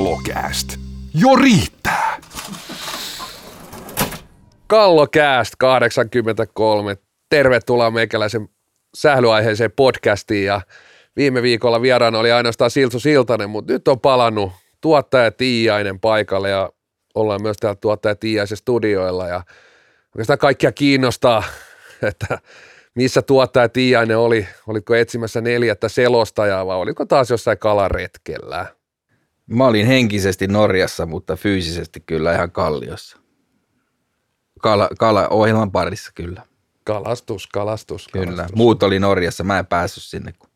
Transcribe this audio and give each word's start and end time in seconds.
Kallokääst. 0.00 0.76
Jo 1.14 1.36
riittää! 1.36 2.20
Kallokääst 4.66 5.54
83. 5.58 6.96
Tervetuloa 7.30 7.90
meikäläisen 7.90 8.48
sählyaiheeseen 8.94 9.72
podcastiin 9.72 10.46
ja 10.46 10.60
viime 11.16 11.42
viikolla 11.42 11.82
vieraana 11.82 12.18
oli 12.18 12.32
ainoastaan 12.32 12.70
Silsu 12.70 13.00
Siltanen, 13.00 13.50
mutta 13.50 13.72
nyt 13.72 13.88
on 13.88 14.00
palannut 14.00 14.52
tuottaja 14.80 15.30
Tiiainen 15.30 16.00
paikalle 16.00 16.50
ja 16.50 16.70
ollaan 17.14 17.42
myös 17.42 17.56
täällä 17.56 17.78
tuottaja 17.80 18.14
Tiiaisen 18.14 18.56
studioilla 18.56 19.28
ja 19.28 19.42
oikeastaan 20.14 20.38
kaikkia 20.38 20.72
kiinnostaa, 20.72 21.42
että 22.08 22.38
missä 22.94 23.22
tuottaja 23.22 23.68
Tiiainen 23.68 24.18
oli, 24.18 24.48
oliko 24.66 24.94
etsimässä 24.94 25.40
neljättä 25.40 25.88
selostajaa 25.88 26.66
vai 26.66 26.76
oliko 26.76 27.06
taas 27.06 27.30
jossain 27.30 27.58
kalaretkellä? 27.58 28.79
Mä 29.50 29.66
olin 29.66 29.86
henkisesti 29.86 30.46
Norjassa, 30.46 31.06
mutta 31.06 31.36
fyysisesti 31.36 32.00
kyllä 32.00 32.34
ihan 32.34 32.50
Kalliossa. 32.50 33.18
Kala, 34.60 34.88
kala 34.98 35.28
ohjelman 35.28 35.70
parissa 35.72 36.12
kyllä. 36.14 36.42
Kalastus, 36.84 37.46
kalastus, 37.46 38.08
Kyllä. 38.12 38.26
kalastus. 38.26 38.56
Muut 38.56 38.82
oli 38.82 38.98
Norjassa, 38.98 39.44
mä 39.44 39.58
en 39.58 39.66
päässyt 39.66 40.04
sinne 40.04 40.32
kun 40.38 40.50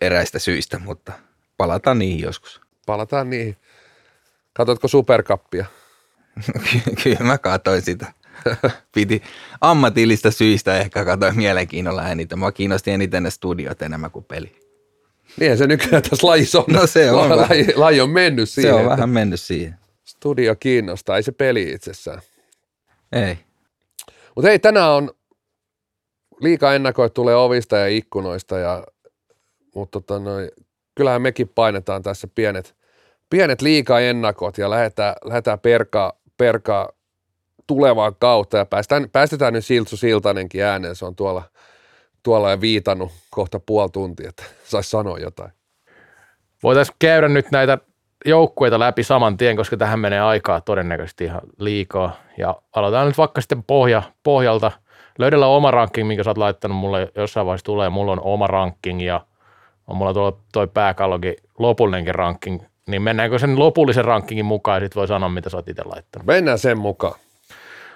eräistä 0.00 0.38
syistä, 0.38 0.78
mutta 0.78 1.12
palataan 1.56 1.98
niihin 1.98 2.20
joskus. 2.20 2.60
Palataan 2.86 3.30
niihin. 3.30 3.56
Katotko 4.52 4.88
superkappia? 4.88 5.66
Kyllä 7.02 7.20
mä 7.20 7.38
katsoin 7.38 7.82
sitä. 7.82 8.12
Piti 8.94 9.22
ammatillista 9.60 10.30
syistä 10.30 10.78
ehkä 10.78 11.04
katsoin 11.04 11.36
mielenkiinnolla 11.36 12.08
eniten. 12.08 12.38
Mua 12.38 12.52
kiinnosti 12.52 12.90
eniten 12.90 13.22
ne 13.22 13.30
studiot 13.30 13.82
enemmän 13.82 14.10
kuin 14.10 14.24
peli. 14.24 14.63
Niin 15.40 15.58
se 15.58 15.66
nykyään 15.66 16.02
tässä 16.02 16.26
lajissa 16.26 16.58
on. 16.58 16.64
No 16.68 16.86
se 16.86 17.10
on 17.10 17.36
laji, 17.36 17.66
laji 17.76 18.00
on 18.00 18.10
mennyt 18.10 18.48
siihen. 18.48 18.74
Se 18.74 18.80
on 18.80 18.90
vähän 18.90 19.10
mennyt 19.10 19.40
siihen. 19.40 19.74
Studio 20.04 20.56
kiinnostaa, 20.60 21.16
ei 21.16 21.22
se 21.22 21.32
peli 21.32 21.70
itsessään. 21.70 22.20
Ei. 23.12 23.38
Mutta 24.34 24.48
hei, 24.48 24.58
tänään 24.58 24.90
on 24.90 25.10
liika 26.40 26.74
ennakoit 26.74 27.14
tulee 27.14 27.36
ovista 27.36 27.76
ja 27.76 27.86
ikkunoista, 27.86 28.58
ja, 28.58 28.84
mutta 29.74 30.00
tota 30.00 30.18
noi, 30.18 30.50
kyllähän 30.94 31.22
mekin 31.22 31.48
painetaan 31.48 32.02
tässä 32.02 32.28
pienet, 32.34 32.74
pienet 33.30 33.62
liika 33.62 34.00
ennakot 34.00 34.58
ja 34.58 34.70
lähdetään, 34.70 35.14
lähdetään 35.24 35.60
perkaa, 35.60 36.12
perkaa 36.36 36.88
tulevaan 37.66 38.16
kautta 38.18 38.56
ja 38.56 38.66
päästään, 38.66 39.10
päästetään 39.10 39.52
nyt 39.52 39.64
Siltsu 39.64 39.96
Siltanenkin 39.96 40.64
ääneen, 40.64 40.96
se 40.96 41.04
on 41.04 41.16
tuolla, 41.16 41.42
tuolla 42.24 42.50
ja 42.50 42.60
viitannut 42.60 43.12
kohta 43.30 43.60
puoli 43.60 43.90
tuntia, 43.90 44.28
että 44.28 44.42
saisi 44.64 44.90
sanoa 44.90 45.18
jotain. 45.18 45.50
Voitaisiin 46.62 46.96
käydä 46.98 47.28
nyt 47.28 47.50
näitä 47.50 47.78
joukkueita 48.24 48.78
läpi 48.78 49.02
saman 49.02 49.36
tien, 49.36 49.56
koska 49.56 49.76
tähän 49.76 49.98
menee 49.98 50.20
aikaa 50.20 50.60
todennäköisesti 50.60 51.24
ihan 51.24 51.40
liikaa. 51.58 52.16
Ja 52.38 52.56
aloitetaan 52.76 53.06
nyt 53.06 53.18
vaikka 53.18 53.40
sitten 53.40 53.62
pohja, 53.62 54.02
pohjalta. 54.22 54.72
Löydellä 55.18 55.46
oma 55.46 55.70
ranking, 55.70 56.08
minkä 56.08 56.24
sä 56.24 56.30
oot 56.30 56.38
laittanut 56.38 56.76
mulle 56.76 57.12
jossain 57.16 57.46
vaiheessa 57.46 57.64
tulee. 57.64 57.90
Mulla 57.90 58.12
on 58.12 58.20
oma 58.22 58.46
ranking 58.46 59.06
ja 59.06 59.20
on 59.86 59.96
mulla 59.96 60.14
tuolla 60.14 60.38
toi 60.52 60.66
pääkallokin 60.66 61.34
lopullinenkin 61.58 62.14
ranking. 62.14 62.62
Niin 62.88 63.02
mennäänkö 63.02 63.38
sen 63.38 63.58
lopullisen 63.58 64.04
rankingin 64.04 64.44
mukaan 64.44 64.82
ja 64.82 64.86
sit 64.86 64.96
voi 64.96 65.08
sanoa, 65.08 65.28
mitä 65.28 65.50
sä 65.50 65.56
oot 65.56 65.68
itse 65.68 65.82
laittanut. 65.84 66.26
Mennään 66.26 66.58
sen 66.58 66.78
mukaan. 66.78 67.14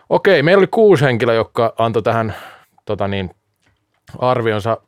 Okei, 0.09 0.43
meillä 0.43 0.61
oli 0.61 0.67
kuusi 0.67 1.05
henkilöä, 1.05 1.35
jotka 1.35 1.75
antoi 1.79 2.03
tähän 2.03 2.35
tota 2.85 3.09
niin, 3.09 3.31
arvionsa. 4.19 4.79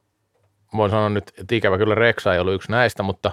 Voin 0.77 0.91
sanoa 0.91 1.09
nyt, 1.09 1.33
että 1.39 1.55
ikävä 1.55 1.79
kyllä 1.79 1.95
Reksa 1.95 2.35
ei 2.35 2.41
ollut 2.41 2.55
yksi 2.55 2.71
näistä, 2.71 3.03
mutta, 3.03 3.33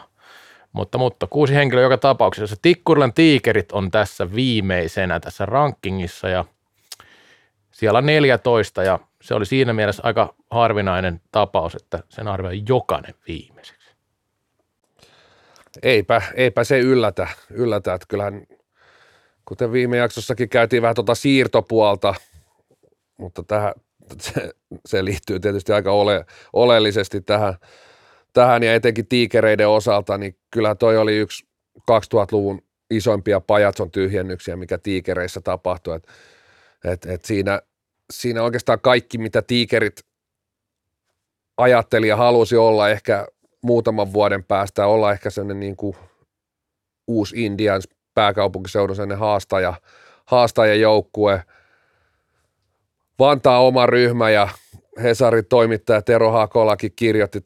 mutta, 0.74 0.98
mutta 0.98 1.28
kuusi 1.28 1.56
henkilöä 1.56 1.84
joka 1.84 1.98
tapauksessa. 1.98 2.56
Tikkurilan 2.62 3.14
tiikerit 3.14 3.72
on 3.72 3.92
tässä 3.92 4.36
viimeisenä 4.36 5.20
tässä 5.20 5.46
rankingissa 5.46 6.30
ja 6.30 6.46
siellä 7.72 7.98
on 7.98 8.06
14 8.06 8.84
ja 8.84 9.00
se 9.22 9.34
oli 9.34 9.46
siinä 9.46 9.74
mielessä 9.74 10.04
aika 10.06 10.36
harvinainen 10.52 11.22
tapaus, 11.32 11.76
että 11.76 12.00
sen 12.10 12.28
arvioi 12.28 12.64
jokainen 12.70 13.14
viimeiseksi. 13.28 13.92
Eipä, 15.84 16.22
eipä 16.36 16.64
se 16.64 16.80
yllätä, 16.80 17.28
yllätä, 17.50 17.94
että 17.94 18.06
kyllähän 18.10 18.48
kuten 19.46 19.72
viime 19.72 19.98
jaksossakin 19.98 20.50
käytiin 20.50 20.82
vähän 20.82 20.96
tuota 20.96 21.16
siirtopuolta, 21.16 22.16
mutta 23.18 23.44
tähän, 23.44 23.74
se, 24.22 24.52
se 24.86 25.06
liittyy 25.06 25.40
tietysti 25.40 25.74
aika 25.74 25.92
ole, 25.92 26.26
oleellisesti 26.54 27.22
tähän, 27.22 27.54
tähän 28.34 28.64
ja 28.64 28.74
etenkin 28.74 29.08
tiikereiden 29.08 29.70
osalta, 29.70 30.18
niin 30.18 30.38
kyllä 30.52 30.76
toi 30.76 30.98
oli 30.98 31.18
yksi 31.18 31.46
2000-luvun 31.80 32.62
isoimpia 32.90 33.40
pajatson 33.40 33.92
tyhjennyksiä, 33.92 34.56
mikä 34.56 34.78
tiikereissä 34.78 35.42
tapahtui. 35.42 35.96
Et, 35.96 36.08
et, 36.86 37.06
et 37.06 37.26
siinä, 37.26 37.62
siinä 38.14 38.44
oikeastaan 38.44 38.80
kaikki, 38.82 39.18
mitä 39.18 39.42
tiikerit 39.42 40.00
ajatteli 41.58 42.08
ja 42.08 42.16
halusi 42.16 42.58
olla 42.58 42.90
ehkä 42.90 43.28
muutaman 43.62 44.14
vuoden 44.14 44.44
päästä, 44.44 44.88
olla 44.88 45.12
ehkä 45.12 45.30
sellainen 45.30 45.60
niin 45.60 45.76
kuin 45.76 45.96
uusi 47.08 47.46
Indians 47.46 47.90
pääkaupunkiseudun 48.14 48.96
sellainen 48.96 49.18
haastaja, 49.18 49.74
haastajajoukkue. 50.26 51.44
Vantaa 53.20 53.66
oma 53.66 53.86
ryhmä 53.86 54.30
ja 54.30 54.50
Hesarin 55.04 55.46
toimittaja 55.46 56.02
Tero 56.02 56.32
Hakolakin 56.32 56.92
kirjoitti 56.96 57.46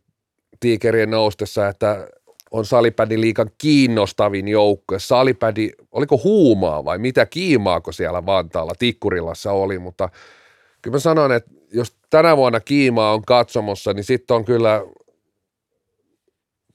tiikerien 0.59 1.11
noustessa, 1.11 1.67
että 1.67 2.07
on 2.51 2.65
salipädin 2.65 3.21
liikan 3.21 3.49
kiinnostavin 3.57 4.47
joukkue. 4.47 4.99
Salipädi, 4.99 5.69
oliko 5.91 6.21
huumaa 6.23 6.85
vai 6.85 6.97
mitä 6.97 7.25
kiimaako 7.25 7.91
siellä 7.91 8.25
Vantaalla, 8.25 8.73
Tikkurilassa 8.79 9.51
oli, 9.51 9.79
mutta 9.79 10.09
kyllä 10.81 10.95
mä 10.95 10.99
sanon, 10.99 11.31
että 11.31 11.51
jos 11.73 11.95
tänä 12.09 12.37
vuonna 12.37 12.59
kiimaa 12.59 13.13
on 13.13 13.21
katsomossa, 13.21 13.93
niin 13.93 14.03
sitten 14.03 14.35
on 14.35 14.45
kyllä 14.45 14.81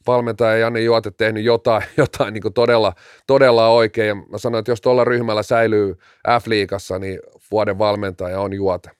valmentaja 0.06 0.56
Janne 0.56 0.81
Juote 0.81 1.11
tehnyt 1.11 1.44
jotain, 1.44 1.83
jotain 1.97 2.34
niin 2.34 2.55
todella, 2.55 2.93
todella 3.27 3.69
oikein. 3.69 4.09
Ja 4.09 4.15
mä 4.15 4.39
sanoin, 4.39 4.59
että 4.59 4.72
jos 4.72 4.81
tuolla 4.81 5.05
ryhmällä 5.05 5.43
säilyy 5.43 5.99
F-liigassa, 6.28 6.99
niin 6.99 7.21
vuoden 7.50 7.78
valmentaja 7.78 8.41
on 8.41 8.53
Juote. 8.53 8.91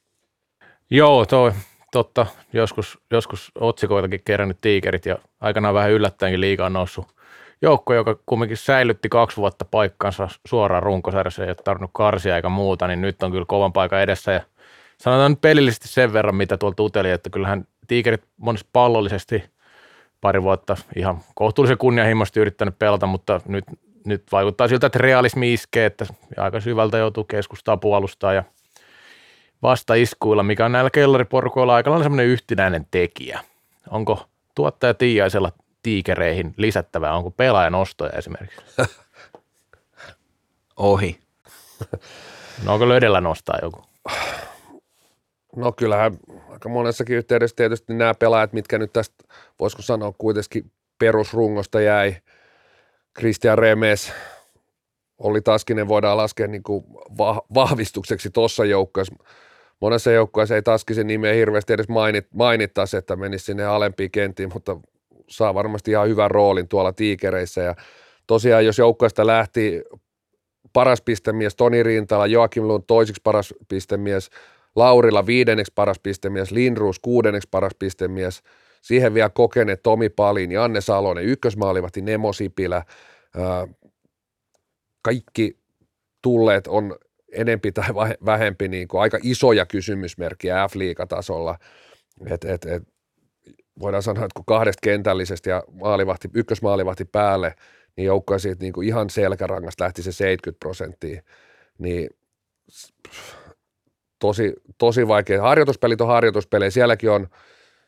Joo, 0.91 1.27
toi, 1.27 1.53
totta. 1.93 2.27
Joskus, 2.53 2.99
joskus 3.11 3.53
otsikoitakin 3.61 4.21
kerännyt 4.25 4.59
tiikerit 4.61 5.07
ja 5.07 5.19
aikanaan 5.41 5.75
vähän 5.75 5.91
yllättäenkin 5.91 6.41
liikaa 6.41 6.71
noussut 6.71 7.17
joukko, 7.63 7.95
joka 7.95 8.19
kumminkin 8.27 8.57
säilytti 8.57 9.09
kaksi 9.09 9.37
vuotta 9.37 9.65
paikkansa 9.65 10.29
suoraan 10.47 10.83
runkosarjassa, 10.83 11.45
ei 11.45 11.51
ole 11.51 11.57
tarvinnut 11.65 11.91
karsia 11.95 12.37
eikä 12.37 12.49
muuta, 12.49 12.87
niin 12.87 13.01
nyt 13.01 13.23
on 13.23 13.31
kyllä 13.33 13.45
kovan 13.49 13.73
paikan 13.73 14.01
edessä 14.01 14.33
ja 14.33 14.41
sanotaan 14.99 15.33
nyt 15.33 15.41
pelillisesti 15.41 15.89
sen 15.89 16.13
verran, 16.13 16.35
mitä 16.35 16.57
tuolta 16.57 16.83
uteli, 16.83 17.11
että 17.11 17.31
kyllähän 17.31 17.65
tiikerit 17.87 18.25
monesti 18.37 18.69
pallollisesti 18.73 19.45
pari 20.21 20.43
vuotta 20.43 20.77
ihan 20.97 21.21
kohtuullisen 21.35 21.79
kunnianhimoisesti 21.79 22.41
yrittänyt 22.41 22.79
pelata, 22.79 23.07
mutta 23.07 23.41
nyt, 23.49 23.65
nyt 24.05 24.25
vaikuttaa 24.33 24.69
siltä, 24.69 24.87
että 24.87 24.99
realismi 24.99 25.53
iskee, 25.53 25.87
että 25.87 26.07
aika 26.37 26.61
syvältä 26.61 26.99
joutuu 26.99 27.25
keskustaa 27.25 27.77
puolustaa 27.77 28.33
ja 28.33 28.45
vastaiskuilla, 29.63 30.43
mikä 30.43 30.65
on 30.65 30.73
näillä 30.73 30.91
kellariporukoilla 30.91 31.75
aika 31.75 31.91
lailla 31.91 32.05
semmoinen 32.05 32.27
yhtenäinen 32.27 32.87
tekijä. 32.91 33.41
Onko 33.91 34.27
tuottaja 34.55 34.95
Tiiaisella 34.95 35.53
tiikereihin 35.83 36.55
lisättävää, 36.57 37.15
onko 37.15 37.31
pelaajan 37.31 37.75
ostoja 37.75 38.13
esimerkiksi? 38.13 38.61
Ohi. 40.77 41.21
No 42.65 42.73
onko 42.73 42.89
löydellä 42.89 43.21
nostaa 43.21 43.59
joku? 43.63 43.85
No 45.57 45.73
kyllähän 45.73 46.19
aika 46.49 46.69
monessakin 46.69 47.17
yhteydessä 47.17 47.57
tietysti 47.57 47.95
nämä 47.95 48.15
pelaajat, 48.15 48.53
mitkä 48.53 48.79
nyt 48.79 48.93
tästä, 48.93 49.25
voisiko 49.61 49.83
sanoa 49.83 50.13
kuitenkin 50.19 50.73
perusrungosta 50.99 51.81
jäi, 51.81 52.17
Christian 53.19 53.59
Remes, 53.59 54.13
oli 55.19 55.41
Taskinen 55.41 55.89
voidaan 55.89 56.17
laskea 56.17 56.47
niin 56.47 56.63
kuin 56.63 56.85
va- 57.19 57.43
vahvistukseksi 57.55 58.31
tuossa 58.31 58.65
joukkueessa. 58.65 59.15
Monessa 59.81 60.11
joukkueessa 60.11 60.55
ei 60.55 60.63
Taskisen 60.63 61.07
nimeä 61.07 61.35
hirveästi 61.35 61.73
edes 61.73 61.89
mainit, 61.89 62.27
mainittaisi, 62.35 62.97
että 62.97 63.17
menisi 63.17 63.45
sinne 63.45 63.65
alempiin 63.65 64.11
kenttiin, 64.11 64.51
mutta 64.55 64.77
saa 65.29 65.55
varmasti 65.55 65.91
ihan 65.91 66.09
hyvän 66.09 66.31
roolin 66.31 66.69
tuolla 66.69 66.93
tiikereissä. 66.93 67.61
Ja 67.61 67.75
tosiaan, 68.27 68.67
jos 68.67 68.79
joukkueesta 68.79 69.27
lähti 69.27 69.83
paras 70.73 71.01
pistemies 71.01 71.57
Toni 71.57 71.83
Rintala, 71.83 72.27
Joakim 72.27 72.69
Lund 72.69 72.85
toisiksi 72.87 73.21
paras 73.25 73.55
pistemies, 73.69 74.31
Laurilla 74.77 75.27
viidenneksi 75.27 75.73
paras 75.75 75.99
pistemies, 76.03 76.51
Lindruus 76.51 76.99
kuudenneksi 76.99 77.49
paras 77.51 77.73
pistemies, 77.79 78.43
siihen 78.83 79.15
vielä 79.15 79.29
kokeneet 79.29 79.83
Tomi 79.83 80.09
Palin 80.09 80.53
ja 80.53 80.65
Anne 80.65 80.81
Salonen, 80.81 81.25
ykkösmaalivahti 81.25 82.03
Nemo 82.03 82.33
Sipilä, 82.33 82.83
kaikki 85.03 85.59
tulleet 86.23 86.67
on 86.67 86.97
enempi 87.33 87.73
tai 87.73 87.85
vähempi 88.25 88.69
niin 88.69 88.89
kuin 88.89 89.01
aika 89.01 89.19
isoja 89.23 89.67
kysymysmerkkiä 89.67 90.69
F-liigatasolla. 90.69 91.59
Et, 92.31 92.45
et, 92.45 92.65
et, 92.65 92.83
voidaan 93.81 94.03
sanoa, 94.03 94.25
että 94.25 94.37
kun 94.37 94.45
kahdesta 94.45 94.81
kentällisestä 94.83 95.51
ja 95.51 95.63
maalivahti, 95.73 96.29
ykkösmaalivahti 96.35 97.05
päälle, 97.05 97.55
niin 97.97 98.05
joukkoja 98.05 98.39
siitä 98.39 98.63
niin 98.63 98.73
kuin 98.73 98.89
ihan 98.89 99.11
selkärangasta 99.11 99.85
lähti 99.85 100.03
se 100.03 100.13
70 100.13 100.59
prosenttia, 100.59 101.23
niin 101.79 102.11
tosi, 104.19 104.53
tosi 104.79 105.09
vaikea. 105.09 105.43
Harjoituspelit 105.43 106.01
on 106.01 106.09
harjoituspelejä, 106.09 106.71
sielläkin 106.71 107.11
on, 107.11 107.27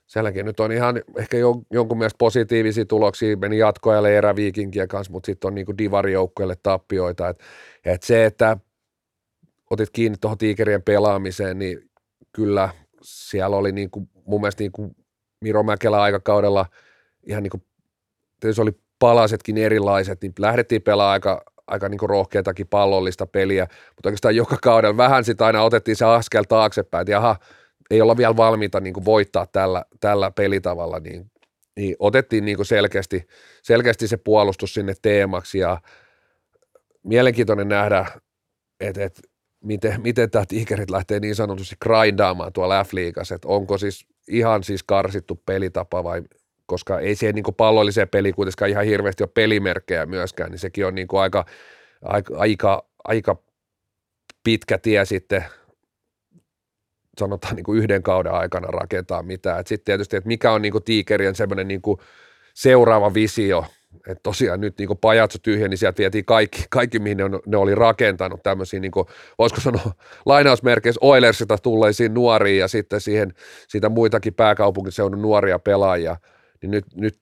sielläkin 0.06 0.46
nyt 0.46 0.60
on 0.60 0.72
ihan 0.72 1.02
ehkä 1.18 1.36
jonkun 1.70 1.98
mielestä 1.98 2.18
positiivisia 2.18 2.84
tuloksia, 2.84 3.36
meni 3.36 3.58
jatkoajalle 3.58 4.16
eräviikinkien 4.16 4.88
kanssa, 4.88 5.12
mutta 5.12 5.26
sitten 5.26 5.48
on 5.48 5.54
niin 5.54 5.78
divarijoukkoille 5.78 6.56
tappioita, 6.62 7.28
että 7.28 7.44
et 7.84 8.02
se, 8.02 8.24
että 8.24 8.56
otit 9.70 9.90
kiinni 9.90 10.18
tuohon 10.20 10.38
tiikerien 10.38 10.82
pelaamiseen, 10.82 11.58
niin 11.58 11.90
kyllä 12.32 12.68
siellä 13.02 13.56
oli 13.56 13.72
niin 13.72 13.90
kuin, 13.90 14.08
mun 14.24 14.40
mielestä 14.40 14.64
kuin 14.72 14.96
Miro 15.40 15.62
Mäkelä 15.62 16.02
aikakaudella 16.02 16.66
ihan 17.26 17.42
niin 17.42 17.50
kuin, 17.50 17.62
oli 18.62 18.72
palasetkin 18.98 19.58
erilaiset, 19.58 20.22
niin 20.22 20.32
lähdettiin 20.38 20.82
pelaamaan 20.82 21.12
aika, 21.12 21.44
aika 21.68 21.88
niin 21.88 22.00
rohkeatakin 22.02 22.68
pallollista 22.68 23.26
peliä, 23.26 23.66
mutta 23.96 24.08
oikeastaan 24.08 24.36
joka 24.36 24.56
kaudella 24.62 24.96
vähän 24.96 25.24
sitä 25.24 25.46
aina 25.46 25.62
otettiin 25.62 25.96
se 25.96 26.04
askel 26.04 26.44
taaksepäin, 26.48 27.02
että 27.02 27.12
jaha, 27.12 27.36
ei 27.90 28.00
olla 28.00 28.16
vielä 28.16 28.36
valmiita 28.36 28.80
niin 28.80 29.04
voittaa 29.04 29.46
tällä, 29.46 29.84
tällä 30.00 30.30
pelitavalla, 30.30 30.98
niin, 30.98 31.30
niin 31.76 31.96
otettiin 31.98 32.44
niin 32.44 32.64
selkeästi, 32.64 33.26
selkeästi 33.62 34.08
se 34.08 34.16
puolustus 34.16 34.74
sinne 34.74 34.94
teemaksi 35.02 35.58
ja 35.58 35.80
mielenkiintoinen 37.02 37.68
nähdä, 37.68 38.06
että, 38.80 39.04
että 39.04 39.22
miten, 39.64 40.00
miten 40.00 40.30
tämä 40.30 40.44
Tigerit 40.48 40.90
lähtee 40.90 41.20
niin 41.20 41.34
sanotusti 41.34 41.76
grindaamaan 41.82 42.52
tuolla 42.52 42.84
F-liigassa, 42.84 43.34
että 43.34 43.48
onko 43.48 43.78
siis 43.78 44.06
ihan 44.28 44.64
siis 44.64 44.82
karsittu 44.82 45.42
pelitapa 45.46 46.04
vai 46.04 46.22
koska 46.68 47.00
ei 47.00 47.14
siihen 47.14 47.34
niin 47.34 47.54
pallolliseen 47.56 48.08
peliin 48.08 48.34
kuitenkaan 48.34 48.70
ihan 48.70 48.84
hirveästi 48.84 49.22
ole 49.22 49.30
pelimerkkejä 49.34 50.06
myöskään, 50.06 50.50
niin 50.50 50.58
sekin 50.58 50.86
on 50.86 50.94
niin 50.94 51.08
aika, 51.20 51.44
aika, 52.04 52.34
aika, 52.38 52.88
aika 53.04 53.36
pitkä 54.44 54.78
tie 54.78 55.04
sitten 55.04 55.44
sanotaan 57.18 57.56
niin 57.56 57.64
kuin 57.64 57.78
yhden 57.78 58.02
kauden 58.02 58.32
aikana 58.32 58.66
rakentaa 58.66 59.22
mitään. 59.22 59.64
Sitten 59.66 59.84
tietysti, 59.84 60.16
että 60.16 60.28
mikä 60.28 60.52
on 60.52 60.62
niin 60.62 60.72
kuin 60.72 60.84
tiikerien 60.84 61.34
semmoinen 61.34 61.68
niin 61.68 61.82
kuin 61.82 61.98
seuraava 62.54 63.14
visio, 63.14 63.64
että 64.08 64.22
tosiaan 64.22 64.60
nyt 64.60 64.78
niin 64.78 64.98
pajatso 65.00 65.38
tyhjä, 65.42 65.68
niin 65.68 65.78
sieltä 65.78 65.98
vietiin 65.98 66.24
kaikki, 66.24 66.64
kaikki 66.70 66.98
mihin 66.98 67.16
ne, 67.16 67.24
on, 67.24 67.40
ne 67.46 67.56
oli 67.56 67.74
rakentanut 67.74 68.42
tämmöisiä, 68.42 68.80
niin 68.80 68.90
kuin, 68.90 69.06
voisiko 69.38 69.60
sanoa 69.60 69.92
lainausmerkeissä 70.26 70.98
Oilersita 71.02 71.58
tulleisiin 71.58 72.14
nuoriin 72.14 72.58
ja 72.58 72.68
sitten 72.68 73.00
siihen, 73.00 73.34
siitä 73.68 73.88
muitakin 73.88 74.34
pääkaupunkiseudun 74.34 75.22
nuoria 75.22 75.58
pelaajia– 75.58 76.16
niin 76.62 76.70
nyt, 76.70 76.84
nyt, 76.94 77.20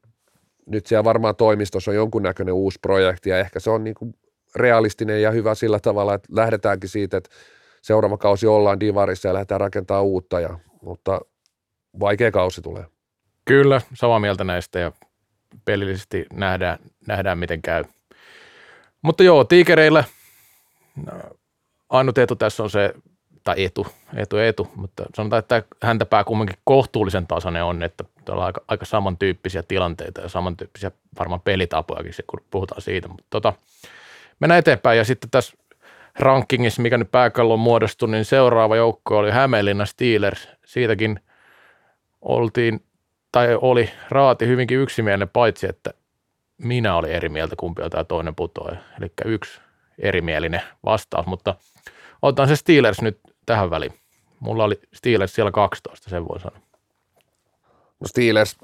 nyt 0.67 0.87
siellä 0.87 1.05
varmaan 1.05 1.37
toimistossa 1.37 1.91
on 1.91 1.94
jonkunnäköinen 1.94 2.55
uusi 2.55 2.79
projekti 2.83 3.31
ja 3.31 3.38
ehkä 3.38 3.61
se 3.61 3.71
on 3.71 3.85
niin 3.85 3.94
kuin 3.94 4.15
realistinen 4.55 5.23
ja 5.23 5.31
hyvä 5.31 5.55
sillä 5.55 5.81
tavalla, 5.81 6.15
että 6.15 6.29
lähdetäänkin 6.31 6.88
siitä, 6.88 7.17
että 7.17 7.31
seuraava 7.83 8.17
kausi 8.17 8.47
ollaan 8.47 8.81
divarissa 8.81 9.29
ja 9.29 9.35
lähdetään 9.35 9.61
rakentamaan 9.61 10.05
uutta, 10.05 10.41
ja, 10.41 10.59
mutta 10.83 11.21
vaikea 12.00 12.31
kausi 12.31 12.62
tulee. 12.62 12.85
Kyllä, 13.44 13.81
samaa 13.94 14.21
mieltä 14.21 14.44
näistä 14.44 14.79
ja 14.79 14.93
pelillisesti 15.65 16.27
nähdään, 16.33 16.79
nähdään 17.06 17.38
miten 17.38 17.62
käy. 17.62 17.85
Mutta 19.03 19.23
joo, 19.23 19.44
tiikereillä 19.44 20.05
ainut 21.88 22.19
etu 22.19 22.37
tässä 22.37 22.62
on 22.62 22.71
se 22.71 22.94
tai 23.47 23.65
etu, 23.65 23.87
etu, 24.17 24.39
etu, 24.39 24.69
mutta 24.77 25.05
sanotaan, 25.15 25.39
että 25.39 25.63
häntä 25.83 26.07
pää 26.07 26.25
kumminkin 26.25 26.59
kohtuullisen 26.65 27.27
tasainen 27.27 27.65
on, 27.65 27.83
että 27.83 28.05
täällä 28.25 28.41
on 28.41 28.47
aika, 28.47 28.61
aika 28.69 28.85
samantyyppisiä 28.85 29.63
tilanteita 29.63 30.21
ja 30.21 30.29
samantyyppisiä 30.29 30.91
varmaan 31.19 31.41
pelitapojakin, 31.41 32.13
kun 32.27 32.41
puhutaan 32.51 32.83
siitä, 32.83 33.09
mutta 33.09 33.25
tota, 33.31 33.53
mennään 34.41 34.59
eteenpäin 34.59 34.99
ja 34.99 35.05
sitten 35.05 35.31
tässä 35.31 35.57
rankingissa, 36.19 36.83
mikä 36.83 36.99
nyt 36.99 37.11
pääkallon 37.11 37.59
muodostui, 37.59 38.09
niin 38.09 38.25
seuraava 38.25 38.77
joukko 38.77 39.19
oli 39.19 39.31
Hämeenlinna 39.31 39.87
Steelers. 39.87 40.49
Siitäkin 40.65 41.21
oltiin, 42.23 42.85
tai 43.33 43.59
oli 43.61 43.91
raati 44.11 44.47
hyvinkin 44.47 44.79
yksimielinen, 44.79 45.29
paitsi 45.29 45.67
että 45.67 45.91
minä 46.59 46.97
olin 46.97 47.13
eri 47.13 47.29
mieltä, 47.29 47.57
kumpi 47.57 47.83
on 47.83 47.91
tämä 47.91 48.05
toinen 48.05 48.35
putoaja. 48.35 48.79
Eli 49.01 49.13
yksi 49.25 49.61
erimielinen 49.99 50.63
vastaus, 50.85 51.27
mutta 51.27 51.55
otetaan 52.23 52.49
se 52.49 52.57
Steelers 52.57 53.03
nyt 53.03 53.19
tähän 53.47 53.71
väliin. 53.71 53.93
Mulla 54.41 54.65
oli 54.65 54.81
Steelers 54.95 55.35
siellä 55.35 55.51
12, 55.51 56.11
sen 56.11 56.29
voi 56.29 56.41
sanoa. 56.41 56.61
No 58.01 58.07
Steelers, 58.07 58.57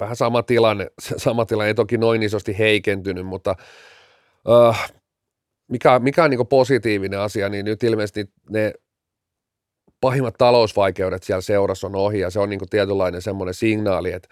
vähän 0.00 0.16
sama 0.16 0.42
tilanne, 0.42 0.90
sama 1.16 1.46
tilanne, 1.46 1.68
ei 1.68 1.74
toki 1.74 1.98
noin 1.98 2.22
isosti 2.22 2.58
heikentynyt, 2.58 3.26
mutta 3.26 3.56
uh, 4.48 4.76
mikä, 5.68 5.98
mikä 5.98 6.24
on 6.24 6.30
niin 6.30 6.46
positiivinen 6.46 7.20
asia, 7.20 7.48
niin 7.48 7.64
nyt 7.64 7.82
ilmeisesti 7.82 8.30
ne 8.50 8.72
pahimmat 10.00 10.34
talousvaikeudet 10.38 11.22
siellä 11.22 11.40
seurassa 11.40 11.86
on 11.86 11.96
ohi 11.96 12.20
ja 12.20 12.30
se 12.30 12.40
on 12.40 12.50
niin 12.50 12.60
tietynlainen 12.70 13.22
semmoinen 13.22 13.54
signaali, 13.54 14.12
että 14.12 14.28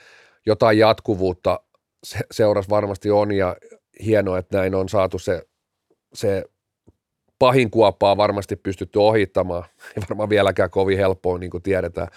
jotain 0.47 0.79
jatkuvuutta 0.79 1.61
se, 2.05 2.19
seurassa 2.31 2.71
varmasti 2.71 3.11
on 3.11 3.33
ja 3.33 3.57
hienoa, 4.05 4.39
että 4.39 4.59
näin 4.59 4.75
on 4.75 4.89
saatu 4.89 5.19
se, 5.19 5.43
se 6.15 6.45
pahin 7.39 7.71
kuoppaa 7.71 8.17
varmasti 8.17 8.57
pystytty 8.57 8.99
ohittamaan. 8.99 9.65
Ei 9.97 10.03
varmaan 10.11 10.31
vieläkään 10.31 10.71
kovin 10.71 10.99
helppoa, 10.99 11.39
niin 11.39 11.51
kuin 11.51 11.63
tiedetään 11.63 12.09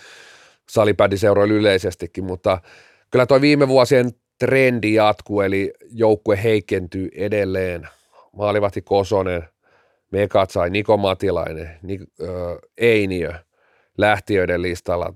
salipädiseuroilla 0.69 1.53
yleisestikin, 1.53 2.23
mutta 2.23 2.61
kyllä 3.11 3.25
tuo 3.25 3.41
viime 3.41 3.67
vuosien 3.67 4.11
trendi 4.39 4.93
jatkuu, 4.93 5.41
eli 5.41 5.73
joukkue 5.91 6.43
heikentyy 6.43 7.09
edelleen. 7.15 7.87
Maalivahti 8.31 8.81
Kosonen, 8.81 9.43
Mekatsai, 10.11 10.69
Niko 10.69 10.97
Matilainen, 10.97 11.69
Nik, 11.81 12.01
äh, 12.01 12.27
Einiö 12.77 13.33
lähtiöiden 13.97 14.61
listalla 14.61 15.13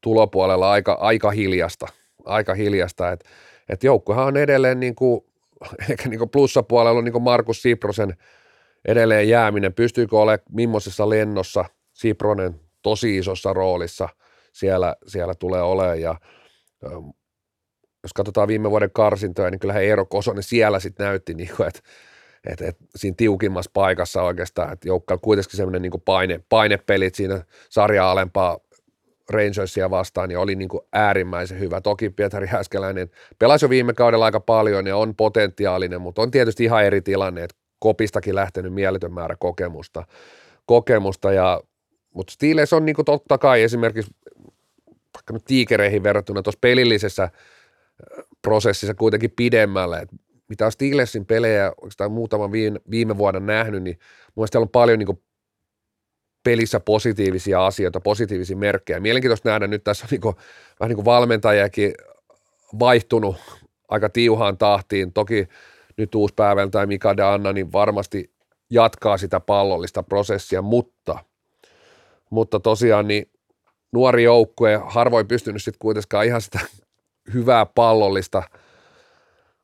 tulopuolella 0.00 0.70
aika, 0.70 0.92
aika 0.92 1.30
hiljasta, 1.30 1.86
aika 2.24 2.54
hiljasta, 2.54 3.12
että 3.12 3.28
et 3.68 3.84
joukkuehan 3.84 4.26
on 4.26 4.36
edelleen 4.36 4.80
niin 4.80 4.94
kuin, 4.94 5.24
ehkä 5.90 6.08
niin 6.08 6.18
kuin 6.18 6.30
plussapuolella 6.30 6.98
on 6.98 7.04
niin 7.04 7.12
kuin 7.12 7.22
Markus 7.22 7.62
Siprosen 7.62 8.16
edelleen 8.84 9.28
jääminen, 9.28 9.74
pystyykö 9.74 10.18
olemaan 10.18 10.42
millaisessa 10.50 11.08
lennossa 11.10 11.64
Sipronen 11.92 12.60
tosi 12.82 13.16
isossa 13.16 13.52
roolissa 13.52 14.08
siellä, 14.52 14.96
siellä 15.06 15.34
tulee 15.34 15.62
olemaan 15.62 16.00
ja 16.00 16.14
jos 18.02 18.12
katsotaan 18.14 18.48
viime 18.48 18.70
vuoden 18.70 18.90
karsintoja, 18.90 19.50
niin 19.50 19.58
kyllähän 19.58 19.82
Eero 19.82 20.06
Kosonen 20.06 20.42
siellä 20.42 20.80
sitten 20.80 21.06
näytti, 21.06 21.34
niin 21.34 21.50
kuin, 21.56 21.68
että 21.68 21.80
et, 22.46 22.60
et 22.60 22.76
siinä 22.96 23.14
tiukimmassa 23.16 23.70
paikassa 23.74 24.22
oikeastaan, 24.22 24.72
että 24.72 24.88
joukka 24.88 25.14
on 25.14 25.20
kuitenkin 25.20 25.56
semmoinen 25.56 25.82
niin 25.82 26.02
paine, 26.04 26.40
painepelit 26.48 27.14
siinä 27.14 27.44
sarjaa 27.70 28.10
alempaa 28.10 28.58
Rangersia 29.30 29.90
vastaan, 29.90 30.28
niin 30.28 30.38
oli 30.38 30.54
niin 30.54 30.68
kuin 30.68 30.80
äärimmäisen 30.92 31.60
hyvä. 31.60 31.80
Toki 31.80 32.10
Pietari 32.10 32.46
Häskeläinen 32.46 33.10
pelasi 33.38 33.64
jo 33.64 33.70
viime 33.70 33.92
kaudella 33.92 34.24
aika 34.24 34.40
paljon 34.40 34.86
ja 34.86 34.96
on 34.96 35.14
potentiaalinen, 35.14 36.00
mutta 36.00 36.22
on 36.22 36.30
tietysti 36.30 36.64
ihan 36.64 36.84
eri 36.84 37.00
tilanne, 37.00 37.44
että 37.44 37.56
Kopistakin 37.84 38.34
lähtenyt 38.34 38.74
mieletön 38.74 39.12
määrä 39.12 39.36
kokemusta, 39.38 40.04
kokemusta 40.66 41.32
ja 41.32 41.60
mutta 42.14 42.32
Steelers 42.32 42.72
on 42.72 42.84
niin 42.84 42.96
totta 43.06 43.38
kai 43.38 43.62
esimerkiksi 43.62 44.10
vaikka 45.14 45.32
nyt 45.32 45.44
tiikereihin 45.44 46.02
verrattuna 46.02 46.42
tuossa 46.42 46.58
pelillisessä 46.60 47.30
prosessissa 48.42 48.94
kuitenkin 48.94 49.30
pidemmälle, 49.36 49.98
että 49.98 50.16
mitä 50.48 50.66
on 50.66 50.72
Steelersin 50.72 51.26
pelejä 51.26 51.72
oikeastaan 51.76 52.12
muutaman 52.12 52.52
viime, 52.52 52.80
viime 52.90 53.18
vuonna 53.18 53.40
nähnyt, 53.40 53.82
niin 53.82 53.98
mun 54.34 54.48
on 54.54 54.68
paljon 54.68 54.98
niin 54.98 55.22
pelissä 56.42 56.80
positiivisia 56.80 57.66
asioita, 57.66 58.00
positiivisia 58.00 58.56
merkkejä. 58.56 59.00
Mielenkiintoista 59.00 59.48
nähdä 59.48 59.66
nyt 59.66 59.84
tässä 59.84 60.04
on 60.04 60.08
niin 60.10 60.34
vähän 60.80 60.88
niin 60.88 60.96
kuin 60.96 61.04
valmentajakin 61.04 61.94
vaihtunut 62.78 63.36
aika 63.88 64.08
tiuhaan 64.08 64.58
tahtiin. 64.58 65.12
Toki 65.12 65.48
nyt 65.96 66.14
uusi 66.14 66.34
tai 66.70 66.86
Mika 66.86 67.14
Anna, 67.32 67.52
niin 67.52 67.72
varmasti 67.72 68.30
jatkaa 68.70 69.18
sitä 69.18 69.40
pallollista 69.40 70.02
prosessia, 70.02 70.62
mutta– 70.62 71.18
mutta 72.34 72.60
tosiaan 72.60 73.08
niin 73.08 73.30
nuori 73.92 74.22
joukkue, 74.22 74.80
harvoin 74.86 75.28
pystynyt 75.28 75.62
sitten 75.62 75.78
kuitenkaan 75.78 76.26
ihan 76.26 76.40
sitä 76.40 76.60
hyvää 77.34 77.66
pallollista, 77.66 78.42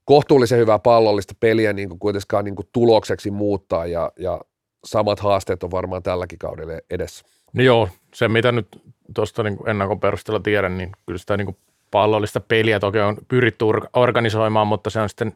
kohtuullisen 0.05 0.59
hyvää 0.59 0.79
pallollista 0.79 1.35
peliä 1.41 1.73
niin 1.73 1.89
kuin 1.89 1.99
kuitenkaan 1.99 2.45
niin 2.45 2.57
kuin 2.57 2.69
tulokseksi 2.73 3.31
muuttaa 3.31 3.87
ja, 3.87 4.13
ja 4.19 4.41
samat 4.85 5.21
haasteet 5.21 5.63
on 5.63 5.71
varmaan 5.71 6.03
tälläkin 6.03 6.39
kaudella 6.39 6.73
edessä. 6.91 7.25
No 7.53 7.63
joo, 7.63 7.89
se 8.15 8.29
mitä 8.29 8.53
nyt 8.53 8.69
tuosta 9.15 9.43
niin 9.43 9.59
ennakon 9.67 10.01
perusteella 10.01 10.41
tiedän, 10.41 10.79
niin 10.79 10.93
kyllä 11.07 11.19
sitä 11.19 11.37
niin 11.37 11.47
kuin 11.47 11.57
pallollista 11.91 12.41
peliä 12.41 12.81
toki 12.81 12.99
on 12.99 13.17
pyritty 13.29 13.65
organisoimaan, 13.95 14.67
mutta 14.67 14.91
se 14.91 15.01
on 15.01 15.09
sitten, 15.09 15.33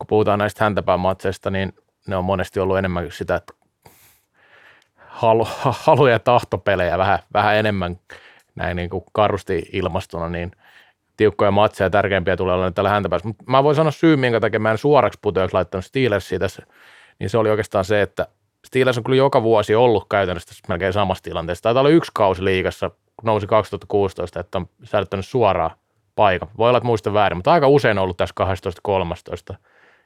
kun 0.00 0.06
puhutaan 0.06 0.38
näistä 0.38 0.64
häntäpäämatseista, 0.64 1.50
niin 1.50 1.72
ne 2.06 2.16
on 2.16 2.24
monesti 2.24 2.60
ollut 2.60 2.78
enemmän 2.78 3.06
sitä, 3.10 3.34
että 3.34 3.52
halu, 4.96 5.48
halu 5.86 6.06
ja 6.06 6.18
tahtopelejä 6.18 6.98
vähän, 6.98 7.18
vähän 7.34 7.56
enemmän 7.56 8.00
näin 8.54 8.76
niin 8.76 8.90
kuin 8.90 9.04
karusti 9.12 9.68
ilmastuna, 9.72 10.28
niin 10.28 10.52
tiukkoja 11.16 11.50
matseja 11.50 11.86
ja 11.86 11.90
tärkeimpiä 11.90 12.36
tulee 12.36 12.54
olla 12.54 12.70
tällä 12.70 12.90
häntäpäässä. 12.90 13.28
Mutta 13.28 13.44
mä 13.46 13.64
voin 13.64 13.76
sanoa 13.76 13.90
syy, 13.90 14.16
minkä 14.16 14.40
takia 14.40 14.60
mä 14.60 14.70
en 14.70 14.78
suoraksi 14.78 15.18
putoajaksi 15.22 15.54
laittanut 15.54 15.84
Steelersia 15.84 16.38
tässä, 16.38 16.62
niin 17.18 17.30
se 17.30 17.38
oli 17.38 17.50
oikeastaan 17.50 17.84
se, 17.84 18.02
että 18.02 18.26
Steelers 18.66 18.98
on 18.98 19.04
kyllä 19.04 19.16
joka 19.16 19.42
vuosi 19.42 19.74
ollut 19.74 20.06
käytännössä 20.10 20.54
melkein 20.68 20.92
samassa 20.92 21.24
tilanteessa. 21.24 21.62
Taitaa 21.62 21.80
olla 21.80 21.90
yksi 21.90 22.10
kausi 22.14 22.44
liigassa, 22.44 22.90
nousi 23.22 23.46
2016, 23.46 24.40
että 24.40 24.58
on 24.58 24.68
säilyttänyt 24.84 25.26
suoraan 25.26 25.70
paikan. 26.14 26.48
Voi 26.58 26.68
olla, 26.68 26.78
että 26.78 26.86
muista 26.86 27.12
väärin, 27.12 27.38
mutta 27.38 27.52
aika 27.52 27.68
usein 27.68 27.98
ollut 27.98 28.16
tässä 28.16 28.34
12-13 29.52 29.56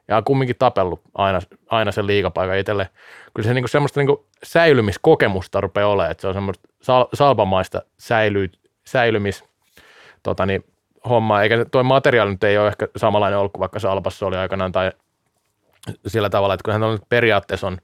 ja 0.08 0.16
on 0.16 0.24
kumminkin 0.24 0.56
tapellut 0.58 1.00
aina, 1.14 1.38
aina 1.70 1.92
sen 1.92 2.06
liigapaikan 2.06 2.58
itselle. 2.58 2.88
Kyllä 3.34 3.48
se 3.48 3.54
niinku 3.54 3.68
semmoista 3.68 4.00
niinku 4.00 4.26
säilymiskokemusta 4.42 5.60
rupeaa 5.60 5.88
olemaan, 5.88 6.10
että 6.10 6.20
se 6.20 6.28
on 6.28 6.34
semmoista 6.34 6.68
sal- 6.82 7.08
salpamaista 7.14 7.82
säily, 7.98 8.50
säilymis 8.84 9.44
tota 10.22 10.46
niin, 10.46 10.64
hommaa, 11.08 11.42
eikä 11.42 11.64
tuo 11.70 11.82
materiaali 11.82 12.30
nyt 12.30 12.44
ei 12.44 12.58
ole 12.58 12.68
ehkä 12.68 12.88
samanlainen 12.96 13.38
ollut 13.38 13.52
kuin 13.52 13.60
vaikka 13.60 13.78
Salpassa 13.78 14.26
oli 14.26 14.36
aikanaan 14.36 14.72
tai 14.72 14.92
sillä 16.06 16.30
tavalla, 16.30 16.54
että 16.54 16.64
kyllähän 16.64 16.82
on 16.82 16.98
periaatteessa 17.08 17.66
on, 17.66 17.78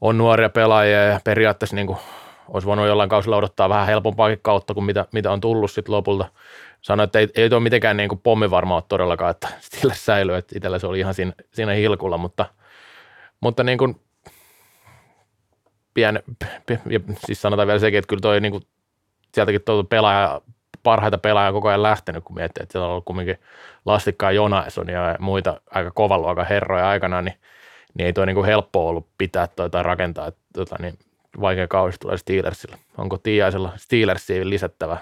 on 0.00 0.18
nuoria 0.18 0.48
pelaajia 0.48 1.04
ja 1.04 1.20
periaatteessa 1.24 1.76
niin 1.76 1.86
kuin 1.86 1.98
olisi 2.48 2.66
voinut 2.66 2.86
jollain 2.86 3.08
kausilla 3.08 3.36
odottaa 3.36 3.68
vähän 3.68 3.86
helpompaakin 3.86 4.38
kautta 4.42 4.74
kuin 4.74 4.84
mitä, 4.84 5.06
mitä 5.12 5.32
on 5.32 5.40
tullut 5.40 5.70
sitten 5.70 5.94
lopulta. 5.94 6.28
Sanoin, 6.86 7.04
että 7.04 7.18
ei, 7.18 7.28
ei 7.34 7.50
tuo 7.50 7.60
mitenkään 7.60 7.96
niin 7.96 8.08
kuin 8.08 8.20
pommivarma 8.22 8.74
ole 8.74 8.82
todellakaan, 8.88 9.30
että 9.30 9.48
sillä 9.70 9.94
säilyy, 9.94 10.36
että 10.36 10.56
itsellä 10.56 10.78
se 10.78 10.86
oli 10.86 10.98
ihan 10.98 11.14
siinä, 11.14 11.32
siinä 11.52 11.72
hilkulla, 11.72 12.18
mutta, 12.18 12.46
mutta 13.40 13.64
niin 13.64 13.78
kuin 13.78 14.00
pien, 15.94 16.22
ja 16.90 17.00
siis 17.26 17.42
sanotaan 17.42 17.68
vielä 17.68 17.78
sekin, 17.80 17.98
että 17.98 18.08
kyllä 18.08 18.20
toi 18.20 18.40
niin 18.40 18.52
kuin, 18.52 18.62
sieltäkin 19.34 19.60
tuo 19.64 19.84
pelaaja, 19.84 20.40
parhaita 20.82 21.18
pelaajia 21.18 21.52
koko 21.52 21.68
ajan 21.68 21.82
lähtenyt, 21.82 22.24
kun 22.24 22.36
miettii, 22.36 22.62
että 22.62 22.72
siellä 22.72 22.86
on 22.86 22.90
ollut 22.90 23.04
kumminkin 23.04 23.38
Lastikkaa 23.86 24.32
Jonason 24.32 24.88
ja 24.88 25.16
muita 25.18 25.60
aika 25.70 25.90
kovan 25.90 26.22
luokan 26.22 26.46
herroja 26.46 26.88
aikana, 26.88 27.22
niin, 27.22 27.34
niin 27.94 28.06
ei 28.06 28.12
toi 28.12 28.26
niin 28.26 28.34
kuin 28.34 28.46
helppo 28.46 28.88
ollut 28.88 29.08
pitää 29.18 29.48
tai 29.70 29.82
rakentaa, 29.82 30.26
että 30.26 30.40
tota, 30.54 30.76
niin 30.80 30.98
vaikea 31.40 31.68
kausi 31.68 31.98
tulee 32.00 32.16
Steelersille. 32.16 32.76
Onko 32.98 33.18
Tiaisella 33.18 33.72
Steelersiin 33.76 34.50
lisättävä? 34.50 34.98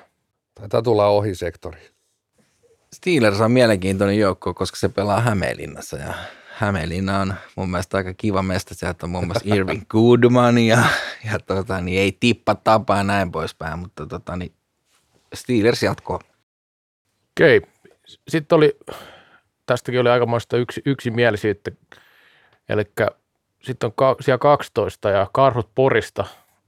Taitaa 0.55 0.83
tulla 0.83 1.07
ohi 1.07 1.35
sektori. 1.35 1.81
Steelers 2.95 3.41
on 3.41 3.53
mielenkiintoinen 3.53 4.19
joukko, 4.19 4.55
koska 4.55 4.77
se 4.77 4.89
pelaa 4.89 5.21
Hämeenlinnassa 5.21 5.97
ja 5.97 6.15
Hämeenlinna 6.55 7.21
on 7.21 7.35
mun 7.57 7.71
mielestä 7.71 7.97
aika 7.97 8.15
kiva 8.15 8.43
mesta. 8.43 8.75
Sieltä 8.75 9.07
on 9.07 9.11
muun 9.11 9.27
muassa 9.27 9.55
Irving 9.55 9.83
Goodman 9.91 10.59
ja, 10.59 10.85
ja 11.33 11.39
tota, 11.39 11.81
niin 11.81 12.01
ei 12.01 12.17
tippa 12.21 12.55
tapaa 12.55 12.97
ja 12.97 13.05
näin 13.05 13.33
poispäin, 13.33 13.79
mutta 13.79 14.07
tota, 14.07 14.37
niin 14.37 14.53
Steelers 15.35 15.83
jatkoo. 15.83 16.21
Okei. 17.33 17.63
Sitten 18.29 18.57
oli, 18.57 18.79
tästäkin 19.67 20.01
oli 20.01 20.09
aikamoista 20.09 20.57
yksi, 20.57 20.83
yksimielisyyttä, 20.87 21.71
eli 22.69 22.83
sitten 23.63 23.87
on 23.87 23.93
ka, 23.93 24.17
siellä 24.21 24.39
12 24.39 25.11
ja 25.11 25.31
Karhut 25.33 25.71
Porista, 25.75 26.25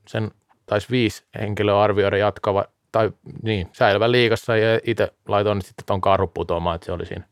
sen 0.09 0.31
taisi 0.66 0.87
viisi 0.90 1.25
henkilöä 1.40 1.81
arvioida 1.81 2.16
jatkava, 2.16 2.64
tai 2.93 3.11
niin, 3.43 3.69
säilyvä 3.73 4.11
liigassa 4.11 4.57
ja 4.57 4.81
itse 4.85 5.12
laitoin 5.28 5.62
sitten 5.62 5.87
tuon 5.87 6.00
Karhu 6.00 6.26
putoamaan, 6.26 6.75
että 6.75 6.87
se 6.87 6.93
oli 6.93 7.07
siinä, 7.07 7.25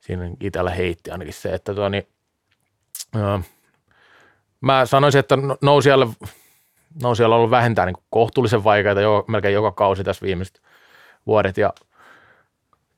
siinä 0.00 0.30
itsellä 0.40 0.70
heitti 0.70 1.10
ainakin 1.10 1.34
se, 1.34 1.48
että 1.48 1.74
tuo, 1.74 1.88
niin, 1.88 2.06
öö, 3.16 3.38
mä 4.60 4.86
sanoisin, 4.86 5.18
että 5.18 5.36
no, 5.36 5.56
nousijalle, 5.62 6.06
nousijalle 7.02 7.34
on 7.34 7.38
ollut 7.38 7.50
vähintään 7.50 7.86
niin 7.86 8.04
kohtuullisen 8.10 8.64
vaikeita 8.64 9.00
jo, 9.00 9.24
melkein 9.28 9.54
joka 9.54 9.72
kausi 9.72 10.04
tässä 10.04 10.26
viimeiset 10.26 10.62
vuodet. 11.26 11.58
Ja 11.58 11.72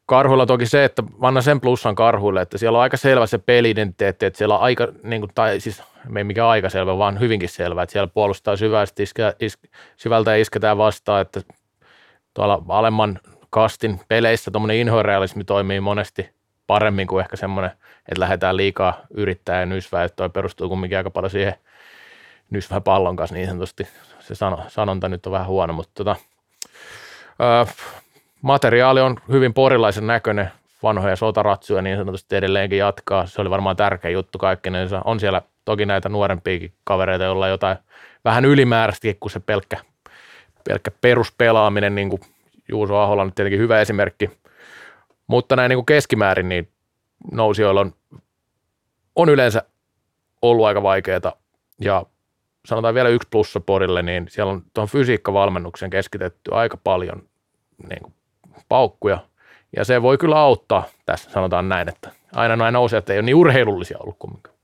Karhuilla 0.06 0.46
toki 0.46 0.66
se, 0.66 0.84
että 0.84 1.02
vanna 1.20 1.42
sen 1.42 1.60
plussan 1.60 1.94
karhuille, 1.94 2.40
että 2.40 2.58
siellä 2.58 2.78
on 2.78 2.82
aika 2.82 2.96
selvä 2.96 3.26
se 3.26 3.38
peli-identiteetti, 3.38 4.26
että 4.26 4.38
siellä 4.38 4.54
on 4.54 4.62
aika, 4.62 4.88
niin 5.02 5.20
kuin, 5.20 5.30
tai 5.34 5.60
siis 5.60 5.82
ei 6.16 6.24
mikään 6.24 6.48
aika 6.48 6.70
selvä, 6.70 6.98
vaan 6.98 7.20
hyvinkin 7.20 7.48
selvä, 7.48 7.82
että 7.82 7.92
siellä 7.92 8.10
puolustaa 8.14 8.56
syvästi, 8.56 9.02
iske, 9.02 9.36
is, 9.40 9.58
syvältä 9.96 10.30
ja 10.30 10.42
isketään 10.42 10.78
vastaan, 10.78 11.20
että 11.20 11.40
tuolla 12.34 12.62
alemman 12.68 13.20
kastin 13.50 14.00
peleissä 14.08 14.50
tuommoinen 14.50 14.76
inhorealismi 14.76 15.44
toimii 15.44 15.80
monesti 15.80 16.30
paremmin 16.66 17.06
kuin 17.06 17.20
ehkä 17.20 17.36
semmoinen, 17.36 17.70
että 18.08 18.20
lähdetään 18.20 18.56
liikaa 18.56 19.00
yrittää 19.10 19.60
ja 19.60 19.66
nysvää, 19.66 20.04
että 20.04 20.16
toi 20.16 20.30
perustuu 20.30 20.68
kumminkin 20.68 20.98
aika 20.98 21.10
paljon 21.10 21.30
siihen 21.30 21.54
nysvää 22.50 22.80
pallon 22.80 23.16
kanssa 23.16 23.34
niin 23.34 23.48
sanotusti. 23.48 23.88
Se 24.20 24.34
sano, 24.34 24.64
sanonta 24.68 25.08
nyt 25.08 25.26
on 25.26 25.32
vähän 25.32 25.46
huono, 25.46 25.72
mutta 25.72 25.92
tota, 25.94 26.16
öö, 27.40 27.64
materiaali 28.42 29.00
on 29.00 29.16
hyvin 29.28 29.54
porilaisen 29.54 30.06
näköinen, 30.06 30.50
vanhoja 30.82 31.16
sotaratsuja 31.16 31.82
niin 31.82 31.96
sanotusti 31.96 32.36
edelleenkin 32.36 32.78
jatkaa. 32.78 33.26
Se 33.26 33.40
oli 33.40 33.50
varmaan 33.50 33.76
tärkeä 33.76 34.10
juttu 34.10 34.38
kaikkinensa. 34.38 35.02
On 35.04 35.20
siellä 35.20 35.42
toki 35.64 35.86
näitä 35.86 36.08
nuorempiakin 36.08 36.72
kavereita, 36.84 37.24
joilla 37.24 37.44
on 37.44 37.50
jotain 37.50 37.76
vähän 38.24 38.44
ylimääräistäkin 38.44 39.16
kuin 39.20 39.30
se 39.30 39.40
pelkkä, 39.40 39.76
pelkkä 40.68 40.90
peruspelaaminen, 41.00 41.94
niin 41.94 42.10
kuin 42.10 42.20
Juuso 42.68 42.98
Ahola 42.98 43.22
on 43.22 43.32
tietenkin 43.34 43.60
hyvä 43.60 43.80
esimerkki. 43.80 44.30
Mutta 45.26 45.56
näin 45.56 45.68
niin 45.68 45.76
kuin 45.76 45.86
keskimäärin 45.86 46.48
niin 46.48 46.68
nousijoilla 47.32 47.80
on, 47.80 47.94
on 49.16 49.28
yleensä 49.28 49.62
ollut 50.42 50.66
aika 50.66 50.82
vaikeaa 50.82 51.32
ja 51.80 52.06
sanotaan 52.66 52.94
vielä 52.94 53.08
yksi 53.08 53.28
plussa 53.30 53.60
porille, 53.60 54.02
niin 54.02 54.26
siellä 54.30 54.52
on 54.52 54.62
tuon 54.74 54.88
fysiikkavalmennuksen 54.88 55.90
keskitetty 55.90 56.54
aika 56.54 56.76
paljon 56.76 57.22
niin 57.88 58.02
kuin 58.02 58.14
paukkuja. 58.68 59.18
Ja 59.76 59.84
se 59.84 60.02
voi 60.02 60.18
kyllä 60.18 60.38
auttaa 60.38 60.84
tässä, 61.06 61.30
sanotaan 61.30 61.68
näin, 61.68 61.88
että 61.88 62.10
aina 62.32 62.70
noin 62.70 62.94
että 62.94 63.12
ei 63.12 63.18
ole 63.18 63.24
niin 63.24 63.34
urheilullisia 63.34 63.98
ollut 63.98 64.16
kumminkaan. 64.18 64.56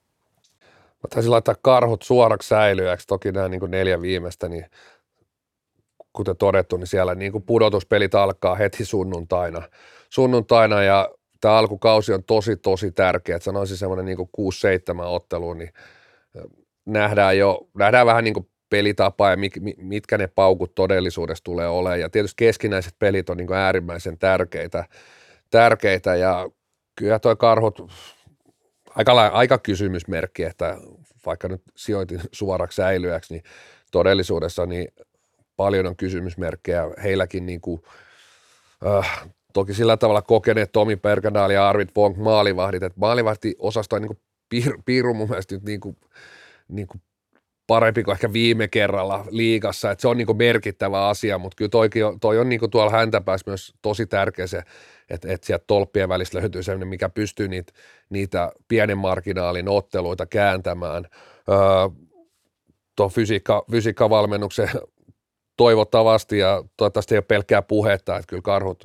Mä 1.02 1.08
taisin 1.10 1.30
laittaa 1.30 1.54
karhut 1.62 2.02
suoraksi 2.02 2.48
säilyjäksi. 2.48 3.06
Toki 3.06 3.32
nämä 3.32 3.48
niin 3.48 3.60
neljä 3.68 4.02
viimeistä, 4.02 4.48
niin 4.48 4.66
kuten 6.12 6.36
todettu, 6.36 6.76
niin 6.76 6.86
siellä 6.86 7.14
niin 7.14 7.32
kuin 7.32 7.44
pudotuspelit 7.44 8.14
alkaa 8.14 8.54
heti 8.54 8.84
sunnuntaina. 8.84 9.62
Sunnuntaina 10.10 10.82
ja 10.82 11.08
tämä 11.40 11.58
alkukausi 11.58 12.12
on 12.12 12.24
tosi, 12.24 12.56
tosi 12.56 12.92
tärkeä. 12.92 13.36
Että 13.36 13.44
sanoisin 13.44 13.76
semmoinen 13.76 14.04
niin 14.04 14.18
6-7 14.18 15.02
ottelu, 15.04 15.54
niin 15.54 15.72
nähdään 16.86 17.38
jo, 17.38 17.68
nähdään 17.74 18.06
vähän 18.06 18.24
niin 18.24 18.34
kuin 18.34 18.48
pelitapa 18.70 19.30
ja 19.30 19.36
mitkä 19.76 20.18
ne 20.18 20.26
paukut 20.26 20.74
todellisuudessa 20.74 21.44
tulee 21.44 21.68
olemaan. 21.68 22.00
Ja 22.00 22.10
tietysti 22.10 22.34
keskinäiset 22.36 22.94
pelit 22.98 23.30
on 23.30 23.36
niin 23.36 23.52
äärimmäisen 23.52 24.18
tärkeitä, 24.18 24.84
tärkeitä 25.50 26.16
ja 26.16 26.50
kyllä 26.96 27.18
tuo 27.18 27.36
karhut, 27.36 27.92
aika, 28.94 29.26
aika 29.26 29.58
kysymysmerkki, 29.58 30.42
että 30.42 30.78
vaikka 31.26 31.48
nyt 31.48 31.62
sijoitin 31.76 32.20
suoraksi 32.32 32.76
säilyäksi, 32.76 33.34
niin 33.34 33.44
todellisuudessa 33.92 34.66
niin 34.66 34.88
paljon 35.60 35.86
on 35.86 35.96
kysymysmerkkejä. 35.96 36.90
Heilläkin 37.02 37.46
niin 37.46 37.60
kuin, 37.60 37.82
äh, 38.86 39.28
toki 39.52 39.74
sillä 39.74 39.96
tavalla 39.96 40.22
kokeneet 40.22 40.72
Tomi 40.72 40.96
Perkanaali 40.96 41.54
ja 41.54 41.68
Arvid 41.68 41.88
Bonk 41.94 42.16
maalivahdit, 42.16 42.82
että 42.82 43.00
maalivahti-osasto 43.00 43.96
on 43.96 44.02
niin 44.02 44.08
kuin 44.08 44.20
piir, 44.48 44.78
piiru 44.84 45.14
mun 45.14 45.28
mielestä 45.28 45.54
nyt 45.54 45.64
niin 45.64 45.80
kuin, 45.80 45.96
niin 46.68 46.86
kuin 46.86 47.02
parempi 47.66 48.02
kuin 48.02 48.12
ehkä 48.12 48.32
viime 48.32 48.68
kerralla 48.68 49.24
liigassa, 49.30 49.90
että 49.90 50.02
se 50.02 50.08
on 50.08 50.16
niin 50.16 50.36
merkittävä 50.36 51.08
asia, 51.08 51.38
mutta 51.38 51.56
kyllä 51.56 51.68
toi, 51.68 51.88
toi 52.20 52.38
on 52.38 52.48
niin 52.48 52.70
tuolla 52.70 52.90
häntäpäässä 52.90 53.50
myös 53.50 53.74
tosi 53.82 54.06
tärkeä 54.06 54.46
se, 54.46 54.62
että, 55.10 55.32
että 55.32 55.46
sieltä 55.46 55.64
tolppien 55.66 56.08
välistä 56.08 56.38
löytyy 56.38 56.62
sellainen, 56.62 56.88
mikä 56.88 57.08
pystyy 57.08 57.48
niitä, 57.48 57.72
niitä 58.10 58.52
pienen 58.68 58.98
marginaalin 58.98 59.68
otteluita 59.68 60.26
kääntämään. 60.26 61.04
Öö, 61.48 61.56
tuo 62.96 63.08
fysiikka, 63.08 63.64
fysiikkavalmennuksen 63.70 64.70
toivottavasti 65.60 66.38
ja 66.38 66.64
toivottavasti 66.76 67.14
ei 67.14 67.18
ole 67.18 67.24
pelkkää 67.28 67.62
puhetta, 67.62 68.16
että 68.16 68.26
kyllä 68.26 68.42
karhut, 68.42 68.84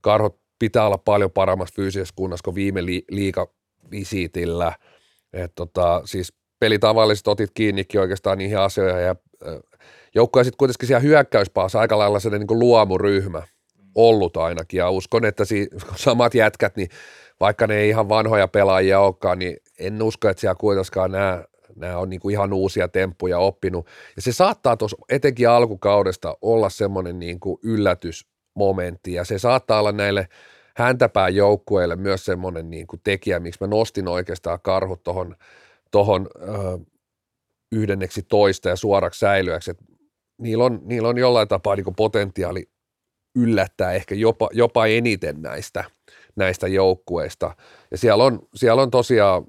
karhut 0.00 0.40
pitää 0.58 0.86
olla 0.86 0.98
paljon 0.98 1.30
paremmassa 1.30 1.74
fyysisessä 1.76 2.14
kunnossa 2.16 2.44
kuin 2.44 2.54
viime 2.54 2.86
li, 2.86 3.04
liikavisiitillä. 3.10 4.72
että 5.32 5.54
tota, 5.54 6.02
siis 6.04 6.32
pelitavallisesti 6.58 7.30
otit 7.30 7.50
kiinnikin 7.54 8.00
oikeastaan 8.00 8.38
niihin 8.38 8.58
asioihin 8.58 9.02
ja 9.02 9.16
joukkoja 10.14 10.44
sitten 10.44 10.56
kuitenkin 10.58 10.86
siellä 10.86 11.00
hyökkäyspäässä 11.00 11.80
aika 11.80 11.98
lailla 11.98 12.20
sellainen 12.20 12.46
niin 12.50 12.58
luomuryhmä 12.58 13.42
ollut 13.94 14.36
ainakin 14.36 14.78
ja 14.78 14.90
uskon, 14.90 15.24
että 15.24 15.44
si- 15.44 15.70
samat 15.96 16.34
jätkät, 16.34 16.76
niin 16.76 16.88
vaikka 17.40 17.66
ne 17.66 17.76
ei 17.76 17.88
ihan 17.88 18.08
vanhoja 18.08 18.48
pelaajia 18.48 19.00
olekaan, 19.00 19.38
niin 19.38 19.56
en 19.78 20.02
usko, 20.02 20.28
että 20.28 20.40
siellä 20.40 20.54
kuitenkaan 20.54 21.12
nämä, 21.12 21.44
nämä 21.80 21.98
on 21.98 22.10
niin 22.10 22.20
kuin 22.20 22.32
ihan 22.32 22.52
uusia 22.52 22.88
temppuja 22.88 23.38
oppinut. 23.38 23.86
Ja 24.16 24.22
se 24.22 24.32
saattaa 24.32 24.76
tuossa 24.76 24.96
etenkin 25.08 25.48
alkukaudesta 25.48 26.36
olla 26.42 26.70
semmoinen 26.70 27.18
niin 27.18 27.40
kuin 27.40 27.58
yllätysmomentti 27.62 29.12
ja 29.12 29.24
se 29.24 29.38
saattaa 29.38 29.80
olla 29.80 29.92
näille 29.92 30.28
häntäpään 30.76 31.34
joukkueille 31.34 31.96
myös 31.96 32.24
semmoinen 32.24 32.70
niin 32.70 32.86
kuin 32.86 33.00
tekijä, 33.04 33.40
miksi 33.40 33.58
mä 33.60 33.66
nostin 33.66 34.08
oikeastaan 34.08 34.58
karhut 34.62 35.02
tuohon 35.02 35.36
tuohon 35.90 36.28
yhdenneksi 37.72 38.22
toista 38.22 38.68
ja 38.68 38.76
suoraksi 38.76 39.20
säilyäksi, 39.20 39.72
niillä 40.38 40.64
on, 40.64 40.80
niillä 40.82 41.08
on 41.08 41.18
jollain 41.18 41.48
tapaa 41.48 41.76
niin 41.76 41.94
potentiaali 41.96 42.70
yllättää 43.36 43.92
ehkä 43.92 44.14
jopa, 44.14 44.48
jopa 44.52 44.86
eniten 44.86 45.42
näistä, 45.42 45.84
näistä 46.36 46.68
joukkueista. 46.68 47.56
Ja 47.90 47.98
siellä 47.98 48.24
on, 48.24 48.38
siellä 48.54 48.82
on 48.82 48.90
tosiaan 48.90 49.44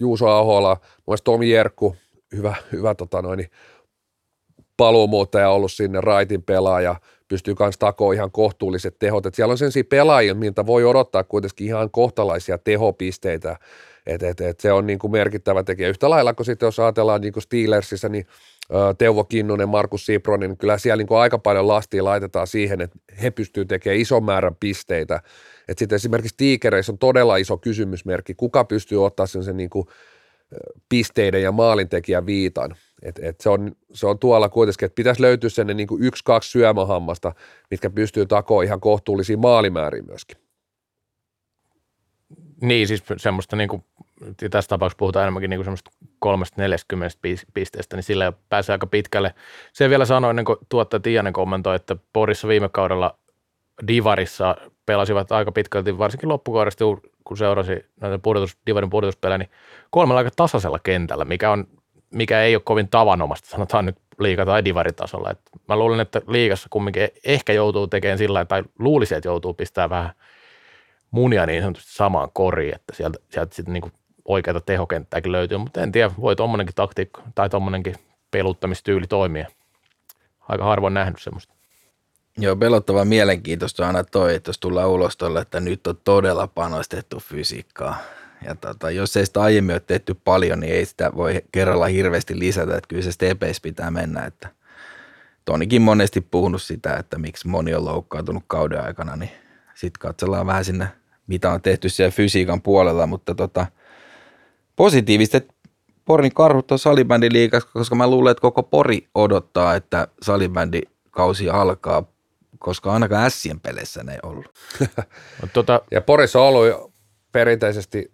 Juuso 0.00 0.28
Ahola, 0.28 0.76
mun 1.06 1.18
Tomi 1.24 1.50
Jerkku, 1.50 1.96
hyvä, 2.36 2.54
hyvä 2.72 2.94
tota 2.94 3.22
noin, 3.22 3.50
paluumuuttaja 4.76 5.50
ollut 5.50 5.72
sinne, 5.72 6.00
raitin 6.00 6.42
pelaaja, 6.42 6.96
pystyy 7.28 7.54
myös 7.60 7.78
takoon 7.78 8.14
ihan 8.14 8.30
kohtuulliset 8.30 8.98
tehot. 8.98 9.26
Et 9.26 9.34
siellä 9.34 9.52
on 9.52 9.58
sellaisia 9.58 9.84
pelaajia, 9.84 10.34
miltä 10.34 10.66
voi 10.66 10.84
odottaa 10.84 11.24
kuitenkin 11.24 11.66
ihan 11.66 11.90
kohtalaisia 11.90 12.58
tehopisteitä, 12.58 13.56
et, 14.06 14.22
et, 14.22 14.40
et 14.40 14.60
se 14.60 14.72
on 14.72 14.86
niin 14.86 14.98
kuin 14.98 15.10
merkittävä 15.10 15.62
tekijä. 15.62 15.88
Yhtä 15.88 16.10
lailla 16.10 16.34
kuin 16.34 16.46
sitten 16.46 16.66
jos 16.66 16.80
ajatellaan 16.80 17.20
niin 17.20 17.32
kuin 17.32 17.42
Steelersissa, 17.42 18.08
niin 18.08 18.26
Teuvo 18.98 19.24
Kinnunen, 19.24 19.68
Markus 19.68 20.06
Sipronin, 20.06 20.50
niin 20.50 20.58
kyllä 20.58 20.78
siellä 20.78 20.96
niin 20.96 21.06
kuin 21.06 21.18
aika 21.18 21.38
paljon 21.38 21.68
lastia 21.68 22.04
laitetaan 22.04 22.46
siihen, 22.46 22.80
että 22.80 22.98
he 23.22 23.30
pystyvät 23.30 23.68
tekemään 23.68 24.00
ison 24.00 24.24
määrän 24.24 24.56
pisteitä. 24.60 25.20
Et 25.68 25.78
sitten 25.78 25.96
esimerkiksi 25.96 26.36
Tiikereissä 26.36 26.92
on 26.92 26.98
todella 26.98 27.36
iso 27.36 27.56
kysymysmerkki, 27.56 28.34
kuka 28.34 28.64
pystyy 28.64 29.04
ottaa 29.04 29.26
sen, 29.26 29.44
sen 29.44 29.56
niin 29.56 29.70
kuin 29.70 29.86
pisteiden 30.88 31.42
ja 31.42 31.52
maalintekijän 31.52 32.26
viitan. 32.26 32.76
Et, 33.02 33.18
et 33.22 33.40
se, 33.40 33.48
on, 33.48 33.76
se 33.92 34.06
on 34.06 34.18
tuolla 34.18 34.48
kuitenkin, 34.48 34.86
että 34.86 34.94
pitäisi 34.94 35.22
löytyä 35.22 35.50
sen 35.50 35.66
niin 35.66 35.86
kuin 35.86 36.04
yksi, 36.04 36.24
kaksi 36.24 36.50
syömähammasta, 36.50 37.32
mitkä 37.70 37.90
pystyy 37.90 38.26
takoon 38.26 38.64
ihan 38.64 38.80
kohtuullisiin 38.80 39.38
maalimääriin 39.38 40.06
myöskin. 40.06 40.38
Niin, 42.62 42.88
siis 42.88 43.04
semmoista 43.16 43.56
niin 43.56 43.68
kuin, 43.68 43.84
tässä 44.50 44.68
tapauksessa 44.68 44.98
puhutaan 44.98 45.22
enemmänkin 45.22 45.50
niin 45.50 45.58
kuin 45.58 45.64
semmoista 45.64 45.90
340 46.18 47.16
pisteestä, 47.54 47.96
niin 47.96 48.04
sillä 48.04 48.32
pääsee 48.48 48.74
aika 48.74 48.86
pitkälle. 48.86 49.34
Se 49.72 49.90
vielä 49.90 50.04
sanoin 50.04 50.30
ennen 50.30 50.44
kuin 50.44 50.58
tuottaja 50.68 51.00
Tianen 51.00 51.32
kommentoi, 51.32 51.76
että 51.76 51.96
Porissa 52.12 52.48
viime 52.48 52.68
kaudella 52.68 53.18
Divarissa 53.88 54.56
pelasivat 54.86 55.32
aika 55.32 55.52
pitkälti, 55.52 55.98
varsinkin 55.98 56.28
loppukaudesta, 56.28 56.84
kun 57.24 57.36
seurasi 57.36 57.86
näitä 58.00 58.18
pudotus, 58.18 58.56
Divarin 58.66 58.90
pudotuspelejä, 58.90 59.38
niin 59.38 59.50
kolmella 59.90 60.18
aika 60.18 60.30
tasaisella 60.36 60.78
kentällä, 60.78 61.24
mikä, 61.24 61.50
on, 61.50 61.66
mikä 62.14 62.42
ei 62.42 62.56
ole 62.56 62.62
kovin 62.64 62.88
tavanomasta, 62.88 63.48
sanotaan 63.48 63.86
nyt 63.86 63.96
liiga- 64.18 64.46
tai 64.46 64.64
divaritasolla. 64.64 65.30
Et 65.30 65.40
mä 65.68 65.76
luulen, 65.76 66.00
että 66.00 66.22
liigassa 66.28 66.68
kumminkin 66.70 67.08
ehkä 67.24 67.52
joutuu 67.52 67.86
tekemään 67.86 68.18
sillä 68.18 68.44
tai 68.44 68.62
luulisi, 68.78 69.14
että 69.14 69.28
joutuu 69.28 69.54
pistämään 69.54 69.90
vähän 69.90 70.10
munia 71.10 71.46
niin 71.46 71.62
sanotusti 71.62 71.92
samaan 71.92 72.28
koriin, 72.32 72.74
että 72.74 72.94
sieltä, 72.94 73.18
sieltä 73.30 73.54
sitten 73.54 73.72
niin 73.72 73.92
oikeita 74.24 74.60
tehokenttääkin 74.60 75.32
löytyy, 75.32 75.58
mutta 75.58 75.82
en 75.82 75.92
tiedä, 75.92 76.10
voi 76.20 76.36
tuommoinenkin 76.36 76.74
taktiikka 76.74 77.22
tai 77.34 77.50
tuommoinenkin 77.50 77.94
peluttamistyyli 78.30 79.06
toimia. 79.06 79.46
Aika 80.48 80.64
harvoin 80.64 80.94
nähnyt 80.94 81.18
semmoista. 81.20 81.55
Joo, 82.38 82.56
pelottava 82.56 83.04
mielenkiintoista 83.04 83.86
aina 83.86 84.04
toi, 84.04 84.34
että 84.34 84.48
jos 84.48 84.58
tullaan 84.58 84.88
ulos 84.88 85.16
tolle, 85.16 85.40
että 85.40 85.60
nyt 85.60 85.86
on 85.86 85.98
todella 86.04 86.46
panostettu 86.46 87.20
fysiikkaa. 87.20 87.98
Ja 88.44 88.54
tota, 88.54 88.90
jos 88.90 89.16
ei 89.16 89.26
sitä 89.26 89.42
aiemmin 89.42 89.74
ole 89.74 89.82
tehty 89.86 90.14
paljon, 90.14 90.60
niin 90.60 90.72
ei 90.72 90.86
sitä 90.86 91.10
voi 91.16 91.42
kerralla 91.52 91.86
hirveästi 91.86 92.38
lisätä, 92.38 92.76
että 92.76 92.88
kyllä 92.88 93.02
se 93.02 93.12
stepeis 93.12 93.60
pitää 93.60 93.90
mennä. 93.90 94.24
Että 94.24 94.48
Tonikin 95.46 95.82
monesti 95.82 96.20
puhunut 96.20 96.62
sitä, 96.62 96.96
että 96.96 97.18
miksi 97.18 97.48
moni 97.48 97.74
on 97.74 97.84
loukkaantunut 97.84 98.44
kauden 98.46 98.84
aikana, 98.84 99.16
niin 99.16 99.30
sitten 99.74 99.98
katsellaan 100.00 100.46
vähän 100.46 100.64
sinne, 100.64 100.88
mitä 101.26 101.50
on 101.50 101.62
tehty 101.62 101.88
siellä 101.88 102.10
fysiikan 102.10 102.62
puolella, 102.62 103.06
mutta 103.06 103.34
tota, 103.34 103.66
positiivista, 104.76 105.40
Porin 106.04 106.34
karhut 106.34 106.72
on 106.72 106.78
salibändi 106.78 107.32
liikas, 107.32 107.64
koska 107.64 107.94
mä 107.94 108.10
luulen, 108.10 108.30
että 108.30 108.40
koko 108.40 108.62
Pori 108.62 109.08
odottaa, 109.14 109.74
että 109.74 110.08
salibändi 110.22 110.80
kausi 111.10 111.50
alkaa, 111.50 112.04
koska 112.58 112.92
ainakaan 112.92 113.30
Sien 113.30 113.60
peleissä 113.60 114.04
ne 114.04 114.12
ei 114.12 114.18
ollut. 114.22 114.46
tota, 115.52 115.80
ja 115.90 116.00
Porissa 116.00 116.40
on 116.40 116.48
ollut 116.48 116.66
jo 116.66 116.92
perinteisesti, 117.32 118.12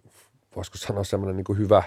voisiko 0.55 0.77
sanoa 0.77 1.03
semmoinen 1.03 1.35
niin 1.35 1.57
hyvä, 1.57 1.83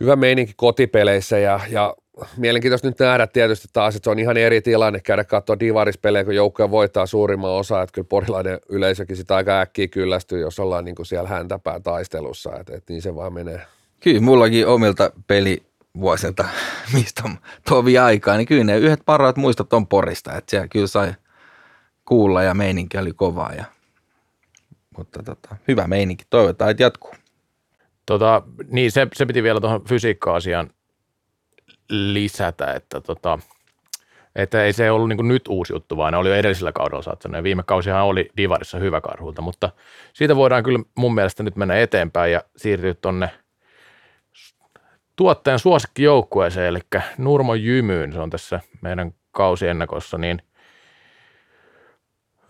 hyvä 0.00 0.16
meininki 0.16 0.52
kotipeleissä 0.56 1.38
ja, 1.38 1.60
ja 1.70 1.96
mielenkiintoista 2.36 2.88
nyt 2.88 2.98
nähdä 2.98 3.26
tietysti 3.26 3.68
taas, 3.72 3.96
että 3.96 4.04
se 4.04 4.10
on 4.10 4.18
ihan 4.18 4.36
eri 4.36 4.60
tilanne 4.60 5.00
käydä 5.00 5.24
katsoa 5.24 5.58
divarispelejä, 5.58 6.24
kun 6.24 6.34
joukkoja 6.34 6.70
voittaa 6.70 7.06
suurimman 7.06 7.50
osa, 7.50 7.82
että 7.82 7.92
kyllä 7.92 8.06
porilainen 8.08 8.58
yleisökin 8.68 9.16
sitä 9.16 9.36
aika 9.36 9.60
äkkiä 9.60 9.88
kyllästyy, 9.88 10.40
jos 10.40 10.58
ollaan 10.58 10.84
niin 10.84 10.94
kuin 10.94 11.06
siellä 11.06 11.28
häntäpää 11.28 11.80
taistelussa, 11.80 12.56
että, 12.60 12.76
että 12.76 12.92
niin 12.92 13.02
se 13.02 13.14
vaan 13.14 13.32
menee. 13.32 13.60
Kyllä, 14.00 14.20
mullakin 14.20 14.66
omilta 14.66 15.10
pelivuosilta, 15.96 16.44
mistä 16.94 17.22
on 17.24 17.38
tovi 17.68 17.98
aikaa, 17.98 18.36
niin 18.36 18.46
kyllä 18.46 18.64
ne 18.64 18.78
yhdet 18.78 19.00
parhaat 19.04 19.36
muistot 19.36 19.72
on 19.72 19.86
porista, 19.86 20.34
että 20.34 20.50
siellä 20.50 20.68
kyllä 20.68 20.86
sai 20.86 21.14
kuulla 22.04 22.42
ja 22.42 22.54
meininki 22.54 22.98
oli 22.98 23.12
kovaa, 23.12 23.52
ja, 23.52 23.64
mutta 24.96 25.22
tota, 25.22 25.56
hyvä 25.68 25.86
meininki, 25.86 26.24
toivotaan, 26.30 26.70
että 26.70 26.82
jatkuu. 26.82 27.14
Tota, 28.06 28.42
niin 28.68 28.92
se, 28.92 29.06
se 29.14 29.26
piti 29.26 29.42
vielä 29.42 29.60
tuohon 29.60 29.84
fysiikka-asiaan 29.84 30.70
lisätä, 31.88 32.72
että, 32.72 33.00
tota, 33.00 33.38
että 34.36 34.64
ei 34.64 34.72
se 34.72 34.90
ollut 34.90 35.08
niin 35.08 35.28
nyt 35.28 35.48
uusi 35.48 35.72
juttu, 35.72 35.96
vaan 35.96 36.12
ne 36.12 36.18
oli 36.18 36.28
jo 36.28 36.34
edellisellä 36.34 36.72
kaudella 36.72 37.02
saattanut. 37.02 37.36
Ja 37.36 37.42
viime 37.42 37.62
kausihan 37.62 38.04
oli 38.04 38.30
Divarissa 38.36 38.78
hyvä 38.78 39.00
karhulta, 39.00 39.42
mutta 39.42 39.70
siitä 40.12 40.36
voidaan 40.36 40.62
kyllä 40.62 40.78
mun 40.94 41.14
mielestä 41.14 41.42
nyt 41.42 41.56
mennä 41.56 41.76
eteenpäin 41.76 42.32
ja 42.32 42.42
siirtyä 42.56 42.94
tuonne 42.94 43.30
tuottajan 45.16 45.58
suosikkijoukkueeseen, 45.58 46.66
eli 46.66 46.80
Nurmo 47.18 47.54
Jymyyn, 47.54 48.12
se 48.12 48.18
on 48.18 48.30
tässä 48.30 48.60
meidän 48.80 49.14
kausiennakossa, 49.32 50.18
niin 50.18 50.42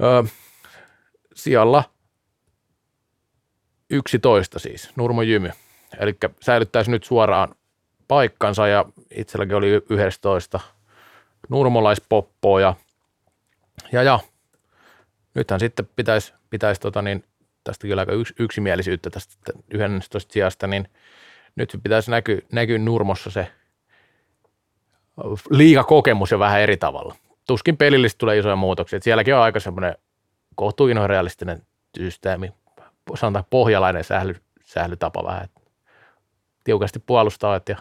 öö, 0.03 0.23
sijalla 1.35 1.85
11 3.91 4.59
siis, 4.59 4.91
Nurmo 4.97 5.23
Jymy. 5.23 5.51
Eli 5.99 6.17
säilyttäisi 6.41 6.91
nyt 6.91 7.05
suoraan 7.05 7.55
paikkansa 8.09 8.69
ja 8.69 8.85
itselläkin 9.11 9.57
oli 9.57 9.71
11 9.91 10.61
nurmolaispoppoa 11.49 12.61
ja, 12.61 12.75
ja, 13.93 14.03
ja 14.03 14.21
nythän 15.35 15.61
sitten 15.61 15.89
pitäisi, 15.97 16.35
pitäisi 16.51 16.81
tota 16.81 17.03
niin, 17.03 17.25
tästä 17.65 17.87
kyllä 17.87 18.03
aika 18.03 18.13
yks, 18.13 18.35
yksimielisyyttä 18.39 19.11
tästä 19.11 19.53
11 19.71 20.33
sijasta, 20.33 20.67
niin 20.67 20.89
nyt 21.57 21.77
pitäisi 21.83 22.11
näkyä, 22.11 22.39
näkyä 22.53 22.79
Nurmossa 22.79 23.31
se 23.31 23.49
liigakokemus 25.51 26.31
jo 26.31 26.39
vähän 26.39 26.61
eri 26.61 26.77
tavalla. 26.77 27.15
Tuskin 27.47 27.77
pelillisesti 27.77 28.19
tulee 28.19 28.39
isoja 28.39 28.57
muutoksia. 28.57 28.99
Sielläkin 29.03 29.35
on 29.35 29.43
aika 29.43 29.61
semmoinen 29.61 29.97
kohtuullinen 30.55 31.09
realistinen 31.09 31.63
systeemi, 31.99 32.53
sanotaan 33.15 33.45
pohjalainen 33.51 34.05
sähly, 34.05 34.37
sählytapa 34.65 35.25
vähän. 35.25 35.49
Tiukasti 36.65 36.99
puolustaa 36.99 37.61
ja 37.69 37.77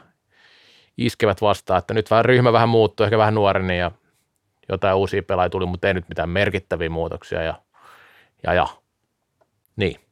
iskevät 0.98 1.42
vastaan, 1.42 1.80
että 1.80 1.94
nyt 1.94 2.12
vähän 2.12 2.26
ryhmä 2.26 2.54
vähän 2.54 2.70
muuttui, 2.70 3.04
ehkä 3.06 3.18
vähän 3.18 3.36
nuoreni 3.36 3.80
ja 3.80 3.92
jotain 4.70 4.96
uusia 4.96 5.24
pelaajia 5.24 5.50
tuli, 5.50 5.66
mutta 5.66 5.88
ei 5.88 5.94
nyt 5.94 6.10
mitään 6.10 6.30
merkittäviä 6.30 6.90
muutoksia 6.90 7.44
ja, 7.44 7.62
ja, 8.44 8.54
ja. 8.54 8.68
niin. 9.76 10.05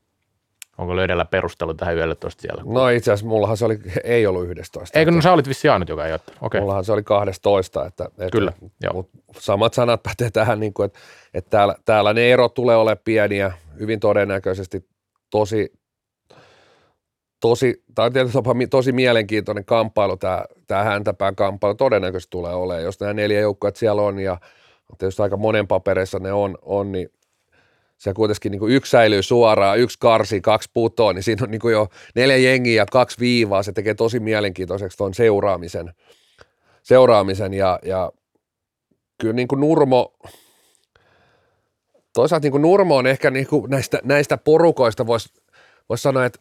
Onko 0.78 0.96
löydellä 0.96 1.26
perustelu 1.26 1.74
tähän 1.74 1.98
11 1.98 2.42
siellä? 2.42 2.64
No 2.66 2.90
itse 2.90 3.12
asiassa 3.12 3.26
mullahan 3.26 3.58
se 3.58 3.66
oli, 3.66 3.80
ei 4.04 4.28
ollut 4.28 4.50
11. 4.50 5.00
Eikö, 5.00 5.12
no 5.12 5.22
sä 5.22 5.34
olit 5.34 5.48
vissi 5.48 5.70
ainut, 5.70 5.90
joka 5.90 6.08
ei 6.08 6.14
ottanut. 6.14 6.44
Okay. 6.44 6.62
Mullahan 6.62 6.86
se 6.86 6.94
oli 6.94 7.04
12. 7.04 7.86
Että, 7.86 8.06
että, 8.06 8.30
Kyllä. 8.32 8.54
Mutta 8.94 9.18
samat 9.40 9.74
sanat 9.74 10.04
pätee 10.04 10.32
tähän, 10.32 10.60
niin 10.60 10.74
kuin, 10.74 10.86
että, 10.86 11.00
että 11.34 11.50
täällä, 11.50 11.76
täällä 11.86 12.14
ne 12.14 12.32
erot 12.32 12.54
tulee 12.54 12.76
olemaan 12.76 13.04
pieniä, 13.06 13.52
hyvin 13.80 14.00
todennäköisesti 14.00 14.88
tosi, 15.30 15.74
tosi, 17.42 17.84
on 17.98 18.14
tietysti 18.14 18.40
tosi 18.70 18.92
mielenkiintoinen 18.92 19.66
kamppailu, 19.66 20.18
tämä, 20.18 20.46
tämä 20.68 20.84
häntäpään 20.84 21.36
kamppailu 21.36 21.76
todennäköisesti 21.76 22.32
tulee 22.32 22.54
olemaan, 22.54 22.84
jos 22.84 23.00
nämä 23.00 23.14
neljä 23.14 23.40
joukkoa 23.40 23.72
siellä 23.74 24.02
on 24.02 24.20
ja 24.20 24.38
tietysti 24.98 25.22
aika 25.22 25.38
monen 25.38 25.68
papereissa 25.68 26.20
ne 26.20 26.34
on, 26.34 26.58
on 26.62 26.92
niin 26.92 27.10
se 28.04 28.14
kuitenkin 28.14 28.52
niin 28.52 28.60
kuin 28.60 28.74
yksi 28.74 28.90
säilyy 28.90 29.24
suoraan, 29.24 29.80
yksi 29.80 29.98
karsi, 30.00 30.42
kaksi 30.42 30.70
putoa, 30.74 31.14
niin 31.14 31.24
siinä 31.24 31.44
on 31.44 31.52
niin 31.52 31.62
kuin 31.62 31.72
jo 31.72 31.88
neljä 32.16 32.38
jengiä 32.38 32.82
ja 32.82 32.86
kaksi 32.86 33.20
viivaa, 33.20 33.64
se 33.64 33.72
tekee 33.72 33.94
tosi 33.94 34.20
mielenkiintoiseksi 34.20 34.98
tuon 34.98 35.14
seuraamisen, 35.14 35.94
seuraamisen 36.84 37.54
ja, 37.54 37.80
ja 37.84 38.12
kyllä 39.22 39.34
niin 39.34 39.48
kuin 39.48 39.60
Nurmo, 39.60 40.14
toisaalta 42.14 42.46
niin 42.46 42.52
kuin 42.52 42.62
Nurmo 42.62 42.96
on 42.96 43.08
ehkä 43.08 43.32
niin 43.32 43.48
kuin 43.48 43.70
näistä, 43.70 44.00
näistä 44.04 44.38
porukoista 44.38 45.08
voisi 45.08 45.30
vois 45.90 46.04
sanoa, 46.04 46.26
että 46.26 46.40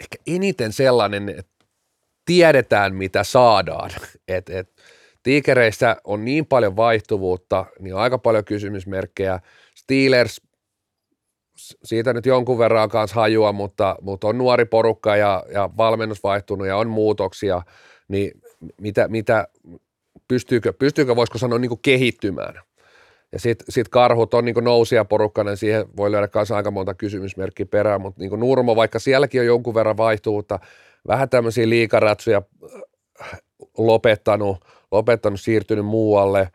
ehkä 0.00 0.18
eniten 0.26 0.72
sellainen, 0.72 1.28
että 1.28 1.64
tiedetään 2.24 2.94
mitä 2.94 3.24
saadaan. 3.24 3.90
Et, 4.28 4.50
et, 4.50 4.82
tiikereissä 5.22 5.96
on 6.04 6.24
niin 6.24 6.46
paljon 6.46 6.76
vaihtuvuutta, 6.76 7.66
niin 7.78 7.94
on 7.94 8.00
aika 8.00 8.18
paljon 8.18 8.44
kysymysmerkkejä. 8.44 9.40
Steelers, 9.74 10.40
siitä 11.84 12.12
nyt 12.12 12.26
jonkun 12.26 12.58
verran 12.58 12.88
kanssa 12.88 13.14
hajua, 13.14 13.52
mutta, 13.52 13.96
mutta 14.00 14.28
on 14.28 14.38
nuori 14.38 14.64
porukka 14.64 15.16
ja, 15.16 15.44
ja 15.52 15.70
valmennus 15.76 16.22
vaihtunut 16.22 16.66
ja 16.66 16.76
on 16.76 16.88
muutoksia, 16.88 17.62
niin 18.08 18.30
mitä, 18.80 19.08
mitä 19.08 19.48
pystyykö, 20.28 20.72
pystyykö 20.72 21.16
voisiko 21.16 21.38
sanoa 21.38 21.58
niin 21.58 21.68
kuin 21.68 21.82
kehittymään. 21.82 22.54
Ja 23.32 23.40
sitten 23.40 23.66
sit 23.68 23.88
karhut 23.88 24.34
on 24.34 24.44
niin 24.44 24.54
nousia 24.60 25.04
porukkana, 25.04 25.50
niin 25.50 25.56
siihen 25.58 25.86
voi 25.96 26.12
löydä 26.12 26.28
kanssa 26.28 26.56
aika 26.56 26.70
monta 26.70 26.94
kysymysmerkkiä 26.94 27.66
perään, 27.66 28.00
mutta 28.00 28.20
niin 28.20 28.40
Nurmo, 28.40 28.76
vaikka 28.76 28.98
sielläkin 28.98 29.40
on 29.40 29.46
jonkun 29.46 29.74
verran 29.74 29.96
vaihtuvuutta, 29.96 30.58
vähän 31.08 31.28
tämmöisiä 31.28 31.68
liikaratsuja 31.68 32.42
äh, 33.20 33.40
lopettanut, 33.78 34.64
lopettanut, 34.90 35.40
siirtynyt 35.40 35.86
muualle, 35.86 36.48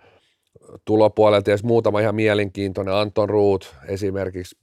tulopuolelta 0.86 1.46
tietysti 1.46 1.68
muutama 1.68 2.00
ihan 2.00 2.16
mielenkiintoinen, 2.16 2.94
Anton 2.94 3.30
Ruut 3.30 3.76
esimerkiksi, 3.88 4.56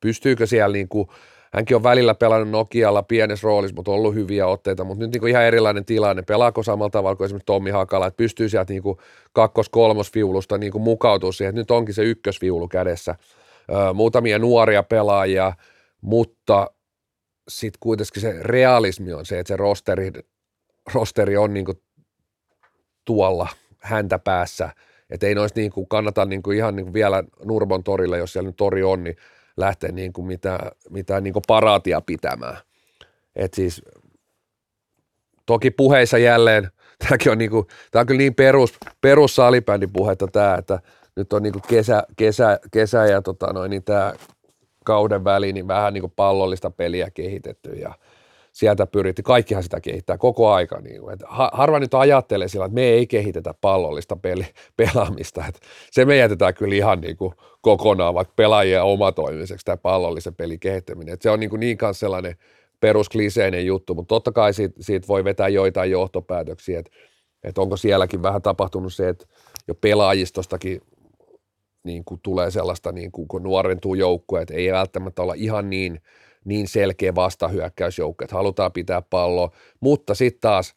pystyykö 0.00 0.46
siellä 0.46 0.72
niin 0.72 0.88
kuin 0.88 1.08
hänkin 1.52 1.76
on 1.76 1.82
välillä 1.82 2.14
pelannut 2.14 2.50
Nokialla 2.50 3.02
pienessä 3.02 3.44
roolissa, 3.44 3.76
mutta 3.76 3.90
ollut 3.90 4.14
hyviä 4.14 4.46
otteita, 4.46 4.84
mutta 4.84 5.04
nyt 5.04 5.12
niin 5.12 5.28
ihan 5.28 5.44
erilainen 5.44 5.84
tilanne. 5.84 6.22
Pelaako 6.22 6.62
samalla 6.62 6.90
tavalla 6.90 7.16
kuin 7.16 7.24
esimerkiksi 7.24 7.46
Tommi 7.46 7.70
Hakala, 7.70 8.06
että 8.06 8.16
pystyy 8.16 8.48
sieltä 8.48 8.72
niin 8.72 8.82
kuin 8.82 8.98
kakkos-kolmosviulusta 9.32 10.58
niin 10.58 10.72
kuin 10.72 10.98
siihen, 11.36 11.50
että 11.50 11.60
nyt 11.60 11.70
onkin 11.70 11.94
se 11.94 12.02
ykkösviulu 12.02 12.68
kädessä. 12.68 13.14
Öö, 13.70 13.92
muutamia 13.92 14.38
nuoria 14.38 14.82
pelaajia, 14.82 15.52
mutta 16.00 16.70
sitten 17.48 17.78
kuitenkin 17.80 18.22
se 18.22 18.36
realismi 18.40 19.12
on 19.12 19.26
se, 19.26 19.38
että 19.38 19.48
se 19.48 19.56
rosteri, 19.56 20.12
rosteri 20.94 21.36
on 21.36 21.54
niin 21.54 21.66
kuin 21.66 21.80
tuolla 23.04 23.48
häntä 23.78 24.18
päässä, 24.18 24.70
että 25.10 25.26
ei 25.26 25.34
noista 25.34 25.60
niin 25.60 25.72
kuin 25.72 25.88
kannata 25.88 26.24
niin 26.24 26.42
kuin 26.42 26.56
ihan 26.56 26.76
niin 26.76 26.86
kuin 26.86 26.94
vielä 26.94 27.24
Nurmon 27.44 27.84
torille, 27.84 28.18
jos 28.18 28.32
siellä 28.32 28.48
nyt 28.48 28.56
tori 28.56 28.82
on, 28.82 29.04
niin 29.04 29.16
lähteä 29.56 29.92
niin 29.92 30.12
kuin 30.12 30.26
mitään, 30.26 30.70
mitään 30.90 31.22
niin 31.22 31.32
kuin 31.32 31.42
paraatia 31.46 32.00
pitämään. 32.00 32.56
Et 33.36 33.54
siis, 33.54 33.82
toki 35.46 35.70
puheissa 35.70 36.18
jälleen, 36.18 36.70
tämäkin 37.08 37.32
on, 37.32 37.38
niin 37.38 37.50
kuin, 37.50 37.66
tämä 37.90 38.00
on 38.00 38.06
kyllä 38.06 38.18
niin 38.18 38.34
perus, 38.34 38.74
perus 39.00 39.36
puhetta 39.92 40.26
tämä, 40.26 40.54
että 40.54 40.80
nyt 41.16 41.32
on 41.32 41.42
niin 41.42 41.52
kuin 41.52 41.64
kesä, 41.68 42.02
kesä, 42.16 42.60
kesä 42.72 43.06
ja 43.06 43.22
tota 43.22 43.52
noin, 43.52 43.70
niin 43.70 43.84
tämä 43.84 44.12
kauden 44.84 45.24
väli, 45.24 45.52
niin 45.52 45.68
vähän 45.68 45.94
niin 45.94 46.02
kuin 46.02 46.12
pallollista 46.16 46.70
peliä 46.70 47.10
kehitetty 47.10 47.70
ja– 47.70 47.94
sieltä 48.56 48.86
pyritti, 48.86 49.22
kaikkihan 49.22 49.62
sitä 49.62 49.80
kehittää 49.80 50.18
koko 50.18 50.52
aika. 50.52 50.80
Niin 50.80 51.00
kuin, 51.00 51.12
että 51.12 51.26
harva 51.52 51.78
nyt 51.78 51.94
ajattelee 51.94 52.48
sillä, 52.48 52.64
että 52.64 52.74
me 52.74 52.82
ei 52.82 53.06
kehitetä 53.06 53.54
pallollista 53.60 54.16
peli, 54.16 54.46
pelaamista. 54.76 55.44
Että 55.48 55.60
se 55.90 56.04
me 56.04 56.16
jätetään 56.16 56.54
kyllä 56.54 56.74
ihan 56.74 57.00
niin 57.00 57.16
kuin 57.16 57.32
kokonaan 57.60 58.14
vaikka 58.14 58.32
pelaajien 58.36 58.82
omatoimiseksi 58.82 59.64
tämä 59.64 59.76
pallollisen 59.76 60.34
pelin 60.34 60.60
kehittäminen. 60.60 61.14
Että 61.14 61.22
se 61.22 61.30
on 61.30 61.40
niin, 61.40 61.50
kuin 61.50 61.60
niin 61.60 61.78
kanssa 61.78 62.00
sellainen 62.00 62.36
peruskliseinen 62.80 63.66
juttu, 63.66 63.94
mutta 63.94 64.14
totta 64.14 64.32
kai 64.32 64.54
siitä, 64.54 64.82
siitä 64.82 65.08
voi 65.08 65.24
vetää 65.24 65.48
joitain 65.48 65.90
johtopäätöksiä, 65.90 66.78
että, 66.78 66.90
että 67.44 67.60
onko 67.60 67.76
sielläkin 67.76 68.22
vähän 68.22 68.42
tapahtunut 68.42 68.94
se, 68.94 69.08
että 69.08 69.26
jo 69.68 69.74
pelaajistostakin 69.74 70.80
niin 71.84 72.04
kuin 72.04 72.20
tulee 72.22 72.50
sellaista, 72.50 72.92
niin 72.92 73.12
kuin, 73.12 73.28
kun 73.28 73.42
nuorentuu 73.42 73.94
joukkue, 73.94 74.42
että 74.42 74.54
ei 74.54 74.72
välttämättä 74.72 75.22
olla 75.22 75.34
ihan 75.36 75.70
niin– 75.70 76.00
niin 76.46 76.68
selkeä 76.68 77.14
vastahyökkäysjoukko, 77.14 78.24
että 78.24 78.36
halutaan 78.36 78.72
pitää 78.72 79.02
palloa, 79.02 79.50
mutta 79.80 80.14
sitten 80.14 80.40
taas, 80.40 80.74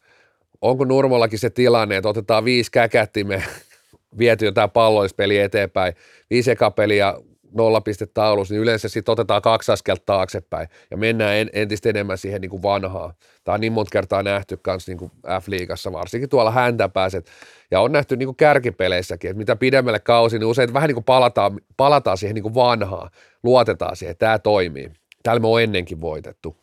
onko 0.60 0.84
Nurmollakin 0.84 1.38
se 1.38 1.50
tilanne, 1.50 1.96
että 1.96 2.08
otetaan 2.08 2.44
viisi 2.44 2.70
käkättimme, 2.70 3.42
viety 4.18 4.44
jotain 4.44 4.70
palloispeliä 4.70 5.44
eteenpäin, 5.44 5.94
viisi 6.30 6.50
ekapeliä 6.50 7.14
nolla 7.52 7.82
taulus, 8.14 8.50
niin 8.50 8.60
yleensä 8.60 8.88
sitten 8.88 9.12
otetaan 9.12 9.42
kaksi 9.42 9.72
askelta 9.72 10.02
taaksepäin 10.06 10.68
ja 10.90 10.96
mennään 10.96 11.36
en, 11.36 11.50
entistä 11.52 11.88
enemmän 11.88 12.18
siihen 12.18 12.40
niin 12.40 12.50
kuin 12.50 12.62
vanhaan. 12.62 13.14
Tämä 13.44 13.54
on 13.54 13.60
niin 13.60 13.72
monta 13.72 13.90
kertaa 13.90 14.22
nähty 14.22 14.60
myös 14.66 14.88
niin 14.88 15.10
F-liigassa, 15.40 15.92
varsinkin 15.92 16.28
tuolla 16.28 16.50
häntä 16.50 16.88
pääset. 16.88 17.30
Ja 17.70 17.80
on 17.80 17.92
nähty 17.92 18.16
niin 18.16 18.26
kuin 18.26 18.36
kärkipeleissäkin, 18.36 19.30
että 19.30 19.38
mitä 19.38 19.56
pidemmälle 19.56 19.98
kausi, 19.98 20.38
niin 20.38 20.46
usein 20.46 20.74
vähän 20.74 20.88
niin 20.88 20.94
kuin 20.94 21.04
palataan, 21.04 21.60
palataan 21.76 22.18
siihen 22.18 22.34
niin 22.34 22.42
kuin 22.42 22.54
vanhaan, 22.54 23.10
luotetaan 23.42 23.96
siihen, 23.96 24.10
että 24.10 24.26
tämä 24.26 24.38
toimii. 24.38 24.99
Täällä 25.22 25.40
me 25.40 25.48
on 25.48 25.62
ennenkin 25.62 26.00
voitettu. 26.00 26.56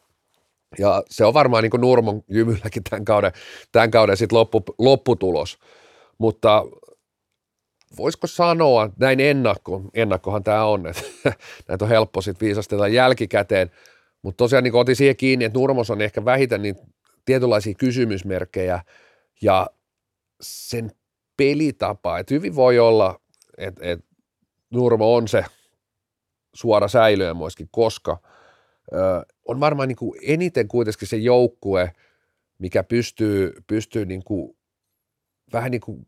Ja 0.79 1.03
se 1.09 1.25
on 1.25 1.33
varmaan 1.33 1.63
niin 1.63 1.71
kuin 1.71 1.81
Nurmon 1.81 2.23
jymylläkin 2.29 2.83
tämän 2.83 3.05
kauden, 3.05 3.31
tämän 3.71 3.91
kauden 3.91 4.17
sit 4.17 4.31
loppu, 4.31 4.63
lopputulos. 4.77 5.59
Mutta 6.17 6.65
voisiko 7.97 8.27
sanoa, 8.27 8.89
näin 8.99 9.19
ennakko, 9.19 9.81
ennakkohan 9.93 10.43
tämä 10.43 10.65
on, 10.65 10.87
että 10.87 11.03
näitä 11.67 11.85
on 11.85 11.89
helppo 11.89 12.21
sitten 12.21 12.45
viisastella 12.45 12.87
jälkikäteen, 12.87 13.71
mutta 14.21 14.37
tosiaan 14.37 14.63
niin 14.63 14.75
otin 14.75 14.95
siihen 14.95 15.15
kiinni, 15.15 15.45
että 15.45 15.59
Nurmos 15.59 15.89
on 15.89 16.01
ehkä 16.01 16.25
vähiten 16.25 16.61
niin 16.61 16.75
tietynlaisia 17.25 17.73
kysymysmerkkejä 17.73 18.81
ja 19.41 19.67
sen 20.41 20.91
pelitapa, 21.37 22.19
että 22.19 22.33
hyvin 22.33 22.55
voi 22.55 22.79
olla, 22.79 23.19
että, 23.57 23.81
että 23.85 24.05
Nurmo 24.69 25.15
on 25.15 25.27
se 25.27 25.45
suora 26.53 26.87
säilöä 26.87 27.33
myöskin, 27.33 27.67
koska– 27.71 28.17
on 29.45 29.60
varmaan 29.60 29.88
niin 29.88 29.95
kuin 29.95 30.19
eniten 30.21 30.67
kuitenkin 30.67 31.08
se 31.08 31.17
joukkue, 31.17 31.91
mikä 32.60 32.84
pystyy, 32.84 33.54
pystyy 33.67 34.06
niin 34.06 34.23
kuin, 34.23 34.58
vähän 35.54 35.71
niin 35.71 35.82
kuin 35.82 36.08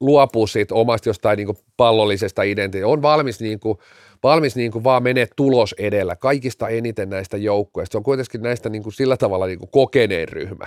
luopua 0.00 0.46
siitä 0.46 0.74
omasta 0.74 1.08
jostain 1.08 1.36
niin 1.36 1.46
kuin 1.46 1.58
pallollisesta 1.76 2.42
identiteetistä. 2.42 2.92
On 2.92 3.02
valmis, 3.02 3.40
niin 3.40 3.60
kuin, 3.60 3.78
valmis 4.22 4.56
niin 4.56 4.72
kuin 4.72 4.84
vaan 4.84 5.02
menee 5.02 5.28
tulos 5.36 5.74
edellä 5.78 6.16
kaikista 6.16 6.68
eniten 6.68 7.10
näistä 7.10 7.36
joukkueista. 7.36 7.92
Se 7.92 7.98
on 7.98 8.04
kuitenkin 8.04 8.42
näistä 8.42 8.68
niin 8.68 8.82
kuin 8.82 8.92
sillä 8.92 9.16
tavalla 9.16 9.46
niin 9.46 9.58
kuin 9.58 9.70
kokeneen 9.70 10.28
ryhmä. 10.28 10.66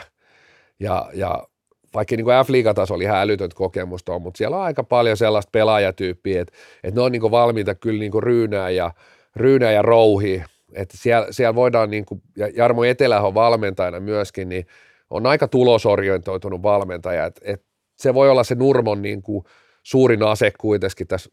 Ja, 0.80 1.10
ja 1.14 1.48
vaikka 1.94 2.16
niin 2.16 2.26
F-liigataso 2.26 2.94
oli 2.94 3.04
ihan 3.04 3.18
älytöntä 3.18 3.56
kokemusta 3.56 4.14
on, 4.14 4.22
mutta 4.22 4.38
siellä 4.38 4.58
on 4.58 4.64
aika 4.64 4.84
paljon 4.84 5.18
sellaista 5.18 5.50
pelaajatyyppiä, 5.52 6.42
että, 6.42 6.54
että 6.84 7.00
ne 7.00 7.06
on 7.06 7.12
niin 7.12 7.22
kuin 7.22 7.32
valmiita 7.32 7.76
kyllä 7.76 8.00
niin 8.00 8.12
kuin 8.12 8.24
ryynää 8.24 8.70
ja, 8.70 8.92
ryynää 9.36 9.72
ja 9.72 9.82
rouhia 9.82 10.48
että 10.76 10.98
siellä, 10.98 11.28
siellä 11.32 11.56
voidaan, 11.56 11.90
niin 11.90 12.06
kuin, 12.06 12.22
ja 12.38 12.48
Jarmo 12.56 12.84
Etelä 12.84 13.22
on 13.22 13.34
valmentajana 13.34 14.00
myöskin, 14.00 14.50
niin 14.50 14.66
on 15.10 15.26
aika 15.26 15.48
tulosorientoitunut 15.48 16.64
valmentaja, 16.64 17.26
että, 17.26 17.42
että 17.44 17.66
se 17.98 18.14
voi 18.14 18.30
olla 18.30 18.44
se 18.44 18.56
Nurmon 18.56 19.02
niin 19.02 19.22
kuin 19.22 19.44
suurin 19.84 20.24
ase 20.24 20.52
kuitenkin 20.60 21.08
tässä 21.08 21.30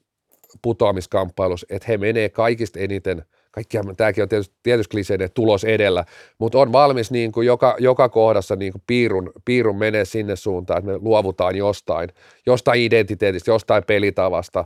putoamiskamppailussa, 0.62 1.66
että 1.70 1.86
he 1.88 1.98
menee 1.98 2.28
kaikista 2.28 2.78
eniten, 2.78 3.24
kaikkihan, 3.50 3.96
tämäkin 3.96 4.22
on 4.22 4.28
tietysti, 4.28 4.54
tietysti 4.62 4.90
kliseinen 4.90 5.30
tulos 5.34 5.64
edellä, 5.64 6.04
mutta 6.38 6.58
on 6.58 6.72
valmis 6.72 7.10
niin 7.10 7.32
kuin 7.32 7.46
joka, 7.46 7.76
joka 7.78 8.08
kohdassa 8.08 8.56
niin 8.56 8.72
kuin 8.72 8.82
piirun, 8.86 9.32
piirun 9.44 9.78
menee 9.78 10.04
sinne 10.04 10.36
suuntaan, 10.36 10.78
että 10.78 10.90
me 10.90 10.98
luovutaan 10.98 11.56
jostain, 11.56 12.08
jostain 12.46 12.80
identiteetistä, 12.80 13.50
jostain 13.50 13.84
pelitavasta, 13.84 14.64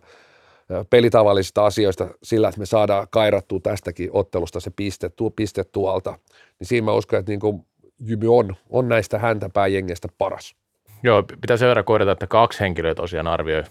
pelitavallisista 0.91 1.67
asioista 1.67 2.09
sillä, 2.23 2.49
että 2.49 2.61
me 2.61 2.67
saadaan 2.67 3.07
kairattua 3.11 3.61
tästäkin 3.63 4.11
ottelusta 4.13 4.61
se 4.61 4.71
piste, 4.77 5.09
tu, 5.09 5.31
piste 5.31 5.65
tuolta, 5.65 6.19
niin 6.59 6.67
siinä 6.67 6.85
mä 6.85 6.93
uskon, 6.93 7.19
että 7.19 7.33
niin 7.33 7.41
kuin 7.41 7.67
Jymy 8.01 8.37
on, 8.37 8.57
on 8.71 8.89
näistä 8.89 9.19
häntäpääjengeistä 9.19 10.09
paras. 10.19 10.55
Joo, 11.03 11.23
pitää 11.41 11.57
sen 11.57 11.69
verran 11.69 11.85
korjata, 11.85 12.13
että 12.13 12.27
kaksi 12.27 12.61
henkilöä 12.61 12.95
tosiaan 12.95 13.27
arvioi 13.27 13.63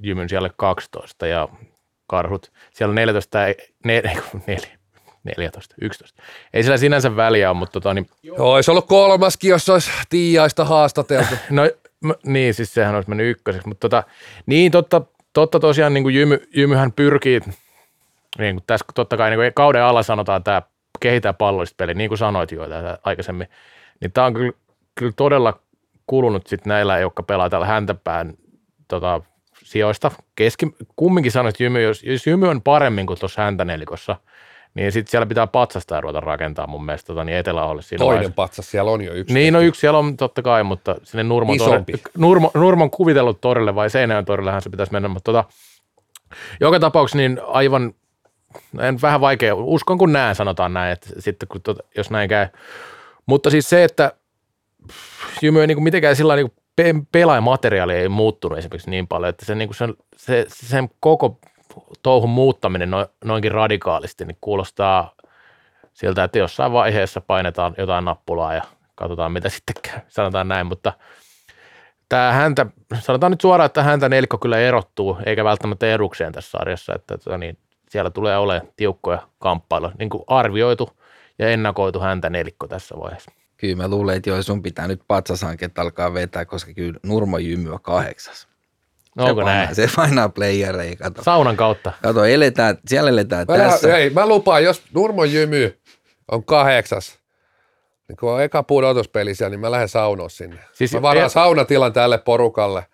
Jymyn 0.00 0.28
siellä 0.28 0.50
12 0.56 1.26
ja 1.26 1.48
karhut 2.06 2.52
siellä 2.72 2.94
14, 2.94 3.38
ne, 3.84 4.02
4, 4.46 4.78
14, 5.24 5.74
11. 5.80 6.22
Ei 6.52 6.62
sillä 6.62 6.76
sinänsä 6.76 7.16
väliä 7.16 7.50
ole, 7.50 7.58
mutta 7.58 7.72
tota, 7.72 7.94
niin... 7.94 8.08
Joo, 8.22 8.52
olisi 8.52 8.70
ollut 8.70 8.86
kolmaskin, 8.86 9.50
jos 9.50 9.68
olisi 9.68 9.90
Tiiaista 10.08 10.64
haastateltu. 10.64 11.34
no, 11.50 11.70
niin, 12.26 12.54
siis 12.54 12.74
sehän 12.74 12.94
olisi 12.94 13.08
mennyt 13.08 13.30
ykköseksi, 13.30 13.68
mutta 13.68 13.88
tota, 13.88 14.04
niin 14.46 14.72
totta, 14.72 15.02
totta 15.32 15.60
tosiaan 15.60 15.94
niin 15.94 16.04
kuin 16.04 16.14
Jymy, 16.14 16.48
Jymyhän 16.56 16.92
pyrkii, 16.92 17.40
niin 18.38 18.56
kuin 18.56 18.64
tässä 18.66 18.84
totta 18.94 19.16
kai 19.16 19.30
niin 19.30 19.38
kuin 19.38 19.54
kauden 19.54 19.82
alla 19.82 20.02
sanotaan 20.02 20.44
tämä 20.44 20.62
kehitä 21.00 21.32
pallollista 21.32 21.74
peli, 21.76 21.94
niin 21.94 22.10
kuin 22.10 22.18
sanoit 22.18 22.52
jo 22.52 22.62
aikaisemmin, 23.04 23.48
niin 24.00 24.12
tämä 24.12 24.26
on 24.26 24.34
kyllä, 24.34 24.52
kyllä 24.94 25.12
todella 25.16 25.60
kulunut 26.06 26.46
sitten 26.46 26.70
näillä, 26.70 26.98
jotka 26.98 27.22
pelaa 27.22 27.50
täällä 27.50 27.66
häntäpään 27.66 28.34
tota, 28.88 29.20
sijoista. 29.64 30.10
Keski, 30.34 30.74
kumminkin 30.96 31.32
sanoit, 31.32 31.54
että 31.54 31.64
Jymy, 31.64 31.82
jos, 31.82 32.02
jos 32.02 32.26
Jymy 32.26 32.48
on 32.48 32.62
paremmin 32.62 33.06
kuin 33.06 33.18
tuossa 33.18 33.42
häntänelikossa– 33.42 34.16
niin 34.74 34.92
sitten 34.92 35.10
siellä 35.10 35.26
pitää 35.26 35.46
patsasta 35.46 36.00
ruveta 36.00 36.20
rakentaa 36.20 36.66
mun 36.66 36.84
mielestä 36.84 37.06
tota, 37.06 37.24
niin 37.24 37.38
Etelä-Aholle. 37.38 37.82
Toinen 37.98 38.06
vaiheessa. 38.06 38.32
patsas, 38.34 38.70
siellä 38.70 38.90
on 38.90 39.04
jo 39.04 39.12
yksi. 39.14 39.34
Niin, 39.34 39.52
no 39.52 39.60
yksi 39.60 39.80
siellä 39.80 39.98
on 39.98 40.16
totta 40.16 40.42
kai, 40.42 40.64
mutta 40.64 40.96
sinne 41.02 41.22
Nurmon, 41.22 41.58
torille, 41.58 41.84
Nurmo, 42.18 42.50
Nurmon 42.54 42.90
kuvitellut 42.90 43.40
torille 43.40 43.74
vai 43.74 43.90
Seinäjön 43.90 44.24
torillehän 44.24 44.62
se 44.62 44.70
pitäisi 44.70 44.92
mennä, 44.92 45.08
mutta 45.08 45.32
tota, 45.32 45.44
joka 46.60 46.80
tapauksessa 46.80 47.18
niin 47.18 47.40
aivan, 47.46 47.94
en 48.80 49.02
vähän 49.02 49.20
vaikea, 49.20 49.54
uskon 49.54 49.98
kun 49.98 50.12
näen, 50.12 50.34
sanotaan 50.34 50.74
näin, 50.74 50.92
että 50.92 51.10
sitten 51.18 51.48
kun 51.48 51.62
tota, 51.62 51.82
jos 51.96 52.10
näin 52.10 52.28
käy. 52.28 52.46
Mutta 53.26 53.50
siis 53.50 53.70
se, 53.70 53.84
että 53.84 54.12
Jymy 55.42 55.60
ei 55.60 55.66
niin 55.66 55.76
kuin 55.76 55.84
mitenkään 55.84 56.16
sillä 56.16 56.36
niin 56.36 56.52
pelaajamateriaali 57.12 57.94
ei 57.94 58.08
muuttunut 58.08 58.58
esimerkiksi 58.58 58.90
niin 58.90 59.08
paljon, 59.08 59.28
että 59.28 59.44
se, 59.44 59.54
niin 59.54 59.68
kuin 59.68 59.76
sen, 59.76 59.94
se, 60.16 60.46
sen 60.48 60.88
koko 61.00 61.38
touhun 62.02 62.30
muuttaminen 62.30 62.90
no, 62.90 63.06
noinkin 63.24 63.52
radikaalisti, 63.52 64.24
niin 64.24 64.38
kuulostaa 64.40 65.14
siltä, 65.92 66.24
että 66.24 66.38
jossain 66.38 66.72
vaiheessa 66.72 67.20
painetaan 67.20 67.74
jotain 67.78 68.04
nappulaa 68.04 68.54
ja 68.54 68.62
katsotaan 68.94 69.32
mitä 69.32 69.48
sitten 69.48 69.74
käy, 69.82 70.00
sanotaan 70.08 70.48
näin, 70.48 70.66
mutta 70.66 70.92
tämä 72.08 72.32
häntä, 72.32 72.66
sanotaan 73.00 73.30
nyt 73.30 73.40
suoraan, 73.40 73.66
että 73.66 73.82
häntä 73.82 74.08
nelikko 74.08 74.38
kyllä 74.38 74.58
erottuu, 74.58 75.18
eikä 75.26 75.44
välttämättä 75.44 75.86
erukseen 75.86 76.32
tässä 76.32 76.50
sarjassa, 76.50 76.94
että 76.94 77.18
tota, 77.18 77.38
niin, 77.38 77.58
siellä 77.88 78.10
tulee 78.10 78.36
olemaan 78.36 78.72
tiukkoja 78.76 79.28
kamppailuja, 79.38 79.92
niin 79.98 80.10
kuin 80.10 80.24
arvioitu 80.26 80.90
ja 81.38 81.48
ennakoitu 81.48 82.00
häntä 82.00 82.30
nelikko 82.30 82.68
tässä 82.68 82.94
vaiheessa. 83.00 83.30
Kyllä 83.56 83.76
mä 83.76 83.88
luulen, 83.88 84.16
että 84.16 84.30
joo, 84.30 84.42
sun 84.42 84.62
pitää 84.62 84.88
nyt 84.88 85.02
patsashanket 85.08 85.78
alkaa 85.78 86.14
vetää, 86.14 86.44
koska 86.44 86.72
kyllä 86.72 87.00
Nurmo 87.02 87.38
Jymy 87.38 87.72
on 87.72 87.80
kahdeksas. 87.82 88.48
No, 89.16 89.24
onko 89.24 89.40
se 89.40 89.44
painaa, 89.44 89.62
näin? 89.64 89.74
Se 89.74 89.88
painaa 89.96 90.28
playereja, 90.28 90.96
kato. 90.96 91.22
Saunan 91.22 91.56
kautta. 91.56 91.92
Kato, 92.02 92.24
eletään, 92.24 92.78
siellä 92.86 93.10
eletään 93.10 93.46
Mä, 93.48 93.56
tässä. 93.56 93.88
hei, 93.88 94.10
mä 94.10 94.26
lupaan, 94.26 94.64
jos 94.64 94.82
Nurmon 94.94 95.32
Jymy 95.32 95.78
on 96.30 96.44
kahdeksas, 96.44 97.18
niin 98.08 98.16
kun 98.16 98.32
on 98.32 98.42
eka 98.42 98.62
pudotuspeli 98.62 99.34
siellä, 99.34 99.50
niin 99.50 99.60
mä 99.60 99.70
lähden 99.70 99.88
saunoa 99.88 100.28
sinne. 100.28 100.58
Siis- 100.72 100.92
mä 100.94 101.02
varaan 101.02 101.24
ja- 101.24 101.28
saunatilan 101.28 101.92
tälle 101.92 102.18
porukalle, 102.18 102.86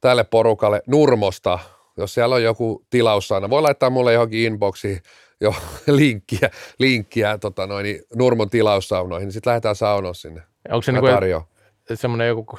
tälle 0.00 0.24
porukalle 0.24 0.82
Nurmosta, 0.86 1.58
jos 1.96 2.14
siellä 2.14 2.34
on 2.34 2.42
joku 2.42 2.86
tilaussauna. 2.90 3.50
Voi 3.50 3.62
laittaa 3.62 3.90
mulle 3.90 4.12
johonkin 4.12 4.40
inboxiin 4.46 5.02
jo 5.40 5.54
linkkiä, 5.86 6.50
linkkiä 6.78 7.38
tota 7.38 7.66
noin, 7.66 7.84
niin 7.84 8.02
Nurmon 8.14 8.50
tilaussaunoihin, 8.50 9.26
niin 9.26 9.32
sitten 9.32 9.50
lähdetään 9.50 9.76
saunoa 9.76 10.14
sinne. 10.14 10.42
Onko 10.68 10.82
se 10.82 10.92
Mä 10.92 11.00
niin 11.00 11.14
tarjoan. 11.14 11.42
semmoinen 11.94 12.28
joku 12.28 12.58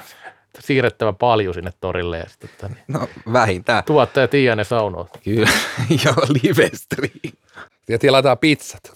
siirrettävä 0.59 1.13
palju 1.13 1.53
sinne 1.53 1.71
torille 1.81 2.17
ja 2.17 2.29
sitten 2.29 2.49
tota, 2.49 2.67
niin, 2.67 2.83
No 2.87 3.07
vähintään. 3.33 3.83
tuottaja 3.83 4.27
Tiianen 4.27 4.65
saunoo. 4.65 5.09
Kyllä, 5.23 5.49
joo, 6.05 6.15
live 6.43 6.69
stream. 6.73 7.33
Ja 7.89 7.99
tilataan 7.99 8.37
pizzat. 8.37 8.93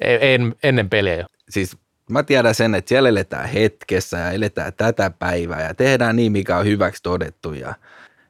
Ei- 0.00 0.18
En, 0.34 0.54
ennen 0.62 0.90
peliä 0.90 1.14
jo. 1.14 1.24
Siis 1.50 1.76
mä 2.10 2.22
tiedän 2.22 2.54
sen, 2.54 2.74
että 2.74 2.88
siellä 2.88 3.08
eletään 3.08 3.48
hetkessä 3.48 4.18
ja 4.18 4.30
eletään 4.30 4.72
tätä 4.72 5.10
päivää 5.10 5.62
ja 5.62 5.74
tehdään 5.74 6.16
niin, 6.16 6.32
mikä 6.32 6.56
on 6.58 6.64
hyväksi 6.66 7.02
todettu 7.02 7.52
ja 7.52 7.74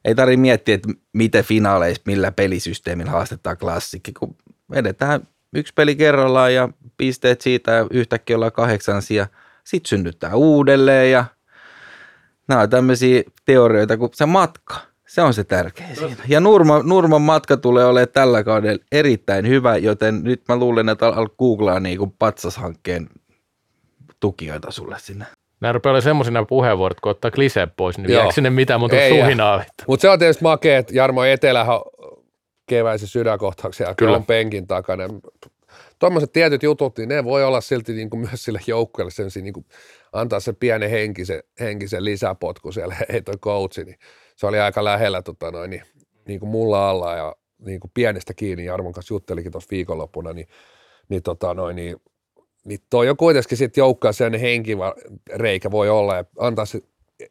ei 0.04 0.14
tarvitse 0.14 0.40
miettiä, 0.40 0.74
että 0.74 0.88
miten 1.12 1.44
finaaleissa, 1.44 2.02
millä 2.06 2.32
pelisysteemillä 2.32 3.10
haastetaan 3.10 3.56
klassikki, 3.56 4.12
kun 4.12 4.36
edetään 4.72 5.28
yksi 5.54 5.72
peli 5.76 5.96
kerrallaan 5.96 6.54
ja 6.54 6.68
pisteet 6.96 7.40
siitä 7.40 7.70
ja 7.72 7.86
yhtäkkiä 7.90 8.36
ollaan 8.36 8.52
kahdeksansia, 8.52 9.26
sitten 9.64 9.88
synnyttää 9.88 10.34
uudelleen 10.34 11.10
ja 11.10 11.24
nämä 12.48 12.60
on 12.60 12.70
tämmöisiä 12.70 13.22
teorioita 13.44 13.96
kuin 13.96 14.10
se 14.14 14.26
matka. 14.26 14.76
Se 15.06 15.22
on 15.22 15.34
se 15.34 15.44
tärkeä 15.44 15.86
siinä. 15.94 16.16
Ja 16.28 16.40
Nurmo, 16.40 16.82
Nurmon 16.82 17.22
matka 17.22 17.56
tulee 17.56 17.84
olemaan 17.84 18.08
tällä 18.12 18.44
kaudella 18.44 18.84
erittäin 18.92 19.48
hyvä, 19.48 19.76
joten 19.76 20.20
nyt 20.24 20.42
mä 20.48 20.56
luulen, 20.56 20.88
että 20.88 21.06
al- 21.06 21.28
googlaa 21.38 21.80
niin 21.80 21.98
kuin 21.98 22.14
patsashankkeen 22.18 23.08
tukijoita 24.20 24.70
sulle 24.70 24.96
sinne. 24.98 25.24
Nämä 25.60 25.72
rupeaa 25.72 25.90
olemaan 25.90 26.02
semmoisina 26.02 26.44
puheenvuorot, 26.44 27.00
kun 27.00 27.10
ottaa 27.10 27.30
kliseet 27.30 27.70
pois, 27.76 27.98
niin 27.98 28.10
Joo. 28.10 28.18
jääkö 28.18 28.32
sinne 28.34 28.50
mitään 28.50 28.80
muuta 28.80 28.96
suhinaa. 29.08 29.64
Mutta 29.86 30.02
se 30.02 30.08
on 30.08 30.18
tietysti 30.18 30.42
makea, 30.42 30.78
että 30.78 30.94
Jarmo 30.94 31.24
Etelä 31.24 31.66
keväisen 32.66 33.08
sydänkohtauksen 33.08 33.84
jälkeen 33.84 34.06
Kyllä. 34.06 34.16
on 34.16 34.26
penkin 34.26 34.66
takana. 34.66 35.04
Tuommoiset 35.98 36.32
tietyt 36.32 36.62
jutut, 36.62 36.98
niin 36.98 37.08
ne 37.08 37.24
voi 37.24 37.44
olla 37.44 37.60
silti 37.60 37.92
niin 37.92 38.10
kuin 38.10 38.20
myös 38.20 38.44
sille 38.44 38.60
joukkueelle 38.66 39.10
sen 39.10 39.42
niin 39.42 39.54
kuin 39.54 39.66
antaa 40.14 40.40
se 40.40 40.52
pienen 40.52 40.90
henkisen, 40.90 41.42
henkisen 41.60 42.04
lisäpotku 42.04 42.72
siellä, 42.72 42.96
ei 43.12 43.22
toi 43.22 43.34
niin 43.84 43.98
se 44.36 44.46
oli 44.46 44.60
aika 44.60 44.84
lähellä 44.84 45.22
tota 45.22 45.50
noin, 45.50 45.70
niin, 45.70 45.82
niin 46.26 46.40
kuin 46.40 46.50
mulla 46.50 46.90
alla 46.90 47.16
ja 47.16 47.36
niin 47.58 47.80
kuin 47.80 47.90
pienestä 47.94 48.34
kiinni, 48.34 48.64
Jarmon 48.64 48.92
kanssa 48.92 49.14
juttelikin 49.14 49.52
tuossa 49.52 49.70
viikonloppuna, 49.70 50.32
niin, 50.32 50.46
niin, 51.08 51.22
tota 51.22 51.54
noin, 51.54 51.76
niin, 51.76 51.96
niin 52.64 52.78
toi 52.90 53.08
on 53.08 53.16
kuitenkin 53.16 53.58
sitten 53.58 53.82
joukkoa 53.82 54.12
sellainen 54.12 54.40
henkireikä 54.40 55.70
voi 55.70 55.88
olla. 55.88 56.16
Ja 56.16 56.24
antaa 56.38 56.66
se 56.66 56.80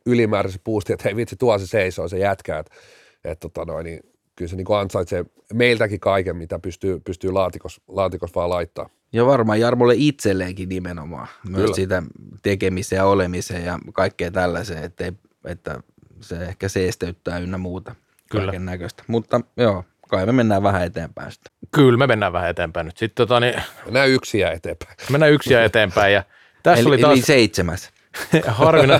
ylimääräisen 0.05 0.61
boosti, 0.65 0.93
että 0.93 1.03
hei 1.03 1.15
vitsi, 1.15 1.35
tuo 1.35 1.59
se 1.59 1.67
seisoo, 1.67 2.07
se 2.07 2.17
jätkä, 2.17 2.59
että 2.59 2.75
et, 3.23 3.39
tota 3.39 3.65
noin, 3.65 3.83
niin 3.83 3.99
kyllä 4.35 4.49
se 4.49 4.55
niin 4.55 4.65
kuin 4.65 4.79
ansaitsee 4.79 5.25
meiltäkin 5.53 5.99
kaiken, 5.99 6.35
mitä 6.35 6.59
pystyy, 6.59 6.99
pystyy 6.99 7.31
laatikos, 7.31 7.81
laatikos 7.87 8.35
vaan 8.35 8.49
laittaa. 8.49 8.89
Ja 9.13 9.25
varmaan 9.25 9.59
Jarmolle 9.59 9.93
itselleenkin 9.97 10.69
nimenomaan. 10.69 11.27
Myös 11.49 11.61
Kyllä. 11.61 11.75
sitä 11.75 12.03
tekemiseen 12.41 12.97
ja 12.97 13.05
olemiseen 13.05 13.65
ja 13.65 13.79
kaikkea 13.93 14.31
tällaiseen, 14.31 14.83
ettei, 14.83 15.11
että 15.45 15.79
se 16.21 16.35
ehkä 16.35 16.69
seesteyttää 16.69 17.37
ynnä 17.37 17.57
muuta. 17.57 17.95
Kyllä. 18.31 18.45
Kaiken 18.45 18.65
näköistä. 18.65 19.03
Mutta 19.07 19.41
joo, 19.57 19.85
kai 20.09 20.25
me 20.25 20.31
mennään 20.31 20.63
vähän 20.63 20.83
eteenpäin 20.83 21.31
sitä. 21.31 21.49
Kyllä 21.71 21.97
me 21.97 22.07
mennään 22.07 22.33
vähän 22.33 22.49
eteenpäin 22.49 22.85
nyt. 22.85 22.97
Sitten 22.97 23.27
tota, 23.27 23.39
niin, 23.39 23.53
Nämä 23.89 24.05
yksiä 24.05 24.51
eteenpäin. 24.51 24.95
mennään 25.09 25.31
yksiä 25.31 25.63
eteenpäin 25.63 26.13
ja 26.13 26.23
tässä 26.63 26.81
eli, 26.81 26.89
oli 26.89 26.97
taas 26.97 27.13
eli 27.13 27.21
seitsemäs. 27.21 27.89
harvina, 28.47 28.99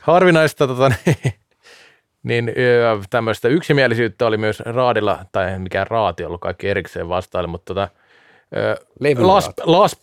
harvinaista 0.00 0.66
tota, 0.66 0.88
niin, 1.06 1.34
niin 2.22 2.52
tämmöistä 3.10 3.48
yksimielisyyttä 3.48 4.26
oli 4.26 4.36
myös 4.36 4.60
raadilla, 4.60 5.18
tai 5.32 5.58
mikään 5.58 5.86
raati 5.86 6.24
ollut 6.24 6.40
kaikki 6.40 6.68
erikseen 6.68 7.08
vastaille, 7.08 7.48
mutta 7.48 7.74
tota. 7.74 7.88
Lasp, 9.18 9.58
Lasp, 9.64 10.00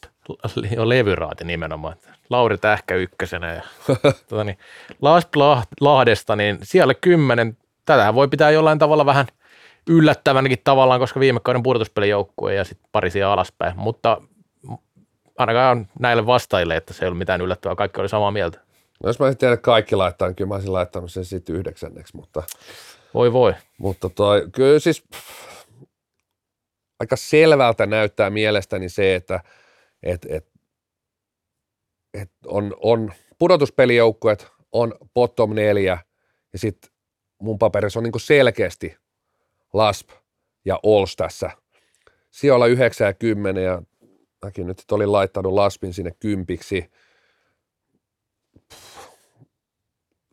jo 0.75 0.89
levyraati 0.89 1.43
nimenomaan, 1.43 1.95
Lauri 2.29 2.58
Tähkä 2.58 2.95
ykkösenä 2.95 3.53
ja 3.53 3.62
tota, 4.29 4.43
niin, 4.43 4.58
Lasp 5.01 5.36
Lah- 5.36 5.67
Lahdesta, 5.82 6.36
niin 6.36 6.58
siellä 6.63 6.93
kymmenen, 6.93 7.58
tätä 7.86 8.13
voi 8.13 8.27
pitää 8.27 8.51
jollain 8.51 8.79
tavalla 8.79 9.05
vähän 9.05 9.25
yllättävänkin 9.89 10.60
tavallaan, 10.63 10.99
koska 10.99 11.19
viime 11.19 11.39
kauden 11.39 11.63
pudotuspelijoukkue 11.63 12.53
ja 12.53 12.63
sitten 12.63 12.89
pari 12.91 13.10
siellä 13.10 13.34
alaspäin, 13.34 13.73
mutta 13.75 14.21
ainakaan 15.38 15.88
näille 15.99 16.25
vastaajille, 16.25 16.75
että 16.75 16.93
se 16.93 17.05
ei 17.05 17.08
ollut 17.08 17.17
mitään 17.17 17.41
yllättävää, 17.41 17.75
kaikki 17.75 18.01
oli 18.01 18.10
samaa 18.10 18.32
mieltä. 18.32 18.60
No 19.04 19.10
jos 19.10 19.20
mä 19.20 19.26
olisin 19.26 19.38
tiennyt 19.38 19.62
kaikki 19.62 19.96
laittaa, 19.96 20.28
niin 20.28 20.36
kyllä 20.36 20.48
mä 20.48 20.56
olisin 20.56 20.74
laittanut 20.74 21.12
sen 21.12 21.26
sitten 21.26 21.56
yhdeksänneksi, 21.56 22.16
mutta, 22.16 22.44
Voi 23.14 23.34
voi. 23.34 23.54
mutta 23.78 24.10
toi, 24.10 24.48
kyllä 24.52 24.80
siis 24.80 25.04
aika 27.00 27.16
selvältä 27.16 27.86
näyttää 27.86 28.30
mielestäni 28.30 28.90
se, 28.90 29.16
että 29.16 29.40
et, 30.04 30.26
et, 30.30 30.48
et 32.14 32.32
on, 32.46 32.76
on 32.80 33.14
pudotuspelijoukkuet, 33.40 34.48
on 34.72 34.94
bottom 35.14 35.56
neljä 35.56 35.98
ja 36.54 36.60
sitten 36.60 36.92
mun 37.42 37.60
paperissa 37.60 38.00
on 38.00 38.04
niinku 38.04 38.20
selkeästi 38.20 38.98
LASP 39.74 40.10
ja 40.66 40.80
OLS 40.84 41.16
tässä. 41.16 41.52
Sijoilla 42.32 42.68
9 42.68 43.08
ja 43.08 43.14
10 43.14 43.64
ja 43.64 43.82
mäkin 44.46 44.68
nyt 44.68 44.84
olin 44.92 45.12
laittanut 45.12 45.54
LASPin 45.54 45.94
sinne 45.94 46.12
kympiksi. 46.20 46.92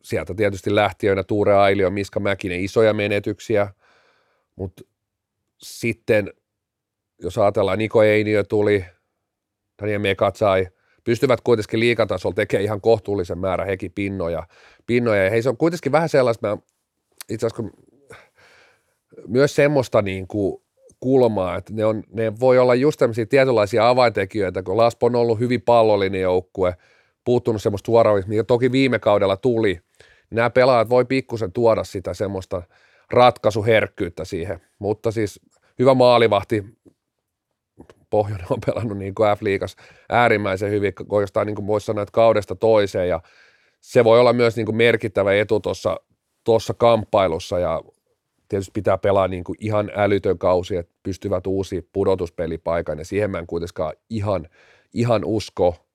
Sieltä 0.07 0.33
tietysti 0.33 0.75
lähtiöinä 0.75 1.23
Tuure 1.23 1.53
Ailio, 1.53 1.89
Miska 1.89 2.19
Mäkinen, 2.19 2.63
isoja 2.63 2.93
menetyksiä, 2.93 3.67
mutta 4.55 4.83
sitten 5.57 6.33
jos 7.21 7.37
ajatellaan, 7.37 7.77
Niko 7.77 8.03
Einiö 8.03 8.43
tuli, 8.43 8.85
Daniel 9.81 9.99
Mekatsai, 9.99 10.67
pystyvät 11.03 11.41
kuitenkin 11.41 11.79
liikatasolla 11.79 12.35
tekemään 12.35 12.63
ihan 12.63 12.81
kohtuullisen 12.81 13.37
määrän 13.37 13.67
hekin 13.67 13.91
pinnoja. 13.91 14.47
pinnoja. 14.85 15.23
Ja 15.23 15.29
hei, 15.29 15.41
se 15.41 15.49
on 15.49 15.57
kuitenkin 15.57 15.91
vähän 15.91 16.09
sellaista, 16.09 16.57
itse 17.29 17.47
asiassa 17.47 17.63
kun 17.63 17.71
myös 19.27 19.55
semmoista 19.55 20.01
niin 20.01 20.27
kuin 20.27 20.63
kulmaa, 20.99 21.57
että 21.57 21.73
ne, 21.73 21.85
on, 21.85 22.03
ne 22.13 22.39
voi 22.39 22.59
olla 22.59 22.75
just 22.75 22.99
tämmöisiä 22.99 23.25
tietynlaisia 23.25 23.89
avaintekijöitä, 23.89 24.63
kun 24.63 24.77
Laspo 24.77 25.05
on 25.05 25.15
ollut 25.15 25.39
hyvin 25.39 25.61
pallollinen 25.61 26.21
joukkue, 26.21 26.77
puuttunut 27.27 27.61
semmoista 27.61 27.85
suoraamista, 27.85 28.29
mikä 28.29 28.43
toki 28.43 28.71
viime 28.71 28.99
kaudella 28.99 29.37
tuli. 29.37 29.79
Nämä 30.29 30.49
pelaajat 30.49 30.89
voi 30.89 31.05
pikkusen 31.05 31.51
tuoda 31.51 31.83
sitä 31.83 32.13
semmoista 32.13 32.61
ratkaisuherkkyyttä 33.11 34.25
siihen, 34.25 34.61
mutta 34.79 35.11
siis 35.11 35.39
hyvä 35.79 35.93
maalivahti, 35.93 36.63
Pohjonen 38.09 38.45
on 38.49 38.57
pelannut 38.65 38.97
niin 38.97 39.15
kuin 39.15 39.29
F-liigas 39.37 39.75
äärimmäisen 40.09 40.71
hyvin, 40.71 40.93
oikeastaan 41.09 41.47
niin 41.47 41.55
kuin 41.55 41.67
voisi 41.67 41.85
sanoa, 41.85 42.01
että 42.01 42.11
kaudesta 42.11 42.55
toiseen. 42.55 43.09
Ja 43.09 43.21
se 43.81 44.03
voi 44.03 44.19
olla 44.19 44.33
myös 44.33 44.55
niin 44.55 44.65
kuin 44.65 44.75
merkittävä 44.75 45.33
etu 45.33 45.59
tuossa 45.59 45.97
tuossa 46.43 46.73
kamppailussa. 46.73 47.59
Ja 47.59 47.81
tietysti 48.49 48.71
pitää 48.73 48.97
pelaa 48.97 49.27
niin 49.27 49.43
kuin 49.43 49.57
ihan 49.59 49.91
älytön 49.95 50.37
kausi, 50.37 50.75
että 50.75 50.93
pystyvät 51.03 51.47
uusi 51.47 51.89
pudotuspelipaikan. 51.93 52.99
Ja 52.99 53.05
siihen 53.05 53.31
mä 53.31 53.39
en 53.39 53.47
kuitenkaan 53.47 53.93
ihan, 54.09 54.47
ihan 54.93 55.25
usko, 55.25 55.86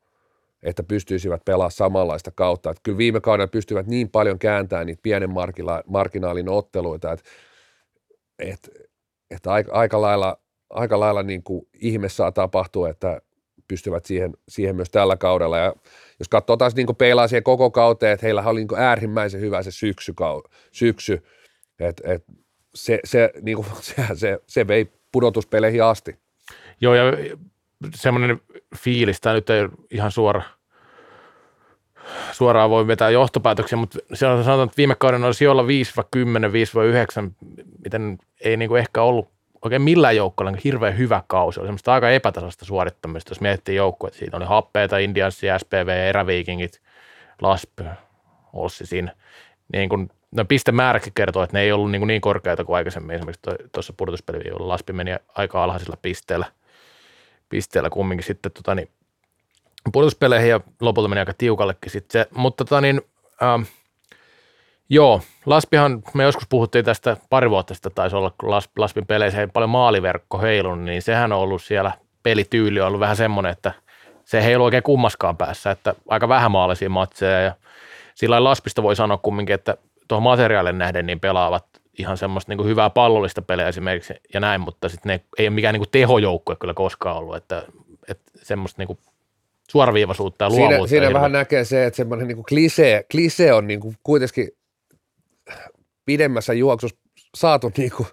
että 0.62 0.82
pystyisivät 0.82 1.44
pelaamaan 1.44 1.70
samanlaista 1.70 2.30
kautta. 2.30 2.70
Että 2.70 2.80
kyllä 2.82 2.98
viime 2.98 3.20
kaudella 3.20 3.48
pystyvät 3.48 3.86
niin 3.86 4.10
paljon 4.10 4.38
kääntämään 4.38 4.86
niitä 4.86 5.02
pienen 5.02 5.30
markila- 5.30 5.82
marginaalin 5.86 6.48
otteluita, 6.48 7.12
että, 7.12 7.30
että, 8.38 8.68
että 9.30 9.52
aika, 9.52 9.72
aika 9.72 10.00
lailla, 10.00 10.38
aika 10.70 11.00
lailla 11.00 11.22
niin 11.22 11.42
kuin 11.42 11.68
ihme 11.74 12.08
saa 12.08 12.32
tapahtua, 12.32 12.88
että 12.88 13.20
pystyvät 13.68 14.04
siihen, 14.04 14.32
siihen 14.48 14.76
myös 14.76 14.90
tällä 14.90 15.16
kaudella. 15.16 15.58
Ja 15.58 15.74
jos 16.18 16.28
katsoo 16.28 16.56
taas 16.56 16.74
niin 16.74 16.96
peilaa 16.98 17.28
siihen 17.28 17.42
koko 17.42 17.70
kauteen, 17.70 18.12
että 18.12 18.26
heillä 18.26 18.42
oli 18.42 18.60
niin 18.60 18.78
äärimmäisen 18.78 19.40
hyvä 19.40 19.62
se 19.62 19.70
syksy, 19.70 20.14
syksy 20.72 21.22
että 21.80 22.12
et 22.12 22.24
se, 22.74 23.00
se, 23.04 23.32
niin 23.42 23.56
kuin, 23.56 23.66
se, 23.80 24.06
se, 24.14 24.38
se 24.46 24.68
vei 24.68 24.92
pudotuspeleihin 25.12 25.84
asti. 25.84 26.16
Joo, 26.80 26.94
ja 26.94 27.04
semmoinen 27.94 28.40
fiilis, 28.76 29.20
tämä 29.20 29.34
nyt 29.34 29.50
ei 29.50 29.68
ihan 29.90 30.10
suora, 30.10 30.42
suoraan 32.32 32.70
voi 32.70 32.86
vetää 32.86 33.10
johtopäätöksiä, 33.10 33.78
mutta 33.78 33.98
se 34.14 34.26
on 34.26 34.44
sanotaan, 34.44 34.66
että 34.66 34.76
viime 34.76 34.94
kauden 34.94 35.24
olisi 35.24 35.46
olla 35.46 35.62
5-10, 35.62 35.66
5-9, 35.66 35.68
miten 37.84 38.18
ei 38.40 38.56
niin 38.56 38.68
kuin 38.68 38.80
ehkä 38.80 39.02
ollut 39.02 39.28
oikein 39.62 39.82
millään 39.82 40.16
joukkueella 40.16 40.50
niin 40.50 40.60
hirveän 40.64 40.98
hyvä 40.98 41.22
kausi. 41.26 41.60
Oli 41.60 41.66
semmoista 41.66 41.92
aika 41.92 42.10
epätasasta 42.10 42.64
suorittamista, 42.64 43.30
jos 43.30 43.40
miettii 43.40 43.76
joukkueet. 43.76 44.14
Siinä 44.14 44.36
oli 44.36 44.44
happeita, 44.44 44.98
Indianssi, 44.98 45.46
SPV, 45.58 45.88
Eräviikingit, 45.88 46.80
Lasp, 47.42 47.80
Olssi 48.52 48.86
siinä. 48.86 49.12
Niin 49.72 49.88
kun, 49.88 50.10
no 50.30 50.44
pistemääräkin 50.44 51.12
kertoo, 51.14 51.42
että 51.42 51.56
ne 51.56 51.62
ei 51.62 51.72
ollut 51.72 51.90
niin, 51.90 52.06
niin 52.06 52.20
korkeita 52.20 52.64
kuin 52.64 52.76
aikaisemmin. 52.76 53.16
Esimerkiksi 53.16 53.50
tuossa 53.72 53.94
pudotuspeliviikolla 53.96 54.68
Laspi 54.68 54.92
meni 54.92 55.10
aika 55.34 55.64
alhaisilla 55.64 55.96
pisteellä, 56.02 56.46
pisteellä 57.52 57.90
kumminkin 57.90 58.26
sitten 58.26 58.52
tota, 58.52 58.74
niin, 58.74 58.88
pudotuspeleihin 59.92 60.50
ja 60.50 60.60
lopulta 60.80 61.08
meni 61.08 61.18
aika 61.18 61.34
tiukallekin 61.38 61.92
sitten. 61.92 62.26
Mutta 62.34 62.64
tota, 62.64 62.80
niin, 62.80 63.00
ähm, 63.42 63.62
Joo, 64.92 65.20
Laspihan, 65.46 66.02
me 66.14 66.22
joskus 66.22 66.46
puhuttiin 66.48 66.84
tästä 66.84 67.16
pari 67.30 67.50
vuotta 67.50 67.74
sitten, 67.74 67.92
taisi 67.94 68.16
olla, 68.16 68.32
kun 68.40 68.50
Laspin 68.78 69.06
peleissä 69.06 69.40
ei 69.40 69.46
paljon 69.46 69.70
maaliverkko 69.70 70.38
heilun, 70.38 70.84
niin 70.84 71.02
sehän 71.02 71.32
on 71.32 71.38
ollut 71.38 71.62
siellä, 71.62 71.92
pelityyli 72.22 72.80
on 72.80 72.86
ollut 72.86 73.00
vähän 73.00 73.16
semmoinen, 73.16 73.52
että 73.52 73.72
se 74.24 74.38
ei 74.38 74.44
heilu 74.44 74.64
oikein 74.64 74.82
kummaskaan 74.82 75.36
päässä, 75.36 75.70
että 75.70 75.94
aika 76.08 76.28
vähän 76.28 76.50
maalisia 76.50 76.90
matseja 76.90 77.40
ja 77.40 77.54
sillä 78.14 78.44
Laspista 78.44 78.82
voi 78.82 78.96
sanoa 78.96 79.16
kumminkin, 79.16 79.54
että 79.54 79.76
tuohon 80.08 80.22
materiaalin 80.22 80.78
nähden 80.78 81.06
niin 81.06 81.20
pelaavat 81.20 81.66
ihan 81.98 82.16
semmoista 82.18 82.54
niin 82.54 82.66
hyvää 82.66 82.90
pallollista 82.90 83.42
pelejä 83.42 83.68
esimerkiksi 83.68 84.14
ja 84.34 84.40
näin, 84.40 84.60
mutta 84.60 84.88
sitten 84.88 85.10
ne 85.10 85.20
ei 85.38 85.48
ole 85.48 85.54
mikään 85.54 85.74
niin 85.74 85.90
tehojoukkue 85.90 86.56
kyllä 86.56 86.74
koskaan 86.74 87.16
ollut, 87.16 87.36
että, 87.36 87.62
että 88.08 88.32
semmoista 88.42 88.82
niin 88.82 88.98
suoraviivaisuutta 89.70 90.44
ja 90.44 90.50
luovuutta. 90.50 90.86
Siinä, 90.86 91.06
siinä 91.06 91.14
vähän 91.14 91.32
näkee 91.32 91.64
se, 91.64 91.86
että 91.86 91.96
semmoinen 91.96 92.28
niin 92.28 92.44
klise, 92.48 93.04
klise 93.10 93.52
on 93.52 93.66
niin 93.66 93.80
kuin 93.80 93.96
kuitenkin 94.02 94.48
pidemmässä 96.04 96.52
juoksussa 96.52 96.98
saatu 97.34 97.72
niin 97.76 97.90
kuin, 97.96 98.08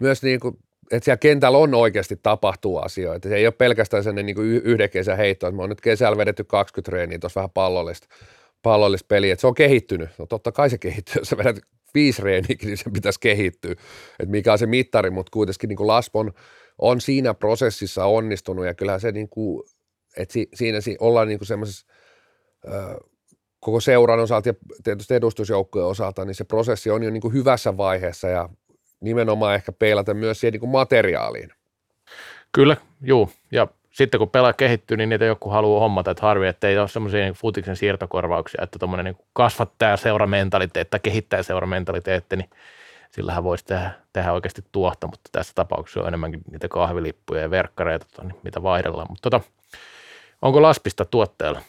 myös 0.00 0.22
niin 0.22 0.40
kuin, 0.40 0.58
että 0.90 1.04
siellä 1.04 1.16
kentällä 1.16 1.58
on 1.58 1.74
oikeasti 1.74 2.16
tapahtuu 2.22 2.78
asioita. 2.78 3.28
Se 3.28 3.36
ei 3.36 3.46
ole 3.46 3.52
pelkästään 3.52 4.04
sen 4.04 4.14
niin 4.14 4.38
yhden 4.38 4.90
kesän 4.90 5.16
heitto, 5.16 5.46
että 5.46 5.56
me 5.56 5.62
on 5.62 5.68
nyt 5.68 5.80
kesällä 5.80 6.16
vedetty 6.16 6.44
20 6.44 6.90
treeniä, 6.90 7.18
tuossa 7.18 7.40
vähän 7.40 7.50
pallollista, 7.50 8.08
pallollista 8.62 9.06
peliä, 9.08 9.32
että 9.32 9.40
se 9.40 9.46
on 9.46 9.54
kehittynyt. 9.54 10.10
No 10.18 10.26
totta 10.26 10.52
kai 10.52 10.70
se 10.70 10.78
kehittyy, 10.78 11.20
jos 11.20 11.28
sä 11.28 11.36
vedät 11.36 11.58
viisi 11.94 12.22
reeniäkin, 12.22 12.66
niin 12.66 12.78
se 12.78 12.90
pitäisi 12.90 13.20
kehittyä, 13.20 13.72
että 13.72 14.30
mikä 14.30 14.52
on 14.52 14.58
se 14.58 14.66
mittari, 14.66 15.10
mutta 15.10 15.30
kuitenkin 15.30 15.68
niin 15.68 15.76
kuin 15.76 15.86
Laspon 15.86 16.32
on 16.78 17.00
siinä 17.00 17.34
prosessissa 17.34 18.04
onnistunut 18.04 18.66
ja 18.66 18.74
kyllähän 18.74 19.00
se 19.00 19.12
niin 19.12 19.28
kuin, 19.28 19.68
että 20.16 20.32
si, 20.32 20.48
siinä 20.54 20.80
si, 20.80 20.96
ollaan 21.00 21.28
niin 21.28 21.38
kuin 21.38 21.46
semmoisessa 21.46 21.86
koko 23.60 23.80
seuran 23.80 24.20
osalta 24.20 24.48
ja 24.48 24.54
tietysti 24.84 25.14
edustusjoukkojen 25.14 25.86
osalta, 25.86 26.24
niin 26.24 26.34
se 26.34 26.44
prosessi 26.44 26.90
on 26.90 27.02
jo 27.02 27.10
niin 27.10 27.20
kuin 27.20 27.34
hyvässä 27.34 27.76
vaiheessa 27.76 28.28
ja 28.28 28.48
nimenomaan 29.00 29.54
ehkä 29.54 29.72
peilata 29.72 30.14
myös 30.14 30.40
siihen 30.40 30.52
niin 30.52 30.60
kuin 30.60 30.70
materiaaliin. 30.70 31.50
Kyllä, 32.52 32.76
juu. 33.00 33.30
Ja 33.52 33.68
sitten 33.98 34.18
kun 34.18 34.30
pelaa 34.30 34.52
kehittyy, 34.52 34.96
niin 34.96 35.08
niitä 35.08 35.24
joku 35.24 35.50
haluaa 35.50 35.80
hommata, 35.80 36.10
että 36.10 36.26
harvi, 36.26 36.46
että 36.46 36.68
ei 36.68 36.78
ole 36.78 36.88
semmoisia 36.88 37.20
niin 37.20 37.34
futiksen 37.34 37.76
siirtokorvauksia, 37.76 38.64
että 38.64 38.78
tuommoinen 38.78 39.04
niin 39.04 39.26
kasvattaa 39.32 39.96
seuramentaliteetti 39.96 40.90
tai 40.90 41.00
kehittää 41.00 41.42
seuramentaliteetti, 41.42 42.36
niin 42.36 42.50
sillähän 43.10 43.44
voisi 43.44 43.64
tehdä, 43.64 43.90
tehdä 44.12 44.32
oikeasti 44.32 44.64
tuohta, 44.72 45.06
mutta 45.06 45.30
tässä 45.32 45.52
tapauksessa 45.54 46.00
on 46.00 46.08
enemmänkin 46.08 46.40
niitä 46.50 46.68
kahvilippuja 46.68 47.40
ja 47.40 47.50
verkkareita, 47.50 48.06
tota, 48.10 48.24
niin 48.24 48.38
mitä 48.42 48.62
vaihdellaan. 48.62 49.06
Mutta 49.10 49.30
tota, 49.30 49.40
onko 50.42 50.62
Laspista 50.62 51.04
tuotteella? 51.04 51.62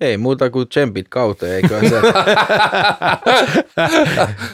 Ei 0.00 0.16
muuta 0.16 0.50
kuin 0.50 0.68
tsempit 0.68 1.08
kauteen, 1.08 1.54
eikö 1.54 1.80
se? 1.88 2.00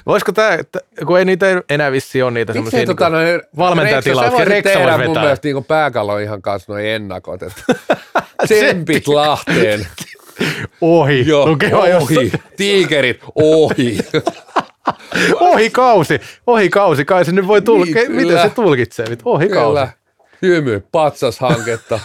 Voisiko 0.06 0.32
tämä, 0.32 0.58
kun 1.06 1.18
ei 1.18 1.24
niitä 1.24 1.62
enää 1.70 1.92
vissi 1.92 2.22
ole 2.22 2.30
niitä 2.30 2.52
semmoisia 2.52 2.78
niin 2.78 2.86
tota, 2.88 3.10
valmentajatilauksia, 3.58 4.44
Reksa 4.44 4.78
voisi 4.78 4.92
vetää. 4.92 5.06
mun 5.06 5.20
mielestä 5.20 5.48
niin 5.48 5.64
pääkallon 5.64 6.22
ihan 6.22 6.42
kanssa 6.42 6.72
noin 6.72 6.86
ennakot, 6.86 7.42
että 7.42 7.62
tsempit 8.46 9.08
Lahteen. 9.08 9.86
Ohi. 10.80 11.26
Joo, 11.26 11.56
ohi. 12.00 12.32
Tiikerit, 12.56 13.20
ohi. 13.34 13.98
ohi 15.40 15.70
kausi. 15.70 16.20
Ohi 16.46 16.68
kausi. 16.68 17.04
Kai 17.04 17.24
se 17.24 17.32
nyt 17.32 17.46
voi 17.46 17.62
tulla. 17.62 17.84
Niin, 17.84 18.12
Miten 18.12 18.42
se 18.42 18.50
tulkitsee? 18.50 19.06
Ohi 19.24 19.48
kausi. 19.48 19.68
Kyllä 19.68 19.88
hymy, 20.46 20.82
patsashanketta. 20.92 22.00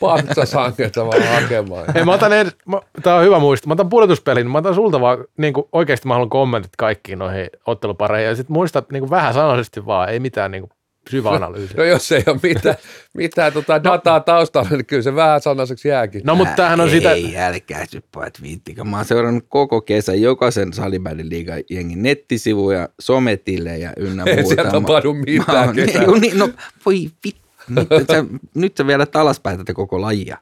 patsashanketta 0.00 1.06
vaan 1.06 1.22
hakemaan. 1.42 1.84
Hei, 1.94 2.04
mä 2.04 2.12
otan 2.14 2.32
ed- 2.32 2.56
mä, 2.66 2.80
tää 3.02 3.16
on 3.16 3.24
hyvä 3.24 3.38
muistaa. 3.38 3.68
Mä 3.68 3.72
otan 3.72 3.88
pudotuspelin, 3.88 4.50
mä 4.50 4.58
otan 4.58 4.74
sulta 4.74 5.00
vaan, 5.00 5.18
niin 5.36 5.52
kuin, 5.52 5.68
oikeasti 5.72 6.08
mä 6.08 6.14
haluan 6.14 6.30
kommentit 6.30 6.76
kaikkiin 6.78 7.18
noihin 7.18 7.50
ottelupareihin. 7.66 8.28
Ja 8.28 8.36
sit 8.36 8.48
muistat 8.48 8.90
niin 8.90 9.00
kuin 9.00 9.10
vähän 9.10 9.34
sanaisesti 9.34 9.86
vaan, 9.86 10.08
ei 10.08 10.20
mitään 10.20 10.50
niin 10.50 10.62
kuin, 10.62 10.70
syvä 11.10 11.30
analyysi. 11.30 11.74
No, 11.74 11.82
no 11.82 11.88
jos 11.88 12.12
ei 12.12 12.22
ole 12.26 12.40
mitään, 12.42 12.76
mitään 13.14 13.52
tota 13.52 13.84
dataa 13.84 14.20
taustalla, 14.20 14.68
niin 14.70 14.86
kyllä 14.86 15.02
se 15.02 15.14
vähän 15.14 15.40
sanaiseksi 15.40 15.88
jääkin. 15.88 16.22
No 16.24 16.34
mutta 16.34 16.54
tämähän 16.54 16.80
on 16.80 16.88
ei, 16.88 16.94
sitä... 16.94 17.12
Ei, 17.12 17.38
älkää 17.38 17.84
pojat 18.12 18.42
viittikö. 18.42 18.84
Mä 18.84 18.96
oon 18.96 19.04
seurannut 19.04 19.44
koko 19.48 19.80
kesän 19.80 20.20
jokaisen 20.20 20.72
salibändin 20.72 21.28
liigan 21.28 21.62
jengin 21.70 22.02
nettisivuja, 22.02 22.88
sometilejä 23.00 23.92
ynnä 23.96 24.24
muuta. 24.24 24.40
Ei 24.40 24.46
sieltä 24.46 24.70
tapahdu 24.70 25.14
mitään 25.14 25.74
kesää. 25.74 26.02
Niin, 26.20 26.38
no 26.38 26.50
voi 26.86 27.10
vittu. 27.24 27.46
Nyt, 27.68 27.88
sä, 28.10 28.24
nyt 28.54 28.76
sä 28.76 28.86
vielä 28.86 29.06
alaspäin 29.14 29.64
koko 29.74 30.00
lajia. 30.00 30.38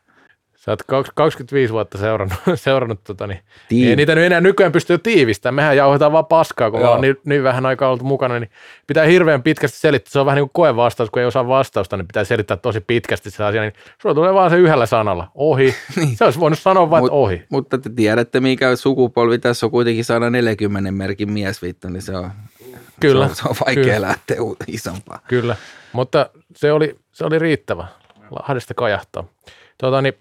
Sä 0.65 0.71
oot 0.71 1.09
25 1.15 1.73
vuotta 1.73 1.99
seurannut, 1.99 2.39
seurannut 2.55 3.05
tota, 3.05 3.27
niin 3.27 3.41
Tiivi. 3.69 3.91
ei 3.91 3.97
niitä 3.97 4.15
nyt 4.15 4.25
enää 4.25 4.41
nykyään 4.41 4.73
pysty 4.73 4.99
tiivistämään. 4.99 5.55
Mehän 5.55 5.77
jauhetaan 5.77 6.13
vaan 6.13 6.27
paskaa, 6.27 6.71
kun 6.71 6.81
on 6.81 7.01
niin, 7.01 7.17
niin, 7.25 7.43
vähän 7.43 7.67
aikaa 7.67 7.89
ollut 7.89 8.03
mukana, 8.03 8.39
niin 8.39 8.51
pitää 8.87 9.05
hirveän 9.05 9.43
pitkästi 9.43 9.79
selittää. 9.79 10.11
Se 10.11 10.19
on 10.21 10.27
vähän 10.27 10.37
niin 10.37 10.45
kuin 10.45 10.53
koevastaus, 10.53 11.11
kun 11.11 11.23
ei 11.23 11.27
osaa 11.27 11.49
vastausta, 11.49 11.97
niin 11.97 12.07
pitää 12.07 12.25
selittää 12.25 12.57
tosi 12.57 12.81
pitkästi 12.81 13.31
se 13.31 13.45
asia. 13.45 13.61
Niin 13.61 13.73
sulla 14.03 14.15
tulee 14.15 14.35
vaan 14.35 14.51
se 14.51 14.57
yhdellä 14.57 14.87
sanalla, 14.87 15.31
ohi. 15.35 15.75
niin. 15.97 16.17
Se 16.17 16.25
olisi 16.25 16.41
voinut 16.41 16.59
sanoa 16.59 16.91
vain, 16.91 17.11
ohi. 17.11 17.43
Mutta 17.49 17.79
te 17.79 17.91
tiedätte, 17.97 18.41
mikä 18.41 18.77
sukupolvi 18.77 19.39
tässä 19.39 19.67
on 19.67 19.71
kuitenkin 19.71 20.05
140 20.05 20.93
merkin 20.93 21.33
mies 21.33 21.63
vittu, 21.63 21.89
niin 21.89 22.03
se 22.03 22.17
on, 22.17 22.31
Kyllä. 23.01 23.25
Se 23.27 23.31
on, 23.31 23.37
se 23.37 23.49
on 23.49 23.55
vaikea 23.67 23.85
Kyllä. 23.85 24.01
lähteä 24.01 24.37
isompaa. 24.67 25.19
Kyllä, 25.29 25.57
mutta 25.93 26.31
se 26.57 26.73
oli, 26.73 26.97
se 27.13 27.25
oli 27.25 27.39
riittävä. 27.39 27.87
Lahdesta 28.31 28.75
kajahtaa. 28.75 29.25
Tuota, 29.79 30.03
niin, 30.03 30.15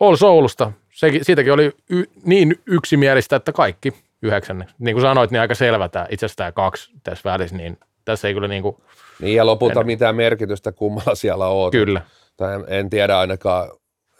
All 0.00 0.16
Soulusta, 0.16 0.72
sekin, 0.92 1.24
siitäkin 1.24 1.52
oli 1.52 1.72
y, 1.90 2.04
niin 2.24 2.62
yksimielistä, 2.66 3.36
että 3.36 3.52
kaikki 3.52 3.92
yhdeksänneksi. 4.22 4.74
Niin 4.78 4.94
kuin 4.94 5.02
sanoit, 5.02 5.30
niin 5.30 5.40
aika 5.40 5.54
selvä 5.54 5.88
tämä, 5.88 6.06
itse 6.10 6.26
asiassa 6.26 6.36
tämä 6.36 6.52
kaksi 6.52 6.92
tässä 7.02 7.30
välissä, 7.30 7.56
niin 7.56 7.78
tässä 8.04 8.28
ei 8.28 8.34
kyllä 8.34 8.48
niin 8.48 8.62
kuin, 8.62 8.76
Niin 9.20 9.36
ja 9.36 9.46
lopulta 9.46 9.80
en, 9.80 9.86
mitään 9.86 10.16
merkitystä 10.16 10.72
kummalla 10.72 11.14
siellä 11.14 11.46
on. 11.46 11.70
Kyllä. 11.70 12.02
Tai 12.36 12.54
en, 12.54 12.64
en 12.68 12.90
tiedä 12.90 13.18
ainakaan, 13.18 13.70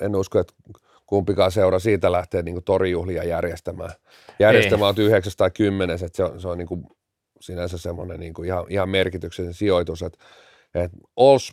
en 0.01 0.17
usko, 0.17 0.38
että 0.38 0.55
kumpikaan 1.07 1.53
seura 1.53 1.79
siitä 1.79 2.12
lähtee 2.12 2.43
niin 2.43 2.64
torijuhlia 2.64 3.25
järjestämään. 3.25 3.91
Järjestämään 4.38 4.88
on 4.88 5.05
yhdeksäs 5.05 5.37
tai 5.37 5.51
kymmenes, 5.51 6.03
että 6.03 6.17
se 6.17 6.25
on, 6.25 6.41
se 6.41 6.49
on 6.49 6.59
niin 6.59 6.69
kuin 6.69 6.85
sinänsä 7.41 7.79
semmoinen 7.79 8.21
niin 8.21 8.35
kuin 8.35 8.47
ihan, 8.47 8.67
ihan 8.69 8.88
merkityksellinen 8.88 9.55
sijoitus, 9.55 10.03
että, 10.03 10.19
että 10.75 10.99
Ols 11.17 11.53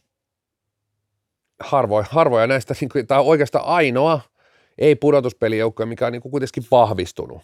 harvoin, 1.59 2.05
harvoja 2.09 2.47
näistä, 2.47 2.73
niin 2.81 2.89
kuin, 2.89 3.07
tämä 3.07 3.19
on 3.19 3.25
oikeastaan 3.25 3.65
ainoa 3.65 4.21
ei-pudotuspelijoukkue, 4.77 5.85
mikä 5.85 6.05
on 6.05 6.11
niin 6.11 6.21
kuin 6.21 6.31
kuitenkin 6.31 6.63
vahvistunut. 6.71 7.41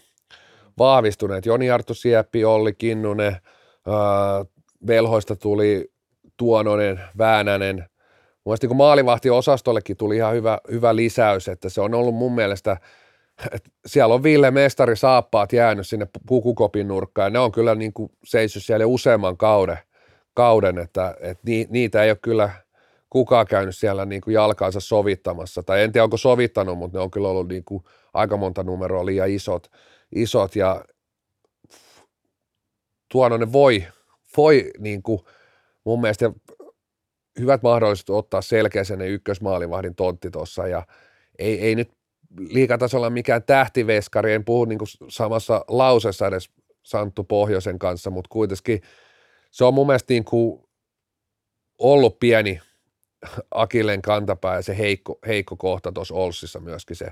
Vahvistuneet. 0.78 1.46
Joni 1.46 1.72
Arttu 1.72 1.94
Sieppi, 1.94 2.46
Olli 2.46 2.74
Kinnunen, 2.74 3.28
äh, 3.28 4.48
Velhoista 4.88 5.36
tuli 5.36 5.92
Tuononen, 6.38 7.00
Väänänen. 7.18 7.86
Mielestäni 8.46 8.70
niin 8.70 8.78
maalivahtiosastollekin 8.78 9.98
tuli 9.98 10.16
ihan 10.16 10.34
hyvä, 10.34 10.60
hyvä 10.72 10.96
lisäys, 10.96 11.48
että 11.48 11.70
se 11.70 11.82
on 11.82 11.94
ollut 11.94 12.16
mun 12.16 12.36
mielestä, 12.36 12.78
että 13.52 13.70
siellä 13.86 14.16
on 14.16 14.24
Ville 14.24 14.52
Mestari 14.52 14.96
saappaat 14.96 15.54
jäänyt 15.54 15.88
sinne 15.88 16.08
pukukopin 16.28 16.88
nurkkaan, 16.88 17.26
ja 17.26 17.30
ne 17.30 17.40
on 17.40 17.52
kyllä 17.52 17.76
niin 17.76 17.94
kuin 17.94 18.12
seissyt 18.24 18.64
siellä 18.64 18.86
useamman 18.86 19.38
kauden, 19.38 19.78
kauden 20.34 20.78
että, 20.78 21.16
että 21.20 21.44
niitä 21.70 22.04
ei 22.04 22.12
ole 22.12 22.18
kyllä– 22.22 22.50
kukaan 23.12 23.48
käynyt 23.48 23.78
siellä 23.78 24.06
niin 24.06 24.22
kuin 24.22 24.34
jalkaansa 24.34 24.80
sovittamassa. 24.80 25.64
Tai 25.64 25.84
en 25.84 25.92
tiedä, 25.92 26.04
onko 26.04 26.18
sovittanut, 26.18 26.78
mutta 26.78 26.98
ne 26.98 27.02
on 27.02 27.12
kyllä 27.12 27.28
ollut 27.28 27.48
niin 27.48 27.64
kuin 27.66 27.84
aika 28.14 28.38
monta 28.38 28.64
numeroa 28.64 29.06
liian 29.06 29.30
isot. 29.30 29.72
isot 30.16 30.56
ja 30.56 30.86
Tuononen 33.12 33.54
voi, 33.54 33.86
voi 34.38 34.72
niin 34.80 35.04
kuin 35.04 35.20
mun 35.84 36.02
mielestä 36.02 36.32
hyvät 37.40 37.64
mahdollisuudet 37.64 38.10
ottaa 38.10 38.42
selkeä 38.42 38.84
sen 38.84 39.02
ykkösmaalivahdin 39.02 39.96
tontti 39.96 40.32
tuossa 40.32 40.68
ja 40.68 40.88
ei, 41.40 41.60
ei 41.60 41.76
nyt 41.76 41.92
liikatasolla 42.40 43.10
mikään 43.10 43.44
tähtiveskari, 43.44 44.34
en 44.34 44.46
puhu 44.46 44.66
niin 44.66 44.80
kuin 44.80 44.90
samassa 45.08 45.66
lausessa 45.68 46.28
edes 46.28 46.50
Santtu 46.84 47.24
Pohjoisen 47.24 47.80
kanssa, 47.80 48.10
mutta 48.10 48.30
kuitenkin 48.32 48.82
se 49.52 49.66
on 49.66 49.74
mun 49.74 49.88
mielestä 49.88 50.14
niin 50.14 50.26
kuin 50.26 50.64
ollut 51.80 52.20
pieni 52.20 52.62
Akilleen 53.52 54.02
kantapää 54.02 54.56
ja 54.56 54.62
se 54.62 54.78
heikko, 54.78 55.20
heikko 55.28 55.56
kohta 55.56 55.92
tuossa 55.92 56.16
Olssissa 56.16 56.60
myöskin 56.60 56.96
se, 56.96 57.12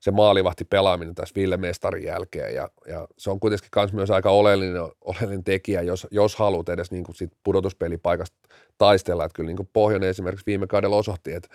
se 0.00 0.10
maalivahti 0.10 0.64
pelaaminen 0.64 1.14
tässä 1.14 1.34
Ville 1.34 1.56
Mestarin 1.56 2.04
jälkeen 2.04 2.54
ja, 2.54 2.68
ja 2.88 3.08
se 3.18 3.30
on 3.30 3.40
kuitenkin 3.40 3.68
kans 3.70 3.92
myös 3.92 4.10
aika 4.10 4.30
oleellinen, 4.30 4.82
oleellinen 5.00 5.44
tekijä, 5.44 5.82
jos, 5.82 6.06
jos 6.10 6.36
haluat 6.36 6.68
edes 6.68 6.90
niin 6.90 7.04
kuin 7.04 7.16
sit 7.16 7.32
pudotuspelipaikasta 7.42 8.36
taistella, 8.78 9.24
että 9.24 9.36
kyllä 9.36 9.46
niin 9.46 9.56
kuin 9.56 9.70
Pohjoinen 9.72 10.08
esimerkiksi 10.08 10.46
viime 10.46 10.66
kaudella 10.66 10.96
osoitti, 10.96 11.32
että 11.32 11.48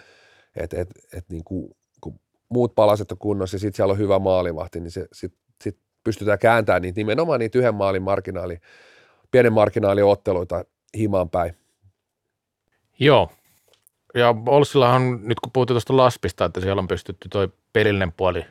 et, 0.55 0.73
et, 0.73 0.89
et 1.13 1.25
niin 1.29 1.43
muut 2.49 2.75
palaset 2.75 3.11
on 3.11 3.17
kunnossa 3.17 3.55
ja 3.55 3.59
sitten 3.59 3.75
siellä 3.75 3.91
on 3.91 3.97
hyvä 3.97 4.19
maalivahti, 4.19 4.79
niin 4.79 4.91
se 4.91 5.07
sit, 5.13 5.33
sit 5.63 5.77
pystytään 6.03 6.39
kääntämään 6.39 6.81
niitä 6.81 6.97
nimenomaan 6.97 7.39
niitä 7.39 7.59
yhden 7.59 7.75
maalin 7.75 8.03
marginaali, 8.03 8.57
pienen 9.31 9.53
marginaaliotteluita 9.53 10.65
himaan 10.97 11.29
päin. 11.29 11.55
Joo. 12.99 13.31
Ja 14.15 14.35
Olssillahan 14.45 15.19
nyt 15.23 15.39
kun 15.39 15.51
puhutaan 15.51 15.75
tuosta 15.75 15.97
Laspista, 15.97 16.45
että 16.45 16.61
siellä 16.61 16.79
on 16.79 16.87
pystytty 16.87 17.29
toi 17.29 17.49
pelillinen 17.73 18.11
puoli 18.11 18.45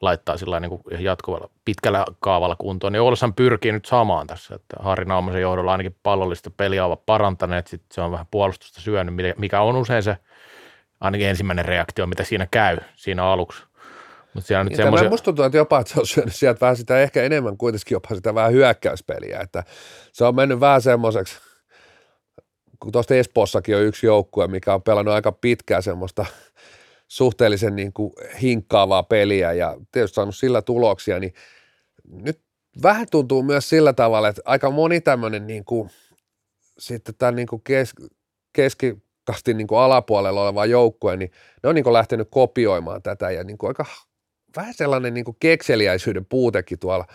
laittaa 0.00 0.36
sillä 0.36 0.60
niin 0.60 0.70
kuin 0.70 1.04
jatkuvalla 1.04 1.50
pitkällä 1.64 2.04
kaavalla 2.20 2.56
kuntoon, 2.56 2.92
niin 2.92 3.00
Olssan 3.00 3.34
pyrkii 3.34 3.72
nyt 3.72 3.84
samaan 3.84 4.26
tässä, 4.26 4.54
että 4.54 4.76
Harri 4.80 5.04
Naumasen 5.04 5.40
johdolla 5.40 5.72
ainakin 5.72 5.96
pallollista 6.02 6.50
peliä 6.50 6.84
ovat 6.84 7.06
parantaneet, 7.06 7.66
sitten 7.66 7.94
se 7.94 8.00
on 8.00 8.12
vähän 8.12 8.26
puolustusta 8.30 8.80
syönyt, 8.80 9.14
mikä 9.38 9.60
on 9.60 9.76
usein 9.76 10.02
se 10.02 10.16
ainakin 11.00 11.28
ensimmäinen 11.28 11.64
reaktio, 11.64 12.06
mitä 12.06 12.24
siinä 12.24 12.48
käy 12.50 12.78
siinä 12.96 13.24
aluksi. 13.24 13.62
Mutta 14.34 14.48
siellä 14.48 14.64
nyt 14.64 14.70
niin, 14.70 14.76
semmoisia... 14.76 15.10
Musta 15.10 15.24
tuntuu, 15.24 15.44
että 15.44 15.58
jopa 15.58 15.80
että 15.80 15.92
se 15.92 16.00
on 16.00 16.06
syönyt 16.06 16.34
sieltä 16.34 16.60
vähän 16.60 16.76
sitä 16.76 17.00
ehkä 17.00 17.22
enemmän 17.22 17.56
kuitenkin 17.56 17.94
jopa 17.94 18.14
sitä 18.14 18.34
vähän 18.34 18.52
hyökkäyspeliä, 18.52 19.40
että 19.40 19.64
se 20.12 20.24
on 20.24 20.34
mennyt 20.34 20.60
vähän 20.60 20.82
semmoiseksi, 20.82 21.40
kun 22.80 22.92
tuosta 22.92 23.14
Espoossakin 23.14 23.76
on 23.76 23.82
yksi 23.82 24.06
joukkue, 24.06 24.48
mikä 24.48 24.74
on 24.74 24.82
pelannut 24.82 25.14
aika 25.14 25.32
pitkää 25.32 25.80
semmoista 25.80 26.26
suhteellisen 27.08 27.76
niin 27.76 27.92
kuin 27.92 28.12
hinkkaavaa 28.42 29.02
peliä 29.02 29.52
ja 29.52 29.76
tietysti 29.92 30.14
saanut 30.14 30.36
sillä 30.36 30.62
tuloksia, 30.62 31.18
niin 31.18 31.34
nyt 32.10 32.40
vähän 32.82 33.06
tuntuu 33.10 33.42
myös 33.42 33.68
sillä 33.68 33.92
tavalla, 33.92 34.28
että 34.28 34.42
aika 34.44 34.70
moni 34.70 35.00
tämmöinen 35.00 35.46
niin 35.46 35.64
kuin, 35.64 35.90
sitten 36.78 37.14
tämän 37.18 37.36
niin 37.36 37.48
kuin 37.48 37.62
kes, 37.62 37.92
keskikastin 38.52 39.56
niin 39.56 39.66
kuin 39.66 39.78
alapuolella 39.78 40.42
oleva 40.42 40.66
joukkue, 40.66 41.16
niin 41.16 41.30
ne 41.62 41.68
on 41.68 41.74
niin 41.74 41.84
kuin 41.84 41.94
lähtenyt 41.94 42.28
kopioimaan 42.30 43.02
tätä 43.02 43.30
ja 43.30 43.44
niin 43.44 43.58
kuin 43.58 43.70
aika 43.70 43.84
vähän 44.56 44.74
sellainen 44.74 45.14
niin 45.14 45.24
kuin 45.24 45.36
kekseliäisyyden 45.40 46.26
puutekin 46.26 46.78
tuolla, 46.78 47.06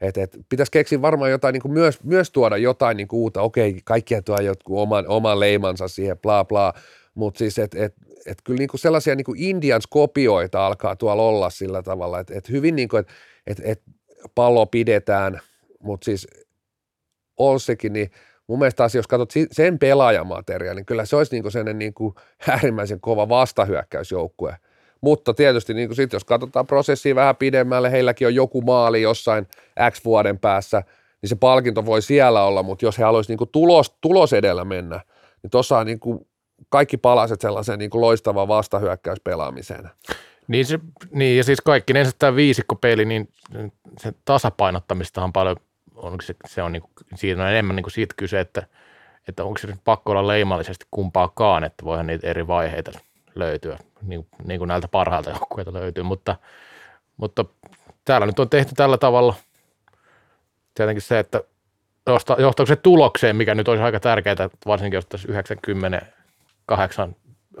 että 0.00 0.22
et, 0.22 0.38
pitäisi 0.48 0.72
keksiä 0.72 1.02
varmaan 1.02 1.30
jotain, 1.30 1.52
niin 1.52 1.62
kuin 1.62 1.72
myös, 1.72 2.02
myös 2.04 2.30
tuoda 2.30 2.56
jotain 2.56 2.96
niin 2.96 3.08
kuin 3.08 3.20
uutta, 3.20 3.42
okei, 3.42 3.80
kaikkia 3.84 4.22
tuo 4.22 4.36
jotkut 4.40 4.78
oman, 4.78 5.08
oman 5.08 5.40
leimansa 5.40 5.88
siihen, 5.88 6.18
bla 6.18 6.44
bla, 6.44 6.74
mutta 7.14 7.38
siis, 7.38 7.58
että 7.58 7.84
et, 7.84 7.94
et 8.26 8.38
kyllä 8.44 8.58
niin 8.58 8.68
kuin 8.68 8.80
sellaisia 8.80 9.14
niin 9.14 9.24
kuin 9.24 9.42
Indians-kopioita 9.42 10.66
alkaa 10.66 10.96
tuolla 10.96 11.22
olla 11.22 11.50
sillä 11.50 11.82
tavalla, 11.82 12.20
että 12.20 12.34
et 12.38 12.48
hyvin 12.48 12.76
niin 12.76 12.88
kuin, 12.88 13.00
että 13.00 13.12
et, 13.46 13.60
et 13.64 13.82
pallo 14.34 14.66
pidetään, 14.66 15.40
mutta 15.80 16.04
siis 16.04 16.26
Olsikin, 17.36 17.92
niin 17.92 18.10
mun 18.46 18.58
mielestä 18.58 18.76
taas, 18.76 18.94
jos 18.94 19.06
katsot 19.06 19.32
sen 19.52 19.78
pelaajamateriaalin, 19.78 20.76
niin 20.76 20.86
kyllä 20.86 21.04
se 21.04 21.16
olisi 21.16 21.34
niin 21.34 21.42
kuin 21.42 21.52
sellainen 21.52 21.78
niin 21.78 21.94
kuin 21.94 22.14
äärimmäisen 22.48 23.00
kova 23.00 23.28
vastahyökkäysjoukkue– 23.28 24.56
mutta 25.00 25.34
tietysti 25.34 25.74
niin 25.74 25.94
sit, 25.94 26.12
jos 26.12 26.24
katsotaan 26.24 26.66
prosessia 26.66 27.14
vähän 27.14 27.36
pidemmälle, 27.36 27.90
heilläkin 27.90 28.26
on 28.26 28.34
joku 28.34 28.62
maali 28.62 29.02
jossain 29.02 29.46
X 29.90 30.04
vuoden 30.04 30.38
päässä, 30.38 30.82
niin 31.22 31.28
se 31.28 31.36
palkinto 31.36 31.86
voi 31.86 32.02
siellä 32.02 32.44
olla, 32.44 32.62
mutta 32.62 32.84
jos 32.84 32.98
he 32.98 33.04
haluaisivat 33.04 33.40
niin 33.40 33.48
tulos, 33.52 33.96
tulos 34.00 34.32
edellä 34.32 34.64
mennä, 34.64 35.00
niin 35.42 35.50
tuossa 35.50 35.78
on 35.78 35.86
niin 35.86 36.00
kaikki 36.68 36.96
palaset 36.96 37.40
sellaiseen 37.40 37.78
niin 37.78 37.90
loistavaan 37.94 38.48
vastahyökkäyspelaamiseen. 38.48 39.90
Niin, 40.48 40.66
se, 40.66 40.78
niin 41.10 41.36
ja 41.36 41.44
siis 41.44 41.60
kaikki 41.60 41.92
ne 41.92 42.10
tämä 42.18 42.36
viisikkopeli, 42.36 43.04
niin 43.04 43.28
se 43.98 44.12
tasapainottamista 44.24 45.24
on 45.24 45.32
paljon, 45.32 45.56
on 45.94 46.18
se, 46.22 46.34
se 46.46 46.62
on 46.62 46.72
niin 46.72 46.82
kuin, 46.82 46.92
siinä 47.14 47.44
on 47.44 47.50
enemmän 47.50 47.76
niin 47.76 47.84
kuin 47.84 47.92
siitä 47.92 48.14
kyse, 48.16 48.40
että, 48.40 48.66
että 49.28 49.44
onko 49.44 49.58
se 49.58 49.68
pakko 49.84 50.12
olla 50.12 50.26
leimallisesti 50.26 50.86
kumpaakaan, 50.90 51.64
että 51.64 51.84
voihan 51.84 52.06
niitä 52.06 52.26
eri 52.26 52.46
vaiheita 52.46 52.92
löytyä, 53.38 53.78
niin, 54.02 54.26
niin 54.44 54.58
kuin 54.58 54.68
näiltä 54.68 54.88
parhailta 54.88 55.30
joukkueilta 55.30 55.72
löytyy, 55.72 56.02
mutta, 56.02 56.36
mutta 57.16 57.44
täällä 58.04 58.26
nyt 58.26 58.38
on 58.38 58.50
tehty 58.50 58.74
tällä 58.74 58.98
tavalla. 58.98 59.34
Tietenkin 60.74 61.02
se, 61.02 61.18
että 61.18 61.40
johtaako 62.38 62.66
se 62.66 62.76
tulokseen, 62.76 63.36
mikä 63.36 63.54
nyt 63.54 63.68
olisi 63.68 63.82
aika 63.82 64.00
tärkeää, 64.00 64.50
varsinkin 64.66 64.96
jos 64.96 65.06
tässä 65.06 65.28
98 65.28 67.16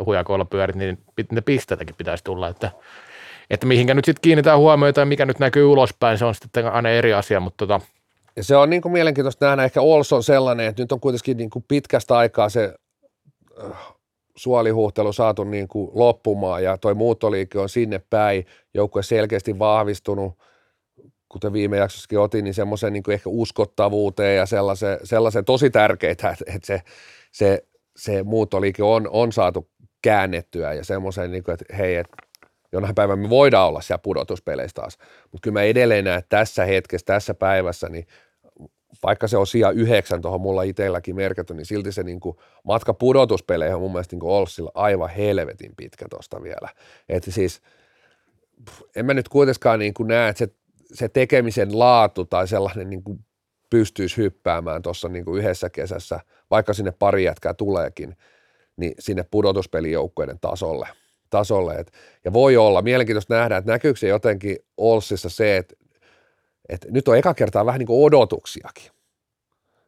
hujakoilla 0.06 0.44
pyörit, 0.44 0.76
niin 0.76 0.98
ne 1.32 1.40
pisteitäkin 1.40 1.96
pitäisi 1.96 2.24
tulla, 2.24 2.48
että, 2.48 2.70
että 3.50 3.66
mihinkä 3.66 3.94
nyt 3.94 4.04
sitten 4.04 4.22
kiinnitään 4.22 4.58
huomiota 4.58 5.00
ja 5.00 5.06
mikä 5.06 5.26
nyt 5.26 5.38
näkyy 5.38 5.64
ulospäin, 5.64 6.18
se 6.18 6.24
on 6.24 6.34
sitten 6.34 6.72
aina 6.72 6.88
eri 6.88 7.14
asia, 7.14 7.40
mutta 7.40 7.66
tota, 7.66 7.80
ja 8.36 8.44
se 8.44 8.56
on 8.56 8.70
niin 8.70 8.82
kuin 8.82 8.92
mielenkiintoista 8.92 9.46
nähdä, 9.46 9.64
ehkä 9.64 9.80
Olson 9.80 10.22
sellainen, 10.22 10.66
että 10.66 10.82
nyt 10.82 10.92
on 10.92 11.00
kuitenkin 11.00 11.36
niin 11.36 11.50
kuin 11.50 11.64
pitkästä 11.68 12.16
aikaa 12.16 12.48
se 12.48 12.74
suolihuhtelu 14.38 15.12
saatu 15.12 15.44
niin 15.44 15.68
kuin 15.68 15.90
loppumaan 15.94 16.62
ja 16.62 16.78
toi 16.78 16.94
muuttoliike 16.94 17.58
on 17.58 17.68
sinne 17.68 18.00
päin, 18.10 18.46
joukkue 18.74 19.02
selkeästi 19.02 19.58
vahvistunut, 19.58 20.38
kuten 21.28 21.52
viime 21.52 21.76
jaksossakin 21.76 22.18
otin, 22.18 22.44
niin 22.44 22.54
semmoisen 22.54 22.92
niin 22.92 23.10
ehkä 23.10 23.30
uskottavuuteen 23.30 24.36
ja 24.36 24.46
sellaisen, 24.46 24.98
sellaisen 25.04 25.44
tosi 25.44 25.70
tärkeää, 25.70 26.12
että, 26.12 26.36
että 26.46 26.66
se, 26.66 26.82
se, 27.32 27.64
se 27.96 28.22
muuttoliike 28.22 28.82
on, 28.82 29.08
on 29.10 29.32
saatu 29.32 29.70
käännettyä 30.02 30.72
ja 30.74 30.84
semmoisen, 30.84 31.30
niin 31.30 31.44
kuin, 31.44 31.52
että 31.52 31.76
hei, 31.76 31.96
että 31.96 32.16
jonain 32.72 32.94
päivänä 32.94 33.22
me 33.22 33.30
voidaan 33.30 33.68
olla 33.68 33.80
siellä 33.80 34.02
pudotuspeleissä 34.02 34.74
taas. 34.74 34.98
Mutta 35.32 35.42
kyllä 35.42 35.60
mä 35.60 35.62
edelleen 35.62 36.04
näen, 36.04 36.18
että 36.18 36.36
tässä 36.36 36.64
hetkessä, 36.64 37.04
tässä 37.04 37.34
päivässä, 37.34 37.88
niin 37.88 38.06
vaikka 39.02 39.28
se 39.28 39.36
on 39.36 39.46
sija 39.46 39.70
yhdeksän 39.70 40.22
tuohon 40.22 40.40
mulla 40.40 40.62
itselläkin 40.62 41.16
merkitty, 41.16 41.54
niin 41.54 41.66
silti 41.66 41.92
se 41.92 42.02
niin 42.02 42.20
kuin 42.20 42.36
matka 42.64 42.94
pudotuspeleihin 42.94 43.74
on 43.74 43.80
mun 43.80 43.92
mielestä 43.92 44.16
niin 44.16 44.24
Olssilla 44.24 44.70
aivan 44.74 45.10
helvetin 45.10 45.72
pitkä 45.76 46.06
tuosta 46.10 46.42
vielä. 46.42 46.68
Että 47.08 47.30
siis 47.30 47.60
en 48.96 49.06
mä 49.06 49.14
nyt 49.14 49.28
kuitenkaan 49.28 49.78
niin 49.78 49.94
kuin 49.94 50.06
näe, 50.06 50.28
että 50.28 50.38
se, 50.38 50.52
se 50.94 51.08
tekemisen 51.08 51.78
laatu 51.78 52.24
tai 52.24 52.48
sellainen 52.48 52.90
niin 52.90 53.02
kuin 53.02 53.24
pystyisi 53.70 54.16
hyppäämään 54.16 54.82
tuossa 54.82 55.08
niin 55.08 55.24
yhdessä 55.36 55.70
kesässä, 55.70 56.20
vaikka 56.50 56.72
sinne 56.72 56.92
pari 56.98 57.24
jätkää 57.24 57.54
tuleekin, 57.54 58.16
niin 58.76 58.94
sinne 58.98 59.24
pudotuspelijoukkueiden 59.30 60.38
tasolle. 60.40 60.88
tasolle. 61.30 61.74
Et, 61.74 61.92
ja 62.24 62.32
voi 62.32 62.56
olla 62.56 62.82
mielenkiintoista 62.82 63.34
nähdä, 63.34 63.56
että 63.56 63.72
näkyykö 63.72 63.98
se 64.00 64.08
jotenkin 64.08 64.56
Olssissa 64.76 65.28
se, 65.28 65.56
että 65.56 65.74
et 66.68 66.86
nyt 66.90 67.08
on 67.08 67.16
eka 67.16 67.34
kertaa 67.34 67.66
vähän 67.66 67.78
niin 67.78 67.86
kuin 67.86 68.06
odotuksiakin. 68.06 68.90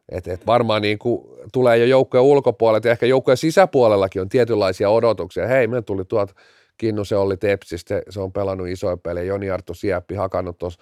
Et, 0.09 0.27
et 0.27 0.47
varmaan 0.47 0.81
niin 0.81 0.99
kuin 0.99 1.27
tulee 1.53 1.77
jo 1.77 1.85
joukkojen 1.85 2.23
ulkopuolelta 2.23 2.87
ja 2.87 2.91
ehkä 2.91 3.05
joukkojen 3.05 3.37
sisäpuolellakin 3.37 4.21
on 4.21 4.29
tietynlaisia 4.29 4.89
odotuksia. 4.89 5.47
Hei, 5.47 5.67
me 5.67 5.81
tuli 5.81 6.05
tuolta 6.05 6.33
Kinnu, 6.77 7.05
se 7.05 7.15
oli 7.15 7.37
Tepsistä, 7.37 8.01
se 8.09 8.19
on 8.19 8.31
pelannut 8.31 8.67
isoja 8.67 8.97
pelejä. 8.97 9.25
Joni 9.25 9.49
Arttu 9.49 9.73
Sieppi 9.73 10.15
hakannut 10.15 10.57
tuossa 10.57 10.79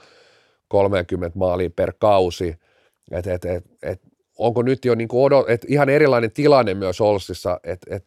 30 0.68 1.40
maalia 1.40 1.70
per 1.76 1.94
kausi. 2.00 2.56
Et, 3.12 3.28
et, 3.28 3.46
et, 3.46 3.64
et, 3.84 4.02
onko 4.38 4.62
nyt 4.62 4.86
jo 4.86 4.96
niin 4.96 5.08
kuin 5.08 5.24
odot, 5.24 5.50
et 5.50 5.66
ihan 5.68 5.90
erilainen 5.90 6.32
tilanne 6.32 6.74
myös 6.74 7.02
Olssissa, 7.02 7.60
et, 7.64 7.80
et, 7.90 8.06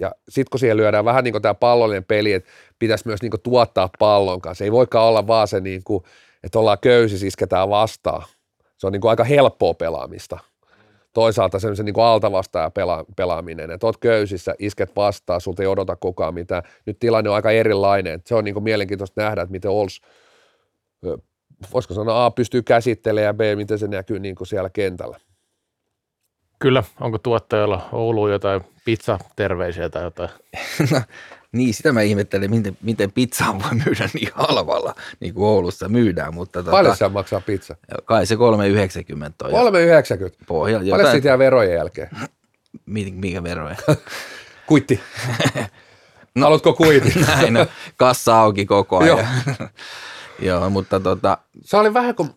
ja 0.00 0.12
sitten 0.28 0.50
kun 0.50 0.60
siihen 0.60 0.76
lyödään 0.76 1.04
vähän 1.04 1.24
niin 1.24 1.32
kuin 1.32 1.42
tämä 1.42 1.54
pallollinen 1.54 2.04
peli, 2.04 2.32
että 2.32 2.50
pitäisi 2.78 3.06
myös 3.06 3.22
niin 3.22 3.30
kuin 3.30 3.40
tuottaa 3.40 3.90
pallon 3.98 4.40
kanssa. 4.40 4.64
Ei 4.64 4.72
voikaan 4.72 5.08
olla 5.08 5.26
vaan 5.26 5.48
se 5.48 5.60
niin 5.60 5.84
kuin 5.84 6.04
että 6.44 6.58
ollaan 6.58 6.78
köysi, 6.80 7.26
isketään 7.26 7.70
vastaan. 7.70 8.22
Se 8.76 8.86
on 8.86 8.92
niin 8.92 9.00
kuin 9.00 9.10
aika 9.10 9.24
helppoa 9.24 9.74
pelaamista. 9.74 10.38
Toisaalta 11.12 11.58
se 11.58 11.82
niin 11.82 11.94
kuin 11.94 12.04
altavastaaja 12.04 12.70
pela, 12.70 13.04
pelaaminen, 13.16 13.70
että 13.70 13.86
oot 13.86 13.96
köysissä, 13.96 14.54
isket 14.58 14.96
vastaan, 14.96 15.40
sulta 15.40 15.62
ei 15.62 15.66
odota 15.66 15.96
kukaan 15.96 16.34
mitään. 16.34 16.62
Nyt 16.86 16.98
tilanne 16.98 17.30
on 17.30 17.36
aika 17.36 17.50
erilainen. 17.50 18.22
Se 18.26 18.34
on 18.34 18.44
niin 18.44 18.54
kuin 18.54 18.64
mielenkiintoista 18.64 19.20
nähdä, 19.20 19.42
että 19.42 19.52
miten 19.52 19.70
Ols, 19.70 20.00
voisiko 21.72 21.94
sanoa 21.94 22.26
A, 22.26 22.30
pystyy 22.30 22.62
käsittelemään 22.62 23.26
ja 23.26 23.34
B, 23.34 23.40
miten 23.56 23.78
se 23.78 23.88
näkyy 23.88 24.18
niin 24.18 24.34
kuin 24.34 24.48
siellä 24.48 24.70
kentällä. 24.70 25.20
Kyllä, 26.58 26.82
onko 27.00 27.18
tuottajalla 27.18 27.88
Ouluun 27.92 28.30
jotain 28.30 28.60
pizza-terveisiä 28.84 29.88
tai 29.88 30.02
jotain? 30.04 30.30
No, 30.92 31.00
niin, 31.54 31.74
sitä 31.74 31.92
mä 31.92 32.02
ihmettelin, 32.02 32.50
miten, 32.50 32.76
miten 32.82 33.12
pizzaa 33.12 33.58
voi 33.62 33.80
myydä 33.84 34.08
niin 34.14 34.28
halvalla, 34.34 34.94
niin 35.20 35.34
kuin 35.34 35.46
Oulussa 35.46 35.88
myydään. 35.88 36.34
Mutta 36.34 36.62
Paljon 36.62 36.84
tota, 36.84 36.96
se 36.96 37.08
maksaa 37.08 37.40
pizza? 37.40 37.76
Kai 38.04 38.26
se 38.26 38.34
3,90 38.34 38.40
on. 38.40 39.50
3,90? 39.50 40.34
Pohja, 40.46 40.72
jotain... 40.72 40.90
Paljon 40.90 41.10
siitä 41.12 41.28
jää 41.28 41.38
verojen 41.38 41.74
jälkeen? 41.74 42.10
Mikä 42.86 43.42
veroja? 43.42 43.76
Kuitti. 44.66 45.00
no, 46.34 46.42
Haluatko 46.42 46.72
kuitin? 46.72 47.26
Näin, 47.26 47.54
no, 47.54 47.66
kassa 47.96 48.40
auki 48.40 48.66
koko 48.66 48.98
ajan. 48.98 49.18
Joo. 49.18 49.68
Joo, 50.38 50.70
mutta 50.70 51.00
tota... 51.00 51.38
Se 51.64 51.76
oli 51.76 51.94
vähän 51.94 52.14
kuin 52.14 52.30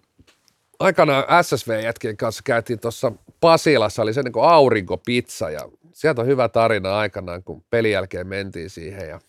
aikanaan 0.80 1.24
SSV-jätkien 1.44 2.18
kanssa 2.18 2.42
käytiin 2.46 2.80
tuossa 2.80 3.12
Pasilassa, 3.40 4.02
oli 4.02 4.14
se 4.14 4.24
niin 4.24 4.32
kuin 4.34 4.46
aurinkopizza 4.46 5.50
ja 5.50 5.62
sieltä 5.98 6.22
on 6.22 6.28
hyvä 6.28 6.50
tarina 6.50 6.98
aikanaan, 6.98 7.44
kun 7.44 7.64
pelin 7.70 7.92
jälkeen 7.92 8.28
mentiin 8.28 8.70
siihen 8.70 9.10
ja 9.10 9.20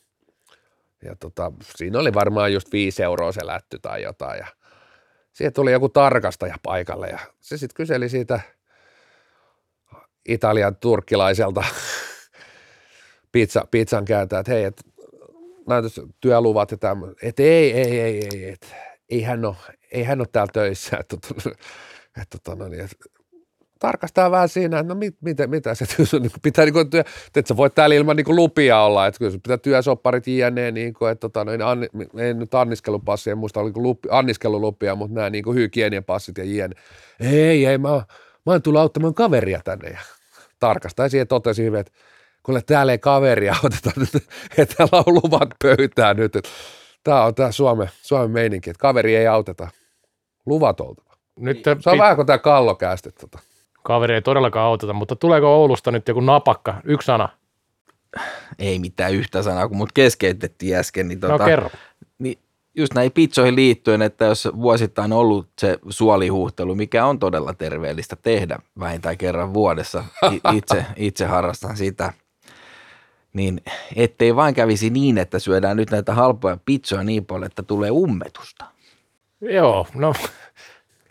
ja 1.05 1.17
tota, 1.17 1.53
siinä 1.77 1.99
oli 1.99 2.15
varmaan 2.15 2.53
just 2.53 2.73
viisi 2.73 3.03
euroa 3.03 3.33
se 3.33 3.47
lätty 3.47 3.79
tai 3.79 4.03
jotain 4.03 4.39
ja 4.39 4.47
siihen 5.33 5.53
tuli 5.53 5.73
joku 5.73 5.89
tarkastaja 5.89 6.57
paikalle 6.63 7.09
ja 7.09 7.19
se 7.41 7.57
sitten 7.57 7.75
kyseli 7.75 8.09
siitä 8.09 8.41
Italian 10.29 10.77
turkkilaiselta 10.77 11.65
pizza, 13.33 13.67
pizzan 13.71 14.05
kääntää, 14.05 14.41
että 14.41 14.53
hei, 14.53 14.65
et, 14.65 14.83
näytös 15.69 16.01
työluvat 16.21 16.71
ja 16.71 16.77
tämmöinen, 16.77 17.17
että 17.23 17.43
ei, 17.43 17.73
ei, 17.73 18.01
ei, 18.01 18.29
ei, 18.33 18.51
et, 18.51 18.75
ei 19.09 19.23
hän 19.23 19.45
ole, 19.45 19.57
ei 19.91 20.05
hän 20.05 20.21
ole 20.21 20.29
täällä 20.33 20.53
töissä, 20.53 20.97
että, 20.97 21.17
että, 21.27 21.51
että, 22.23 22.53
että, 22.53 22.69
niin, 22.69 22.85
että 22.85 23.18
tarkastaa 23.79 24.31
vähän 24.31 24.49
siinä, 24.49 24.79
että 24.79 24.95
no 24.95 24.99
mit, 24.99 25.17
mitä, 25.21 25.47
mitä 25.47 25.75
se 25.75 25.85
niin 26.21 26.31
pitää, 26.43 26.65
niin 26.65 26.73
kuin, 26.73 26.87
että 27.37 27.49
sä 27.49 27.57
voit 27.57 27.75
täällä 27.75 27.95
ilman 27.95 28.17
niin 28.17 28.25
kuin 28.25 28.37
lupia 28.37 28.81
olla, 28.81 29.07
että 29.07 29.19
kyllä 29.19 29.33
pitää 29.33 29.59
työsopparit 29.59 30.27
jne, 30.27 30.71
niin 30.71 30.95
kuin, 30.95 31.13
että 31.13 31.21
tota, 31.21 31.45
no, 31.45 31.69
an, 31.69 31.89
ei 32.19 32.35
nyt 32.35 32.55
anniskelupassi, 32.55 33.31
en 33.31 33.39
muista 33.39 33.61
oliko 33.61 33.81
lupi, 33.81 34.09
anniskelulupia, 34.13 34.95
mutta 34.95 35.15
nämä 35.15 35.31
niin 35.31 35.55
hygieniapassit 35.55 36.39
ja 36.39 36.45
jne. 36.45 36.77
Ei, 37.21 37.67
ei, 37.67 37.79
mä, 37.79 37.89
mä 38.47 38.53
oon 38.53 38.63
tullut 38.63 38.81
auttamaan 38.81 39.15
kaveria 39.15 39.61
tänne 39.65 39.89
ja 39.89 39.99
tarkastaa 40.61 41.09
siihen 41.09 41.29
totesi 41.29 41.65
hyvin, 41.65 41.81
että 41.81 41.93
kuule 42.43 42.63
täällä 42.63 42.93
ei 42.93 42.99
kaveria 42.99 43.57
oteta 43.65 43.91
nyt, 43.97 44.25
että 44.59 44.75
täällä 44.75 45.05
on 45.07 45.15
luvat 45.15 45.49
pöytään 45.63 46.17
nyt, 46.17 46.37
että 46.37 46.51
tämä 47.05 47.25
on 47.25 47.35
tämä 47.35 47.53
Suomen, 47.53 47.89
Suomen 48.03 48.31
meininki, 48.31 48.71
että 48.71 48.81
kaveri 48.81 49.17
ei 49.17 49.27
auteta, 49.27 49.69
luvat 50.47 50.81
oltava. 50.81 51.09
Nyt 51.39 51.65
se 51.65 51.71
on 51.71 51.77
pit- 51.77 51.99
vähän 51.99 52.17
kuin 52.17 52.27
tämä 52.27 52.39
kallo 52.39 52.79
tota 53.21 53.39
kaveri 53.83 54.15
ei 54.15 54.23
todellakaan 54.23 54.67
auteta, 54.67 54.93
mutta 54.93 55.17
tuleeko 55.17 55.57
Oulusta 55.57 55.91
nyt 55.91 56.09
joku 56.09 56.21
napakka, 56.21 56.75
yksi 56.85 57.07
sana? 57.07 57.29
Ei 58.59 58.79
mitään 58.79 59.15
yhtä 59.15 59.43
sanaa, 59.43 59.69
kun 59.69 59.77
mut 59.77 59.93
keskeytettiin 59.93 60.77
äsken. 60.77 61.09
Niin 61.09 61.21
no 61.21 61.29
tota, 61.29 61.45
kerro. 61.45 61.71
Niin 62.19 62.39
just 62.75 62.95
näihin 62.95 63.13
pizzoihin 63.13 63.57
liittyen, 63.57 64.03
että 64.03 64.25
jos 64.25 64.49
vuosittain 64.57 65.13
ollut 65.13 65.49
se 65.59 65.79
suolihuhtelu, 65.89 66.75
mikä 66.75 67.07
on 67.07 67.19
todella 67.19 67.55
terveellistä 67.55 68.17
tehdä 68.17 68.59
vähintään 68.79 69.19
kerran 69.19 69.55
vuodessa, 69.55 70.05
itse, 70.57 70.87
itse 70.97 71.25
harrastan 71.25 71.77
sitä, 71.77 72.13
niin 73.33 73.61
ettei 73.97 74.37
vain 74.37 74.55
kävisi 74.55 74.91
niin, 74.91 75.19
että 75.19 75.39
syödään 75.39 75.77
nyt 75.77 75.91
näitä 75.91 76.15
halpoja 76.15 76.59
pizzoja 76.65 77.03
niin 77.03 77.27
paljon, 77.27 77.47
että 77.47 77.63
tulee 77.63 77.91
ummetusta. 77.91 78.65
Joo, 79.41 79.87
no 79.95 80.13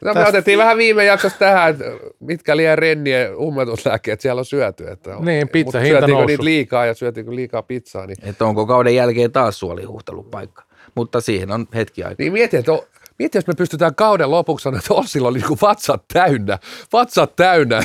No, 0.01 0.13
me 0.13 0.27
otettiin 0.27 0.57
vähän 0.59 0.77
viime 0.77 1.05
jaksossa 1.05 1.39
tähän, 1.39 1.69
että 1.69 1.85
mitkä 2.19 2.57
liian 2.57 2.77
rennien 2.77 3.35
ummetuslääkkeet 3.35 4.21
siellä 4.21 4.39
on 4.39 4.45
syöty. 4.45 4.87
Että 4.87 5.15
niin, 5.19 5.49
pizza 5.49 5.79
hinta 5.79 5.99
syötiinkö 5.99 6.25
niitä 6.25 6.43
liikaa 6.43 6.85
ja 6.85 6.93
syötiinkö 6.93 7.35
liikaa 7.35 7.63
pizzaa. 7.63 8.05
Niin. 8.05 8.17
Että 8.23 8.45
onko 8.45 8.65
kauden 8.65 8.95
jälkeen 8.95 9.31
taas 9.31 9.59
suolihuhtelupaikka. 9.59 10.63
Mutta 10.95 11.21
siihen 11.21 11.51
on 11.51 11.67
hetki 11.75 12.03
aikaa. 12.03 12.15
Niin 12.19 12.33
mieti, 12.33 12.57
että 12.57 12.71
Mieti, 13.19 13.37
jos 13.37 13.47
me 13.47 13.53
pystytään 13.57 13.95
kauden 13.95 14.31
lopuksi 14.31 14.63
sanoa, 14.63 14.79
että 14.79 14.93
Ossilla 14.93 15.27
oli 15.27 15.39
niin 15.39 15.57
vatsat 15.61 16.03
täynnä, 16.13 16.59
vatsat 16.93 17.35
täynnä. 17.35 17.81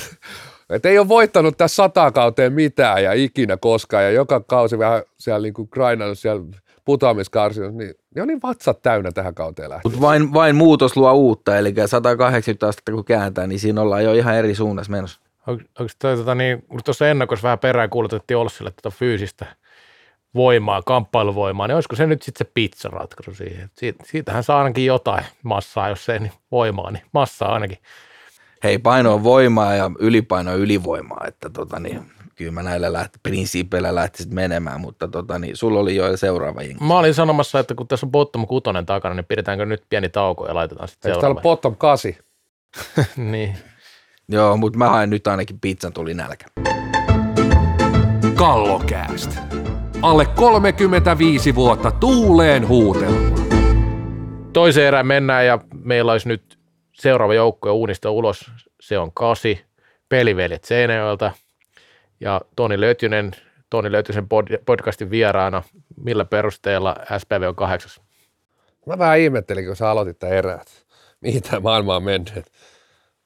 Että 0.71 0.89
ei 0.89 0.99
ole 0.99 1.09
voittanut 1.09 1.57
tässä 1.57 1.75
sata 1.75 2.11
kauteen 2.11 2.53
mitään 2.53 3.03
ja 3.03 3.13
ikinä 3.13 3.57
koskaan 3.57 4.05
ja 4.05 4.11
joka 4.11 4.41
kausi 4.41 4.79
vähän 4.79 5.03
siellä 5.19 5.43
niin 5.43 5.55
kuin 5.55 5.69
grindannut 5.73 6.19
siellä 6.19 6.45
putoamiskarsinut, 6.85 7.75
niin 7.75 7.95
ne 8.15 8.23
on 8.23 8.29
niin 8.29 8.43
vatsat 8.43 8.83
täynnä 8.83 9.13
tähän 9.13 9.35
kauteen 9.35 9.71
lähtien. 9.71 10.01
vain, 10.01 10.33
vain 10.33 10.57
muutos 10.57 10.97
luo 10.97 11.13
uutta, 11.13 11.59
eli 11.59 11.75
180 11.87 12.69
astetta 12.69 12.93
kun 12.93 13.05
kääntää, 13.05 13.47
niin 13.47 13.59
siinä 13.59 13.81
ollaan 13.81 14.05
jo 14.05 14.13
ihan 14.13 14.35
eri 14.35 14.55
suunnassa 14.55 14.93
menossa. 14.93 15.21
Onko 15.47 15.63
toi, 15.99 16.17
tota, 16.17 16.35
niin, 16.35 16.65
tuossa 16.85 17.09
ennakossa 17.09 17.43
vähän 17.43 17.59
perään 17.59 17.91
kuulutettiin 17.91 18.37
Olssille 18.37 18.71
tätä 18.71 18.91
fyysistä 18.91 19.47
voimaa, 20.35 20.83
kamppailuvoimaa, 20.83 21.67
niin 21.67 21.75
olisiko 21.75 21.97
se 21.97 22.07
nyt 22.07 22.23
sitten 22.23 22.47
se 22.47 22.53
pizzaratkaisu 22.55 23.35
siihen? 23.35 23.71
Siitä, 23.79 24.05
siitähän 24.07 24.45
saa 24.45 24.59
ainakin 24.59 24.87
jotain 24.87 25.25
massaa, 25.43 25.89
jos 25.89 26.09
ei 26.09 26.19
niin 26.19 26.33
voimaa, 26.51 26.91
niin 26.91 27.03
massaa 27.13 27.53
ainakin. 27.53 27.79
Hei, 28.65 28.79
paino 28.79 29.15
on 29.15 29.25
voimaa 29.25 29.75
ja 29.75 29.91
ylipaino 29.99 30.53
on 30.53 30.59
ylivoimaa, 30.59 31.25
että 31.29 31.51
tota, 31.51 31.81
niin, 31.81 32.13
kyllä 32.43 32.63
mä 32.63 32.63
näillä 32.63 32.93
läht, 32.93 33.13
prinsiipeillä 33.23 33.95
lähtisit 33.95 34.33
menemään, 34.33 34.81
mutta 34.81 35.09
tota, 35.09 35.39
niin, 35.39 35.57
sulla 35.57 35.81
oli 35.81 35.97
jo 35.97 36.17
seuraava 36.17 36.63
jengi. 36.63 36.85
Mä 36.85 36.99
olin 36.99 37.15
sanomassa, 37.15 37.59
että 37.59 37.75
kun 37.75 37.89
tässä 37.89 38.07
on 38.07 38.11
bottom 38.11 38.47
kutonen 38.47 38.87
takana, 38.87 39.15
niin 39.15 39.25
pidetäänkö 39.25 39.67
nyt 39.67 39.85
pieni 39.89 40.09
tauko 40.09 40.49
ja 40.49 40.55
laitetaan 40.55 40.89
sitten 40.89 41.09
seuraava. 41.09 41.21
Täällä 41.21 41.39
on 41.39 41.43
bottom 41.43 41.77
kasi. 41.77 42.19
niin. 43.17 43.57
Joo, 44.29 44.57
mutta 44.57 44.79
mä 44.79 44.89
haen 44.89 45.11
nyt 45.11 45.27
ainakin 45.27 45.61
pizzan, 45.61 45.93
tuli 45.93 46.15
nälkä. 46.15 46.47
Kallokääst. 48.35 49.39
Alle 50.03 50.27
35 50.27 51.55
vuotta 51.55 51.91
tuuleen 51.91 52.69
huutelua. 52.69 53.37
Toiseen 54.53 54.87
erään 54.87 55.07
mennään 55.07 55.47
ja 55.47 55.59
meillä 55.85 56.13
olisi 56.13 56.29
nyt 56.29 56.59
seuraava 56.93 57.35
joukko 57.35 57.69
ja 57.69 57.73
uunista 57.73 58.11
ulos. 58.11 58.51
Se 58.81 58.99
on 58.99 59.13
kasi. 59.13 59.65
Peliveljet 60.09 60.65
Seinäjoelta 60.65 61.31
ja 62.23 62.41
Toni 62.57 62.81
Löytynen, 62.81 63.33
Toni 63.71 63.93
Löytysen 63.93 64.29
podcastin 64.67 65.11
vieraana. 65.11 65.63
Millä 65.97 66.25
perusteella 66.25 66.97
SPV 67.19 67.49
on 67.49 67.57
kahdeksas? 67.57 68.01
Mä 68.87 68.99
vähän 68.99 69.19
ihmettelin, 69.19 69.67
kun 69.67 69.77
sä 69.77 69.91
aloitit 69.91 70.19
tämän 70.19 70.37
erään, 70.37 70.61
mihin 71.21 71.43
tämä 71.43 71.61
maailma 71.61 71.97
on 71.97 72.03
mennyt. 72.03 72.45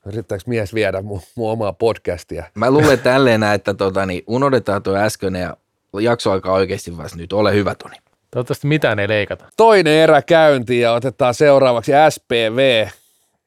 Yrittääkö 0.07 0.45
mies 0.47 0.75
viedä 0.75 1.03
mun, 1.03 1.21
mun 1.35 1.53
omaa 1.53 1.73
podcastia? 1.73 2.45
Mä 2.55 2.71
luulen 2.71 2.99
tälleen, 2.99 3.43
että 3.43 3.75
tota, 3.75 4.07
niin 4.07 4.23
unohdetaan 4.27 4.83
tuo 4.83 4.97
äsken 4.97 5.35
ja 5.35 5.57
jakso 6.01 6.33
alkaa 6.33 6.53
oikeasti 6.53 6.97
vasta 6.97 7.19
nyt. 7.19 7.33
Ole 7.33 7.55
hyvä, 7.55 7.75
Toni. 7.75 7.97
Toivottavasti 8.31 8.67
mitään 8.67 8.99
ei 8.99 9.09
leikata. 9.09 9.45
Toinen 9.57 9.93
erä 9.93 10.23
käyntiin 10.23 10.81
ja 10.81 10.93
otetaan 10.93 11.35
seuraavaksi 11.35 11.93
SPV. 12.11 12.89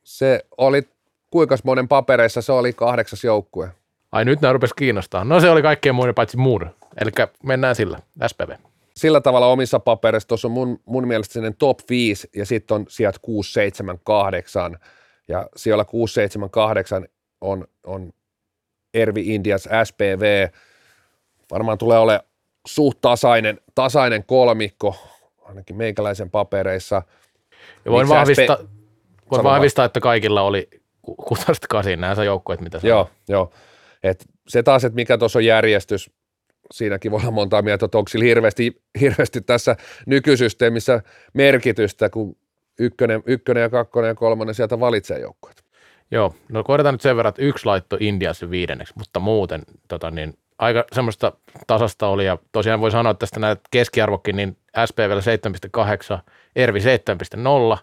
Se 0.03 0.45
oli, 0.57 0.83
kuinka 1.29 1.57
monen 1.63 1.87
papereissa 1.87 2.41
se 2.41 2.51
oli 2.51 2.73
kahdeksas 2.73 3.23
joukkue? 3.23 3.71
Ai 4.11 4.25
nyt 4.25 4.41
nämä 4.41 4.53
rupesi 4.53 4.73
kiinnostaa. 4.75 5.23
No 5.23 5.39
se 5.39 5.49
oli 5.49 5.61
kaikkien 5.61 5.95
muiden 5.95 6.15
paitsi 6.15 6.37
muun. 6.37 6.69
Eli 7.01 7.11
mennään 7.43 7.75
sillä, 7.75 7.99
SPV. 8.27 8.51
Sillä 8.95 9.21
tavalla 9.21 9.47
omissa 9.47 9.79
papereissa 9.79 10.27
tuossa 10.27 10.47
on 10.47 10.51
mun, 10.51 10.79
mun 10.85 11.07
mielestä 11.07 11.33
sellainen 11.33 11.57
top 11.57 11.79
5 11.89 12.29
ja 12.35 12.45
sitten 12.45 12.75
on 12.75 12.85
sijat 12.89 13.15
6, 13.21 13.53
7, 13.53 13.99
8. 14.03 14.77
Ja 15.27 15.49
siellä 15.55 15.85
6, 15.85 16.13
7, 16.13 16.49
8 16.49 17.05
on, 17.41 17.67
on 17.83 18.13
Ervi 18.93 19.35
Indias 19.35 19.69
SPV. 19.83 20.47
Varmaan 21.51 21.77
tulee 21.77 21.99
ole 21.99 22.23
suht 22.67 23.01
tasainen, 23.01 23.59
tasainen 23.75 24.23
kolmikko, 24.23 24.95
ainakin 25.41 25.75
meikäläisen 25.75 26.29
papereissa. 26.29 27.01
Ja 27.85 27.91
voin 27.91 28.09
vahvistaa, 28.09 28.57
SP... 28.61 29.31
voin 29.31 29.43
vahvistaa, 29.43 29.85
että 29.85 29.99
kaikilla 29.99 30.41
oli 30.41 30.69
kutasta 31.01 31.67
kasin 31.69 32.01
nämä 32.01 32.23
joukkueet, 32.23 32.61
mitä 32.61 32.79
Joo, 32.83 33.09
joo. 33.27 33.51
Et 34.03 34.25
se 34.47 34.63
taas, 34.63 34.85
että 34.85 34.95
mikä 34.95 35.17
tuossa 35.17 35.39
on 35.39 35.45
järjestys, 35.45 36.11
siinäkin 36.73 37.11
voi 37.11 37.19
olla 37.21 37.31
monta 37.31 37.61
mieltä, 37.61 37.85
että 37.85 37.97
onko 37.97 38.09
sillä 38.09 38.25
hirveästi, 38.25 38.81
hirveästi 38.99 39.41
tässä 39.41 39.75
nykysysteemissä 40.05 41.01
merkitystä, 41.33 42.09
kun 42.09 42.37
ykkönen, 42.79 43.23
ykkönen 43.25 43.61
ja 43.61 43.69
kakkonen 43.69 44.07
ja 44.07 44.15
kolmonen 44.15 44.55
sieltä 44.55 44.79
valitsee 44.79 45.19
joukkueet. 45.19 45.63
Joo, 46.11 46.35
no 46.49 46.63
korjataan 46.63 46.93
nyt 46.93 47.01
sen 47.01 47.17
verran, 47.17 47.29
että 47.29 47.41
yksi 47.41 47.65
laitto 47.65 47.97
Indiassa 47.99 48.49
viidenneksi, 48.49 48.93
mutta 48.97 49.19
muuten 49.19 49.61
tota 49.87 50.11
niin, 50.11 50.37
aika 50.59 50.85
semmoista 50.91 51.31
tasasta 51.67 52.07
oli, 52.07 52.25
ja 52.25 52.37
tosiaan 52.51 52.81
voi 52.81 52.91
sanoa 52.91 53.11
että 53.11 53.19
tästä 53.19 53.39
näitä 53.39 53.61
keskiarvokin, 53.71 54.35
niin 54.35 54.57
SPV 54.85 55.11
7.8, 56.17 56.19
Ervi 56.55 56.79
7.0, 56.79 57.77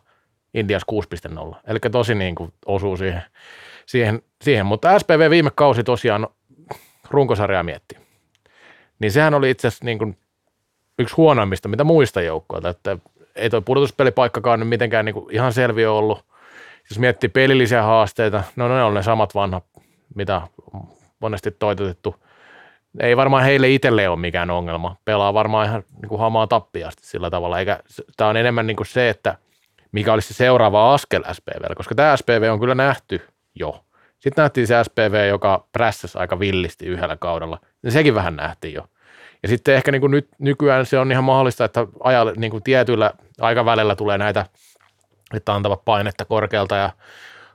Indias 0.55 0.83
6.0, 0.93 1.57
eli 1.67 1.79
tosi 1.93 2.15
niin 2.15 2.35
kuin 2.35 2.53
osuu 2.67 2.97
siihen 2.97 3.23
siihen, 3.87 4.23
siihen. 4.43 4.67
mutta 4.67 4.99
SPV 4.99 5.31
viime 5.31 5.51
kausi 5.55 5.85
tosiaan 5.85 6.29
runkosarjaa 7.11 7.63
mietti. 7.63 7.97
Niin 8.99 9.13
sehän 9.13 9.35
oli 9.35 9.51
itse 9.51 9.69
asiassa 9.69 9.85
niin 9.85 9.99
kuin 9.99 10.19
yksi 10.99 11.17
huonoimmista, 11.17 11.69
mitä 11.69 11.85
muista 11.85 12.23
joukkoilta, 12.23 12.69
että 12.69 12.99
ei 13.35 13.51
toi 13.51 13.63
pudotuspelipaikkakaan 13.63 14.61
nyt 14.61 14.69
mitenkään 14.69 15.05
niin 15.05 15.15
kuin 15.15 15.35
ihan 15.35 15.53
selviö 15.53 15.93
ollut. 15.93 16.25
Jos 16.91 16.99
miettii 16.99 17.29
pelillisiä 17.29 17.83
haasteita, 17.83 18.43
no 18.57 18.69
ne 18.69 18.83
on 18.83 18.95
ne 18.95 19.03
samat 19.03 19.35
vanhat, 19.35 19.65
mitä 20.15 20.43
monesti 21.21 21.51
toitotettu. 21.51 22.17
Ei 23.01 23.17
varmaan 23.17 23.45
heille 23.45 23.71
itselle 23.71 24.09
ole 24.09 24.19
mikään 24.19 24.51
ongelma. 24.51 24.97
Pelaa 25.05 25.35
varmaan 25.35 25.67
ihan 25.67 25.83
niin 26.03 26.09
kuin 26.09 26.21
hamaa 26.21 26.47
tappiasti 26.47 27.07
sillä 27.07 27.31
tavalla. 27.31 27.59
Eikä, 27.59 27.81
tämä 28.17 28.31
on 28.31 28.37
enemmän 28.37 28.67
niin 28.67 28.77
kuin 28.77 28.87
se, 28.87 29.09
että 29.09 29.39
mikä 29.93 30.13
olisi 30.13 30.29
se 30.29 30.35
seuraava 30.35 30.95
askel 30.95 31.23
SPV, 31.33 31.75
koska 31.77 31.95
tämä 31.95 32.17
SPV 32.17 32.49
on 32.53 32.61
kyllä 32.61 32.75
nähty– 32.75 33.23
jo. 33.57 33.85
Sitten 34.19 34.43
nähtiin 34.43 34.67
se 34.67 34.85
SPV, 34.85 35.29
joka 35.29 35.67
prässäsi 35.73 36.19
aika 36.19 36.39
villisti 36.39 36.87
yhdellä 36.87 37.17
kaudella. 37.17 37.59
Ja 37.83 37.91
sekin 37.91 38.15
vähän 38.15 38.37
nähtiin 38.37 38.75
jo. 38.75 38.85
Ja 39.43 39.49
sitten 39.49 39.75
ehkä 39.75 39.93
niin 39.93 40.01
kuin 40.01 40.11
nyt, 40.11 40.29
nykyään 40.39 40.87
se 40.87 40.99
on 40.99 41.13
ihan 41.13 41.25
mahdollista, 41.25 41.65
että 41.65 41.87
ajalla, 42.05 42.33
niin 42.37 42.51
kuin 42.51 42.63
tietyllä 42.63 43.13
aikavälillä 43.41 43.97
tulee 43.97 44.19
näitä, 44.19 44.47
että 45.35 45.55
antavat 45.55 45.85
painetta 45.85 46.25
korkealta 46.25 46.77
ja 46.77 46.91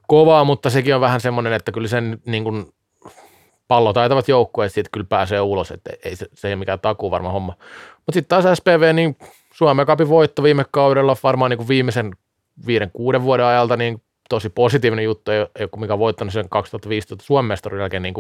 kovaa, 0.07 0.43
mutta 0.43 0.69
sekin 0.69 0.95
on 0.95 1.01
vähän 1.01 1.21
semmoinen, 1.21 1.53
että 1.53 1.71
kyllä 1.71 1.87
sen 1.87 2.21
niin 2.25 2.43
kuin 2.43 2.65
pallotaitavat 3.67 4.27
joukkueet 4.27 4.73
sitten 4.73 4.91
kyllä 4.91 5.05
pääsee 5.09 5.41
ulos, 5.41 5.71
että 5.71 5.91
ei 6.05 6.15
se, 6.15 6.27
se 6.33 6.47
ei 6.47 6.53
ole 6.53 6.59
mikään 6.59 6.79
takuu 6.79 7.11
varma 7.11 7.31
homma. 7.31 7.53
Mutta 7.95 8.13
sitten 8.13 8.43
taas 8.43 8.57
SPV, 8.57 8.93
niin 8.93 9.17
Suomen 9.53 9.85
Cupin 9.85 10.09
voitto 10.09 10.43
viime 10.43 10.65
kaudella 10.71 11.17
varmaan 11.23 11.51
niin 11.51 11.57
kuin 11.57 11.67
viimeisen 11.67 12.11
viiden, 12.67 12.91
kuuden 12.93 13.23
vuoden 13.23 13.45
ajalta 13.45 13.77
niin 13.77 14.01
tosi 14.31 14.49
positiivinen 14.49 15.05
juttu, 15.05 15.31
ei 15.31 15.39
ole 15.39 15.69
mikä 15.79 15.99
voittanut 15.99 16.33
sen 16.33 16.49
2015 16.49 17.25
Suomen 17.25 17.47
mestaruuden 17.47 17.83
jälkeen 17.83 18.03
niin 18.03 18.13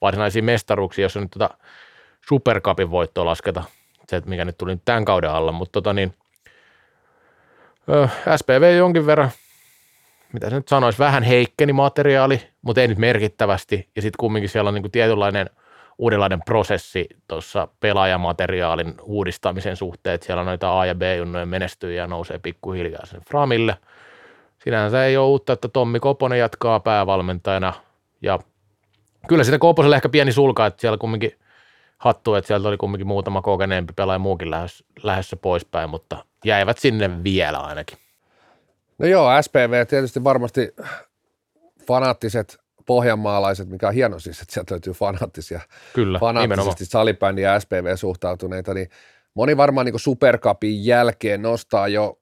varsinaisia 0.00 0.42
mestaruuksia, 0.42 1.04
jos 1.04 1.16
on 1.16 1.22
nyt 1.22 1.30
tota 1.30 1.50
Super 2.28 2.60
Cupin 2.60 2.90
voittoa 2.90 3.24
lasketa, 3.24 3.64
se, 4.08 4.22
mikä 4.26 4.44
nyt 4.44 4.58
tuli 4.58 4.78
tämän 4.84 5.04
kauden 5.04 5.30
alla, 5.30 5.52
mutta 5.52 5.72
tota 5.72 5.92
niin, 5.92 6.14
SPV 8.36 8.76
jonkin 8.78 9.06
verran, 9.06 9.30
mitä 10.32 10.50
se 10.50 10.56
nyt 10.56 10.68
sanoisi, 10.68 10.98
vähän 10.98 11.22
heikkeni 11.22 11.72
materiaali, 11.72 12.40
mutta 12.62 12.80
ei 12.80 12.88
nyt 12.88 12.98
merkittävästi, 12.98 13.88
ja 13.96 14.02
sitten 14.02 14.18
kumminkin 14.20 14.48
siellä 14.48 14.68
on 14.68 14.74
niin 14.74 14.82
kuin 14.82 14.92
tietynlainen 14.92 15.50
uudenlainen 15.98 16.40
prosessi 16.44 17.06
tuossa 17.28 17.68
pelaajamateriaalin 17.80 18.94
uudistamisen 19.02 19.76
suhteen, 19.76 20.14
että 20.14 20.26
siellä 20.26 20.40
on 20.40 20.46
noita 20.46 20.80
A- 20.80 20.86
ja 20.86 20.94
B-junnojen 20.94 21.48
menestyjiä 21.48 22.06
nousee 22.06 22.38
pikkuhiljaa 22.38 23.06
sen 23.06 23.20
Framille. 23.28 23.76
Sinänsä 24.64 25.04
ei 25.04 25.16
ole 25.16 25.26
uutta, 25.26 25.52
että 25.52 25.68
Tommi 25.68 26.00
Koponen 26.00 26.38
jatkaa 26.38 26.80
päävalmentajana, 26.80 27.72
ja 28.22 28.38
kyllä 29.28 29.44
sitä 29.44 29.58
Koposelle 29.58 29.96
ehkä 29.96 30.08
pieni 30.08 30.32
sulka, 30.32 30.66
että 30.66 30.80
siellä 30.80 30.98
kumminkin 30.98 31.38
hattu, 31.98 32.34
että 32.34 32.48
sieltä 32.48 32.68
oli 32.68 32.76
kumminkin 32.76 33.06
muutama 33.06 33.42
kokeneempi 33.42 33.92
pelaaja 33.96 34.18
muukin 34.18 34.50
lähes, 34.50 34.84
lähdössä 35.02 35.36
poispäin, 35.36 35.90
mutta 35.90 36.24
jäivät 36.44 36.78
sinne 36.78 37.24
vielä 37.24 37.58
ainakin. 37.58 37.98
No 38.98 39.06
joo, 39.06 39.42
SPV 39.42 39.86
tietysti 39.86 40.24
varmasti 40.24 40.74
fanaattiset 41.86 42.58
pohjanmaalaiset, 42.86 43.68
mikä 43.68 43.88
on 43.88 43.94
hieno 43.94 44.18
siis, 44.18 44.40
että 44.40 44.54
sieltä 44.54 44.74
löytyy 44.74 44.92
fanaattisia, 44.92 45.60
Kyllä, 45.92 46.18
fanaattisesti 46.18 46.84
salibändi 46.84 47.42
ja 47.42 47.60
SPV 47.60 47.96
suhtautuneita, 47.96 48.74
niin 48.74 48.88
moni 49.34 49.56
varmaan 49.56 49.86
niin 49.86 50.00
Supercupin 50.00 50.86
jälkeen 50.86 51.42
nostaa 51.42 51.88
jo 51.88 52.18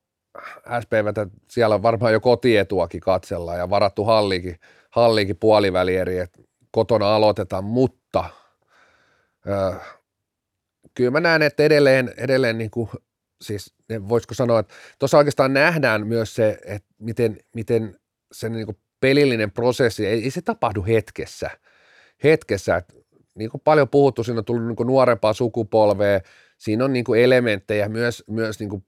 SPVtä, 0.80 1.26
siellä 1.50 1.74
on 1.74 1.82
varmaan 1.82 2.12
jo 2.12 2.20
kotietuakin 2.20 3.00
katsella 3.00 3.56
ja 3.56 3.70
varattu 3.70 4.04
halliikin, 4.04 4.56
halliikin 4.90 5.36
puolivälieri, 5.36 6.18
että 6.18 6.42
kotona 6.70 7.14
aloitetaan, 7.14 7.64
mutta 7.64 8.24
öö, 9.46 9.72
kyllä 10.94 11.10
mä 11.10 11.20
näen, 11.20 11.42
että 11.42 11.62
edelleen, 11.62 12.14
edelleen 12.16 12.58
niin 12.58 12.70
kuin 12.70 12.90
siis 13.42 13.74
voisiko 14.08 14.34
sanoa, 14.34 14.58
että 14.58 14.74
tuossa 14.98 15.18
oikeastaan 15.18 15.52
nähdään 15.52 16.06
myös 16.06 16.34
se, 16.34 16.58
että 16.64 16.88
miten, 16.98 17.38
miten 17.54 17.96
se 18.32 18.48
niin 18.48 18.66
kuin 18.66 18.76
pelillinen 19.00 19.50
prosessi, 19.50 20.06
ei, 20.06 20.24
ei 20.24 20.30
se 20.30 20.42
tapahdu 20.42 20.84
hetkessä. 20.84 21.50
Hetkessä, 22.24 22.76
että 22.76 22.94
niin 23.34 23.50
kuin 23.50 23.60
paljon 23.64 23.88
puhuttu, 23.88 24.24
siinä 24.24 24.38
on 24.38 24.44
tullut 24.44 24.66
niin 24.66 24.76
kuin 24.76 24.86
nuorempaa 24.86 25.32
sukupolvea, 25.32 26.20
siinä 26.58 26.84
on 26.84 26.92
niin 26.92 27.04
kuin 27.04 27.20
elementtejä 27.20 27.88
myös, 27.88 28.24
myös 28.26 28.60
niin 28.60 28.70
kuin 28.70 28.84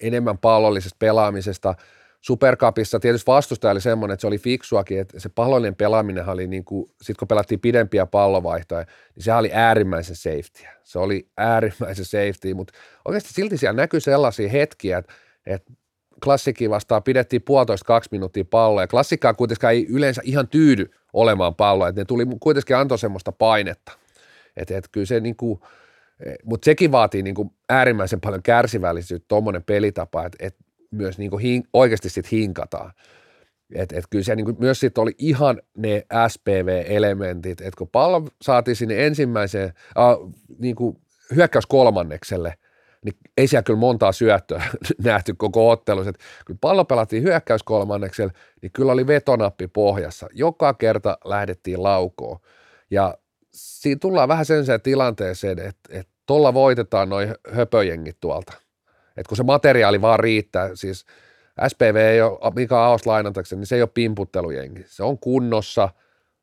enemmän 0.00 0.38
pallollisesta 0.38 0.96
pelaamisesta. 0.98 1.74
Supercupissa 2.20 3.00
tietysti 3.00 3.26
vastustaja 3.26 3.72
oli 3.72 3.80
semmoinen, 3.80 4.12
että 4.14 4.20
se 4.20 4.26
oli 4.26 4.38
fiksuakin, 4.38 5.00
että 5.00 5.20
se 5.20 5.28
pallollinen 5.28 5.74
pelaaminen 5.74 6.28
oli 6.28 6.46
niin 6.46 6.64
kuin, 6.64 6.90
sit 7.02 7.16
kun 7.16 7.28
pelattiin 7.28 7.60
pidempiä 7.60 8.06
pallovaihtoja, 8.06 8.84
niin 9.14 9.24
se 9.24 9.34
oli 9.34 9.50
äärimmäisen 9.52 10.16
safety. 10.16 10.64
Se 10.84 10.98
oli 10.98 11.28
äärimmäisen 11.36 12.04
safety, 12.04 12.54
mutta 12.54 12.74
oikeasti 13.04 13.32
silti 13.32 13.56
siellä 13.56 13.76
näkyy 13.82 14.00
sellaisia 14.00 14.48
hetkiä, 14.48 14.98
että, 14.98 15.12
että 15.46 15.72
klassikki 16.24 16.70
vastaan 16.70 17.02
pidettiin 17.02 17.42
puolitoista 17.42 17.86
kaksi 17.86 18.08
minuuttia 18.12 18.44
palloa, 18.44 18.82
ja 18.82 18.88
klassikkaan 18.88 19.36
kuitenkaan 19.36 19.72
ei 19.72 19.86
yleensä 19.90 20.22
ihan 20.24 20.48
tyydy 20.48 20.90
olemaan 21.12 21.54
palloa, 21.54 21.88
että 21.88 22.00
ne 22.00 22.04
tuli 22.04 22.26
kuitenkin 22.40 22.76
antoi 22.76 22.98
semmoista 22.98 23.32
painetta. 23.32 23.92
Että, 24.56 24.76
että 24.76 24.90
kyllä 24.92 25.06
se 25.06 25.20
niin 25.20 25.36
kuin, 25.36 25.60
mutta 26.44 26.64
sekin 26.64 26.92
vaatii 26.92 27.22
niin 27.22 27.34
kuin 27.34 27.50
äärimmäisen 27.68 28.20
paljon 28.20 28.42
kärsivällisyyttä, 28.42 29.28
tuommoinen 29.28 29.62
pelitapa, 29.62 30.26
että, 30.26 30.46
että 30.46 30.64
myös 30.90 31.18
niin 31.18 31.30
kuin 31.30 31.42
hin, 31.42 31.64
oikeasti 31.72 32.08
sitten 32.08 32.38
hinkataan. 32.38 32.92
Et, 33.74 33.92
et 33.92 34.04
kyllä 34.10 34.24
se 34.24 34.36
niin 34.36 34.44
kuin, 34.44 34.56
myös 34.60 34.80
sitten 34.80 35.02
oli 35.02 35.14
ihan 35.18 35.62
ne 35.76 36.06
SPV-elementit, 36.28 37.60
että 37.60 37.78
kun 37.78 37.88
pallo 37.88 38.28
saatiin 38.42 38.76
sinne 38.76 39.06
ensimmäiseen 39.06 39.72
äh, 39.98 40.32
niin 40.58 40.76
kuin 40.76 40.96
hyökkäys 41.34 41.66
kolmannekselle, 41.66 42.54
niin 43.04 43.14
ei 43.36 43.46
siellä 43.46 43.62
kyllä 43.62 43.78
montaa 43.78 44.12
syöttöä 44.12 44.62
nähty 45.04 45.34
koko 45.34 45.70
ottelussa. 45.70 46.12
Kun 46.46 46.58
pallo 46.58 46.84
pelattiin 46.84 47.22
hyökkäys 47.22 47.62
kolmannekselle, 47.62 48.32
niin 48.62 48.72
kyllä 48.72 48.92
oli 48.92 49.06
vetonappi 49.06 49.68
pohjassa. 49.68 50.26
Joka 50.32 50.74
kerta 50.74 51.18
lähdettiin 51.24 51.82
laukoon. 51.82 52.38
Ja 52.90 53.14
siinä 53.54 53.98
tullaan 54.00 54.28
vähän 54.28 54.46
sen 54.46 54.64
tilanteeseen, 54.82 55.58
että, 55.58 55.90
että 55.90 56.12
tuolla 56.26 56.54
voitetaan 56.54 57.08
noin 57.08 57.34
höpöjengit 57.52 58.16
tuolta– 58.20 58.52
että 59.16 59.28
kun 59.28 59.36
se 59.36 59.42
materiaali 59.42 60.00
vaan 60.00 60.20
riittää, 60.20 60.70
siis 60.74 61.04
SPV 61.68 61.96
ei 61.96 62.22
ole, 62.22 62.52
mikä 62.54 62.78
Aos 62.78 63.06
lainatakseni, 63.06 63.60
niin 63.60 63.66
se 63.66 63.76
ei 63.76 63.82
ole 63.82 63.90
pimputtelujengi. 63.94 64.84
Se 64.86 65.02
on 65.02 65.18
kunnossa, 65.18 65.88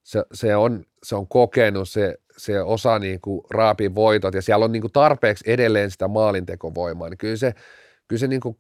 se, 0.04 0.24
se, 0.34 0.56
on, 0.56 0.86
se 1.04 1.16
on 1.16 1.28
kokenut, 1.28 1.90
se, 1.90 2.18
se 2.38 2.62
osaa 2.62 3.00
niin 3.00 3.22
kuin 3.22 3.42
raapia 3.50 3.96
voitot 3.96 4.34
ja 4.34 4.42
siellä 4.42 4.66
on 4.66 4.72
niin 4.72 4.82
kuin 4.82 4.94
tarpeeksi 4.94 5.44
edelleen 5.48 5.92
sitä 5.92 6.08
maalintekovoimaa. 6.08 7.10
Niin 7.10 7.18
kyllä 7.18 7.38
se, 7.38 7.54
kyllä 8.08 8.20
se 8.20 8.28
niin 8.28 8.42
kuin 8.42 8.58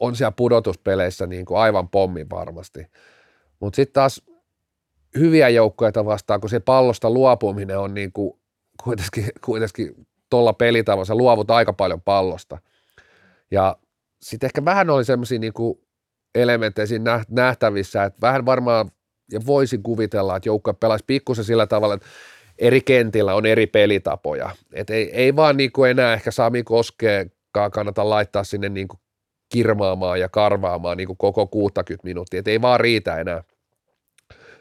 on 0.00 0.16
siellä 0.16 0.32
pudotuspeleissä 0.32 1.26
niin 1.26 1.44
kuin 1.44 1.58
aivan 1.58 1.88
pommi 1.88 2.26
varmasti. 2.30 2.86
Mutta 3.60 3.76
sitten 3.76 3.92
taas 3.92 4.22
hyviä 5.18 5.48
joukkoja 5.48 6.04
vastaan, 6.04 6.40
kun 6.40 6.50
se 6.50 6.60
pallosta 6.60 7.10
luopuminen 7.10 7.78
on 7.78 7.94
niin 7.94 8.12
kuin 8.12 8.32
kuitenkin, 8.84 9.24
kuitenkin 9.44 10.06
tuolla 10.30 10.52
pelitavassa, 10.52 11.14
luovut 11.14 11.50
aika 11.50 11.72
paljon 11.72 12.02
pallosta– 12.02 12.58
ja 13.52 13.76
sitten 14.22 14.46
ehkä 14.46 14.64
vähän 14.64 14.90
oli 14.90 15.04
semmoisia 15.04 15.38
niin 15.38 15.52
elementtejä 16.34 16.86
siinä 16.86 17.24
nähtävissä, 17.30 18.04
että 18.04 18.20
vähän 18.20 18.46
varmaan, 18.46 18.90
ja 19.32 19.40
voisin 19.46 19.82
kuvitella, 19.82 20.36
että 20.36 20.48
joukko 20.48 20.74
pelaisi 20.74 21.04
pikkusen 21.06 21.44
sillä 21.44 21.66
tavalla, 21.66 21.94
että 21.94 22.06
eri 22.58 22.80
kentillä 22.80 23.34
on 23.34 23.46
eri 23.46 23.66
pelitapoja. 23.66 24.50
Et 24.72 24.90
ei, 24.90 25.10
ei 25.12 25.36
vaan 25.36 25.56
niin 25.56 25.72
kuin 25.72 25.90
enää 25.90 26.12
ehkä 26.12 26.30
Sami 26.30 26.62
Koskeekaan 26.62 27.70
kannata 27.70 28.10
laittaa 28.10 28.44
sinne 28.44 28.68
niin 28.68 28.88
kuin 28.88 29.00
kirmaamaan 29.52 30.20
ja 30.20 30.28
karvaamaan 30.28 30.96
niin 30.96 31.06
kuin 31.06 31.16
koko 31.16 31.46
60 31.46 32.08
minuuttia, 32.08 32.40
et 32.40 32.48
ei 32.48 32.62
vaan 32.62 32.80
riitä 32.80 33.18
enää. 33.18 33.44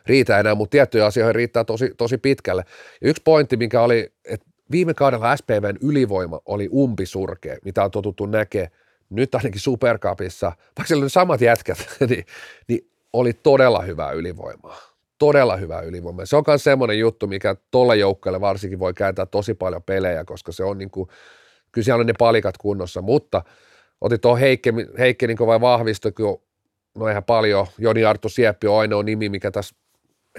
Riitä 0.06 0.39
enää, 0.39 0.56
mutta 0.56 0.72
tiettyjä 0.72 1.06
asioita 1.06 1.34
riittää 1.34 1.64
tosi, 1.64 1.93
tosi 1.97 2.18
pitkälle. 2.18 2.64
Ja 3.02 3.10
yksi 3.10 3.22
pointti, 3.26 3.58
mikä 3.58 3.82
oli, 3.82 4.14
että 4.26 4.45
viime 4.72 4.93
kaudella 4.93 5.38
SPVn 5.38 5.78
ylivoima 5.82 6.39
oli 6.45 6.70
umpisurkea, 6.74 7.58
mitä 7.66 7.84
on 7.84 7.91
totuttu 7.91 8.26
näkemään 8.26 8.72
nyt 9.12 9.36
ainakin 9.36 9.62
Supercupissa, 9.62 10.45
vaikka 10.47 10.84
siellä 10.88 11.04
oli 11.04 11.10
samat 11.10 11.41
jätkät, 11.41 11.78
niin, 12.10 12.26
niin 12.68 12.91
oli 13.14 13.34
todella 13.34 13.82
hyvää 13.82 14.12
ylivoimaa. 14.12 14.82
Todella 15.18 15.58
hyvää 15.58 15.82
ylivoimaa. 15.82 16.26
Se 16.26 16.36
on 16.36 16.43
myös 16.47 16.64
semmoinen 16.64 16.99
juttu, 16.99 17.28
mikä 17.28 17.56
tuolle 17.72 17.97
joukkueelle 17.97 18.41
varsinkin 18.41 18.80
voi 18.80 18.93
kääntää 18.93 19.26
tosi 19.26 19.54
paljon 19.54 19.84
pelejä, 19.84 20.26
koska 20.26 20.52
se 20.52 20.64
on 20.64 20.78
niin 20.78 20.91
kuin, 20.91 21.10
kyllä 21.72 21.86
siellä 21.86 22.02
on 22.02 22.08
ne 22.08 22.14
palikat 22.18 22.58
kunnossa, 22.58 23.02
mutta 23.02 23.43
otit 24.02 24.22
tuo 24.22 24.36
Heikke, 24.36 24.74
Heikke 24.99 25.28
niin 25.28 25.38
vai 25.39 25.62
vahvistui, 25.62 26.12
kun 26.12 26.41
no 26.95 27.08
ihan 27.08 27.24
paljon, 27.24 27.68
Joni 27.78 28.06
Arttu 28.06 28.30
Sieppi 28.30 28.68
on 28.68 28.80
ainoa 28.80 29.04
nimi, 29.04 29.30
mikä 29.30 29.52
tässä 29.52 29.76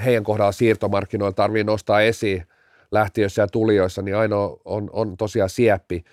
heidän 0.05 0.24
kohdalla 0.24 0.53
siirtomarkkinoilla 0.53 1.32
tarvii 1.32 1.64
nostaa 1.64 2.01
esiin 2.01 2.47
lähtiöissä 2.90 3.43
ja 3.43 3.47
tulijoissa, 3.47 4.03
niin 4.03 4.16
ainoa 4.16 4.61
on, 4.64 4.90
on 4.93 5.16
tosiaan 5.16 5.51
Sieppi, 5.51 6.05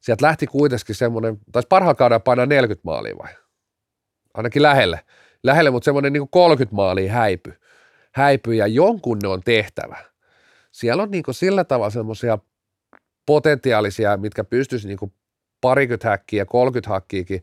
sieltä 0.00 0.26
lähti 0.26 0.46
kuitenkin 0.46 0.94
semmoinen, 0.94 1.38
taisi 1.52 1.66
parhaan 1.68 1.96
kauden 1.96 2.22
painaa 2.22 2.46
40 2.46 2.80
maalia 2.84 3.18
vai? 3.18 3.30
Ainakin 4.34 4.62
lähelle. 4.62 5.00
Lähelle, 5.42 5.70
mutta 5.70 5.84
semmoinen 5.84 6.12
niin 6.12 6.28
30 6.30 6.76
maalia 6.76 7.12
häipy. 7.12 7.52
Häipy 8.12 8.54
ja 8.54 8.66
jonkun 8.66 9.18
ne 9.22 9.28
on 9.28 9.40
tehtävä. 9.44 9.96
Siellä 10.72 11.02
on 11.02 11.10
niin 11.10 11.22
kuin 11.22 11.34
sillä 11.34 11.64
tavalla 11.64 11.90
semmoisia 11.90 12.38
potentiaalisia, 13.26 14.16
mitkä 14.16 14.44
pystyisi 14.44 14.88
niin 14.88 14.98
kuin 14.98 15.12
parikymmentä 15.60 16.08
häkkiä, 16.08 16.44
30 16.44 16.90
hakkiikin 16.90 17.42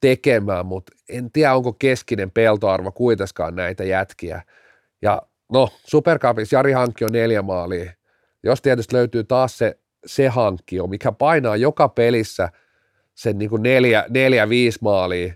tekemään, 0.00 0.66
mutta 0.66 0.92
en 1.08 1.32
tiedä, 1.32 1.54
onko 1.54 1.72
keskinen 1.72 2.30
peltoarvo 2.30 2.92
kuitenkaan 2.92 3.56
näitä 3.56 3.84
jätkiä. 3.84 4.42
Ja 5.02 5.22
no, 5.52 5.68
Supercupissa 5.86 6.56
Jari 6.56 6.72
Hankki 6.72 7.04
on 7.04 7.12
neljä 7.12 7.42
maalia. 7.42 7.92
Jos 8.42 8.62
tietysti 8.62 8.94
löytyy 8.94 9.24
taas 9.24 9.58
se 9.58 9.78
se 10.06 10.28
hankkio, 10.28 10.86
mikä 10.86 11.12
painaa 11.12 11.56
joka 11.56 11.88
pelissä 11.88 12.48
sen 13.14 13.38
niin 13.38 13.50
kuin 13.50 13.62
neljä, 13.62 14.04
neljä, 14.08 14.48
viisi 14.48 14.78
maalia, 14.82 15.34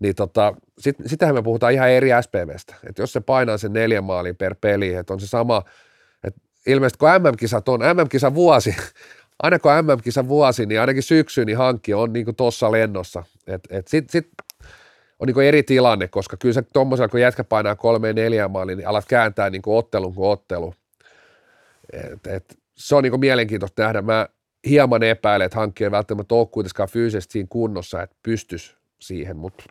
niin 0.00 0.14
tota, 0.14 0.54
sit, 0.78 0.96
sitähän 1.06 1.34
me 1.34 1.42
puhutaan 1.42 1.72
ihan 1.72 1.90
eri 1.90 2.10
SPVstä. 2.22 2.74
Että 2.88 3.02
jos 3.02 3.12
se 3.12 3.20
painaa 3.20 3.58
sen 3.58 3.72
neljä 3.72 4.00
maalia 4.00 4.34
per 4.34 4.54
peli, 4.60 4.94
että 4.94 5.12
on 5.12 5.20
se 5.20 5.26
sama, 5.26 5.62
että 6.24 6.40
ilmeisesti 6.66 6.98
kun 6.98 7.08
MM-kisat 7.08 7.68
on, 7.68 7.80
MM-kisa 7.80 8.34
vuosi, 8.34 8.76
aina 9.42 9.58
kun 9.58 9.72
MM-kisa 9.72 10.28
vuosi, 10.28 10.66
niin 10.66 10.80
ainakin 10.80 11.02
syksy, 11.02 11.44
niin 11.44 11.58
hankki 11.58 11.94
on 11.94 12.12
niin 12.12 12.36
tuossa 12.36 12.72
lennossa. 12.72 13.24
Et, 13.46 13.60
et 13.70 13.88
sit, 13.88 14.10
sit 14.10 14.28
on 15.20 15.26
niin 15.26 15.40
eri 15.40 15.62
tilanne, 15.62 16.08
koska 16.08 16.36
kyllä 16.36 16.52
se 16.52 16.62
tuommoisella, 16.62 17.08
kun 17.08 17.20
jätkä 17.20 17.44
painaa 17.44 17.76
kolmeen 17.76 18.14
neljään 18.14 18.50
maaliin, 18.50 18.78
niin 18.78 18.88
alat 18.88 19.04
kääntää 19.08 19.50
niin 19.50 19.62
ottelun 19.66 20.14
kuin 20.14 20.30
ottelu. 20.30 20.74
Et, 21.92 22.26
et, 22.26 22.58
se 22.74 22.94
on 22.96 23.02
niin 23.02 23.20
mielenkiintoista 23.20 23.82
nähdä. 23.82 24.02
Mä 24.02 24.28
hieman 24.68 25.02
epäilen, 25.02 25.46
että 25.46 25.58
hankkia 25.58 25.86
ei 25.86 25.90
välttämättä 25.90 26.34
ole 26.34 26.46
kuitenkaan 26.46 26.88
fyysisesti 26.88 27.32
siinä 27.32 27.46
kunnossa, 27.50 28.02
että 28.02 28.16
pystyisi 28.22 28.76
siihen, 29.00 29.36
mutta 29.36 29.64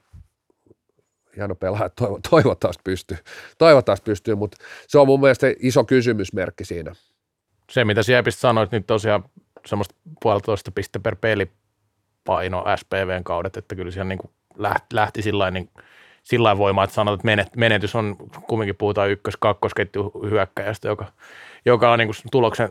hieno 1.36 1.56
pelaaja, 1.56 1.90
toivo, 1.90 2.20
toivottavasti 2.30 2.82
pystyy, 2.84 3.18
toivottavasti 3.58 4.04
pystyy, 4.04 4.36
mutta 4.36 4.58
se 4.88 5.00
on 5.00 5.08
mun 5.08 5.20
mielestä 5.20 5.48
iso 5.60 5.84
kysymysmerkki 5.84 6.66
siinä. 6.66 6.96
Se, 7.72 7.86
mitä 7.86 8.04
Siepistä 8.04 8.40
sanoit, 8.40 8.72
niin 8.72 8.84
tosiaan 8.84 9.24
semmoista 9.66 9.96
puolitoista 10.22 10.72
piste 10.72 11.00
per 11.00 11.16
peli 11.16 11.52
paino 12.24 12.66
SPVn 12.76 13.24
kaudet, 13.24 13.58
että 13.58 13.76
kyllä 13.76 13.92
siellä 13.92 14.10
niin 14.10 14.20
lähti, 14.60 14.96
lähti 14.96 15.22
sillä 15.22 15.52
niin 15.52 15.70
sillä 16.24 16.58
voimaa, 16.58 16.84
että 16.84 16.94
sanot, 16.94 17.20
että 17.20 17.60
menetys 17.60 17.96
on, 17.96 18.16
kumminkin 18.48 18.76
puhutaan 18.76 19.10
ykkös 19.10 19.38
kakkosketju 19.40 20.12
hyökkäjästä, 20.30 20.88
joka, 20.88 21.06
joka 21.66 21.92
on 21.92 22.00
niin 22.00 22.10
tuloksen 22.32 22.70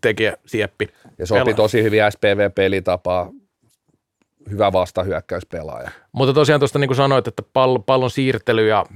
tekijä 0.00 0.36
Sieppi. 0.46 0.88
Ja 1.18 1.26
sopii 1.26 1.54
tosi 1.54 1.82
hyvin 1.82 2.00
SPV-pelitapaa, 2.10 3.30
hyvä 4.50 4.72
vastahyökkäyspelaaja. 4.72 5.90
Mutta 6.12 6.34
tosiaan 6.34 6.60
tuosta 6.60 6.78
niin 6.78 6.88
kuin 6.88 6.96
sanoit, 6.96 7.28
että 7.28 7.42
pall, 7.52 7.78
pallon 7.78 8.10
siirtely 8.10 8.68
ja 8.68 8.86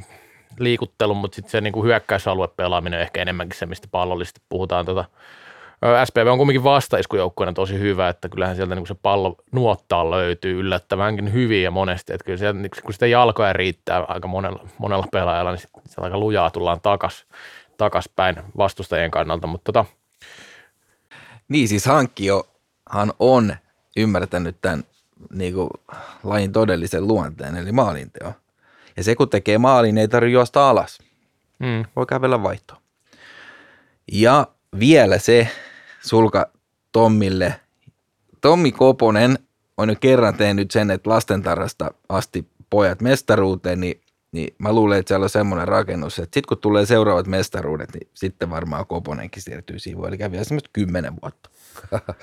liikuttelu, 0.58 1.14
mutta 1.14 1.34
sitten 1.34 1.50
se 1.50 1.60
niin 1.60 1.72
kuin 1.72 1.86
hyökkäysalue 1.86 2.48
pelaaminen 2.48 2.98
on 2.98 3.02
ehkä 3.02 3.22
enemmänkin 3.22 3.58
se, 3.58 3.66
mistä 3.66 3.88
pallollisesti 3.90 4.40
puhutaan. 4.48 4.86
Tota, 4.86 5.04
SPV 6.04 6.26
on 6.26 6.38
kuitenkin 6.38 6.64
vastaiskujoukkueena 6.64 7.52
tosi 7.52 7.78
hyvä, 7.78 8.08
että 8.08 8.28
kyllähän 8.28 8.56
sieltä 8.56 8.74
niin 8.74 8.86
se 8.86 8.94
pallo 8.94 9.36
nuottaa 9.52 10.10
löytyy 10.10 10.60
yllättävänkin 10.60 11.32
hyvin 11.32 11.62
ja 11.62 11.70
monesti, 11.70 12.12
että 12.12 12.24
kyllä 12.24 12.38
sieltä, 12.38 12.58
kun 12.82 12.92
sitä 12.92 13.06
jalkoja 13.06 13.52
riittää 13.52 14.04
aika 14.08 14.28
monella, 14.28 14.68
monella 14.78 15.06
pelaajalla, 15.12 15.50
niin 15.50 15.60
se 15.60 15.94
aika 15.96 16.18
lujaa 16.18 16.50
tullaan 16.50 16.80
takas, 16.80 18.10
vastustajien 18.56 19.10
kannalta, 19.10 19.46
mutta 19.46 19.72
tota. 19.72 19.84
Niin 21.48 21.68
siis 21.68 21.86
hankkiohan 21.86 23.12
on 23.18 23.56
ymmärtänyt 23.96 24.56
tämän 24.62 24.84
niin 25.34 25.54
kuin, 25.54 25.70
lajin 26.24 26.52
todellisen 26.52 27.06
luonteen, 27.06 27.56
eli 27.56 27.72
maalinteo. 27.72 28.32
Ja 28.96 29.04
se 29.04 29.14
kun 29.14 29.30
tekee 29.30 29.58
maalin, 29.58 29.98
ei 29.98 30.08
tarvitse 30.08 30.32
juosta 30.32 30.70
alas. 30.70 30.98
Mm. 31.58 31.84
Voi 31.96 32.06
kävellä 32.06 32.42
vaihtoon. 32.42 32.80
Ja 34.12 34.46
vielä 34.78 35.18
se, 35.18 35.48
sulka 36.00 36.46
Tommille. 36.92 37.54
Tommi 38.40 38.72
Koponen 38.72 39.38
on 39.76 39.88
jo 39.88 39.96
kerran 40.00 40.34
tehnyt 40.34 40.70
sen, 40.70 40.90
että 40.90 41.10
lastentarasta 41.10 41.94
asti 42.08 42.48
pojat 42.70 43.00
mestaruuteen, 43.00 43.80
niin, 43.80 44.00
niin 44.32 44.54
mä 44.58 44.72
luulen, 44.72 44.98
että 44.98 45.08
siellä 45.08 45.24
on 45.24 45.30
semmoinen 45.30 45.68
rakennus, 45.68 46.18
että 46.18 46.34
sitten 46.34 46.48
kun 46.48 46.58
tulee 46.58 46.86
seuraavat 46.86 47.26
mestaruudet, 47.26 47.94
niin 47.94 48.08
sitten 48.14 48.50
varmaan 48.50 48.86
Koponenkin 48.86 49.42
siirtyy 49.42 49.78
siihen, 49.78 50.04
eli 50.04 50.18
kävi 50.18 50.36
esimerkiksi 50.36 50.70
kymmenen 50.72 51.12
vuotta. 51.22 51.50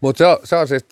Mutta 0.00 0.18
se, 0.18 0.26
on, 0.26 0.38
se 0.44 0.56
on 0.56 0.68
siis 0.68 0.86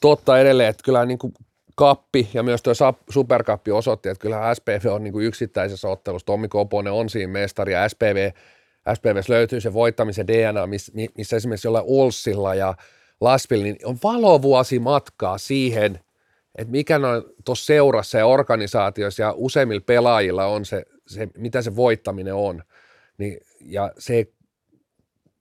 totta 0.00 0.38
edelleen, 0.38 0.68
että 0.68 0.82
kyllä 0.84 1.06
niin 1.06 1.18
kuin 1.18 1.34
kappi 1.74 2.28
ja 2.34 2.42
myös 2.42 2.62
tuo 2.62 2.72
superkappi 3.10 3.70
osoitti, 3.70 4.08
että 4.08 4.22
kyllä 4.22 4.54
SPV 4.54 4.86
on 4.90 5.04
niin 5.04 5.12
kuin 5.12 5.26
yksittäisessä 5.26 5.88
ottelussa. 5.88 6.26
Tommi 6.26 6.48
Koponen 6.48 6.92
on 6.92 7.08
siinä 7.10 7.32
mestari 7.32 7.72
ja 7.72 7.88
SPV 7.88 8.30
SPVssä 8.94 9.32
löytyy 9.32 9.60
se 9.60 9.72
voittamisen 9.72 10.26
DNA, 10.26 10.66
missä 11.16 11.36
esimerkiksi 11.36 11.66
jollain 11.66 11.84
Olsilla 11.88 12.54
ja 12.54 12.74
Laspil, 13.20 13.62
niin 13.62 13.76
on 13.84 13.98
valovuosi 14.02 14.78
matkaa 14.78 15.38
siihen, 15.38 16.00
että 16.58 16.70
mikä 16.70 16.96
on 16.96 17.24
tuossa 17.44 17.66
seurassa 17.66 18.18
ja 18.18 18.26
organisaatiossa 18.26 19.22
ja 19.22 19.32
useimmilla 19.36 19.84
pelaajilla 19.86 20.46
on 20.46 20.64
se, 20.64 20.84
se 21.06 21.28
mitä 21.38 21.62
se 21.62 21.76
voittaminen 21.76 22.34
on. 22.34 22.62
Niin, 23.18 23.38
ja 23.60 23.92
se 23.98 24.26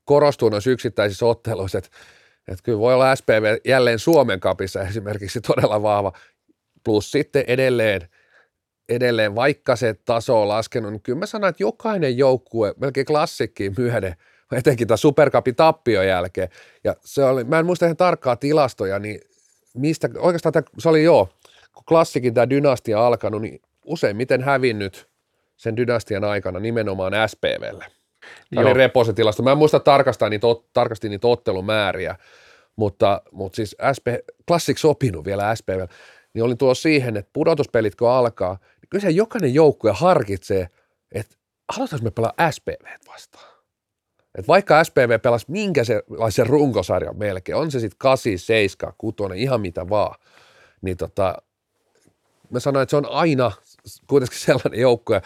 korostuu 0.05 0.49
noissa 0.49 0.69
yksittäisissä 0.69 1.25
otteluissa, 1.25 1.77
että, 1.77 1.89
että 2.47 2.63
kyllä 2.63 2.79
voi 2.79 2.93
olla 2.93 3.15
SPV 3.15 3.57
jälleen 3.65 3.99
Suomen 3.99 4.39
kapissa 4.39 4.81
esimerkiksi 4.81 5.41
todella 5.41 5.81
vahva, 5.81 6.11
plus 6.83 7.11
sitten 7.11 7.43
edelleen– 7.47 8.01
edelleen, 8.89 9.35
vaikka 9.35 9.75
se 9.75 9.95
taso 10.05 10.41
on 10.41 10.47
laskenut, 10.47 10.91
niin 10.91 11.01
kyllä 11.01 11.19
mä 11.19 11.25
sanon, 11.25 11.49
että 11.49 11.63
jokainen 11.63 12.17
joukkue, 12.17 12.73
melkein 12.79 13.05
klassikkiin 13.05 13.73
myöden, 13.77 14.15
etenkin 14.51 14.87
tämä 14.87 14.97
Supercupin 14.97 15.55
tappion 15.55 16.07
jälkeen, 16.07 16.49
ja 16.83 16.95
se 17.05 17.23
oli, 17.23 17.43
mä 17.43 17.59
en 17.59 17.65
muista 17.65 17.85
ihan 17.85 17.97
tarkkaa 17.97 18.35
tilastoja, 18.35 18.99
niin 18.99 19.21
mistä, 19.73 20.09
oikeastaan 20.17 20.53
tämä, 20.53 20.65
se 20.77 20.89
oli 20.89 21.03
joo, 21.03 21.29
kun 21.73 21.83
klassikin 21.87 22.33
tämä 22.33 22.49
dynastia 22.49 23.07
alkanut, 23.07 23.41
niin 23.41 23.61
useimmiten 23.85 24.43
hävinnyt 24.43 25.07
sen 25.57 25.77
dynastian 25.77 26.23
aikana 26.23 26.59
nimenomaan 26.59 27.13
SPVlle. 27.27 27.85
Tämä 28.55 28.67
oli 28.67 28.73
repo 28.73 29.03
se 29.03 29.13
tilasto. 29.13 29.43
Mä 29.43 29.51
en 29.51 29.57
muista 29.57 29.79
tarkastaa 29.79 30.29
niitä, 30.29 30.47
tarkasti 30.73 31.09
niitä 31.09 31.27
ottelumääriä, 31.27 32.15
mutta, 32.75 33.21
mutta 33.31 33.55
siis 33.55 33.75
SP, 33.95 34.07
Classic 34.47 34.77
sopinut 34.77 35.25
vielä 35.25 35.55
SPVlle, 35.55 35.87
niin 36.33 36.43
olin 36.43 36.57
tuo 36.57 36.73
siihen, 36.73 37.17
että 37.17 37.29
pudotuspelit 37.33 37.95
kun 37.95 38.09
alkaa, 38.09 38.57
kyllä 38.89 39.01
se 39.01 39.09
jokainen 39.09 39.53
joukkue 39.53 39.91
harkitsee, 39.91 40.69
että 41.11 41.35
halutaanko 41.73 42.03
me 42.03 42.11
pelaa 42.11 42.51
SPV 42.51 42.85
vastaan. 43.07 43.55
Et 44.37 44.47
vaikka 44.47 44.83
SPV 44.83 45.19
pelasi 45.19 45.45
minkä 45.49 45.83
sellaisen 45.83 46.47
runkosarjan 46.47 47.17
melkein, 47.17 47.55
on 47.55 47.71
se 47.71 47.79
sitten 47.79 47.97
8, 47.97 48.37
7, 48.37 48.93
6, 48.97 49.15
ihan 49.35 49.61
mitä 49.61 49.89
vaan, 49.89 50.15
niin 50.81 50.97
tota, 50.97 51.37
mä 52.49 52.59
sanoin, 52.59 52.83
että 52.83 52.91
se 52.91 52.97
on 52.97 53.09
aina 53.09 53.51
kuitenkin 54.07 54.39
sellainen 54.45 54.79
joukkue, 54.79 55.21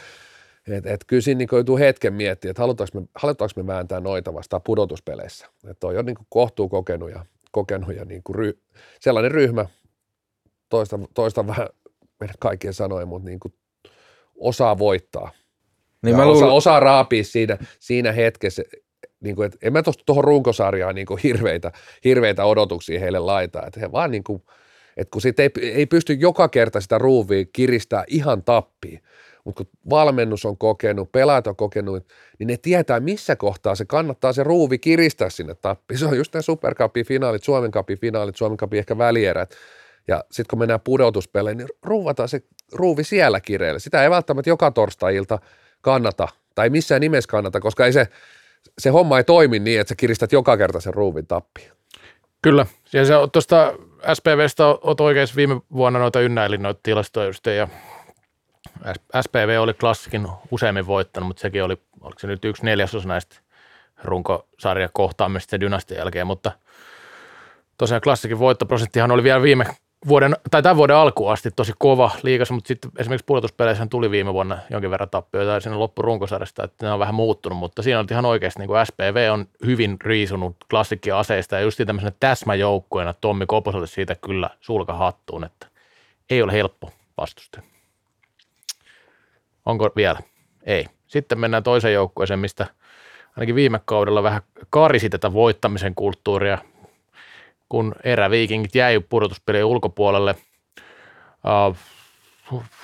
että 0.68 0.94
et 0.94 1.04
kyllä 1.08 1.22
siinä 1.22 1.38
niin 1.38 1.50
joutuu 1.52 1.78
hetken 1.78 2.14
miettiä, 2.14 2.52
että 2.52 2.62
halutaanko 2.62 3.00
me, 3.00 3.08
halutaanko 3.16 3.54
me 3.56 3.68
vääntää 3.68 4.00
noita 4.00 4.34
vastaan 4.34 4.62
pudotuspeleissä. 4.62 5.48
Että 5.70 5.88
on 5.88 5.96
jo 5.96 6.02
niin 6.02 6.18
kohtuu 6.30 6.70
kokenut 6.70 7.10
ja, 7.10 7.26
kokenut 7.52 7.96
ja 7.96 8.06
niin 8.06 8.22
ry, 8.34 8.60
sellainen 9.00 9.32
ryhmä, 9.32 9.66
toista, 10.70 11.00
toista 11.14 11.48
vähän 11.48 11.70
meidän 12.20 12.36
kaikkien 12.40 12.74
sanoen, 12.74 13.08
mutta 13.08 13.30
niin 13.30 13.40
kuin 13.40 13.54
osaa 14.36 14.78
voittaa. 14.78 15.32
Niin 16.02 16.16
mä 16.16 16.26
luulen... 16.26 16.44
osaa, 16.44 16.54
osaa 16.54 16.80
raapia 16.80 17.24
siinä, 17.24 17.58
siinä 17.80 18.12
hetkessä, 18.12 18.64
niin 19.20 19.36
kuin, 19.36 19.46
että 19.46 19.58
en 19.62 19.74
mä 19.74 19.84
tuohon 20.06 20.24
runkosarjaan 20.24 20.96
niin 20.96 21.08
kuin 21.08 21.20
hirveitä, 21.24 21.72
hirveitä 22.04 22.46
odotuksia 22.46 23.00
heille 23.00 23.20
laitaa, 23.20 23.66
että 23.68 23.80
he 23.80 23.92
vaan 23.92 24.12
niin 24.12 24.24
kuin, 24.24 24.44
että 24.98 25.12
kun 25.12 25.22
siitä 25.22 25.44
ei, 25.44 25.50
ei 25.62 25.86
pysty 25.86 26.14
joka 26.14 26.50
kerta 26.50 26.82
sitä 26.82 26.98
ruuvia 26.98 27.46
kiristää 27.54 28.04
ihan 28.08 28.44
tappiin, 28.44 29.04
mutta 29.46 29.64
kun 29.64 29.72
valmennus 29.90 30.46
on 30.46 30.58
kokenut, 30.58 31.12
pelaajat 31.12 31.48
on 31.48 31.56
kokenut, 31.56 32.14
niin 32.40 32.48
ne 32.48 32.58
tietää, 32.58 33.00
missä 33.00 33.36
kohtaa 33.36 33.76
se 33.76 33.86
kannattaa 33.86 34.34
se 34.34 34.44
ruuvi 34.44 34.78
kiristää 34.78 35.30
sinne 35.30 35.56
tappiin. 35.56 35.98
Se 35.98 36.06
on 36.06 36.18
just 36.18 36.36
ne 36.36 36.42
Supercupin 36.42 37.06
finaalit, 37.06 37.44
Suomen 37.44 37.72
Cupin 37.72 38.00
finaalit, 38.00 38.36
Suomen 38.36 38.58
Cupin 38.58 38.80
ehkä 38.80 38.98
välierät, 38.98 39.56
ja 40.10 40.24
sitten 40.32 40.50
kun 40.50 40.60
mennään 40.60 40.82
pudotuspeleihin, 40.82 41.58
niin 41.58 41.68
ruuvataan 41.84 42.30
se 42.30 42.42
ruuvi 42.74 43.04
siellä 43.04 43.40
kireelle. 43.40 43.80
Sitä 43.80 44.04
ei 44.04 44.10
välttämättä 44.10 44.50
joka 44.50 44.72
torstai-ilta 44.72 45.40
kannata, 45.82 46.28
tai 46.56 46.70
missään 46.70 47.02
nimessä 47.02 47.28
kannata, 47.28 47.60
koska 47.60 47.86
ei 47.86 47.94
se, 47.94 48.08
se 48.80 48.90
homma 48.90 49.18
ei 49.18 49.24
toimi 49.24 49.60
niin, 49.60 49.82
että 49.82 49.90
sä 49.90 49.96
kiristät 49.96 50.32
joka 50.32 50.58
kerta 50.58 50.80
sen 50.80 50.94
ruuvin 50.94 51.28
tappiin. 51.28 51.72
Kyllä, 52.42 52.66
ja 52.94 53.06
se 53.06 53.14
tuosta 53.32 53.74
SPVstä 54.14 54.66
olet 54.66 55.00
oikeassa 55.00 55.36
viime 55.36 55.62
vuonna 55.74 56.00
noita 56.00 56.22
ynnäilin 56.22 56.62
noita 56.62 56.80
tilastoja 56.84 57.32
ja 57.56 57.68
SPV 59.22 59.58
oli 59.60 59.74
klassikin 59.74 60.28
useimmin 60.52 60.88
voittanut, 60.88 61.28
mutta 61.28 61.42
sekin 61.42 61.64
oli, 61.64 61.78
oliko 62.02 62.20
se 62.20 62.28
nyt 62.28 62.46
yksi 62.46 62.66
neljäsosa 62.66 63.08
näistä 63.08 63.36
runkosarja 64.04 64.90
kohtaamista 64.94 65.60
dynastian 65.60 65.98
jälkeen, 65.98 66.28
mutta 66.28 66.52
tosiaan 67.78 68.02
klassikin 68.02 68.40
voittoprosenttihan 68.40 69.12
oli 69.12 69.24
vielä 69.24 69.42
viime 69.42 69.66
vuoden, 70.08 70.36
tai 70.52 70.64
tämän 70.64 70.78
vuoden 70.78 70.96
alkuun 70.96 71.32
asti 71.32 71.52
tosi 71.52 71.74
kova 71.78 72.12
liikas, 72.24 72.52
mutta 72.52 72.68
sitten 72.68 72.92
esimerkiksi 72.98 73.26
pudotuspeleissä 73.26 73.88
tuli 73.90 74.12
viime 74.12 74.34
vuonna 74.34 74.58
jonkin 74.70 74.92
verran 74.92 75.10
tappioita 75.10 75.60
sinne 75.60 75.78
loppurunkosarjasta, 75.78 76.64
että 76.64 76.86
ne 76.86 76.92
on 76.92 77.00
vähän 77.00 77.16
muuttunut, 77.16 77.58
mutta 77.58 77.82
siinä 77.82 78.00
on 78.00 78.08
ihan 78.12 78.26
oikeasti 78.26 78.60
niin 78.60 78.68
kuin 78.68 78.86
SPV 78.86 79.30
on 79.32 79.46
hyvin 79.66 79.98
riisunut 80.02 80.56
klassikkia 80.70 81.20
aseista 81.20 81.56
ja 81.56 81.62
just 81.62 81.80
tämmöisenä 81.86 82.16
täsmäjoukkueena 82.20 83.14
Tommi 83.14 83.46
Koposelle 83.46 83.88
siitä 83.88 84.16
kyllä 84.16 84.50
sulka 84.62 84.94
hattuun, 84.94 85.44
että 85.44 85.68
ei 86.30 86.42
ole 86.42 86.52
helppo 86.52 86.92
vastusta. 87.18 87.62
Onko 89.66 89.90
vielä? 89.96 90.20
Ei. 90.64 90.86
Sitten 91.08 91.40
mennään 91.40 91.64
toiseen 91.64 91.94
joukkueeseen, 91.94 92.40
mistä 92.40 92.68
ainakin 93.38 93.56
viime 93.56 93.80
kaudella 93.86 94.24
vähän 94.24 94.42
karisi 94.70 95.10
tätä 95.10 95.34
voittamisen 95.34 95.96
kulttuuria 95.96 96.58
kun 97.70 97.96
eräviikingit 98.04 98.76
jäi 98.76 99.00
pudotuspelien 99.00 99.66
ulkopuolelle. 99.66 100.36
Uh, 101.70 101.78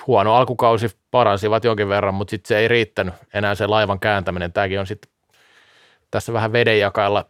huono 0.06 0.34
alkukausi 0.34 0.88
paransivat 1.10 1.64
jonkin 1.64 1.88
verran, 1.88 2.14
mutta 2.14 2.30
sitten 2.30 2.48
se 2.48 2.58
ei 2.58 2.68
riittänyt 2.68 3.14
enää 3.34 3.54
se 3.54 3.66
laivan 3.66 4.00
kääntäminen. 4.00 4.52
Tämäkin 4.52 4.80
on 4.80 4.86
sitten 4.86 5.10
tässä 6.10 6.32
vähän 6.32 6.52
vedenjakailla 6.52 7.24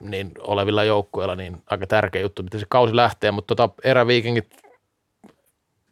niin 0.00 0.32
olevilla 0.38 0.84
joukkueilla 0.84 1.36
niin 1.36 1.62
aika 1.70 1.86
tärkeä 1.86 2.22
juttu, 2.22 2.42
miten 2.42 2.60
se 2.60 2.66
kausi 2.68 2.96
lähtee, 2.96 3.30
mutta 3.30 3.54
tota, 3.54 3.74
eräviikingit 3.84 4.48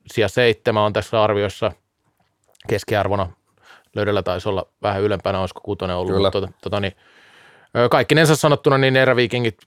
sija 0.06 0.28
seitsemän 0.28 0.82
on 0.82 0.92
tässä 0.92 1.22
arviossa 1.22 1.72
keskiarvona. 2.68 3.28
Löydellä 3.96 4.22
taisi 4.22 4.48
olla 4.48 4.66
vähän 4.82 5.02
ylempänä, 5.02 5.40
olisiko 5.40 5.60
kutonen 5.60 5.96
ollut. 5.96 6.14
Kyllä. 6.14 6.30
Tota, 6.30 6.48
tota, 6.62 6.80
niin, 6.80 6.92
kaikkinensa 7.90 8.36
sanottuna 8.36 8.78
niin 8.78 8.96
eräviikingit 8.96 9.58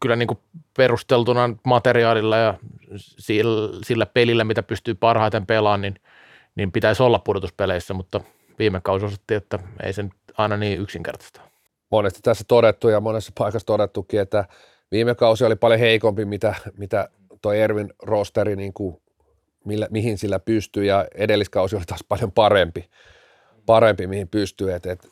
kyllä 0.00 0.16
niin 0.16 0.26
kuin 0.26 0.38
perusteltuna 0.76 1.50
materiaalilla 1.64 2.36
ja 2.36 2.54
sillä, 2.96 4.06
pelillä, 4.06 4.44
mitä 4.44 4.62
pystyy 4.62 4.94
parhaiten 4.94 5.46
pelaamaan, 5.46 5.80
niin, 5.80 5.94
niin 6.54 6.72
pitäisi 6.72 7.02
olla 7.02 7.18
pudotuspeleissä, 7.18 7.94
mutta 7.94 8.20
viime 8.58 8.80
kausi 8.80 9.04
osoitti, 9.06 9.34
että 9.34 9.58
ei 9.82 9.92
sen 9.92 10.10
aina 10.38 10.56
niin 10.56 10.80
yksinkertaista. 10.80 11.40
Monesti 11.90 12.20
tässä 12.22 12.44
todettu 12.48 12.88
ja 12.88 13.00
monessa 13.00 13.32
paikassa 13.38 13.66
todettukin, 13.66 14.20
että 14.20 14.44
viime 14.90 15.14
kausi 15.14 15.44
oli 15.44 15.56
paljon 15.56 15.80
heikompi, 15.80 16.24
mitä, 16.24 16.54
mitä 16.78 17.08
tuo 17.42 17.52
Ervin 17.52 17.92
rosteri, 18.02 18.56
niin 18.56 18.72
kuin, 18.72 19.00
millä, 19.64 19.88
mihin 19.90 20.18
sillä 20.18 20.38
pystyy, 20.38 20.84
ja 20.84 21.06
edelliskausi 21.14 21.76
oli 21.76 21.84
taas 21.84 22.04
paljon 22.08 22.32
parempi, 22.32 22.90
parempi 23.66 24.06
mihin 24.06 24.28
pystyy. 24.28 24.72
Et, 24.72 24.86
et, 24.86 25.08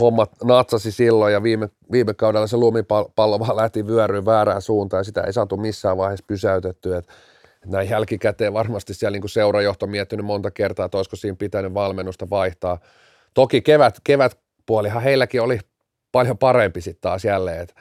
hommat 0.00 0.30
natsasi 0.44 0.92
silloin 0.92 1.32
ja 1.32 1.42
viime, 1.42 1.68
viime 1.92 2.14
kaudella 2.14 2.46
se 2.46 2.56
lumipallo 2.56 3.38
vaan 3.46 3.56
lähti 3.56 3.86
vyöryyn 3.86 4.26
väärään 4.26 4.62
suuntaan 4.62 5.00
ja 5.00 5.04
sitä 5.04 5.22
ei 5.22 5.32
saatu 5.32 5.56
missään 5.56 5.96
vaiheessa 5.96 6.24
pysäytettyä. 6.26 6.98
Et, 6.98 7.08
näin 7.66 7.90
jälkikäteen 7.90 8.52
varmasti 8.52 8.94
siellä 8.94 9.18
niin 9.18 9.28
seurajohto 9.28 9.86
miettinyt 9.86 10.26
monta 10.26 10.50
kertaa, 10.50 10.86
että 10.86 10.98
olisiko 10.98 11.16
siinä 11.16 11.36
pitänyt 11.36 11.74
valmennusta 11.74 12.30
vaihtaa. 12.30 12.78
Toki 13.34 13.60
kevät, 13.60 14.00
kevätpuolihan 14.04 15.02
heilläkin 15.02 15.42
oli 15.42 15.58
paljon 16.12 16.38
parempi 16.38 16.80
sitten 16.80 17.00
taas 17.00 17.24
jälleen, 17.24 17.60
että 17.60 17.74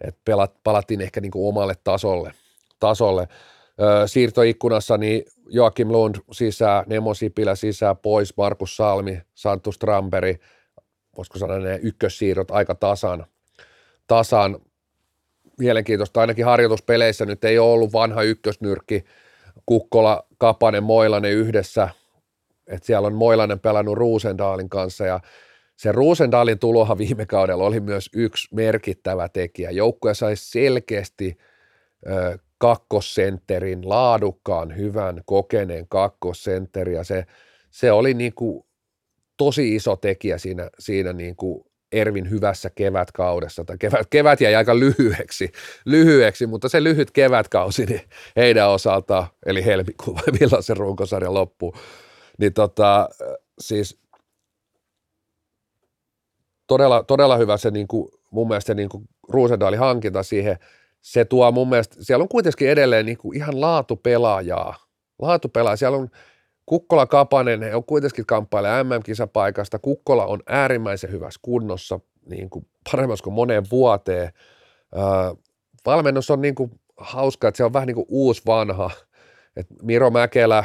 et 0.00 0.16
pelat, 0.24 0.54
palattiin 0.64 1.00
ehkä 1.00 1.20
niin 1.20 1.32
omalle 1.34 1.74
tasolle. 1.84 2.32
tasolle. 2.80 3.28
Ö, 3.80 4.08
siirtoikkunassa 4.08 4.98
niin 4.98 5.22
Joakim 5.48 5.92
Lund 5.92 6.16
sisään, 6.32 6.84
Nemo 6.86 7.14
Sipilä 7.14 7.54
sisään, 7.54 7.96
pois 7.96 8.36
Markus 8.36 8.76
Salmi, 8.76 9.22
Santtu 9.34 9.72
Stramberi– 9.72 10.36
voisiko 11.18 11.38
sanoa 11.38 11.58
ne 11.58 11.78
ykkössiirrot 11.82 12.50
aika 12.50 12.74
tasan, 12.74 13.26
tasan. 14.06 14.58
Mielenkiintoista 15.58 16.20
ainakin 16.20 16.44
harjoituspeleissä 16.44 17.26
nyt 17.26 17.44
ei 17.44 17.58
ole 17.58 17.72
ollut 17.72 17.92
vanha 17.92 18.22
ykkösnyrkki, 18.22 19.04
Kukkola, 19.66 20.24
Kapanen, 20.38 20.82
Moilanen 20.82 21.32
yhdessä, 21.32 21.88
että 22.66 22.86
siellä 22.86 23.06
on 23.06 23.14
Moilanen 23.14 23.60
pelannut 23.60 23.98
Ruusendaalin 23.98 24.68
kanssa 24.68 25.06
ja 25.06 25.20
se 25.76 25.92
Ruusendaalin 25.92 26.58
tulohan 26.58 26.98
viime 26.98 27.26
kaudella 27.26 27.64
oli 27.64 27.80
myös 27.80 28.10
yksi 28.14 28.48
merkittävä 28.54 29.28
tekijä. 29.28 29.70
Joukkue 29.70 30.14
sai 30.14 30.36
selkeästi 30.36 31.38
ö, 32.06 32.38
kakkosentterin, 32.58 33.88
laadukkaan, 33.88 34.76
hyvän, 34.76 35.22
kokeneen 35.26 35.86
kakkosentterin 35.88 36.94
ja 36.94 37.04
se, 37.04 37.26
se 37.70 37.92
oli 37.92 38.14
niin 38.14 38.34
kuin 38.34 38.67
tosi 39.38 39.74
iso 39.74 39.96
tekijä 39.96 40.38
siinä, 40.38 40.70
siinä 40.78 41.12
niin 41.12 41.36
kuin 41.36 41.64
Ervin 41.92 42.30
hyvässä 42.30 42.70
kevätkaudessa. 42.70 43.64
Tai 43.64 43.78
kevät, 43.78 44.06
kevät 44.10 44.40
jäi 44.40 44.54
aika 44.54 44.78
lyhyeksi, 44.78 45.52
lyhyeksi, 45.84 46.46
mutta 46.46 46.68
se 46.68 46.84
lyhyt 46.84 47.10
kevätkausi 47.10 47.86
niin 47.86 48.00
heidän 48.36 48.70
osaltaan, 48.70 49.26
eli 49.46 49.64
helmikuu 49.64 50.14
vai 50.14 50.32
milloin 50.40 50.62
se 50.62 50.74
runkosarja 50.74 51.34
loppuu, 51.34 51.74
niin 52.38 52.52
tota, 52.52 53.08
siis 53.60 54.00
todella, 56.66 57.02
todella 57.02 57.36
hyvä 57.36 57.56
se 57.56 57.70
niin 57.70 57.88
kuin, 57.88 58.08
mun 58.30 58.48
mielestä 58.48 58.74
niin 58.74 58.88
kuin 58.88 59.04
Ruusendaalin 59.28 59.78
hankinta 59.78 60.22
siihen, 60.22 60.58
se 61.00 61.24
tuo 61.24 61.52
mun 61.52 61.68
mielestä, 61.68 61.96
siellä 62.00 62.22
on 62.22 62.28
kuitenkin 62.28 62.68
edelleen 62.68 63.06
niin 63.06 63.18
kuin 63.18 63.36
ihan 63.36 63.60
laatupelaajaa, 63.60 64.74
laatupelaaja, 65.18 65.76
siellä 65.76 65.98
on 65.98 66.08
Kukkola 66.68 67.06
Kapanen, 67.06 67.62
he 67.62 67.74
on 67.74 67.84
kuitenkin 67.84 68.26
kamppaille 68.26 68.84
MM-kisapaikasta. 68.84 69.78
Kukkola 69.78 70.26
on 70.26 70.42
äärimmäisen 70.46 71.10
hyvässä 71.10 71.40
kunnossa, 71.42 72.00
niin 72.26 72.50
kuin 72.50 72.66
paremmassa 72.92 73.22
kuin 73.22 73.34
moneen 73.34 73.64
vuoteen. 73.70 74.32
Öö, 74.96 75.02
valmennus 75.86 76.30
on 76.30 76.40
niin 76.40 76.54
kuin 76.54 76.70
hauska, 76.96 77.48
että 77.48 77.56
se 77.56 77.64
on 77.64 77.72
vähän 77.72 77.86
niin 77.86 77.94
kuin 77.94 78.06
uusi 78.08 78.42
vanha. 78.46 78.90
Et 79.56 79.66
Miro 79.82 80.10
Mäkelä, 80.10 80.64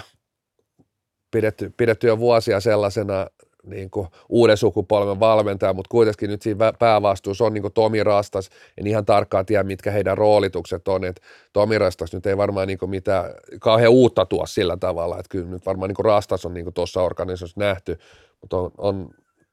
pidetty, 1.31 1.73
pidetty 1.77 2.07
jo 2.07 2.19
vuosia 2.19 2.59
sellaisena 2.59 3.27
niin 3.63 3.89
kuin 3.89 4.07
uuden 4.29 4.57
sukupolven 4.57 5.19
valmentaja, 5.19 5.73
mutta 5.73 5.89
kuitenkin 5.89 6.29
nyt 6.29 6.41
siinä 6.41 6.73
päävastuussa 6.79 7.45
on 7.45 7.53
niin 7.53 7.61
kuin 7.61 7.73
Tomi 7.73 8.03
Rastas. 8.03 8.49
En 8.77 8.87
ihan 8.87 9.05
tarkkaan 9.05 9.45
tiedä, 9.45 9.63
mitkä 9.63 9.91
heidän 9.91 10.17
roolitukset 10.17 10.87
on. 10.87 11.05
että 11.05 11.21
Tomi 11.53 11.77
Rastas 11.77 12.13
nyt 12.13 12.25
ei 12.25 12.37
varmaan 12.37 12.67
niin 12.67 12.77
kuin 12.77 12.89
mitään 12.89 13.25
kauhean 13.59 13.91
uutta 13.91 14.25
tuo 14.25 14.45
sillä 14.45 14.77
tavalla. 14.77 15.19
Että 15.19 15.29
kyllä 15.29 15.49
nyt 15.49 15.65
varmaan 15.65 15.89
niin 15.89 15.95
kuin 15.95 16.05
Rastas 16.05 16.45
on 16.45 16.53
niin 16.53 16.65
kuin 16.65 16.73
tuossa 16.73 17.01
organisaatiossa 17.01 17.59
nähty, 17.59 17.99
mutta 18.41 18.57
on, 18.57 18.71
on 18.77 19.09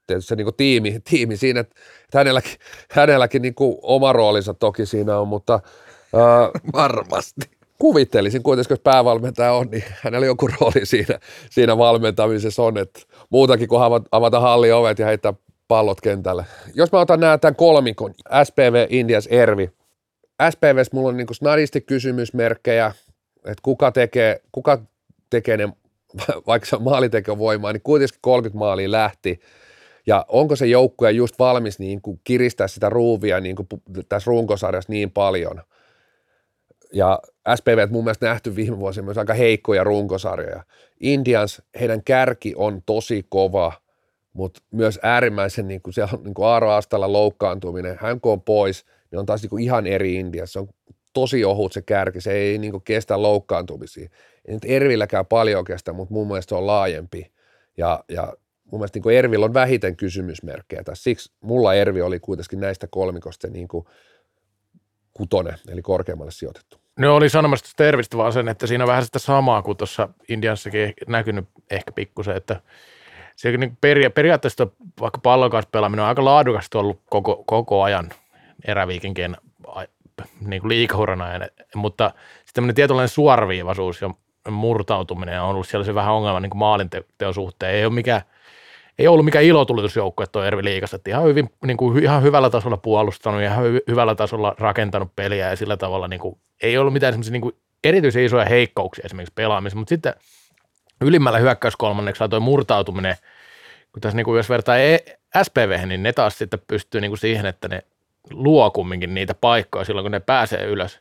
tietysti 0.07 0.29
se 0.29 0.37
niin 0.37 0.47
kuin 0.47 0.57
tiimi, 0.57 1.01
tiimi 1.11 1.37
siinä, 1.37 1.61
että 1.61 1.75
hänelläkin, 2.15 2.53
hänelläkin 2.91 3.43
niin 3.43 3.55
kuin 3.55 3.79
oma 3.83 4.13
roolinsa 4.13 4.55
toki 4.55 4.87
siinä 4.87 5.19
on, 5.19 5.29
mutta 5.29 5.61
Ää, 6.15 6.51
Varmasti 6.73 7.51
kuvittelisin 7.79 8.43
kuitenkin, 8.43 8.73
jos 8.73 8.81
päävalmentaja 8.81 9.53
on, 9.53 9.69
niin 9.71 9.85
hänellä 10.03 10.27
joku 10.27 10.49
rooli 10.61 10.87
siinä, 10.87 11.21
siinä 11.51 11.79
valmentamisessa 11.79 12.63
on, 12.63 12.79
että 12.79 13.01
muutakin 13.31 13.69
kuin 13.69 13.83
avata 14.13 14.41
hallin 14.41 14.75
ovet 14.75 14.99
ja 14.99 15.07
heittää 15.07 15.35
pallot 15.69 16.01
kentälle. 16.01 16.45
Jos 16.75 16.93
mä 16.93 17.01
otan 17.01 17.21
nämä 17.21 17.39
tämän 17.39 17.57
kolmikon, 17.57 18.15
SPV, 18.45 18.87
Indias, 18.91 19.27
Ervi. 19.27 19.71
SPVs 20.51 20.93
mulla 20.93 21.09
on 21.09 21.17
niin 21.17 21.35
snadisti 21.35 21.81
kysymysmerkkejä, 21.81 22.93
että 23.37 23.63
kuka 23.63 23.93
tekee, 23.93 24.41
kuka 24.53 24.79
tekee 25.31 25.57
ne, 25.57 25.69
vaikka 26.47 26.69
se 26.69 26.77
on 26.77 27.39
voimaa, 27.39 27.73
niin 27.73 27.83
kuitenkin 27.83 28.19
30 28.21 28.59
maalia 28.59 28.91
lähti. 28.91 29.41
Ja 30.07 30.25
onko 30.29 30.57
se 30.57 30.67
joukkue 30.67 31.11
just 31.11 31.39
valmis 31.39 31.79
niin 31.79 32.03
kuin 32.03 32.21
kiristää 32.25 32.69
sitä 32.69 32.89
ruuvia 32.89 33.41
niin 33.41 33.57
kuin 33.57 33.69
tässä 34.09 34.29
runkosarjassa 34.29 34.93
niin 34.93 35.11
paljon– 35.11 35.63
ja 36.93 37.19
SPV 37.57 37.89
mun 37.91 38.05
mielestä 38.05 38.27
nähty 38.27 38.57
viime 38.57 38.79
vuosina 38.79 39.05
myös 39.05 39.19
aika 39.19 39.35
heikkoja 39.35 39.85
runkosarjoja. 39.85 40.65
Indians, 41.01 41.63
heidän 41.81 42.05
kärki 42.05 42.53
on 42.57 42.83
tosi 42.87 43.27
kova, 43.29 43.73
mutta 44.33 44.63
myös 44.71 44.99
äärimmäisen, 45.03 45.69
niin 45.69 45.83
kuin 45.83 45.95
siellä 45.95 46.11
on 46.19 46.25
niin 46.25 46.35
kuin 46.35 46.47
Aaro 46.47 46.71
Astalla 46.71 47.13
loukkaantuminen, 47.13 47.99
hän 48.01 48.21
kun 48.21 48.33
on 48.33 48.43
pois, 48.43 48.85
niin 49.11 49.19
on 49.19 49.27
taas 49.27 49.43
niin 49.43 49.51
kuin 49.51 49.65
ihan 49.65 49.87
eri 49.87 50.15
Indiassa. 50.15 50.53
Se 50.53 50.59
on 50.59 50.69
tosi 51.13 51.45
ohut 51.45 51.73
se 51.73 51.83
kärki, 51.83 52.21
se 52.21 52.33
ei 52.33 52.59
niin 52.59 52.73
kuin 52.73 52.83
kestä 52.85 53.23
loukkaantumisia. 53.23 54.09
Ei 54.45 54.55
nyt 54.55 54.65
Ervilläkään 54.65 55.27
paljon 55.27 55.65
kestä, 55.65 55.93
mutta 55.93 56.15
mun 56.15 56.27
mielestä 56.27 56.49
se 56.49 56.55
on 56.55 56.67
laajempi. 56.67 57.33
Ja, 57.77 58.05
ja 58.09 58.33
mun 58.71 58.81
mielestä 58.81 58.97
niin 58.97 59.03
kuin 59.03 59.17
Ervillä 59.17 59.47
on 59.47 59.55
vähiten 59.55 59.97
kysymysmerkkejä 59.97 60.85
tässä. 60.85 61.03
Siksi 61.03 61.33
mulla 61.41 61.75
Ervi 61.75 62.03
oli 62.03 62.21
kuitenkin 62.21 62.61
näistä 62.61 62.87
kolmikosta 62.87 63.49
niin 63.49 63.69
kuin 63.69 63.85
kutonen, 65.13 65.55
eli 65.69 65.83
korkeammalle 65.83 66.33
sijoitettu. 66.33 66.80
No 66.99 67.17
oli 67.17 67.29
sanomassa 67.29 67.77
tervistä 67.77 68.17
vaan 68.17 68.33
sen, 68.33 68.49
että 68.49 68.67
siinä 68.67 68.85
on 68.85 68.89
vähän 68.89 69.05
sitä 69.05 69.19
samaa 69.19 69.63
kuin 69.63 69.77
tuossa 69.77 70.09
Indianssakin 70.29 70.95
näkynyt 71.07 71.49
ehkä 71.71 71.93
pikkusen, 71.93 72.37
että 72.37 72.61
se 73.37 73.57
niin 73.57 73.79
peria- 73.81 74.11
periaatteessa 74.11 74.67
vaikka 75.01 75.19
pallon 75.23 75.51
kanssa 75.51 75.71
pelaaminen 75.73 76.03
on 76.03 76.09
aika 76.09 76.25
laadukasta 76.25 76.79
ollut 76.79 77.03
koko, 77.11 77.45
koko 77.47 77.83
ajan 77.83 78.11
eräviikinkien 78.67 79.37
niin 80.41 80.69
liikahurana, 80.69 81.25
mutta 81.75 82.09
sitten 82.09 82.55
tämmöinen 82.55 82.75
tietynlainen 82.75 83.09
suoraviivaisuus 83.09 84.03
ja 84.03 84.11
murtautuminen 84.51 85.43
on 85.43 85.49
ollut 85.49 85.69
siellä 85.69 85.85
se 85.85 85.95
vähän 85.95 86.15
ongelma 86.15 86.41
niin 86.41 86.57
maalinteon 86.57 87.35
suhteen. 87.35 87.75
Ei 87.75 87.85
ole 87.85 87.93
mikään– 87.93 88.23
ei 89.01 89.09
ollut 89.09 89.25
mikään 89.25 89.45
ilotulitusjoukko, 89.45 90.23
että 90.23 90.39
on 90.39 90.47
Ervi 90.47 90.65
liikassa, 90.65 90.97
että 90.97 91.11
ihan, 91.11 91.25
hyvin, 91.25 91.51
niin 91.67 91.77
kuin, 91.77 92.03
ihan 92.03 92.23
hyvällä 92.23 92.51
tasolla 92.51 92.77
puolustanut 92.77 93.43
ja 93.43 93.55
hy, 93.55 93.81
hyvällä 93.89 94.15
tasolla 94.15 94.55
rakentanut 94.59 95.17
peliä 95.17 95.51
ja 95.51 95.57
sillä 95.57 95.77
tavalla 95.77 96.09
niin 96.09 96.21
kuin, 96.21 96.39
ei 96.63 96.79
ollut 96.79 96.93
mitään 96.93 97.15
niin 97.31 97.53
erityisen 97.85 98.25
isoja 98.25 98.45
heikkouksia 98.45 99.03
esimerkiksi 99.05 99.33
pelaamisessa, 99.35 99.79
mutta 99.79 99.89
sitten 99.89 100.15
ylimmällä 101.01 101.39
hyökkäyskolmanneksella 101.39 102.29
tuo 102.29 102.41
murtautuminen, 102.41 103.17
kun 103.93 104.01
tässä 104.01 104.17
niin 104.17 104.25
kuin 104.25 104.37
jos 104.37 104.49
vertaa 104.49 104.79
e- 104.79 105.19
SPV, 105.43 105.87
niin 105.87 106.03
ne 106.03 106.13
taas 106.13 106.39
sitten 106.39 106.63
pystyy 106.67 107.01
niin 107.01 107.11
kuin 107.11 107.19
siihen, 107.19 107.47
että 107.47 107.69
ne 107.69 107.83
luo 108.31 108.71
kumminkin 108.71 109.15
niitä 109.15 109.35
paikkoja 109.35 109.85
silloin, 109.85 110.05
kun 110.05 110.13
ne 110.13 110.21
pääsee 110.21 110.65
ylös. 110.65 111.01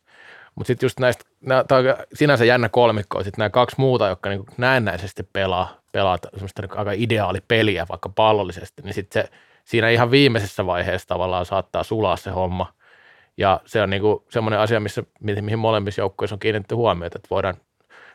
Mutta 0.59 0.67
sitten 0.67 0.85
just 0.85 0.99
näistä, 0.99 1.23
tämä 1.67 1.79
on 1.79 2.05
sinänsä 2.13 2.45
jännä 2.45 2.69
kolmikko, 2.69 3.23
sitten 3.23 3.37
nämä 3.37 3.49
kaksi 3.49 3.75
muuta, 3.79 4.07
jotka 4.07 4.29
niin 4.29 4.45
näennäisesti 4.57 5.23
pelaa, 5.23 5.81
pelaa 5.91 6.17
semmoista 6.33 6.61
niin 6.61 6.77
aika 6.77 6.91
ideaali 6.95 7.41
peliä 7.47 7.85
vaikka 7.89 8.09
pallollisesti, 8.09 8.81
niin 8.81 8.93
sitten 8.93 9.23
siinä 9.65 9.89
ihan 9.89 10.11
viimeisessä 10.11 10.65
vaiheessa 10.65 11.07
tavallaan 11.07 11.45
saattaa 11.45 11.83
sulaa 11.83 12.15
se 12.15 12.31
homma. 12.31 12.73
Ja 13.37 13.59
se 13.65 13.81
on 13.81 13.89
niin 13.89 14.01
kuin 14.01 14.23
semmoinen 14.29 14.59
asia, 14.59 14.79
missä, 14.79 15.03
mihin 15.21 15.59
molemmissa 15.59 16.01
joukkueissa 16.01 16.35
on 16.35 16.39
kiinnitetty 16.39 16.75
huomiota, 16.75 17.17
että 17.17 17.27
voidaan 17.29 17.55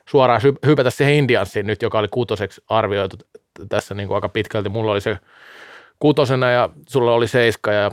suoraan 0.09 0.40
hypätä 0.66 0.90
siihen 0.90 1.14
Indianssiin 1.14 1.66
nyt, 1.66 1.82
joka 1.82 1.99
oli 1.99 2.09
kutoseksi 2.09 2.62
arvioitu 2.68 3.16
tässä 3.68 3.95
niin 3.95 4.09
kuin 4.09 4.14
aika 4.14 4.28
pitkälti. 4.28 4.68
Mulla 4.68 4.92
oli 4.92 5.01
se 5.01 5.18
kutosena 5.99 6.51
ja 6.51 6.68
sulla 6.88 7.12
oli 7.12 7.28
seiska 7.28 7.72
ja 7.72 7.90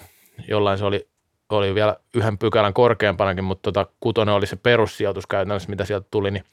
jollain 0.47 0.77
se 0.77 0.85
oli 0.85 1.10
oli 1.57 1.75
vielä 1.75 1.95
yhden 2.15 2.37
pykälän 2.37 2.73
korkeampanakin, 2.73 3.43
mutta 3.43 3.71
tota, 3.71 3.91
kutonen 3.99 4.35
oli 4.35 4.47
se 4.47 4.55
perussijoitus 4.55 5.27
käytännössä, 5.27 5.69
mitä 5.69 5.85
sieltä 5.85 6.07
tuli, 6.11 6.31
niin 6.31 6.43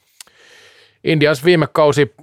Indians 1.03 1.45
viime 1.45 1.67
kausi 1.73 2.15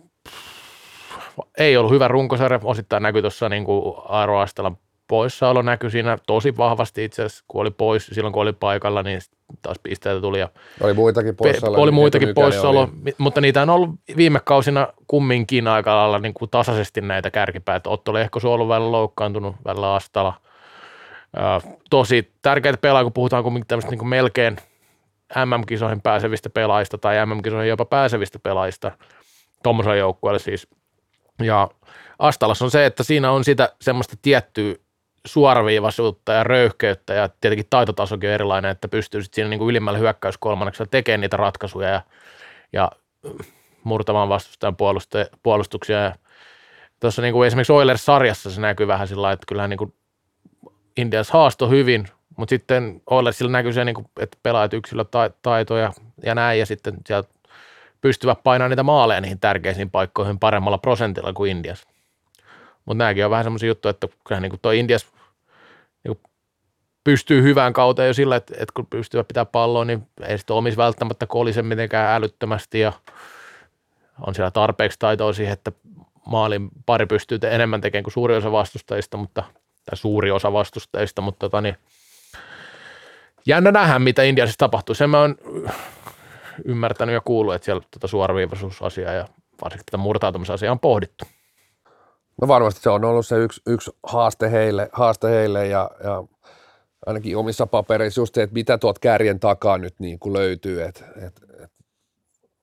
ei 1.58 1.76
ollut 1.76 1.92
hyvä 1.92 2.08
runkosarja, 2.08 2.60
osittain 2.64 3.02
näkyy 3.02 3.22
tuossa 3.22 3.48
niin 3.48 3.64
kuin 3.64 3.94
Aaro 4.08 4.38
Astelan 4.38 4.76
poissaolo 5.08 5.62
näkyi 5.62 5.90
siinä 5.90 6.18
tosi 6.26 6.56
vahvasti 6.56 7.04
itse 7.04 7.22
asiassa, 7.22 7.44
kun 7.48 7.60
oli 7.60 7.70
pois, 7.70 8.06
silloin 8.06 8.32
kun 8.32 8.42
oli 8.42 8.52
paikalla, 8.52 9.02
niin 9.02 9.20
taas 9.62 9.78
pisteitä 9.82 10.20
tuli 10.20 10.40
ja 10.40 10.48
Oli 10.80 10.94
muitakin 10.94 11.36
poissaoloja. 11.36 11.82
oli 11.82 11.88
Eetu 11.88 11.94
muitakin 11.94 12.34
poissaolo, 12.34 12.80
oli. 12.80 13.14
mutta 13.18 13.40
niitä 13.40 13.62
on 13.62 13.70
ollut 13.70 13.90
viime 14.16 14.40
kausina 14.44 14.88
kumminkin 15.06 15.68
aika 15.68 15.96
lailla 15.96 16.18
niin 16.18 16.34
kuin 16.34 16.50
tasaisesti 16.50 17.00
näitä 17.00 17.30
kärkipäitä. 17.30 17.90
Otto 17.90 18.12
Lehkosu 18.12 18.48
on 18.48 18.54
ollut 18.54 18.68
välillä 18.68 18.92
loukkaantunut, 18.92 19.56
välillä 19.64 19.94
Astala. 19.94 20.34
Ää, 21.36 21.60
tosi 21.90 22.32
tärkeitä 22.42 22.78
pelaajia, 22.78 23.04
kun 23.04 23.12
puhutaan 23.12 23.42
kumminkin 23.42 23.68
tämmöistä 23.68 23.90
niin 23.90 24.08
melkein 24.08 24.56
MM-kisoihin 25.44 26.02
pääsevistä 26.02 26.50
pelaajista 26.50 26.98
tai 26.98 27.26
MM-kisoihin 27.26 27.68
jopa 27.68 27.84
pääsevistä 27.84 28.38
pelaajista 28.38 28.92
tuommoisella 29.62 29.96
joukkueella 29.96 30.38
siis. 30.38 30.68
Ja 31.42 31.68
Astalas 32.18 32.62
on 32.62 32.70
se, 32.70 32.86
että 32.86 33.02
siinä 33.02 33.30
on 33.30 33.44
sitä 33.44 33.72
semmoista 33.80 34.16
tiettyä 34.22 34.74
suoraviivaisuutta 35.26 36.32
ja 36.32 36.44
röyhkeyttä 36.44 37.14
ja 37.14 37.28
tietenkin 37.40 37.66
taitotasokin 37.70 38.28
on 38.28 38.34
erilainen, 38.34 38.70
että 38.70 38.88
pystyy 38.88 39.22
sitten 39.22 39.34
siinä 39.34 39.50
niin 39.50 39.58
kuin 39.58 39.70
ylimmällä 39.70 39.98
hyökkäyskolmanneksella 39.98 40.88
tekemään 40.90 41.20
niitä 41.20 41.36
ratkaisuja 41.36 41.88
ja, 41.88 42.02
ja 42.72 42.90
murtamaan 43.84 44.28
vastustajan 44.28 44.76
puolustuksia. 45.42 45.98
Ja 45.98 46.14
tuossa 47.00 47.22
niin 47.22 47.32
kuin 47.32 47.46
esimerkiksi 47.46 47.72
Oilers-sarjassa 47.72 48.50
se 48.50 48.60
näkyy 48.60 48.86
vähän 48.86 49.08
sillä 49.08 49.32
että 49.32 49.44
kyllähän 49.48 49.70
niin 49.70 49.78
kuin 49.78 49.94
Indians 50.96 51.30
haasto 51.30 51.68
hyvin, 51.68 52.08
mutta 52.36 52.50
sitten 52.50 53.02
Oilersilla 53.10 53.52
näkyy 53.52 53.72
se, 53.72 53.84
niin 53.84 53.94
kuin, 53.94 54.06
että 54.20 54.38
pelaajat 54.42 54.72
yksilötaito 54.72 55.76
ja, 55.76 55.92
ja 56.22 56.34
näin, 56.34 56.58
ja 56.58 56.66
sitten 56.66 56.96
sieltä 57.06 57.28
pystyvät 58.00 58.38
painamaan 58.44 58.70
niitä 58.70 58.82
maaleja 58.82 59.20
niihin 59.20 59.40
tärkeisiin 59.40 59.90
paikkoihin 59.90 60.38
paremmalla 60.38 60.78
prosentilla 60.78 61.32
kuin 61.32 61.50
Indias. 61.50 61.86
Mutta 62.84 62.98
nämäkin 62.98 63.24
on 63.24 63.30
vähän 63.30 63.44
semmoisia 63.44 63.66
juttuja, 63.66 63.90
että 63.90 64.08
kyllähän 64.26 64.42
niin 64.42 64.60
tuo 64.62 64.72
Indias 64.72 65.06
niin 66.04 66.18
pystyy 67.04 67.42
hyvään 67.42 67.72
kauteen 67.72 68.06
jo 68.06 68.14
sillä, 68.14 68.36
että, 68.36 68.54
että 68.54 68.72
kun 68.74 68.86
pystyy 68.86 69.24
pitää 69.24 69.44
palloa, 69.44 69.84
niin 69.84 70.08
ei 70.22 70.38
sitten 70.38 70.56
omisi 70.56 70.76
välttämättä 70.76 71.26
kolise 71.26 71.62
mitenkään 71.62 72.16
älyttömästi 72.16 72.80
ja 72.80 72.92
on 74.20 74.34
siellä 74.34 74.50
tarpeeksi 74.50 74.98
taitoa 74.98 75.32
siihen, 75.32 75.52
että 75.52 75.72
maalin 76.26 76.68
pari 76.86 77.06
pystyy 77.06 77.38
enemmän 77.50 77.80
tekemään 77.80 78.04
kuin 78.04 78.12
suuri 78.12 78.36
osa 78.36 78.52
vastustajista, 78.52 79.16
mutta, 79.16 79.44
tai 79.86 79.96
suuri 79.96 80.30
osa 80.30 80.52
vastustajista, 80.52 81.22
mutta 81.22 81.38
tota 81.38 81.60
niin, 81.60 81.76
jännä 83.46 83.72
nähdä, 83.72 83.98
mitä 83.98 84.22
Indiassa 84.22 84.54
tapahtuu. 84.58 84.94
Sen 84.94 85.10
mä 85.10 85.20
oon 85.20 85.36
ymmärtänyt 86.64 87.12
ja 87.12 87.20
kuullut, 87.20 87.54
että 87.54 87.64
siellä 87.64 87.82
tuota 87.90 88.06
suoraviivaisuusasiaa 88.06 89.12
ja 89.12 89.28
varsinkin 89.62 89.86
tätä 89.86 89.96
murtautumisasiaa 89.96 90.72
on 90.72 90.80
pohdittu. 90.80 91.24
No 92.40 92.48
varmasti 92.48 92.80
se 92.80 92.90
on 92.90 93.04
ollut 93.04 93.26
se 93.26 93.36
yksi, 93.36 93.60
yksi 93.66 93.90
haaste 94.02 94.50
heille, 94.50 94.88
haaste 94.92 95.30
heille 95.30 95.66
ja, 95.66 95.90
ja 96.04 96.24
ainakin 97.06 97.36
omissa 97.36 97.66
papereissa 97.66 98.20
just 98.20 98.34
se, 98.34 98.42
että 98.42 98.54
mitä 98.54 98.78
tuolta 98.78 99.00
kärjen 99.00 99.40
takaa 99.40 99.78
nyt 99.78 99.94
niin 99.98 100.18
kuin 100.18 100.32
löytyy, 100.32 100.82
että 100.82 101.04
et, 101.16 101.40
et 101.64 101.72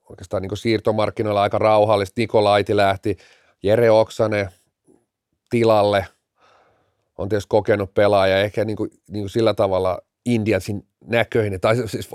oikeastaan 0.09 0.41
niin 0.41 0.49
kuin 0.49 0.57
siirtomarkkinoilla 0.57 1.41
aika 1.41 1.57
rauhallisesti, 1.57 2.21
Nikolaiti 2.21 2.76
lähti, 2.76 3.17
Jere 3.63 3.91
Oksanen 3.91 4.49
tilalle, 5.49 6.05
on 7.18 7.30
tietysti 7.30 7.49
kokenut 7.49 7.93
pelaaja, 7.93 8.39
ehkä 8.39 8.66
niin 8.66 8.78
kuin, 8.78 8.89
niin 9.09 9.24
kuin 9.24 9.30
sillä 9.30 9.53
tavalla 9.53 9.99
Indiansin 10.26 10.88
näköinen, 11.05 11.59
tai 11.61 11.88
siis 11.88 12.09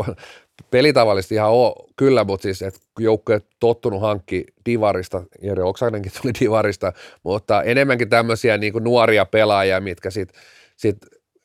pelitavallisesti 0.71 1.35
ihan 1.35 1.51
oo, 1.51 1.87
kyllä, 1.97 2.25
mutta 2.25 2.43
siis, 2.43 2.63
että 2.63 2.81
joukkue 2.99 3.41
tottunut 3.61 4.01
hankki 4.01 4.45
Divarista, 4.67 5.23
Jere 5.43 5.63
Oksanenkin 5.63 6.13
tuli 6.23 6.33
Divarista, 6.41 6.93
mutta 7.23 7.63
enemmänkin 7.63 8.09
tämmöisiä 8.09 8.59
niin 8.59 8.73
kuin 8.73 8.85
nuoria 8.85 9.25
pelaajia, 9.25 9.81
mitkä 9.81 10.11
sitten 10.11 10.41
sit 10.77 10.97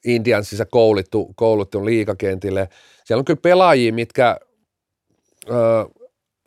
Indiansissa 0.05 0.65
koulittu, 0.65 1.33
kouluttu 1.35 1.85
liikakentille. 1.85 2.69
Siellä 3.05 3.21
on 3.21 3.25
kyllä 3.25 3.39
pelaajia, 3.41 3.93
mitkä, 3.93 4.37
ö, 5.49 5.53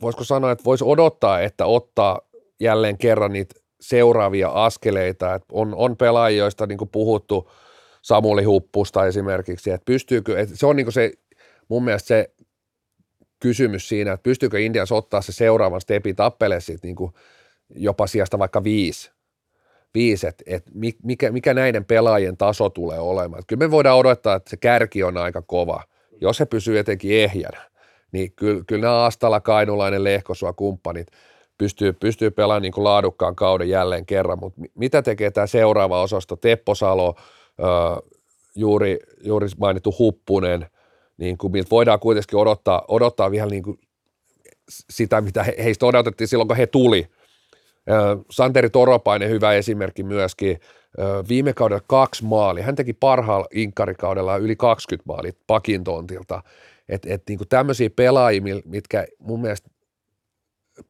voisiko 0.02 0.24
sanoa, 0.24 0.50
että 0.50 0.64
voisi 0.64 0.84
odottaa, 0.84 1.40
että 1.40 1.66
ottaa 1.66 2.20
jälleen 2.60 2.98
kerran 2.98 3.32
niitä 3.32 3.54
seuraavia 3.80 4.48
askeleita. 4.48 5.34
Et 5.34 5.42
on, 5.52 5.74
on 5.74 5.96
pelaajia, 5.96 6.38
joista 6.38 6.66
niin 6.66 6.78
kuin 6.78 6.90
puhuttu, 6.90 7.50
Samuli 8.02 8.44
Huppusta 8.44 9.06
esimerkiksi, 9.06 9.70
että 9.70 9.84
pystyykö, 9.84 10.40
että 10.40 10.56
se 10.56 10.66
on 10.66 10.76
niin 10.76 10.92
se 10.92 11.12
mun 11.68 11.84
mielestä 11.84 12.08
se 12.08 12.30
kysymys 13.40 13.88
siinä, 13.88 14.12
että 14.12 14.22
pystyykö 14.22 14.60
Indians 14.60 14.92
ottaa 14.92 15.22
se 15.22 15.32
seuraavan 15.32 15.80
stepin 15.80 16.16
tappelee 16.16 16.60
siitä 16.60 16.86
niin 16.86 16.96
jopa 17.74 18.06
sijasta 18.06 18.38
vaikka 18.38 18.64
viisi, 18.64 19.10
viisi 19.94 20.26
että, 20.26 20.44
että 20.46 20.70
mikä, 21.02 21.32
mikä 21.32 21.54
näiden 21.54 21.84
pelaajien 21.84 22.36
taso 22.36 22.70
tulee 22.70 22.98
olemaan. 22.98 23.38
Että 23.38 23.48
kyllä 23.48 23.66
me 23.66 23.70
voidaan 23.70 23.98
odottaa, 23.98 24.34
että 24.34 24.50
se 24.50 24.56
kärki 24.56 25.02
on 25.02 25.16
aika 25.16 25.42
kova, 25.42 25.82
jos 26.20 26.36
se 26.36 26.46
pysyy 26.46 26.78
etenkin 26.78 27.12
ehjänä. 27.12 27.70
Niin 28.12 28.32
kyllä, 28.32 28.62
kyllä 28.66 28.82
nämä 28.82 29.04
Astala, 29.04 29.40
Kainulainen, 29.40 30.04
Lehkosua, 30.04 30.52
kumppanit 30.52 31.06
pystyy, 31.58 31.92
pystyy 31.92 32.30
pelaamaan 32.30 32.62
niin 32.62 32.72
kuin 32.72 32.84
laadukkaan 32.84 33.36
kauden 33.36 33.68
jälleen 33.68 34.06
kerran, 34.06 34.38
mutta 34.38 34.60
mitä 34.74 35.02
tekee 35.02 35.30
tämä 35.30 35.46
seuraava 35.46 36.02
osasto, 36.02 36.36
Teppo 36.36 36.74
Salo, 36.74 37.14
juuri, 38.54 38.98
juuri 39.20 39.48
mainittu 39.58 39.94
Huppunen, 39.98 40.66
niin 41.16 41.38
kuin, 41.38 41.52
voidaan 41.70 42.00
kuitenkin 42.00 42.38
odottaa, 42.38 42.84
odottaa 42.88 43.30
vielä 43.30 43.50
niin 43.50 43.62
kuin 43.62 43.78
sitä, 44.68 45.20
mitä 45.20 45.42
he, 45.42 45.54
heistä 45.64 45.86
odotettiin 45.86 46.28
silloin, 46.28 46.48
kun 46.48 46.56
he 46.56 46.66
tuli. 46.66 47.06
Santeri 48.30 48.70
Toropainen 48.70 49.30
hyvä 49.30 49.52
esimerkki 49.52 50.02
myöskin. 50.02 50.60
Viime 51.28 51.52
kaudella 51.52 51.84
kaksi 51.86 52.24
maalia. 52.24 52.64
Hän 52.64 52.74
teki 52.74 52.92
parhaalla 52.92 53.46
inkarikaudella 53.54 54.36
yli 54.36 54.56
20 54.56 55.12
maalia 55.12 55.32
pakin 55.46 55.84
tontilta. 55.84 56.42
Et, 56.88 57.22
niin 57.28 57.38
kuin 57.38 57.48
tämmöisiä 57.48 57.90
pelaajia, 57.90 58.42
mitkä 58.64 59.06
mun 59.18 59.40
mielestä 59.40 59.70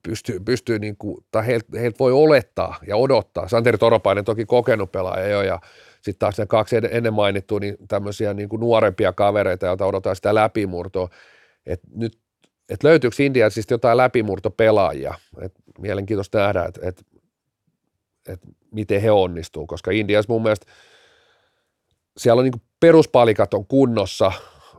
pystyy, 0.02 0.40
pystyy 0.40 0.78
niin 0.78 0.96
kuin, 0.96 1.24
tai 1.30 1.46
heiltä, 1.46 1.78
heiltä 1.78 1.98
voi 1.98 2.12
olettaa 2.12 2.78
ja 2.86 2.96
odottaa. 2.96 3.48
Santeri 3.48 3.78
Toropainen 3.78 4.24
toki 4.24 4.44
kokenut 4.44 4.92
pelaaja 4.92 5.28
jo 5.28 5.42
ja 5.42 5.60
sitten 5.94 6.18
taas 6.18 6.38
ne 6.38 6.46
kaksi 6.46 6.76
ennen 6.90 7.14
mainittua, 7.14 7.60
niin 7.60 7.76
tämmöisiä 7.88 8.34
niin 8.34 8.48
kuin 8.48 8.60
nuorempia 8.60 9.12
kavereita, 9.12 9.66
joita 9.66 9.86
odotetaan 9.86 10.16
sitä 10.16 10.34
läpimurtoa. 10.34 11.08
Et 11.66 11.80
nyt, 11.94 12.18
et 12.68 12.82
löytyykö 12.82 13.16
Indiansista 13.18 13.74
jotain 13.74 13.96
läpimurtopelaajia? 13.96 15.14
Et 15.40 15.52
mielenkiintoista 15.78 16.38
nähdä, 16.38 16.64
että 16.64 16.80
et, 16.82 17.06
et 18.28 18.40
miten 18.70 19.02
he 19.02 19.10
onnistuu, 19.10 19.66
koska 19.66 19.90
Indias 19.90 20.28
mun 20.28 20.42
mielestä 20.42 20.66
siellä 22.16 22.40
on 22.40 22.44
niin 22.44 22.62
peruspalikat 22.80 23.54
on 23.54 23.66
kunnossa, 23.66 24.32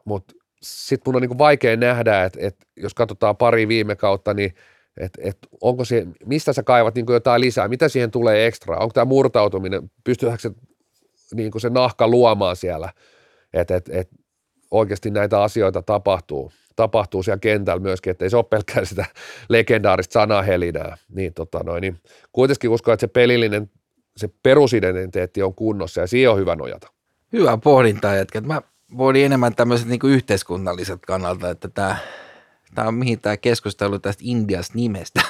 mutta 0.06 0.34
sitten 0.62 1.04
mun 1.06 1.16
on 1.16 1.22
niin 1.22 1.38
vaikea 1.38 1.78
nähdä, 1.78 2.24
että, 2.24 2.40
että 2.42 2.66
jos 2.76 2.94
katsotaan 2.94 3.38
pari 3.38 3.68
viime 3.68 3.96
kautta, 3.96 4.34
niin 4.34 4.54
että 4.98 5.22
et 5.24 5.38
onko 5.62 5.86
se, 5.86 6.08
mistä 6.26 6.54
sä 6.54 6.64
kaivat 6.64 6.96
niin 6.96 7.06
jotain 7.10 7.42
lisää, 7.42 7.68
mitä 7.68 7.90
siihen 7.90 8.12
tulee 8.12 8.48
ekstra, 8.48 8.78
onko 8.78 8.94
tämä 8.94 9.06
murtautuminen, 9.06 9.92
pystyykö 10.04 10.38
se, 10.40 10.52
niin 11.34 11.52
se 11.58 11.70
nahka 11.70 12.08
luomaan 12.08 12.56
siellä, 12.56 12.94
että 13.54 13.76
et, 13.76 13.90
et 13.90 14.10
oikeasti 14.72 15.10
näitä 15.10 15.42
asioita 15.42 15.82
tapahtuu, 15.82 16.52
tapahtuu 16.76 17.24
siellä 17.24 17.40
kentällä 17.40 17.80
myöskin, 17.80 18.12
että 18.12 18.26
ei 18.26 18.30
se 18.30 18.38
ole 18.38 18.46
pelkkää 18.50 18.86
sitä 18.86 19.06
legendaarista 19.50 20.14
sanahelinää, 20.14 20.98
niin, 21.10 21.34
tota 21.34 21.60
noin, 21.64 21.82
niin 21.82 21.98
kuitenkin 22.32 22.70
uskon, 22.70 22.94
että 22.94 23.02
se 23.02 23.08
pelillinen, 23.08 23.72
se 24.18 24.30
perusidentiteetti 24.44 25.44
on 25.44 25.56
kunnossa 25.56 26.02
ja 26.02 26.08
siihen 26.08 26.32
on 26.32 26.38
hyvä 26.38 26.56
nojata. 26.56 26.88
Hyvä 27.34 27.58
pohdintaa 27.58 28.16
jätkät. 28.16 28.46
Mä 28.46 28.62
pohdin 28.98 29.26
enemmän 29.26 29.56
tämmöiset 29.56 29.88
niin 29.88 30.00
yhteiskunnalliset 30.04 31.00
kannalta, 31.08 31.50
että 31.50 31.68
tämä, 31.68 31.98
tämä 32.78 32.88
on 32.88 32.94
mihin 32.94 33.20
tämä 33.20 33.38
keskustelu 33.38 34.00
tästä 34.00 34.24
Indias 34.26 34.74
nimestä. 34.74 35.22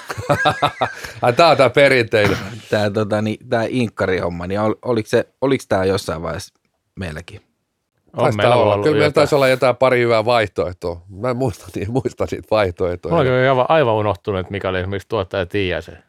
Ai, 1.22 1.34
tämä 1.34 1.50
on 1.50 1.58
tämä 1.58 1.70
perinteinen. 1.70 2.38
tämä, 2.70 2.90
tota, 2.90 3.22
niin, 3.22 3.50
tämä 3.50 3.66
inkkari-homma, 3.70 4.48
niin 4.48 4.60
ol, 4.60 4.74
oliko, 4.86 5.10
se, 5.10 5.26
oliko 5.42 5.64
tämä 5.70 5.86
jossain 5.86 6.22
vaiheessa 6.22 6.54
meilläkin? 7.00 7.42
On 8.14 8.24
Taisi 8.24 8.38
meillä 8.38 8.56
olla. 8.56 8.74
ollut 8.74 8.86
Kyllä 8.86 8.98
meillä 8.98 9.12
taisi 9.12 9.36
olla 9.36 9.48
jotain 9.48 9.76
pari 9.76 10.00
hyvää 10.00 10.26
vaihtoehtoa. 10.26 11.02
Mä 11.10 11.30
en 11.30 11.38
muista, 11.38 11.66
niin, 11.76 11.92
muista 11.92 12.26
niitä 12.32 12.48
vaihtoehtoja. 12.52 13.12
Mulla 13.12 13.22
on 13.22 13.28
kyllä 13.28 13.50
aivan, 13.50 13.66
aivan 13.70 13.94
unohtunut, 13.94 14.40
että 14.40 14.52
mikä 14.52 14.70
oli 14.70 14.80
esimerkiksi 14.80 15.08
tuottaja 15.10 15.46
Tiiäsen. 15.46 16.04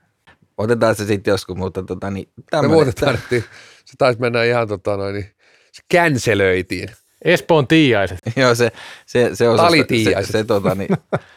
Otetaan 0.59 0.95
se 0.95 1.05
sitten 1.05 1.32
joskus, 1.32 1.57
mutta 1.57 1.82
tota, 1.82 2.11
niin, 2.11 2.28
Me 2.36 2.43
tämmönen, 2.51 2.70
muuten 2.70 2.95
tarvittiin, 2.95 3.45
se 3.84 3.95
taisi 3.99 4.20
mennä 4.20 4.45
ihan 4.45 4.68
tota 4.68 4.97
noin, 4.97 5.14
niin 5.14 5.30
se 5.72 5.82
känselöitiin. 5.89 6.89
Espoon 7.25 7.66
Tiiäiset. 7.66 8.19
Joo, 8.37 8.55
se, 8.55 8.73
se, 9.07 9.31
se 9.35 9.49
osa, 9.49 9.62
Talitiiaiset. 9.62 10.33
Se, 10.33 10.39
se, 10.39 10.45
tota, 10.45 10.75
niin, 10.75 10.89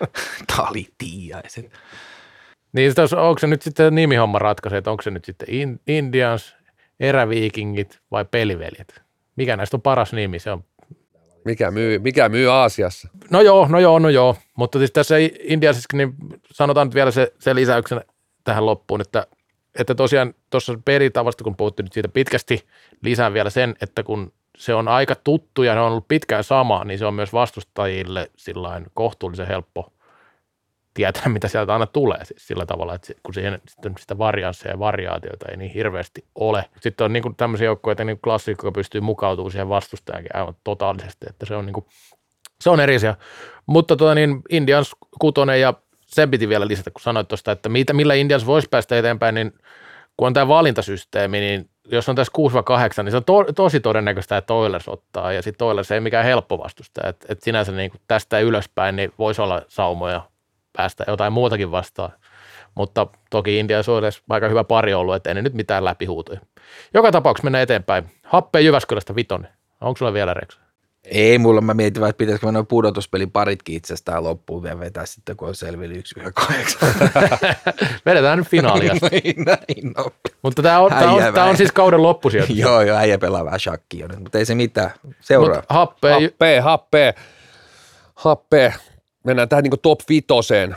talitiiaiset. 0.56 1.72
Niin 2.74 2.96
tos, 2.96 3.14
onko 3.14 3.40
se 3.40 3.48
nyt 3.48 3.62
sitten 3.62 3.96
nimihomma 3.96 4.40
ratkaisee, 4.40 4.78
että 4.78 4.92
onko 4.92 5.04
se 5.04 5.12
nyt 5.12 5.26
sitten 5.26 5.50
In- 5.50 5.80
Indians, 5.88 6.56
eräviikingit 7.00 8.00
vai 8.12 8.26
peliveljet? 8.26 9.02
Mikä 9.36 9.58
näistä 9.58 9.78
on 9.78 9.82
paras 9.82 10.14
nimi? 10.14 10.40
Se 10.40 10.52
on 10.52 10.64
Mikä 11.46 11.72
myy, 11.72 12.00
mikä 12.00 12.30
myy 12.30 12.52
Aasiassa? 12.52 13.10
No 13.30 13.42
joo, 13.42 13.68
no 13.68 13.80
joo, 13.80 14.00
no 14.00 14.10
joo. 14.10 14.38
Mutta 14.58 14.78
siis 14.80 14.92
tässä 14.92 15.16
Indiasissakin 15.44 15.98
niin 15.98 16.16
sanotaan 16.52 16.88
nyt 16.88 16.96
vielä 16.96 17.12
se, 17.12 17.34
se 17.40 17.56
lisäyksenä 17.56 18.02
tähän 18.44 18.66
loppuun, 18.66 19.02
että 19.02 19.28
että 19.80 19.96
tosiaan 19.96 20.34
tuossa 20.50 20.80
pelitavasta, 20.86 21.44
kun 21.44 21.56
puhuttiin 21.56 21.84
nyt 21.84 21.94
siitä 21.94 22.10
pitkästi, 22.10 22.66
lisään 23.04 23.34
vielä 23.34 23.50
sen, 23.50 23.76
että 23.82 24.04
kun 24.04 24.34
se 24.62 24.74
on 24.74 24.88
aika 24.88 25.16
tuttu 25.16 25.64
ja 25.64 25.76
ne 25.76 25.82
on 25.82 25.92
ollut 25.92 26.08
pitkään 26.08 26.44
sama, 26.44 26.84
niin 26.84 27.00
se 27.00 27.06
on 27.06 27.14
myös 27.14 27.34
vastustajille 27.34 28.32
sillain 28.36 28.86
kohtuullisen 28.94 29.48
helppo 29.48 29.94
tietää, 30.94 31.30
mitä 31.36 31.48
sieltä 31.48 31.74
aina 31.74 31.86
tulee 31.86 32.26
siis 32.26 32.48
sillä 32.48 32.66
tavalla, 32.66 32.96
että 32.96 33.14
kun 33.24 33.34
siihen 33.34 33.62
sitten 33.68 33.94
sitä 34.00 34.18
varianssia 34.18 34.72
ja 34.72 34.80
variaatioita 34.80 35.46
ei 35.52 35.58
niin 35.58 35.72
hirveästi 35.72 36.26
ole. 36.36 36.66
Sitten 36.82 37.06
on 37.06 37.14
niin 37.14 37.24
kuin 37.24 37.36
tämmöisiä 37.36 37.66
joukkoja, 37.66 38.06
niin 38.06 38.20
klassikko, 38.20 38.72
pystyy 38.72 39.02
mukautumaan 39.02 39.52
siihen 39.52 39.70
vastustajankin 39.70 40.36
aivan 40.36 40.56
totaalisesti, 40.64 41.26
että 41.30 41.46
se 41.46 41.56
on, 41.56 41.66
niin 41.66 41.74
kuin, 41.74 41.86
se 42.62 42.70
on 42.70 42.80
eri 42.80 42.96
asia. 42.96 43.16
Mutta 43.66 43.96
tuota 43.96 44.16
niin, 44.16 44.42
Indians 44.50 44.96
kutonen 45.20 45.62
ja 45.62 45.74
sen 46.06 46.32
piti 46.32 46.50
vielä 46.50 46.68
lisätä, 46.68 46.92
kun 46.92 47.02
sanoit 47.02 47.28
tuosta, 47.28 47.52
että 47.52 47.70
mitä, 47.70 47.94
millä 47.94 48.14
Indians 48.14 48.46
voisi 48.46 48.68
päästä 48.70 48.98
eteenpäin, 48.98 49.36
niin 49.36 49.54
kun 50.18 50.28
on 50.28 50.34
tämä 50.34 50.48
valintasysteemi, 50.48 51.40
niin 51.40 51.71
jos 51.86 52.10
on 52.10 52.16
tässä 52.16 52.34
6-8, 53.00 53.04
niin 53.04 53.12
se 53.12 53.18
on 53.18 53.24
to, 53.24 53.44
tosi 53.56 53.80
todennäköistä, 53.80 54.38
että 54.38 54.54
Oilers 54.54 54.88
ottaa, 54.88 55.34
ja 55.34 55.42
sitten 55.42 55.68
Oilers 55.68 55.92
ei 55.92 56.00
mikään 56.00 56.26
helppo 56.26 56.60
vastusta, 56.60 57.02
että 57.08 57.26
et 57.30 57.44
sinänsä 57.44 57.72
niin 57.72 57.92
kuin 57.92 58.02
tästä 58.08 58.40
ylöspäin 58.40 58.96
niin 58.96 59.14
voisi 59.20 59.42
olla 59.42 59.62
saumoja 59.68 60.22
päästä 60.74 61.06
jotain 61.08 61.34
muutakin 61.34 61.72
vastaan. 61.72 62.12
Mutta 62.76 63.08
toki 63.30 63.60
India 63.60 63.78
on 63.78 64.04
aika 64.30 64.48
hyvä 64.48 64.64
pari 64.64 64.94
ollut, 64.94 65.16
että 65.16 65.30
ei 65.30 65.34
ne 65.34 65.42
nyt 65.42 65.54
mitään 65.54 65.86
läpihuutoja. 65.86 66.40
Joka 66.94 67.12
tapauksessa 67.12 67.46
mennään 67.46 67.64
eteenpäin. 67.64 68.12
Happe 68.24 68.62
Jyväskylästä 68.62 69.16
vitonen. 69.16 69.52
Onko 69.82 69.98
sulla 69.98 70.14
vielä 70.14 70.34
Reksa? 70.34 70.60
Ei 71.04 71.38
mulla, 71.38 71.62
mä 71.62 71.74
mietin 71.74 72.02
vaan, 72.02 72.10
että 72.10 72.18
pitäisikö 72.18 72.46
mä 72.46 72.52
noin 72.52 72.68
pudotuspelin 72.68 73.32
paritkin 73.32 73.76
itsestään 73.76 74.24
loppuun 74.24 74.64
vielä 74.64 74.80
vetää 74.80 75.06
sitten, 75.06 75.38
kun 75.38 75.48
on 75.48 75.56
selvili 75.56 75.94
1 75.94 76.16
8 76.34 76.90
Vedetään 78.06 78.38
nyt 78.38 78.48
finaalia. 78.48 78.94
Niin, 79.12 79.46
näin, 79.46 79.94
no. 79.98 80.06
Mutta 80.42 80.62
tämä 80.62 80.80
on, 80.80 80.90
tää 80.90 81.12
on, 81.12 81.34
tää 81.34 81.46
on 81.46 81.58
siis 81.58 81.72
kauden 81.72 82.02
loppusijoitus. 82.02 82.58
joo, 82.58 82.82
joo, 82.82 82.98
äijä 82.98 83.18
pelaa 83.18 83.46
vähän 83.46 83.60
shakkia 83.60 84.08
nyt, 84.08 84.20
mutta 84.20 84.38
ei 84.38 84.46
se 84.46 84.56
mitään. 84.56 84.92
Seuraa. 85.20 85.56
Mut 85.56 85.66
happe, 85.70 86.12
Happe, 86.14 86.60
happe, 86.60 87.14
happe. 88.16 88.74
Mennään 89.24 89.50
tähän 89.50 89.64
niin 89.64 89.80
top 89.82 90.00
vitoseen, 90.10 90.76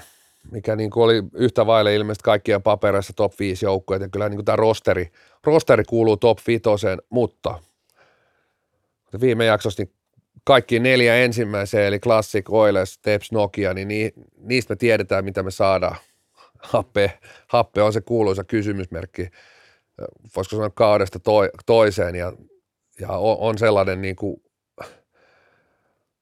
mikä 0.51 0.77
niin 0.77 0.91
oli 0.95 1.23
yhtä 1.35 1.67
vaille 1.67 1.95
ilmeisesti 1.95 2.25
kaikkien 2.25 2.63
papereissa 2.63 3.13
top 3.17 3.33
5 3.39 3.65
joukkueet. 3.65 4.03
Ja 4.03 4.09
kyllä 4.09 4.29
niin 4.29 4.45
tämä 4.45 4.57
rosteri, 4.57 5.13
rosteri 5.45 5.85
kuuluu 5.85 6.17
top 6.17 6.39
vitoseen, 6.47 6.99
mutta 7.11 7.59
viime 9.21 9.45
jaksossa 9.45 9.83
niin 9.83 9.93
kaikki 10.45 10.81
neljä 10.81 11.17
ensimmäiseen, 11.17 11.87
eli 11.87 11.99
Classic, 11.99 12.51
Oilers, 12.51 12.99
Teps, 12.99 13.33
Nokia, 13.33 13.75
niin 13.75 13.89
ni, 13.89 14.13
niistä 14.37 14.73
me 14.73 14.77
tiedetään, 14.77 15.25
mitä 15.25 15.43
me 15.43 15.51
saadaan. 15.51 15.97
Happe, 16.63 17.19
happe 17.47 17.83
on 17.83 17.93
se 17.93 18.01
kuuluisa 18.01 18.45
kysymysmerkki, 18.45 19.29
voisiko 20.37 20.57
sanoa 20.57 20.71
kaudesta 20.71 21.19
toi, 21.19 21.51
toiseen, 21.67 22.15
ja, 22.15 22.33
ja 23.01 23.09
on, 23.09 23.37
on 23.39 23.59
sellainen 23.59 24.03
niin 24.03 24.17
kuin, 24.17 24.43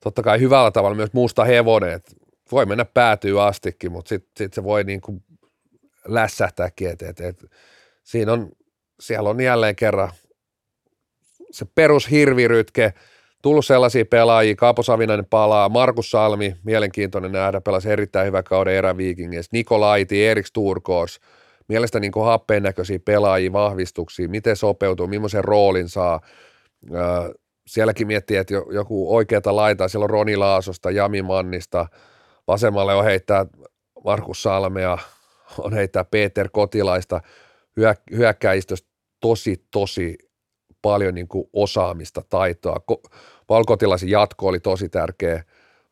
totta 0.01 0.23
kai 0.23 0.41
hyvällä 0.41 0.71
tavalla 0.71 0.97
myös 0.97 1.13
musta 1.13 1.45
hevonen, 1.45 1.93
että 1.93 2.13
voi 2.53 2.67
mennä 2.67 2.85
päätyy 2.85 3.43
astikin, 3.47 3.93
mutta 3.93 4.09
sitten 4.09 4.31
sit 4.37 4.55
se 4.55 4.65
voi 4.65 4.85
niin 4.85 5.01
kuin 5.01 5.25
lässähtääkin, 6.09 6.89
että 6.89 7.09
et, 7.09 7.21
et, 7.21 7.45
siinä 8.03 8.33
on, 8.33 8.53
siellä 9.01 9.31
on 9.31 9.41
jälleen 9.41 9.77
kerran 9.77 10.13
se 11.51 11.67
perushirvirytke, 11.75 12.95
tullut 13.43 13.67
sellaisia 13.67 14.05
pelaajia, 14.05 14.57
Kaapo 14.57 14.83
Savinainen 14.83 15.27
palaa, 15.27 15.69
Markus 15.69 16.11
Salmi, 16.11 16.57
mielenkiintoinen 16.65 17.33
nähdä, 17.33 17.61
pelasi 17.61 17.91
erittäin 17.91 18.27
hyvä 18.27 18.43
kauden 18.43 18.75
eräviikingissä, 18.75 19.51
Nikolaiti, 19.53 20.27
Erik 20.27 20.47
Sturkos, 20.47 21.21
mielestäni 21.69 22.11
niin 22.15 22.25
happeen 22.25 22.63
näköisiä 22.63 22.99
pelaajia, 23.05 23.53
vahvistuksia, 23.53 24.29
miten 24.29 24.57
sopeutuu, 24.57 25.07
millaisen 25.07 25.45
roolin 25.45 25.89
saa. 25.89 26.21
Sielläkin 27.67 28.07
miettii, 28.07 28.37
että 28.37 28.55
joku 28.55 29.17
oikeata 29.17 29.57
laitaa, 29.57 29.89
siellä 29.89 30.05
on 30.05 30.11
Roni 30.11 30.37
Laasosta, 30.37 30.91
Jami 30.91 31.23
Mannista, 31.23 31.87
vasemmalle 32.49 32.95
on 32.95 33.05
heittää 33.05 33.47
Markus 34.05 34.43
Salmea, 34.43 34.99
on 35.59 35.73
heittää 35.73 36.05
Peter 36.05 36.49
Kotilaista, 36.53 37.21
hyökkäistöstä 38.17 38.89
tosi, 39.21 39.67
tosi 39.71 40.19
paljon 40.83 41.15
niin 41.15 41.29
kuin 41.29 41.49
osaamista, 41.53 42.23
taitoa. 42.29 42.77
Valkotilaisen 43.49 44.09
jatko 44.09 44.47
oli 44.47 44.61
tosi 44.61 44.89
tärkeä. 44.89 45.45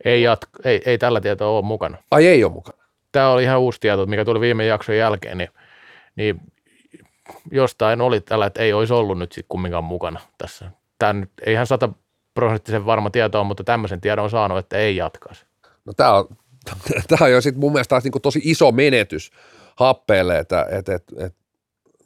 Ei, 0.05 0.23
jatko, 0.23 0.51
ei, 0.65 0.83
ei 0.87 0.99
tällä 0.99 1.21
tietoa 1.21 1.49
ole 1.49 1.65
mukana. 1.65 1.99
Ai 2.11 2.27
ei 2.27 2.45
ole 2.45 2.53
mukana? 2.53 2.79
Tämä 3.13 3.31
oli 3.31 3.43
ihan 3.43 3.61
uusi 3.61 3.81
tieto, 3.81 4.07
mikä 4.07 4.25
tuli 4.25 4.41
viime 4.41 4.67
jakson 4.67 4.97
jälkeen, 4.97 5.39
niin, 5.39 5.51
niin 6.17 6.41
jostain 7.51 8.01
oli 8.01 8.21
tällä, 8.21 8.47
että 8.47 8.63
ei 8.63 8.73
olisi 8.73 8.93
ollut 8.93 9.19
nyt 9.19 9.33
sitten 9.33 9.49
kumminkaan 9.49 9.85
mukana 9.85 10.21
tässä. 10.39 10.71
Tämä 10.99 11.13
nyt 11.13 11.31
ei 11.47 11.53
ihan 11.53 11.67
sataprosenttisen 11.67 12.87
varma 12.87 13.11
tieto 13.11 13.41
on, 13.41 13.47
mutta 13.47 13.65
tämmöisen 13.65 14.01
tiedon 14.01 14.25
on 14.25 14.31
saanut, 14.31 14.59
että 14.59 14.79
ei 14.79 14.97
jatkaisi. 14.97 15.47
No 15.85 15.93
tämä 15.93 16.13
on, 16.13 16.29
tämä 17.09 17.25
on 17.25 17.33
jo 17.33 17.41
sitten 17.41 17.61
mun 17.61 17.73
mielestä 17.73 17.89
taas 17.89 18.05
niin 18.05 18.23
tosi 18.23 18.41
iso 18.45 18.73
menetys 18.73 19.31
happeelle, 19.77 20.39
että, 20.39 20.67
että, 20.71 20.95
että, 20.95 21.27
että 21.27 21.39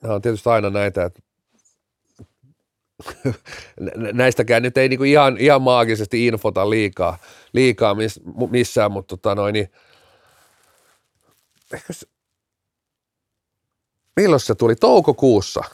nämä 0.03 0.14
on 0.14 0.22
tietysti 0.22 0.49
aina 0.49 0.70
näitä, 0.70 1.05
että 1.05 1.20
näistäkään 4.12 4.62
nyt 4.62 4.78
ei 4.78 4.88
niinku 4.88 5.05
ihan, 5.05 5.36
ihan 5.38 5.62
maagisesti 5.62 6.26
infota 6.26 6.70
liikaa, 6.70 7.18
liikaa 7.53 7.95
miss, 7.95 8.20
missään, 8.51 8.92
mutta 8.92 9.16
tota 9.16 9.34
noin, 9.34 9.53
niin 9.53 9.70
ehkä 11.74 11.92
se, 11.92 12.07
milloin 14.16 14.40
se 14.40 14.55
tuli? 14.55 14.76
Toukokuussa. 14.76 15.64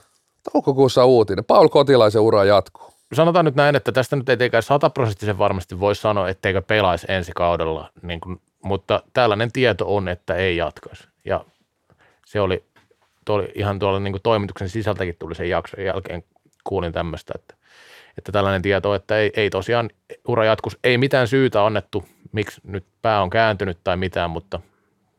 Toukokuussa 0.52 1.04
uutinen. 1.04 1.44
Paul 1.44 1.68
Kotilaisen 1.68 2.20
ura 2.20 2.44
jatkuu. 2.44 2.90
Sanotaan 3.12 3.44
nyt 3.44 3.54
näin, 3.54 3.76
että 3.76 3.92
tästä 3.92 4.16
nyt 4.16 4.28
ei 4.28 4.36
teikään 4.36 4.62
sataprosenttisen 4.62 5.38
varmasti 5.38 5.80
voi 5.80 5.96
sanoa, 5.96 6.28
etteikö 6.28 6.62
pelaisi 6.62 7.06
ensi 7.08 7.32
kaudella, 7.36 7.90
niin 8.02 8.20
kuin, 8.20 8.40
mutta 8.62 9.02
tällainen 9.12 9.52
tieto 9.52 9.96
on, 9.96 10.08
että 10.08 10.34
ei 10.34 10.56
jatkaisi. 10.56 11.08
Ja 11.24 11.44
se 12.26 12.40
oli, 12.40 12.64
oli 13.28 13.52
ihan 13.54 13.78
tuolla 13.78 14.00
niin 14.00 14.20
toimituksen 14.22 14.68
sisältäkin 14.68 15.16
tuli 15.18 15.34
sen 15.34 15.48
jakson 15.48 15.84
jälkeen 15.84 16.24
kuulin 16.64 16.92
tämmöistä, 16.92 17.32
että, 17.36 17.54
että 18.18 18.32
tällainen 18.32 18.62
tieto, 18.62 18.94
että 18.94 19.18
ei, 19.18 19.30
ei 19.36 19.50
tosiaan 19.50 19.90
ura 20.28 20.44
jatkus, 20.44 20.78
ei 20.84 20.98
mitään 20.98 21.28
syytä 21.28 21.66
annettu, 21.66 22.04
miksi 22.32 22.60
nyt 22.64 22.84
pää 23.02 23.22
on 23.22 23.30
kääntynyt 23.30 23.78
tai 23.84 23.96
mitään, 23.96 24.30
mutta 24.30 24.60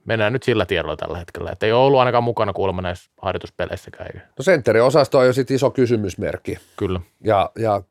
mennään 0.06 0.34
nyt 0.34 0.44
sillä 0.44 0.66
tiedolla 0.66 0.98
tällä 0.98 1.18
hetkellä, 1.18 1.52
että 1.52 1.66
ei 1.66 1.72
ole 1.72 1.86
ollut 1.86 2.00
ainakaan 2.00 2.24
mukana 2.24 2.54
kuulemma 2.54 2.82
näissä 2.82 3.12
harjoituspeleissäkään. 3.22 4.22
No 4.38 4.44
sentterin 4.44 4.84
osasto 4.84 5.18
on 5.18 5.26
jo 5.26 5.34
sitten 5.34 5.56
iso 5.56 5.72
kysymysmerkki. 5.72 6.58
Kyllä. 6.78 7.00
Ja, 7.24 7.52
ja 7.60 7.82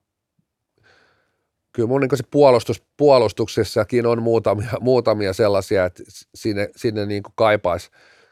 kyllä 1.72 1.86
mun 1.86 2.00
niin 2.00 2.16
se 2.16 2.24
puolustus, 2.30 2.82
puolustuksessakin 2.96 4.06
on 4.06 4.22
muutamia, 4.22 4.70
muutamia 4.80 5.32
sellaisia, 5.32 5.84
että 5.84 6.02
sinne, 6.34 6.70
sinne 6.76 7.06
niin 7.06 7.22
kuin 7.22 7.32
kaipaisi, 7.36 7.90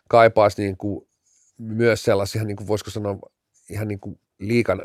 kaipaisi 0.09 0.63
niin 0.63 0.77
kuin 0.77 1.09
myös 1.59 2.03
sellaisia, 2.03 2.45
niin 2.45 2.57
kuin 2.57 2.69
voisiko 2.69 2.91
sanoa, 2.91 3.19
ihan 3.71 3.89
niin 3.89 4.01
kuin 4.01 4.21
liikan 4.39 4.83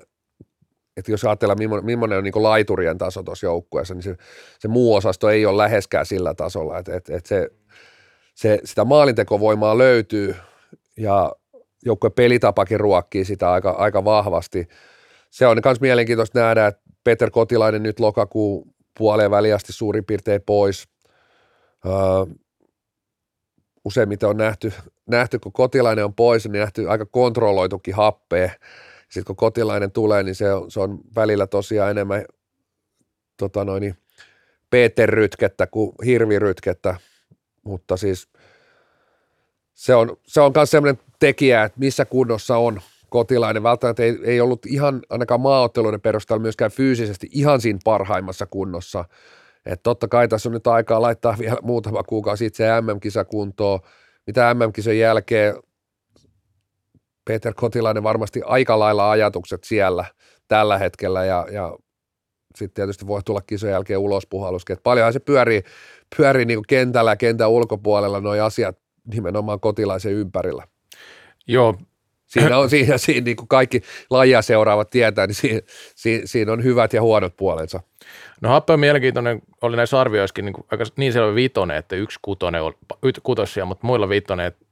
että 0.97 1.11
jos 1.11 1.23
ajatellaan, 1.25 1.59
millainen, 1.59 1.85
millainen 1.85 2.17
on 2.17 2.23
niin 2.23 2.43
laiturien 2.43 2.97
taso 2.97 3.23
tuossa 3.23 3.45
joukkueessa, 3.45 3.93
niin 3.93 4.03
se, 4.03 4.15
se 4.59 4.67
muu 4.67 4.95
osasto 4.95 5.29
ei 5.29 5.45
ole 5.45 5.57
läheskään 5.57 6.05
sillä 6.05 6.33
tasolla, 6.33 6.77
että, 6.77 6.95
että, 6.95 7.15
että 7.15 7.29
se, 7.29 7.49
se, 8.35 8.59
sitä 8.63 8.85
maalintekovoimaa 8.85 9.77
löytyy 9.77 10.35
ja 10.97 11.31
joukkueen 11.85 12.13
pelitapakin 12.13 12.79
ruokkii 12.79 13.25
sitä 13.25 13.51
aika, 13.51 13.69
aika 13.69 14.05
vahvasti. 14.05 14.67
Se 15.29 15.47
on 15.47 15.57
myös 15.65 15.81
mielenkiintoista 15.81 16.39
nähdä, 16.39 16.67
että 16.67 16.81
Peter 17.03 17.29
Kotilainen 17.31 17.83
nyt 17.83 17.99
lokakuun 17.99 18.73
puoleen 18.97 19.31
väliasti 19.31 19.73
suurin 19.73 20.05
piirtein 20.05 20.41
pois. 20.41 20.87
Öö, 21.85 21.93
useimmiten 23.85 24.29
on 24.29 24.37
nähty, 24.37 24.73
nähty, 25.07 25.39
kun 25.39 25.53
Kotilainen 25.53 26.05
on 26.05 26.13
pois, 26.13 26.45
niin 26.45 26.59
nähty 26.59 26.89
aika 26.89 27.05
kontrolloitukin 27.05 27.95
happea 27.95 28.49
sitten 29.13 29.25
kun 29.25 29.35
kotilainen 29.35 29.91
tulee, 29.91 30.23
niin 30.23 30.35
se 30.35 30.53
on, 30.53 30.71
se 30.71 30.79
on 30.79 30.99
välillä 31.15 31.47
tosiaan 31.47 31.91
enemmän 31.91 32.25
tota 33.37 33.65
noin, 33.65 33.95
Peter-rytkettä 34.69 35.67
kuin 35.67 35.91
hirvirytkettä, 36.05 36.95
mutta 37.63 37.97
siis 37.97 38.27
se 39.73 39.95
on, 39.95 40.17
se 40.27 40.41
on 40.41 40.51
myös 40.55 40.71
sellainen 40.71 41.03
tekijä, 41.19 41.63
että 41.63 41.79
missä 41.79 42.05
kunnossa 42.05 42.57
on 42.57 42.81
kotilainen. 43.09 43.63
Välttämättä 43.63 44.03
ei, 44.03 44.19
ei 44.23 44.41
ollut 44.41 44.65
ihan 44.65 45.01
ainakaan 45.09 45.41
maaotteluiden 45.41 46.01
perusteella 46.01 46.41
myöskään 46.41 46.71
fyysisesti 46.71 47.27
ihan 47.31 47.61
siinä 47.61 47.79
parhaimmassa 47.83 48.45
kunnossa. 48.45 49.05
että 49.65 49.83
totta 49.83 50.07
kai 50.07 50.27
tässä 50.27 50.49
on 50.49 50.53
nyt 50.53 50.67
aikaa 50.67 51.01
laittaa 51.01 51.35
vielä 51.39 51.57
muutama 51.61 52.03
kuukausi 52.03 52.45
itse 52.45 52.81
MM-kisa 52.81 53.25
kuntoon. 53.25 53.79
Mitä 54.27 54.53
MM-kisan 54.53 54.97
jälkeen 54.97 55.55
Peter 57.25 57.53
Kotilainen 57.53 58.03
varmasti 58.03 58.41
aika 58.45 58.79
lailla 58.79 59.11
ajatukset 59.11 59.63
siellä 59.63 60.05
tällä 60.47 60.77
hetkellä 60.77 61.25
ja, 61.25 61.47
ja 61.51 61.77
sitten 62.55 62.75
tietysti 62.75 63.07
voi 63.07 63.21
tulla 63.25 63.41
kisojen 63.41 63.73
jälkeen 63.73 63.99
ulospuhalluskin. 63.99 64.73
Että 64.73 64.83
paljonhan 64.83 65.13
se 65.13 65.19
pyörii, 65.19 65.63
pyörii 66.17 66.45
niin 66.45 66.61
kentällä 66.67 67.11
ja 67.11 67.15
kentän 67.15 67.49
ulkopuolella 67.49 68.19
nuo 68.19 68.43
asiat 68.43 68.77
nimenomaan 69.13 69.59
kotilaisen 69.59 70.13
ympärillä. 70.13 70.67
Joo. 71.47 71.77
Siinä 72.27 72.57
on 72.57 72.69
siinä, 72.69 72.97
siinä 72.97 73.25
niin 73.25 73.35
kuin 73.35 73.47
kaikki 73.47 73.81
lajia 74.09 74.41
seuraavat 74.41 74.89
tietää, 74.89 75.27
niin 75.27 75.35
siinä, 75.35 75.61
siinä, 75.95 76.21
siinä, 76.25 76.51
on 76.51 76.63
hyvät 76.63 76.93
ja 76.93 77.01
huonot 77.01 77.37
puolensa. 77.37 77.79
No 78.41 78.49
Happe 78.49 78.73
on 78.73 78.79
mielenkiintoinen, 78.79 79.41
oli 79.61 79.75
näissä 79.75 79.99
arvioissakin 79.99 80.45
niin, 80.45 80.55
aika, 80.71 80.83
niin 80.97 81.13
selvä 81.13 81.35
viitonen, 81.35 81.77
että 81.77 81.95
yksi 81.95 82.19
kutonen 82.21 82.63
on 82.63 82.73
kutosia, 83.23 83.65
mutta 83.65 83.87
muilla 83.87 84.09
viitonen, 84.09 84.45
että 84.45 84.65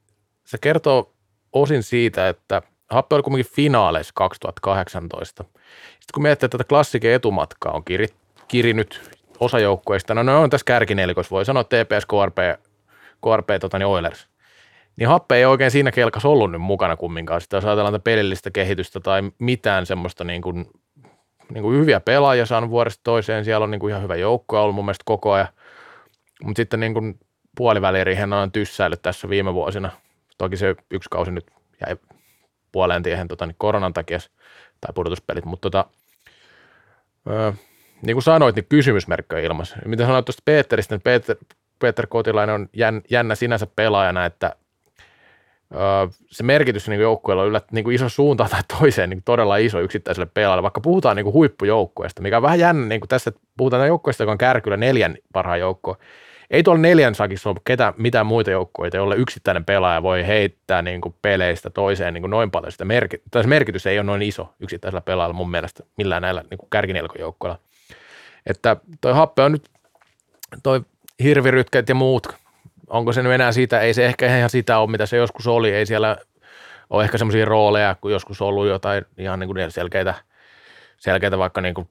se 0.45 0.57
kertoo 0.61 1.13
osin 1.53 1.83
siitä, 1.83 2.29
että 2.29 2.61
Happe 2.89 3.15
oli 3.15 3.23
kuitenkin 3.23 3.53
finaaleissa 3.53 4.11
2018. 4.15 5.43
Sitten 5.43 6.13
kun 6.13 6.23
miettii, 6.23 6.45
että 6.45 6.57
tätä 6.57 6.67
klassikin 6.67 7.11
etumatkaa 7.11 7.71
on 7.71 7.83
kiri, 7.83 8.07
kirinyt 8.47 9.19
osa 9.39 9.59
joukkueista, 9.59 10.13
no 10.13 10.23
ne 10.23 10.31
on 10.31 10.49
tässä 10.49 10.65
kärkinelikossa, 10.65 11.35
voi 11.35 11.45
sanoa 11.45 11.63
TPS, 11.63 12.05
KRP, 12.05 12.37
KRP 13.21 13.49
tota, 13.61 13.79
niin 13.79 13.87
Oilers. 13.87 14.27
Niin 14.95 15.09
Happe 15.09 15.35
ei 15.35 15.45
oikein 15.45 15.71
siinä 15.71 15.91
kelkas 15.91 16.25
ollut 16.25 16.51
nyt 16.51 16.61
mukana 16.61 16.97
kumminkaan. 16.97 17.41
Sitä 17.41 17.57
jos 17.57 17.65
ajatellaan 17.65 17.93
tätä 17.93 18.03
pelillistä 18.03 18.51
kehitystä 18.51 18.99
tai 18.99 19.21
mitään 19.39 19.85
semmoista 19.85 20.23
niin 20.23 20.41
kuin, 20.41 20.65
niin 21.53 21.61
kuin 21.61 21.79
hyviä 21.79 21.99
pelaajia 21.99 22.45
saanut 22.45 22.69
vuodesta 22.69 23.01
toiseen. 23.03 23.45
Siellä 23.45 23.63
on 23.63 23.71
niin 23.71 23.79
kuin 23.79 23.91
ihan 23.91 24.03
hyvä 24.03 24.15
joukko 24.15 24.63
ollut 24.63 24.75
mun 24.75 24.85
mielestä 24.85 25.03
koko 25.05 25.31
ajan. 25.31 25.47
Mutta 26.43 26.59
sitten 26.59 26.79
niin 26.79 26.93
kuin 26.93 27.19
puoliväliriihen 27.57 28.33
on 28.33 28.51
tyssäillyt 28.51 29.01
tässä 29.01 29.29
viime 29.29 29.53
vuosina. 29.53 29.91
Toki 30.41 30.57
se 30.57 30.75
yksi 30.91 31.09
kausi 31.09 31.31
nyt 31.31 31.51
jäi 31.87 31.97
puoleen 32.71 33.03
tiehen 33.03 33.27
tota, 33.27 33.45
niin 33.45 33.55
koronan 33.57 33.93
takia 33.93 34.19
tai 34.81 34.93
pudotuspelit, 34.95 35.45
mutta 35.45 35.69
tota, 35.69 35.85
öö, 37.29 37.51
niin 38.01 38.15
kuin 38.15 38.23
sanoit, 38.23 38.55
niin 38.55 38.65
kysymysmerkki 38.69 39.35
on 39.35 39.41
ilmassa. 39.41 39.77
Mitä 39.85 40.05
sanoit 40.05 40.25
tuosta 40.25 40.41
Peteristä, 40.45 40.95
niin 40.95 41.01
Peter, 41.01 41.35
Peter 41.79 42.07
Kotilainen 42.07 42.55
on 42.55 42.69
jännä 43.09 43.35
sinänsä 43.35 43.67
pelaajana, 43.75 44.25
että 44.25 44.55
se 46.31 46.43
merkitys 46.43 46.89
niin 46.89 47.01
joukkueella 47.01 47.43
on 47.43 47.49
yllät, 47.49 47.71
niin 47.71 47.83
kuin 47.83 47.95
iso 47.95 48.09
suuntaan 48.09 48.49
tai 48.49 48.61
toiseen 48.79 49.09
niin 49.09 49.23
todella 49.23 49.57
iso 49.57 49.79
yksittäiselle 49.79 50.31
pelaajalle, 50.33 50.63
vaikka 50.63 50.81
puhutaan 50.81 51.15
niin 51.15 51.23
kuin 51.23 51.33
huippujoukkueesta, 51.33 52.21
mikä 52.21 52.37
on 52.37 52.43
vähän 52.43 52.59
jännä, 52.59 52.87
niin 52.87 53.01
kuin 53.01 53.09
tässä 53.09 53.29
että 53.29 53.41
puhutaan 53.57 53.87
joukkueesta, 53.87 54.23
joka 54.23 54.31
on 54.31 54.37
kärkyllä 54.37 54.77
neljän 54.77 55.17
parhaan 55.33 55.59
joukkoa. 55.59 55.97
Ei 56.51 56.63
tuolla 56.63 56.81
neljän 56.81 57.15
sakissa 57.15 57.49
ole 57.49 57.57
ketä, 57.65 57.93
mitään 57.97 58.25
muita 58.25 58.51
joukkueita, 58.51 58.97
jolle 58.97 59.15
yksittäinen 59.15 59.65
pelaaja 59.65 60.03
voi 60.03 60.27
heittää 60.27 60.81
niin 60.81 61.01
kuin 61.01 61.15
peleistä 61.21 61.69
toiseen 61.69 62.13
niin 62.13 62.21
kuin 62.21 62.31
noin 62.31 62.51
paljon. 62.51 62.71
Sitä 62.71 62.83
merkit- 62.83 63.21
tai 63.31 63.43
merkitys 63.43 63.85
ei 63.85 63.99
ole 63.99 64.05
noin 64.05 64.21
iso 64.21 64.53
yksittäisellä 64.59 65.01
pelaajalla 65.01 65.33
mun 65.33 65.51
mielestä 65.51 65.83
millään 65.97 66.21
näillä 66.21 66.43
niin 66.49 66.59
kärkinelkojoukkoilla. 66.69 67.59
Että 68.45 68.77
toi 69.01 69.13
happe 69.13 69.41
on 69.41 69.51
nyt, 69.51 69.69
toi 70.63 70.81
hirvirytkeet 71.23 71.89
ja 71.89 71.95
muut, 71.95 72.27
onko 72.87 73.13
se 73.13 73.23
nyt 73.23 73.33
enää 73.33 73.51
sitä, 73.51 73.79
ei 73.79 73.93
se 73.93 74.05
ehkä 74.05 74.37
ihan 74.37 74.49
sitä 74.49 74.77
ole, 74.77 74.91
mitä 74.91 75.05
se 75.05 75.17
joskus 75.17 75.47
oli, 75.47 75.71
ei 75.71 75.85
siellä 75.85 76.17
ole 76.89 77.03
ehkä 77.03 77.17
semmoisia 77.17 77.45
rooleja, 77.45 77.95
kun 78.01 78.11
joskus 78.11 78.41
ollut 78.41 78.67
jotain 78.67 79.05
ihan 79.17 79.39
niin 79.39 79.47
kuin 79.47 79.71
selkeitä, 79.71 80.13
selkeitä 80.97 81.37
vaikka 81.37 81.61
niin 81.61 81.73
kuin 81.73 81.87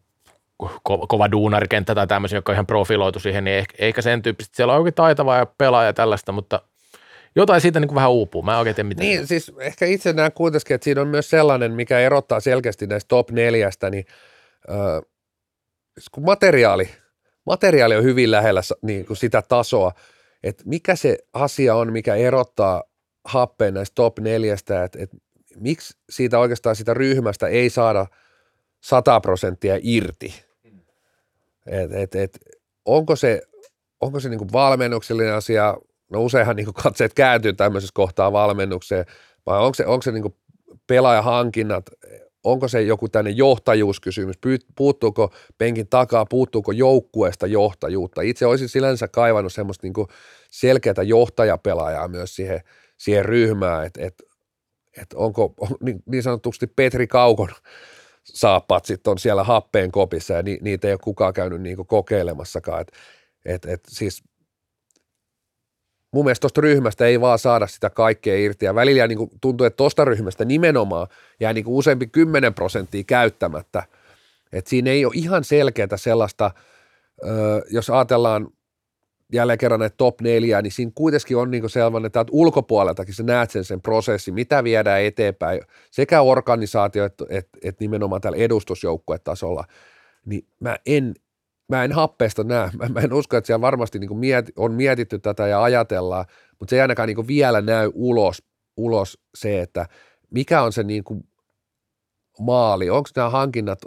ko- 0.69 1.07
kova 1.09 1.31
duunarikenttä 1.31 1.95
tai 1.95 2.07
tämmöisiä, 2.07 2.37
jotka 2.37 2.53
on 2.53 2.55
ihan 2.55 2.67
profiloitu 2.67 3.21
siihen, 3.21 3.45
niin 3.45 3.57
ehkä, 3.57 3.75
eikä 3.79 4.03
sen 4.03 4.23
tyyppistä. 4.23 4.57
Siellä 4.57 4.73
on 4.73 4.79
oikein 4.79 4.95
taitavaa 4.95 5.39
ja 5.39 5.47
pelaaja 5.47 5.87
ja 5.87 5.93
tällaista, 5.93 6.33
mutta 6.33 6.63
jotain 7.37 7.61
siitä 7.61 7.81
niin 7.81 7.89
kuin 7.89 7.97
vähän 7.97 8.11
uupuu. 8.11 8.43
Mä 8.43 8.53
en 8.53 8.59
oikein 8.59 8.75
tiedä. 8.75 9.01
Niin, 9.01 9.27
siis 9.27 9.53
ehkä 9.59 9.87
itse 9.87 10.13
näen 10.13 10.33
kuitenkin, 10.33 10.75
että 10.75 10.85
siinä 10.85 11.01
on 11.01 11.09
myös 11.09 11.31
sellainen, 11.31 11.73
mikä 11.73 11.99
erottaa 11.99 12.41
selkeästi 12.41 12.87
näistä 12.87 13.09
top 13.09 13.31
neljästä, 13.31 13.91
niin 13.91 14.05
äh, 14.71 15.03
kun 16.13 16.25
materiaali, 16.25 16.91
materiaali 17.47 17.97
on 17.97 18.05
hyvin 18.05 18.31
lähellä 18.31 18.61
niin 18.83 19.07
kuin 19.07 19.17
sitä 19.17 19.43
tasoa, 19.43 19.93
että 20.43 20.63
mikä 20.67 20.97
se 20.97 21.19
asia 21.33 21.75
on, 21.75 21.93
mikä 21.93 22.15
erottaa 22.15 22.83
happeen 23.25 23.75
näistä 23.75 23.95
top 23.95 24.19
neljästä, 24.19 24.85
että, 24.85 24.99
että 25.03 25.17
miksi 25.57 25.95
siitä 26.11 26.39
oikeastaan 26.39 26.77
sitä 26.77 26.95
ryhmästä 26.95 27.47
ei 27.47 27.71
saada 27.71 28.07
100 28.81 29.21
prosenttia 29.21 29.79
irti. 29.83 30.50
Et, 31.71 31.93
et, 31.93 32.15
et, 32.15 32.39
onko 32.85 33.17
se, 33.17 33.43
onko 34.01 34.21
se 34.21 34.29
niin 34.29 34.53
valmennuksellinen 34.53 35.35
asia, 35.35 35.77
no 36.11 36.23
useinhan 36.23 36.57
niin 36.57 36.75
katseet 36.75 37.15
kääntyy 37.15 37.53
tämmöisessä 37.53 37.93
kohtaa 37.95 38.33
valmennukseen, 38.33 39.05
vai 39.47 39.59
onko 39.59 39.75
se, 39.75 39.87
onko 39.87 40.03
se 40.03 40.13
niin 40.13 40.35
pelaajahankinnat, 40.87 41.91
onko 42.45 42.69
se 42.69 42.83
joku 42.83 43.09
tänne 43.09 43.31
johtajuuskysymys, 43.31 44.37
puuttuuko 44.77 45.33
penkin 45.59 45.89
takaa, 45.89 46.27
puuttuuko 46.27 46.73
joukkueesta 46.73 47.47
johtajuutta. 47.47 48.23
Itse 48.23 48.47
olisin 48.47 48.69
sinänsä 48.69 49.09
kaivannut 49.09 49.53
semmoista 49.53 49.87
niin 49.87 50.07
selkeää 50.51 51.03
johtajapelaajaa 51.03 52.09
myös 52.09 52.37
siihen, 52.37 52.61
siihen 52.99 53.25
ryhmään, 53.25 53.87
että 53.87 54.01
et, 54.07 54.23
et 55.03 55.13
onko 55.15 55.55
on, 55.61 55.69
niin, 55.81 56.03
niin 56.07 56.23
sanotusti 56.23 56.67
Petri 56.67 57.07
Kaukon 57.07 57.49
saapatsit 58.25 59.07
on 59.07 59.19
siellä 59.19 59.45
happeen 59.45 59.93
kopissa 59.93 60.35
ja 60.35 60.43
ni, 60.43 60.59
niitä 60.63 60.89
ei 60.89 60.93
ole 60.93 61.01
kukaan 61.05 61.33
käynyt 61.33 61.61
niin 61.61 61.87
kokeilemassakaan. 61.87 62.81
Et, 62.81 62.93
et, 63.45 63.65
et 63.65 63.81
siis 63.89 64.23
mun 66.13 66.25
mielestä 66.25 66.41
tuosta 66.41 66.61
ryhmästä 66.61 67.07
ei 67.07 67.21
vaan 67.21 67.39
saada 67.39 67.67
sitä 67.67 67.91
kaikkea 67.91 68.37
irti. 68.39 68.65
Ja 68.65 68.75
välillä 68.75 69.07
niin 69.07 69.19
kuin 69.19 69.31
tuntuu, 69.41 69.67
että 69.67 69.77
tuosta 69.77 70.05
ryhmästä 70.05 70.45
nimenomaan 70.45 71.09
jää 71.41 71.53
niin 71.53 71.65
kuin 71.65 71.75
useampi 71.75 72.07
10 72.07 72.55
prosenttia 72.55 73.05
käyttämättä. 73.07 73.83
Et 74.53 74.67
siinä 74.67 74.91
ei 74.91 75.05
ole 75.05 75.13
ihan 75.17 75.45
selkeää 75.45 75.97
sellaista, 75.97 76.51
jos 77.71 77.91
ajatellaan 77.91 78.49
jälleen 79.33 79.59
kerran 79.59 79.81
näitä 79.81 79.97
top 79.97 80.21
neljä, 80.21 80.63
niin 80.63 80.73
siinä 80.73 80.93
kuitenkin 80.95 81.37
on 81.37 81.51
niin 81.51 81.71
sellainen, 81.71 82.07
että 82.07 82.25
ulkopuoleltakin 82.31 83.15
sä 83.15 83.23
näet 83.23 83.51
sen, 83.51 83.65
sen 83.65 83.81
prosessin, 83.81 84.35
mitä 84.35 84.65
viedään 84.65 85.03
eteenpäin, 85.03 85.61
sekä 85.91 86.21
organisaatio 86.21 87.05
että, 87.05 87.25
että, 87.29 87.59
että 87.63 87.85
nimenomaan 87.85 88.21
tällä 88.21 88.39
edustusjoukkuetasolla, 88.39 89.65
niin 90.27 90.47
mä 90.61 90.77
en, 90.87 91.15
mä 91.69 91.85
en 91.85 91.93
happeesta 91.93 92.45
näe, 92.45 92.71
mä, 92.79 92.89
mä 92.89 93.01
en 93.01 93.13
usko, 93.13 93.37
että 93.37 93.47
siellä 93.47 93.61
varmasti 93.61 93.99
niin 93.99 94.19
mieti, 94.19 94.53
on 94.57 94.73
mietitty 94.73 95.19
tätä 95.19 95.47
ja 95.47 95.63
ajatellaan, 95.63 96.25
mutta 96.59 96.71
se 96.71 96.77
ei 96.77 96.83
ainakaan 96.83 97.07
niin 97.07 97.27
vielä 97.27 97.61
näy 97.61 97.91
ulos, 97.95 98.43
ulos 98.77 99.19
se, 99.35 99.61
että 99.61 99.87
mikä 100.31 100.63
on 100.63 100.73
se 100.73 100.83
niin 100.83 101.05
maali, 102.41 102.91
onko 102.91 103.09
nämä 103.17 103.31
hankinnat, 103.31 103.83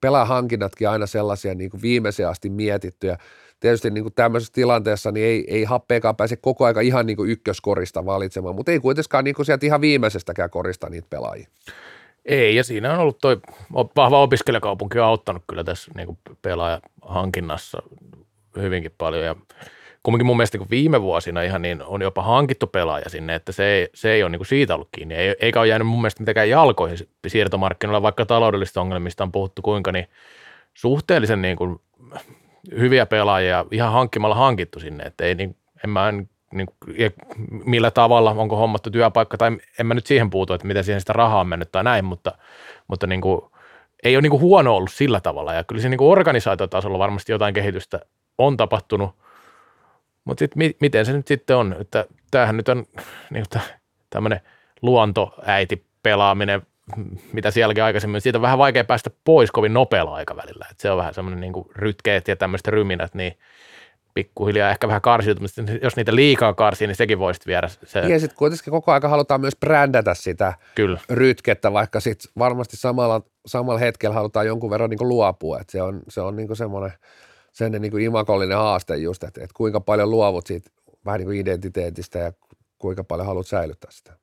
pelaahankinnatkin 0.00 0.88
aina 0.88 1.06
sellaisia 1.06 1.54
niin 1.54 1.70
viimeiseen 1.82 2.28
asti 2.28 2.50
mietittyjä, 2.50 3.18
tietysti 3.60 3.90
niin 3.90 4.04
kuin 4.04 4.14
tämmöisessä 4.14 4.52
tilanteessa 4.52 5.12
niin 5.12 5.26
ei, 5.26 5.44
ei 5.48 5.64
happeekaan 5.64 6.16
pääse 6.16 6.36
koko 6.36 6.64
aika 6.64 6.80
ihan 6.80 7.06
niin 7.06 7.16
kuin 7.16 7.30
ykköskorista 7.30 8.04
valitsemaan, 8.04 8.54
mutta 8.54 8.72
ei 8.72 8.80
kuitenkaan 8.80 9.24
niin 9.24 9.34
kuin 9.34 9.46
sieltä 9.46 9.66
ihan 9.66 9.80
viimeisestäkään 9.80 10.50
korista 10.50 10.88
niitä 10.88 11.06
pelaajia. 11.10 11.48
Ei, 12.24 12.56
ja 12.56 12.64
siinä 12.64 12.92
on 12.92 13.00
ollut 13.00 13.18
toi 13.18 13.40
vahva 13.96 14.22
opiskelijakaupunki 14.22 14.98
on 14.98 15.06
auttanut 15.06 15.42
kyllä 15.46 15.64
tässä 15.64 15.92
niin 15.94 16.06
kuin 16.06 16.18
pelaajahankinnassa 16.42 17.82
hyvinkin 18.56 18.92
paljon, 18.98 19.24
ja 19.24 19.36
kumminkin 20.02 20.26
mun 20.26 20.36
mielestä 20.36 20.58
kun 20.58 20.70
viime 20.70 21.02
vuosina 21.02 21.42
ihan 21.42 21.62
niin 21.62 21.82
on 21.82 22.02
jopa 22.02 22.22
hankittu 22.22 22.66
pelaaja 22.66 23.10
sinne, 23.10 23.34
että 23.34 23.52
se 23.52 23.64
ei, 23.64 23.88
se 23.94 24.12
ei 24.12 24.22
ole 24.22 24.30
niin 24.30 24.38
kuin 24.38 24.46
siitä 24.46 24.74
ollut 24.74 24.88
kiinni, 24.92 25.14
eikä 25.40 25.60
ole 25.60 25.68
jäänyt 25.68 25.88
mun 25.88 26.00
mielestä 26.00 26.22
mitenkään 26.22 26.50
jalkoihin 26.50 26.98
siirtomarkkinoilla, 27.26 28.02
vaikka 28.02 28.26
taloudellisista 28.26 28.80
ongelmista 28.80 29.24
on 29.24 29.32
puhuttu 29.32 29.62
kuinka, 29.62 29.92
niin 29.92 30.06
suhteellisen 30.74 31.42
niin 31.42 31.56
kuin 31.56 31.80
hyviä 32.70 33.06
pelaajia 33.06 33.64
ihan 33.70 33.92
hankkimalla 33.92 34.34
hankittu 34.34 34.80
sinne, 34.80 35.04
että 35.04 35.24
ei 35.24 35.34
niin, 35.34 35.56
en 35.84 35.90
mä 35.90 36.08
en, 36.08 36.28
niin, 36.52 36.68
millä 37.48 37.90
tavalla, 37.90 38.30
onko 38.30 38.56
hommattu 38.56 38.90
työpaikka 38.90 39.36
tai 39.36 39.58
en 39.78 39.86
mä 39.86 39.94
nyt 39.94 40.06
siihen 40.06 40.30
puutu, 40.30 40.52
että 40.52 40.66
miten 40.66 40.84
siihen 40.84 41.00
sitä 41.00 41.12
rahaa 41.12 41.40
on 41.40 41.48
mennyt 41.48 41.72
tai 41.72 41.84
näin, 41.84 42.04
mutta, 42.04 42.32
mutta 42.88 43.06
niin 43.06 43.20
kuin, 43.20 43.40
ei 44.04 44.16
ole 44.16 44.22
niin 44.22 44.30
kuin 44.30 44.40
huono 44.40 44.76
ollut 44.76 44.92
sillä 44.92 45.20
tavalla. 45.20 45.54
Ja 45.54 45.64
kyllä 45.64 45.82
se 45.82 45.88
niin 45.88 45.98
kuin 45.98 46.12
organisaatiotasolla 46.12 46.98
varmasti 46.98 47.32
jotain 47.32 47.54
kehitystä 47.54 48.00
on 48.38 48.56
tapahtunut, 48.56 49.10
mutta 50.24 50.38
sitten 50.38 50.58
mi, 50.58 50.76
miten 50.80 51.06
se 51.06 51.12
nyt 51.12 51.26
sitten 51.26 51.56
on, 51.56 51.76
että 51.80 52.04
tämähän 52.30 52.56
nyt 52.56 52.68
on 52.68 52.84
niin 53.30 53.44
tämmöinen 54.10 54.40
luontoäiti 54.82 55.86
pelaaminen 56.02 56.62
mitä 57.32 57.50
sielläkin 57.50 57.84
aikaisemmin, 57.84 58.20
siitä 58.20 58.38
on 58.38 58.42
vähän 58.42 58.58
vaikea 58.58 58.84
päästä 58.84 59.10
pois 59.24 59.50
kovin 59.50 59.74
nopealla 59.74 60.14
aikavälillä. 60.14 60.66
Et 60.70 60.80
se 60.80 60.90
on 60.90 60.98
vähän 60.98 61.14
semmoinen 61.14 61.40
niin 61.40 61.66
rytkeet 61.76 62.28
ja 62.28 62.36
tämmöiset 62.36 62.68
ryminät, 62.68 63.14
niin 63.14 63.38
pikkuhiljaa 64.14 64.70
ehkä 64.70 64.88
vähän 64.88 65.02
karsiutumista. 65.02 65.62
Jos 65.82 65.96
niitä 65.96 66.14
liikaa 66.14 66.54
karsii, 66.54 66.86
niin 66.86 66.96
sekin 66.96 67.18
voisi 67.18 67.40
viedä. 67.46 67.68
Se... 67.68 68.00
Ja 68.00 68.20
sitten 68.20 68.38
kuitenkin 68.38 68.70
koko 68.70 68.92
aika 68.92 69.08
halutaan 69.08 69.40
myös 69.40 69.56
brändätä 69.56 70.14
sitä 70.14 70.54
Kyllä. 70.74 71.00
rytkettä, 71.10 71.72
vaikka 71.72 72.00
sitten 72.00 72.32
varmasti 72.38 72.76
samalla, 72.76 73.22
samalla 73.46 73.78
hetkellä 73.78 74.14
halutaan 74.14 74.46
jonkun 74.46 74.70
verran 74.70 74.90
niin 74.90 75.08
luopua. 75.08 75.58
Et 75.60 75.68
se 75.68 75.82
on, 75.82 76.02
se 76.08 76.20
on 76.20 76.36
niin 76.36 76.56
semmoinen 76.56 76.92
sen 77.52 77.72
niin 77.72 78.00
imakollinen 78.00 78.58
haaste 78.58 78.96
just, 78.96 79.24
että, 79.24 79.40
että 79.44 79.54
kuinka 79.56 79.80
paljon 79.80 80.10
luovut 80.10 80.46
siitä 80.46 80.70
vähän 81.04 81.18
niin 81.18 81.26
kuin 81.26 81.40
identiteetistä 81.40 82.18
ja 82.18 82.32
kuinka 82.78 83.04
paljon 83.04 83.26
haluat 83.26 83.46
säilyttää 83.46 83.90
sitä. 83.90 84.16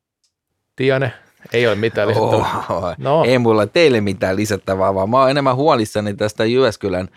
Tiane, 0.75 1.11
ei 1.53 1.67
ole 1.67 1.75
mitään 1.75 2.07
lisättävää. 2.07 2.63
Oh, 2.69 2.83
no. 2.97 3.23
Ei 3.23 3.39
mulla 3.39 3.67
teille 3.67 4.01
mitään 4.01 4.35
lisättävää, 4.35 4.93
vaan 4.93 5.09
mä 5.09 5.19
oon 5.19 5.29
enemmän 5.29 5.55
huolissani 5.55 6.13
tästä 6.13 6.45
Jyväskylän 6.45 7.07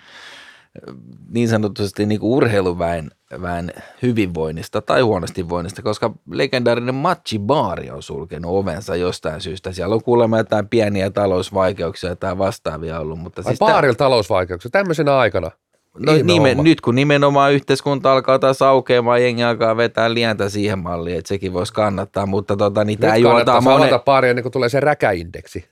niin 1.28 1.48
sanotusti 1.48 2.06
niin 2.06 2.20
kuin 2.20 2.30
urheiluväen 2.30 3.10
väen 3.42 3.72
hyvinvoinnista 4.02 4.82
tai 4.82 5.00
huonosti 5.00 5.48
voinnista, 5.48 5.82
koska 5.82 6.12
legendaarinen 6.30 6.94
Matchi 6.94 7.38
Baari 7.38 7.90
on 7.90 8.02
sulkenut 8.02 8.50
ovensa 8.54 8.96
jostain 8.96 9.40
syystä. 9.40 9.72
Siellä 9.72 9.94
on 9.94 10.02
kuulemma 10.02 10.38
jotain 10.38 10.68
pieniä 10.68 11.10
talousvaikeuksia 11.10 12.16
tai 12.16 12.38
vastaavia 12.38 13.00
ollut. 13.00 13.18
Mutta 13.18 13.40
Ai 13.40 13.44
siis 13.44 13.58
baarilla 13.58 13.94
talousvaikeuksia 13.94 14.70
tämmöisenä 14.70 15.16
aikana. 15.16 15.50
No, 15.98 16.12
Ihme 16.12 16.32
nime, 16.32 16.48
homma. 16.48 16.62
nyt 16.62 16.80
kun 16.80 16.94
nimenomaan 16.94 17.52
yhteiskunta 17.52 18.12
alkaa 18.12 18.38
taas 18.38 18.62
aukeamaan, 18.62 19.22
jengi 19.22 19.44
alkaa 19.44 19.76
vetää 19.76 20.14
lientä 20.14 20.48
siihen 20.48 20.78
malliin, 20.78 21.18
että 21.18 21.28
sekin 21.28 21.52
voisi 21.52 21.72
kannattaa, 21.72 22.26
mutta 22.26 22.56
tota, 22.56 22.84
niin 22.84 22.98
tämä 22.98 23.16
juontaa 23.16 23.60
monen, 23.60 24.00
baari 24.04 24.28
ennen 24.28 24.42
kuin 24.42 24.52
tulee 24.52 24.68
se 24.68 24.80
räkäindeksi. 24.80 25.64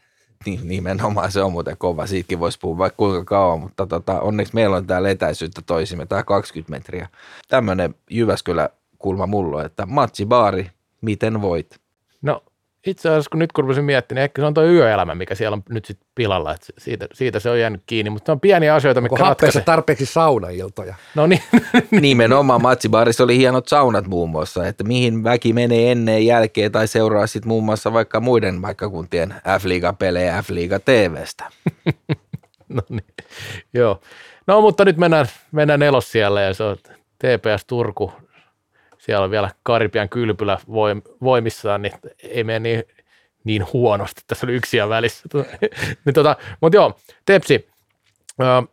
niin, 0.46 0.60
nimenomaan 0.68 1.32
se 1.32 1.42
on 1.42 1.52
muuten 1.52 1.76
kova, 1.78 2.06
siitäkin 2.06 2.40
voisi 2.40 2.58
puhua 2.58 2.78
vaikka 2.78 2.96
kuinka 2.96 3.24
kauan, 3.24 3.60
mutta 3.60 3.86
tota, 3.86 4.20
onneksi 4.20 4.54
meillä 4.54 4.76
on 4.76 4.86
täällä 4.86 5.10
etäisyyttä 5.10 5.62
toisimme, 5.66 6.06
tämä 6.06 6.22
20 6.22 6.70
metriä. 6.70 7.08
Tämmöinen 7.48 7.94
Jyväskylä 8.10 8.68
kulma 8.98 9.26
mulla, 9.26 9.58
on, 9.58 9.66
että 9.66 9.86
matsi 9.86 10.26
baari, 10.26 10.70
miten 11.00 11.42
voit? 11.42 11.80
No 12.22 12.42
itse 12.86 13.08
asiassa 13.08 13.30
kun 13.30 13.38
nyt 13.38 13.52
kun 13.52 13.64
rupesin 13.64 13.84
miettimään, 13.84 14.18
niin 14.18 14.24
ehkä 14.24 14.42
se 14.42 14.46
on 14.46 14.54
tuo 14.54 14.64
yöelämä, 14.64 15.14
mikä 15.14 15.34
siellä 15.34 15.54
on 15.54 15.62
nyt 15.68 15.84
sitten 15.84 16.06
pilalla, 16.14 16.54
että 16.54 16.66
siitä, 16.78 17.06
siitä 17.12 17.38
se 17.40 17.50
on 17.50 17.60
jäänyt 17.60 17.82
kiinni, 17.86 18.10
mutta 18.10 18.32
on 18.32 18.40
pieniä 18.40 18.74
asioita, 18.74 19.00
Onko 19.00 19.14
mitkä 19.14 19.28
ratkaisee. 19.28 19.62
tarpeeksi 19.62 20.06
saunailtoja? 20.06 20.94
No 21.14 21.26
niin, 21.26 21.42
Nimenomaan 22.00 22.62
matsibaarissa 22.62 23.24
oli 23.24 23.38
hienot 23.38 23.68
saunat 23.68 24.06
muun 24.06 24.30
muassa, 24.30 24.66
että 24.66 24.84
mihin 24.84 25.24
väki 25.24 25.52
menee 25.52 25.92
ennen 25.92 26.26
jälkeen 26.26 26.72
tai 26.72 26.88
seuraa 26.88 27.26
sitten 27.26 27.48
muun 27.48 27.64
muassa 27.64 27.92
vaikka 27.92 28.20
muiden 28.20 28.62
paikkakuntien 28.62 29.34
F-liiga-pelejä 29.60 30.42
F-liiga 30.42 30.78
TVstä. 30.84 31.44
no 32.68 32.82
niin, 32.88 33.04
joo. 33.74 34.00
No 34.46 34.60
mutta 34.60 34.84
nyt 34.84 34.96
mennään, 34.96 35.26
mennään 35.52 35.80
nelos 35.80 36.12
siellä 36.12 36.40
ja 36.40 36.54
se 36.54 36.64
on 36.64 36.76
TPS 37.18 37.64
Turku. 37.66 38.12
Siellä 39.04 39.24
on 39.24 39.30
vielä 39.30 39.50
Karipian 39.62 40.08
kylpylä 40.08 40.58
voim- 40.66 41.16
voimissaan, 41.22 41.82
niin 41.82 41.92
ei 42.22 42.44
mene 42.44 42.58
niin, 42.58 42.84
niin 43.44 43.66
huonosti. 43.72 44.22
Tässä 44.26 44.46
oli 44.46 44.54
yksiä 44.54 44.88
välissä. 44.88 45.28
niin 46.04 46.14
tota, 46.14 46.36
mutta 46.60 46.76
joo, 46.76 46.98
Tepsi, 47.26 47.68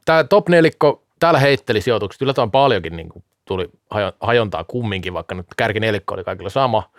tämä 0.05 0.23
top 0.23 0.49
nelikko, 0.49 1.03
täällä 1.19 1.39
heitteli 1.39 1.81
sijoitukset 1.81 2.21
yllättävän 2.21 2.51
paljonkin, 2.51 2.97
niin 2.97 3.09
kuin 3.09 3.23
tuli 3.45 3.69
hajo- 3.89 4.13
hajontaa 4.19 4.63
kumminkin, 4.63 5.13
vaikka 5.13 5.35
nyt 5.35 5.45
kärkinelikko 5.57 6.13
oli 6.13 6.23
kaikilla 6.23 6.49
sama. 6.49 6.91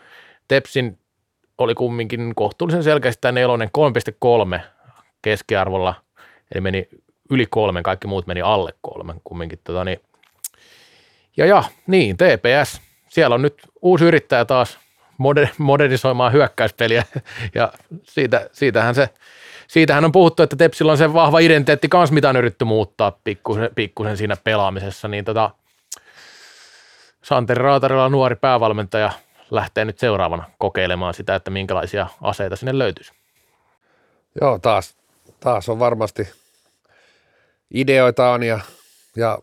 Tepsin 0.49 0.99
oli 1.59 1.75
kumminkin 1.75 2.35
kohtuullisen 2.35 2.83
selkeästi 2.83 3.21
tämä 3.21 3.33
nelonen 3.33 3.71
3,3 4.55 4.61
keskiarvolla, 5.23 5.95
eli 6.55 6.61
meni 6.61 6.89
yli 7.31 7.47
kolmen, 7.47 7.83
kaikki 7.83 8.07
muut 8.07 8.27
meni 8.27 8.41
alle 8.41 8.75
kolmen 8.81 9.21
kumminkin. 9.25 9.59
Tota, 9.65 9.85
niin. 9.85 10.01
Ja, 11.37 11.47
ja 11.47 11.65
niin, 11.87 12.17
TPS, 12.17 12.92
siellä 13.13 13.35
on 13.35 13.43
nyt 13.43 13.63
uusi 13.83 14.05
yrittäjä 14.05 14.45
taas 14.45 14.79
moder- 15.19 15.55
modernisoimaan 15.59 16.33
hyökkäyspeliä, 16.33 17.05
ja 17.55 17.73
siitä, 18.03 18.49
siitähän 18.53 18.95
se, 18.95 19.09
siitähän 19.69 20.05
on 20.05 20.13
puhuttu, 20.13 20.43
että 20.43 20.57
Tepsillä 20.57 20.93
on 20.93 20.99
se 20.99 21.13
vahva 21.13 21.39
identiteetti 21.39 21.89
kanssa, 21.89 22.15
mitä 22.15 22.29
on 22.29 22.37
yritetty 22.37 22.65
muuttaa 22.65 23.19
pikkusen, 23.25 23.71
pikkusen 23.75 24.17
siinä 24.17 24.37
pelaamisessa, 24.45 25.09
niin 25.09 25.25
tota, 25.25 25.51
Santeri 27.23 27.63
Raatarilla 27.63 28.09
nuori 28.09 28.37
päävalmentaja 28.37 29.11
lähtee 29.51 29.85
nyt 29.85 29.99
seuraavana 29.99 30.51
kokeilemaan 30.59 31.15
sitä, 31.15 31.35
että 31.35 31.51
minkälaisia 31.51 32.07
aseita 32.21 32.57
sinne 32.57 32.79
löytyisi. 32.79 33.13
Joo, 34.41 34.59
taas, 34.59 34.95
taas 35.41 35.69
on 35.69 35.79
varmasti 35.79 36.29
ideoita 37.75 38.31
on 38.31 38.43
ja, 38.43 38.61
ja 39.17 39.39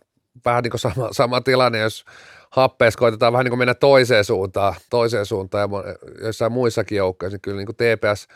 vähän 0.45 0.63
niin 0.63 0.71
kuin 0.71 0.79
sama, 0.79 1.09
sama 1.11 1.41
tilanne, 1.41 1.79
jos 1.79 2.05
happeessa 2.49 2.97
koitetaan 2.97 3.33
vähän 3.33 3.43
niin 3.43 3.51
kuin 3.51 3.59
mennä 3.59 3.73
toiseen 3.73 4.25
suuntaan, 4.25 4.75
toiseen 4.89 5.25
suuntaan. 5.25 5.69
Ja 5.71 5.95
joissain 6.21 6.51
muissakin 6.51 6.97
joukkoissa, 6.97 7.35
niin 7.35 7.41
kyllä 7.41 7.57
niin 7.57 7.65
kuin 7.65 7.75
TPS, 7.75 8.27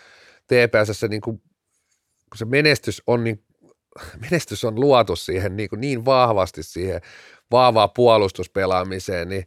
TPS 0.48 1.00
se, 1.00 1.08
niin 1.08 1.22
kuin, 1.22 1.38
kun 2.30 2.38
se 2.38 2.46
menestys 2.46 3.04
on 3.08 3.24
niin, 3.24 3.44
menestys 4.30 4.64
on 4.64 4.80
luotu 4.80 5.16
siihen 5.16 5.58
niin, 5.58 5.70
kuin 5.70 5.82
niin 5.82 6.06
vahvasti 6.06 6.64
siihen 6.64 7.02
vahvaa 7.52 7.88
puolustuspelaamiseen, 7.88 9.30
niin 9.30 9.46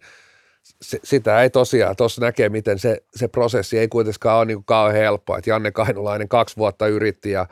se, 0.82 1.00
sitä 1.04 1.42
ei 1.42 1.50
tosiaan, 1.50 1.96
tuossa 1.96 2.20
näkee, 2.20 2.48
miten 2.48 2.78
se, 2.78 3.02
se 3.16 3.28
prosessi 3.28 3.78
ei 3.78 3.88
kuitenkaan 3.88 4.38
ole 4.38 4.44
niin 4.44 4.56
kuin 4.56 4.64
kauhean 4.64 4.96
helppoa, 4.96 5.38
että 5.38 5.50
Janne 5.50 5.70
Kainulainen 5.70 6.28
kaksi 6.28 6.56
vuotta 6.56 6.86
yritti 6.86 7.30
ja 7.30 7.46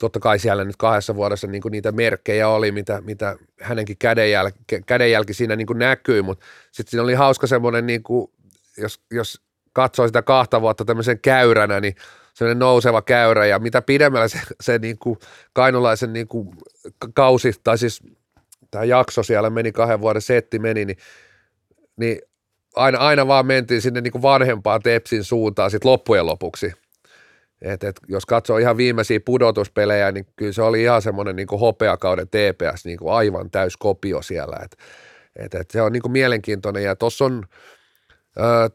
totta 0.00 0.20
kai 0.20 0.38
siellä 0.38 0.64
nyt 0.64 0.76
kahdessa 0.76 1.14
vuodessa 1.14 1.46
niin 1.46 1.62
niitä 1.70 1.92
merkkejä 1.92 2.48
oli, 2.48 2.72
mitä, 2.72 3.00
mitä 3.00 3.36
hänenkin 3.60 3.96
kädenjälki, 3.96 4.58
kädenjälki 4.86 5.34
siinä 5.34 5.56
niin 5.56 5.66
näkyi, 5.74 6.22
mutta 6.22 6.46
sitten 6.72 6.90
siinä 6.90 7.02
oli 7.02 7.14
hauska 7.14 7.46
semmoinen, 7.46 7.86
niin 7.86 8.02
kuin, 8.02 8.30
jos, 8.78 9.00
jos 9.10 9.40
katsoo 9.72 10.06
sitä 10.06 10.22
kahta 10.22 10.60
vuotta 10.60 10.84
tämmöisen 10.84 11.18
käyränä, 11.20 11.80
niin 11.80 11.96
semmoinen 12.34 12.58
nouseva 12.58 13.02
käyrä 13.02 13.46
ja 13.46 13.58
mitä 13.58 13.82
pidemmällä 13.82 14.28
se, 14.28 14.40
se 14.60 14.78
niin 14.78 14.98
kuin 14.98 15.18
kainulaisen 15.52 16.12
niin 16.12 16.28
kuin 16.28 16.48
kausi, 17.14 17.52
tai 17.64 17.78
siis 17.78 18.02
tämä 18.70 18.84
jakso 18.84 19.22
siellä 19.22 19.50
meni 19.50 19.72
kahden 19.72 20.00
vuoden 20.00 20.22
setti 20.22 20.58
meni, 20.58 20.84
niin, 20.84 20.98
niin 21.96 22.18
aina, 22.76 22.98
aina 22.98 23.26
vaan 23.26 23.46
mentiin 23.46 23.82
sinne 23.82 24.00
niin 24.00 24.12
kuin 24.12 24.22
vanhempaan 24.22 24.82
Tepsin 24.82 25.24
suuntaan 25.24 25.70
sit 25.70 25.84
loppujen 25.84 26.26
lopuksi. 26.26 26.72
Et, 27.72 27.84
et, 27.84 27.96
jos 28.08 28.26
katsoo 28.26 28.58
ihan 28.58 28.76
viimeisiä 28.76 29.20
pudotuspelejä, 29.24 30.12
niin 30.12 30.26
kyllä 30.36 30.52
se 30.52 30.62
oli 30.62 30.82
ihan 30.82 31.02
semmoinen 31.02 31.36
niin 31.36 31.48
hopeakauden 31.60 32.28
TPS, 32.28 32.84
niin 32.84 32.98
kuin 32.98 33.12
aivan 33.12 33.50
täys 33.50 33.76
kopio 33.76 34.22
siellä. 34.22 34.56
Et, 34.64 34.76
et, 35.36 35.54
et 35.54 35.70
se 35.70 35.82
on 35.82 35.92
niin 35.92 36.02
kuin 36.02 36.12
mielenkiintoinen. 36.12 36.82
Ja 36.82 36.96
tuossa 36.96 37.24
on 37.24 37.44
ö, 38.38 38.70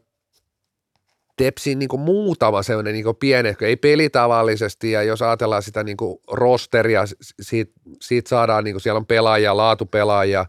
Tepsin 1.36 1.78
niin 1.78 1.88
kuin 1.88 2.00
muutama 2.00 2.62
semmoinen 2.62 2.92
niin 2.94 3.16
pieni, 3.20 3.54
ei 3.60 3.76
pelitavallisesti 3.76 4.90
ja 4.90 5.02
jos 5.02 5.22
ajatellaan 5.22 5.62
sitä 5.62 5.84
niin 5.84 5.96
kuin 5.96 6.18
rosteria, 6.32 7.04
siitä, 7.40 7.72
siitä 8.02 8.28
saadaan, 8.28 8.64
niin 8.64 8.74
kuin 8.74 8.80
siellä 8.80 8.98
on 8.98 9.06
pelaajia, 9.06 9.56
laatupelaajia 9.56 10.46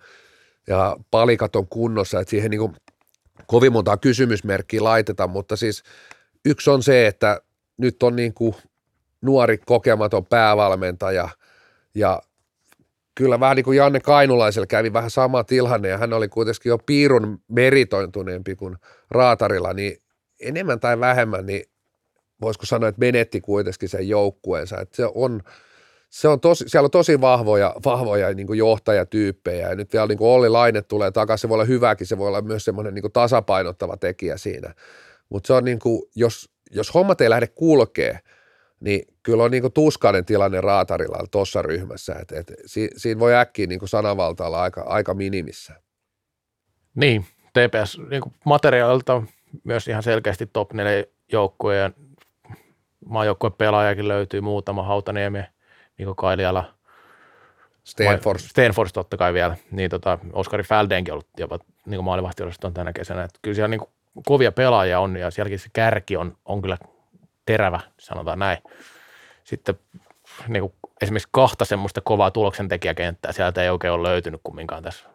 ja 0.67 0.97
palikat 1.11 1.55
on 1.55 1.67
kunnossa, 1.67 2.19
että 2.19 2.29
siihen 2.29 2.51
niin 2.51 2.59
kuin 2.59 2.75
kovin 3.47 3.73
monta 3.73 3.97
kysymysmerkkiä 3.97 4.83
laitetaan, 4.83 5.29
mutta 5.29 5.55
siis 5.55 5.83
yksi 6.45 6.69
on 6.69 6.83
se, 6.83 7.07
että 7.07 7.41
nyt 7.77 8.03
on 8.03 8.15
niin 8.15 8.33
kuin 8.33 8.55
nuori 9.21 9.57
kokematon 9.57 10.25
päävalmentaja 10.25 11.29
ja 11.95 12.21
kyllä 13.15 13.39
vähän 13.39 13.55
niin 13.55 13.63
kuin 13.63 13.77
Janne 13.77 13.99
Kainulaisella 13.99 14.67
kävi 14.67 14.93
vähän 14.93 15.09
sama 15.09 15.43
tilanne 15.43 15.87
ja 15.87 15.97
hän 15.97 16.13
oli 16.13 16.27
kuitenkin 16.27 16.69
jo 16.69 16.77
piirun 16.77 17.41
meritointuneempi 17.47 18.55
kuin 18.55 18.75
Raatarilla, 19.11 19.73
niin 19.73 19.97
enemmän 20.39 20.79
tai 20.79 20.99
vähemmän, 20.99 21.45
niin 21.45 21.63
voisiko 22.41 22.65
sanoa, 22.65 22.89
että 22.89 22.99
menetti 22.99 23.41
kuitenkin 23.41 23.89
sen 23.89 24.09
joukkueensa. 24.09 24.79
Että 24.79 24.95
se 24.95 25.05
on, 25.15 25.41
se 26.09 26.27
on 26.27 26.39
tosi, 26.39 26.65
siellä 26.67 26.85
on 26.85 26.91
tosi 26.91 27.21
vahvoja, 27.21 27.75
vahvoja 27.85 28.33
niin 28.33 28.47
kuin 28.47 28.59
johtajatyyppejä 28.59 29.69
ja 29.69 29.75
nyt 29.75 29.93
vielä 29.93 30.07
niin 30.07 30.17
kuin 30.17 30.29
Olli 30.29 30.49
Laine 30.49 30.81
tulee 30.81 31.11
takaisin, 31.11 31.41
se 31.41 31.49
voi 31.49 31.55
olla 31.55 31.65
hyväkin, 31.65 32.07
se 32.07 32.17
voi 32.17 32.27
olla 32.27 32.41
myös 32.41 32.65
semmoinen 32.65 32.93
niin 32.93 33.01
kuin 33.01 33.11
tasapainottava 33.11 33.97
tekijä 33.97 34.37
siinä. 34.37 34.73
Mutta 35.29 35.47
se 35.47 35.53
on 35.53 35.65
niin 35.65 35.79
kuin, 35.79 36.01
jos, 36.15 36.49
jos 36.73 36.93
hommat 36.93 37.21
ei 37.21 37.29
lähde 37.29 37.47
kulkee, 37.47 38.19
niin 38.79 39.01
kyllä 39.23 39.43
on 39.43 39.51
niin 39.51 39.61
kuin 39.61 39.73
tuskainen 39.73 40.25
tilanne 40.25 40.61
Raatarilla 40.61 41.27
tuossa 41.31 41.61
ryhmässä, 41.61 42.15
että 42.21 42.39
et, 42.39 42.53
si, 42.65 42.89
siinä 42.97 43.19
voi 43.19 43.35
äkkiä 43.35 43.67
niin 43.67 43.79
kuin 43.79 43.89
sananvalta 43.89 44.47
olla 44.47 44.61
aika, 44.61 44.81
aika 44.81 45.13
minimissä. 45.13 45.73
Niin, 46.95 47.25
TPS 47.53 47.99
niin 48.09 48.23
materiaalilta 48.45 49.23
myös 49.63 49.87
ihan 49.87 50.03
selkeästi 50.03 50.45
top 50.45 50.73
4 50.73 51.03
joukkue 51.31 51.77
ja 51.77 51.91
maajoukkueen 53.05 53.53
pelaajakin 53.53 54.07
löytyy 54.07 54.41
muutama, 54.41 54.83
Hautaniemi, 54.83 55.43
Niko 55.97 56.15
Kailiala, 56.15 56.73
Stanford. 57.83 58.39
Stanford 58.39 58.89
totta 58.93 59.17
kai 59.17 59.33
vielä, 59.33 59.57
niin 59.71 59.89
tota, 59.89 60.19
Oskari 60.33 60.63
Fäldenkin 60.63 61.13
ollut 61.13 61.27
jopa 61.37 61.59
niin 61.85 62.03
maalivahtiosaston 62.03 62.73
tänä 62.73 62.93
kesänä, 62.93 63.23
että 63.23 63.39
kyllä 63.41 63.55
siellä 63.55 63.67
niin 63.67 63.81
kovia 64.25 64.51
pelaajia 64.51 64.99
on 64.99 65.17
ja 65.17 65.31
sielläkin 65.31 65.59
se 65.59 65.69
kärki 65.73 66.17
on, 66.17 66.37
on 66.45 66.61
kyllä 66.61 66.77
terävä, 67.45 67.79
sanotaan 67.99 68.39
näin. 68.39 68.57
Sitten 69.43 69.75
niin 70.47 70.61
kuin 70.61 70.73
esimerkiksi 71.01 71.29
kahta 71.31 71.65
semmoista 71.65 72.01
kovaa 72.01 72.31
tuloksentekijäkenttää 72.31 73.31
sieltä 73.31 73.63
ei 73.63 73.69
oikein 73.69 73.93
ole 73.93 74.07
löytynyt 74.09 74.41
kumminkaan 74.43 74.83
tässä, 74.83 75.05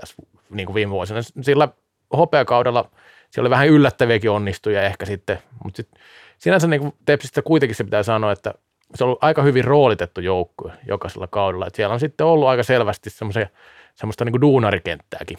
tässä 0.00 0.14
niin 0.50 0.66
kuin 0.66 0.74
viime 0.74 0.90
vuosina. 0.90 1.20
Sillä 1.22 1.68
hopeakaudella 2.16 2.90
siellä 3.30 3.46
oli 3.46 3.50
vähän 3.50 3.68
yllättäviäkin 3.68 4.30
onnistuja 4.30 4.82
ehkä 4.82 5.06
sitten, 5.06 5.38
mutta 5.64 5.76
sitten 5.76 6.00
sinänsä 6.38 6.66
niin 6.66 6.80
kuin 6.80 6.94
Tepsistä 7.04 7.42
kuitenkin 7.42 7.76
se 7.76 7.84
pitää 7.84 8.02
sanoa, 8.02 8.32
että 8.32 8.54
se 8.94 9.04
on 9.04 9.06
ollut 9.06 9.24
aika 9.24 9.42
hyvin 9.42 9.64
roolitettu 9.64 10.20
joukkue 10.20 10.72
jokaisella 10.86 11.26
kaudella. 11.26 11.66
Et 11.66 11.74
siellä 11.74 11.92
on 11.92 12.00
sitten 12.00 12.26
ollut 12.26 12.48
aika 12.48 12.62
selvästi 12.62 13.10
semmoista 13.10 14.24
niin 14.24 14.32
kuin 14.32 14.40
duunarikenttääkin, 14.40 15.38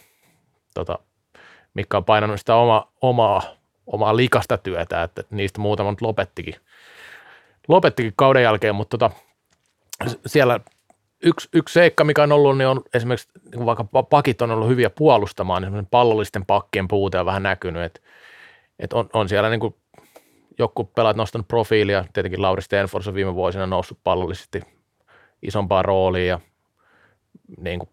tota, 0.74 1.00
mikä 1.80 1.98
on 1.98 2.06
painanut 2.06 2.40
sitä 2.40 2.56
oma, 2.56 2.88
omaa, 3.02 3.42
omaa 3.88 4.16
likasta 4.16 4.58
työtä, 4.58 5.04
että 5.04 5.24
niistä 5.30 5.62
muutama 5.62 5.92
nyt 5.92 6.02
lopettikin, 6.02 6.56
lopettikin 7.68 8.14
kauden 8.16 8.44
jälkeen, 8.44 8.76
mutta 8.76 8.98
tota, 8.98 9.16
siellä 10.26 10.60
yksi, 11.24 11.50
yksi 11.54 11.74
seikka, 11.74 12.04
mikä 12.04 12.24
on 12.24 12.32
ollut, 12.32 12.58
niin 12.58 12.68
on 12.68 12.82
esimerkiksi 12.94 13.30
niin 13.52 13.66
vaikka 13.66 13.84
pakit 14.10 14.42
on 14.42 14.52
ollut 14.52 14.68
hyviä 14.68 14.90
puolustamaan, 14.90 15.62
niin 15.62 15.86
pallollisten 15.86 16.46
pakkien 16.46 16.88
puute 16.88 17.20
on 17.20 17.26
vähän 17.26 17.44
näkynyt, 17.44 17.84
että, 17.84 18.00
että 18.80 18.96
on, 18.96 19.10
on 19.14 19.30
siellä 19.30 19.50
niin 19.50 19.60
kuin 19.60 19.76
joku 20.60 20.84
pelaat 20.84 21.18
nostanut 21.18 21.48
profiilia, 21.48 22.06
tietenkin 22.14 22.42
Lauri 22.42 22.62
Stenfors 22.62 23.08
on 23.08 23.14
viime 23.14 23.36
vuosina 23.36 23.68
noussut 23.68 24.00
pallollisesti 24.04 24.62
isompaan 25.42 25.86
rooliin 25.86 26.28
ja 26.28 26.40
niin 27.58 27.80
kuin, 27.80 27.90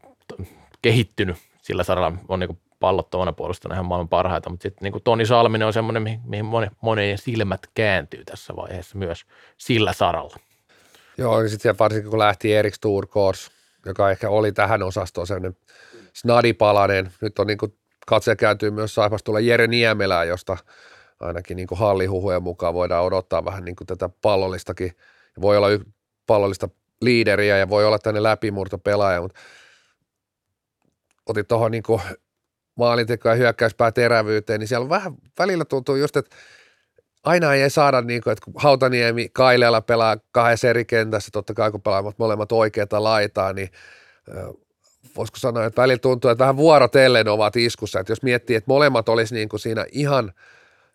kehittynyt 0.83 1.37
sillä 1.63 1.85
saralla, 1.85 2.19
on 2.29 2.41
niin 2.41 2.49
kuin 2.49 2.59
pallottomana 2.81 3.33
puolustana 3.33 3.75
ihan 3.75 3.87
maailman 3.87 4.09
parhaita, 4.09 4.51
mutta 4.51 4.63
sitten 4.63 4.93
niin 4.93 5.03
Toni 5.05 5.27
Salminen 5.27 5.67
on 5.67 5.73
semmoinen, 5.73 6.03
mihin, 6.03 6.21
mihin 6.25 6.45
moni, 6.45 6.67
monien 6.83 7.19
silmät 7.19 7.61
kääntyy 7.75 8.25
tässä 8.25 8.57
vaiheessa 8.57 8.99
myös 8.99 9.27
sillä 9.57 9.93
saralla. 9.93 10.37
Joo, 11.19 11.41
niin 11.41 11.51
sitten 11.51 11.79
varsinkin 11.79 12.11
kun 12.11 12.19
lähti 12.19 12.55
Erik 12.55 12.75
Sturkors, 12.75 13.51
joka 13.87 14.11
ehkä 14.11 14.31
oli 14.31 14.53
tähän 14.53 14.83
osastoon 14.83 15.27
sellainen 15.27 15.57
snadipalanen, 16.13 17.13
nyt 17.21 17.39
on 17.39 17.47
niin 17.47 17.59
kuin 17.59 17.79
katse 18.07 18.37
kääntyy 18.37 18.71
myös 18.71 18.95
Saipasta 18.95 19.25
tulla 19.25 19.41
Jere 19.41 19.67
Niemelää, 19.67 20.25
josta 20.25 20.57
ainakin 21.21 21.57
niin 21.57 21.67
kuin 21.67 21.79
hallihuhujen 21.79 22.43
mukaan 22.43 22.75
voidaan 22.75 23.05
odottaa 23.05 23.45
vähän 23.45 23.65
niin 23.65 23.77
kuin 23.77 23.87
tätä 23.87 24.11
pallollistakin. 24.23 24.93
Voi 25.41 25.57
olla 25.57 25.69
pallollista 26.27 26.69
liideriä 27.01 27.59
ja 27.59 27.69
voi 27.69 27.87
olla 27.87 27.99
tänne 27.99 28.23
läpimurtopelaaja, 28.23 29.23
mutta 29.23 29.41
otit 31.27 31.49
tuohon 31.49 31.71
niin 31.71 31.83
maalinteko- 32.81 33.29
ja 33.29 33.35
hyökkäyspää 33.35 33.93
terävyyteen, 33.93 34.61
niin 34.61 34.69
siellä 34.69 34.85
on 34.85 34.91
vähän, 34.91 35.15
välillä 35.39 35.65
tuntuu 35.65 35.97
just, 35.97 36.17
että 36.17 36.37
aina 37.25 37.55
ei 37.55 37.71
saada, 37.71 38.03
niin 38.03 38.23
kuin, 38.23 38.33
että 38.33 38.45
kun 38.45 38.55
Hautaniemi 38.57 39.29
Kaileella 39.33 39.81
pelaa 39.81 40.17
kahdessa 40.33 40.69
eri 40.69 40.85
kentässä, 40.85 41.31
totta 41.33 41.55
kai 41.55 41.71
kun 41.71 41.83
pelaavat 41.83 42.19
molemmat 42.19 42.53
oikeata 42.53 43.03
laitaa, 43.03 43.53
niin 43.53 43.71
voisiko 45.17 45.39
sanoa, 45.39 45.65
että 45.65 45.83
välillä 45.83 45.99
tuntuu, 45.99 46.31
että 46.31 46.43
vähän 46.43 46.57
vuorotellen 46.57 47.29
ovat 47.29 47.57
iskussa, 47.57 48.01
että 48.01 48.13
jos 48.13 48.23
miettii, 48.23 48.57
että 48.57 48.71
molemmat 48.71 49.09
olisi 49.09 49.35
niin 49.35 49.49
kuin 49.49 49.61
siinä 49.61 49.87
ihan, 49.93 50.33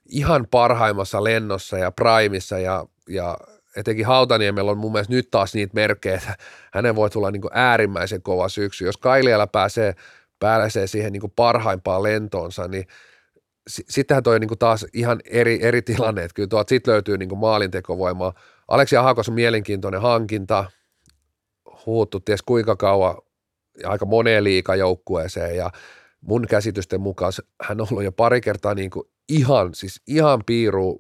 ihan 0.10 0.48
parhaimmassa 0.52 1.24
lennossa 1.24 1.78
ja 1.78 1.92
primissa 1.92 2.60
ja, 2.60 2.86
ja 3.10 3.38
etenkin 3.76 4.06
Hautaniemellä 4.06 4.72
on 4.72 4.78
mun 4.78 4.92
mielestä 4.92 5.14
nyt 5.14 5.32
taas 5.32 5.54
niitä 5.54 5.74
merkkejä, 5.74 6.16
että 6.16 6.36
hänen 6.74 6.96
voi 6.96 7.10
tulla 7.10 7.32
niin 7.32 7.42
kuin 7.42 7.52
äärimmäisen 7.54 8.22
kova 8.22 8.50
syksy. 8.50 8.86
Jos 8.86 8.98
Kailiala 8.98 9.48
pääsee, 9.48 9.96
pääsee 10.42 10.88
siihen 10.88 11.14
niin 11.14 11.22
kuin 11.22 11.34
parhaimpaan 11.36 12.04
lentoonsa, 12.04 12.68
niin 12.68 12.86
sittenhän 13.68 14.24
toi 14.24 14.36
on 14.36 14.42
niin 14.42 14.60
taas 14.60 14.86
ihan 14.94 15.20
eri, 15.26 15.60
eri 15.62 15.82
tilanne, 15.82 16.24
että 16.24 16.36
kyllä 16.36 16.48
tuolta 16.48 16.70
sitten 16.70 16.92
löytyy 16.92 17.18
niin 17.18 17.38
maalintekovoimaa. 17.38 18.34
Aleksi 18.68 18.98
Ahakos 18.98 19.30
on 19.30 19.36
mielenkiintoinen 19.36 20.02
hankinta, 20.02 20.66
huuttu 21.86 22.20
ties 22.20 22.42
kuinka 22.42 22.76
kauan 22.76 23.16
aika 23.84 24.06
moneen 24.06 24.44
liikajoukkueeseen 24.44 25.58
ja 25.58 25.72
mun 26.22 26.48
käsitysten 26.50 27.02
mukaan 27.02 27.34
hän 27.64 27.82
on 27.82 27.88
ollut 27.92 28.04
jo 28.04 28.12
pari 28.12 28.42
kertaa 28.42 28.74
niin 28.74 28.90
kuin 28.90 29.04
ihan, 29.30 29.74
siis 29.74 30.02
ihan 30.08 30.44
piiru 30.46 31.00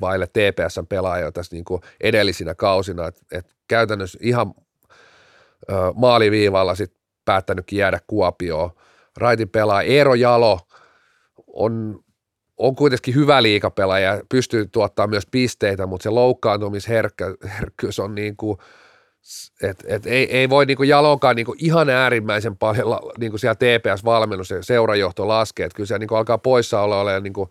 vaille 0.00 0.26
TPSn 0.26 0.86
pelaajia 0.86 1.32
tässä 1.32 1.56
niin 1.56 1.64
kuin 1.64 1.80
edellisinä 2.00 2.54
kausina, 2.54 3.06
että 3.06 3.20
et 3.32 3.56
käytännössä 3.68 4.18
ihan 4.22 4.54
ö, 5.70 5.74
maaliviivalla 5.94 6.74
sitten 6.74 7.01
päättänytkin 7.24 7.78
jäädä 7.78 8.00
Kuopioon. 8.06 8.70
Raitin 9.16 9.48
pelaa 9.48 9.82
Eero 9.82 10.14
Jalo 10.14 10.60
on, 11.46 12.00
on 12.56 12.76
kuitenkin 12.76 13.14
hyvä 13.14 13.42
liikapelaaja, 13.42 14.20
pystyy 14.28 14.66
tuottaa 14.66 15.06
myös 15.06 15.26
pisteitä, 15.30 15.86
mutta 15.86 16.02
se 16.02 16.10
loukkaantumisherkkyys 16.10 17.98
on 17.98 18.14
niin 18.14 18.36
kuin– 18.36 18.58
et, 19.62 19.84
et 19.86 20.06
ei, 20.06 20.36
ei 20.36 20.50
voi 20.50 20.66
niinku 20.66 20.82
jalonkaan 20.82 21.36
niinku 21.36 21.54
ihan 21.58 21.90
äärimmäisen 21.90 22.56
paljon 22.56 22.98
niinku 23.18 23.38
siellä 23.38 23.54
TPS-valmennus 23.54 24.50
ja 24.50 24.62
seurajohto 24.62 25.28
laskee, 25.28 25.66
että 25.66 25.76
kyllä 25.76 25.86
se 25.86 25.98
niinku 25.98 26.14
alkaa 26.14 26.38
poissa 26.38 26.80
olla 26.80 27.20
niinku, 27.20 27.48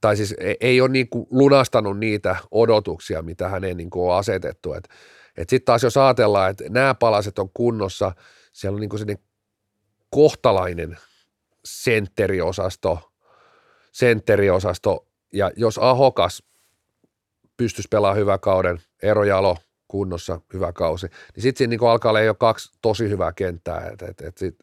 tai 0.00 0.16
siis 0.16 0.34
ei, 0.38 0.56
ei 0.60 0.80
ole 0.80 0.88
niinku 0.88 1.28
lunastanut 1.30 1.98
niitä 1.98 2.36
odotuksia, 2.50 3.22
mitä 3.22 3.48
hänen 3.48 3.76
niinku 3.76 4.08
on 4.10 4.16
asetettu. 4.16 4.72
Et, 4.72 4.88
et 5.36 5.48
sitten 5.48 5.64
taas 5.64 5.82
jos 5.82 5.96
ajatellaan, 5.96 6.50
että 6.50 6.64
nämä 6.68 6.94
palaset 6.94 7.38
on 7.38 7.50
kunnossa, 7.54 8.12
siellä 8.54 8.76
on 8.76 8.80
niinku 8.80 8.98
sellainen 8.98 9.24
kohtalainen 10.10 10.98
sentteriosasto, 11.64 13.12
sentteriosasto, 13.92 15.06
ja 15.32 15.50
jos 15.56 15.78
Ahokas 15.78 16.42
pystyisi 17.56 17.88
pelaamaan 17.90 18.18
hyvän 18.18 18.40
kauden, 18.40 18.80
Eero 19.02 19.24
Jalo– 19.24 19.56
kunnossa, 19.94 20.40
hyvä 20.52 20.72
kausi. 20.72 21.06
Niin 21.06 21.42
sitten 21.42 21.58
siinä 21.58 21.70
niin 21.70 21.90
alkaa 21.90 22.10
olla 22.10 22.20
jo 22.20 22.34
kaksi 22.34 22.72
tosi 22.82 23.08
hyvää 23.08 23.32
kenttää. 23.32 23.90
Et, 23.92 24.02
et, 24.02 24.20
et 24.20 24.38
sit, 24.38 24.56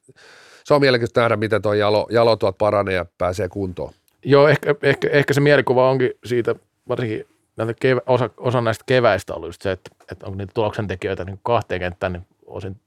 se 0.64 0.74
on 0.74 0.82
mielenkiintoista 0.82 1.22
nähdä, 1.22 1.36
miten 1.36 1.62
tuo 1.62 1.74
jalo, 1.74 2.08
jalo 2.10 2.36
tuot 2.36 2.58
paranee 2.58 2.94
ja 2.94 3.06
pääsee 3.18 3.50
kuntoon. 3.50 3.94
Joo, 4.26 4.48
ehkä, 4.48 4.76
ehkä, 4.84 5.10
ehkä 5.12 5.34
se 5.34 5.42
mielikuva 5.42 5.90
onkin 5.90 6.12
siitä, 6.26 6.56
varsinkin 6.88 7.28
näitä 7.58 7.74
kevä, 7.82 8.02
osa, 8.06 8.30
osa 8.38 8.62
näistä 8.62 8.84
keväistä 8.86 9.34
ollut 9.34 9.50
just 9.50 9.62
se, 9.62 9.72
että, 9.72 9.92
että 10.12 10.26
onko 10.26 10.38
niitä 10.38 10.54
tuloksentekijöitä 10.54 11.26
niin 11.26 11.40
kahteen 11.44 11.80
kenttään, 11.80 12.14
niin 12.14 12.28
osin, 12.46 12.80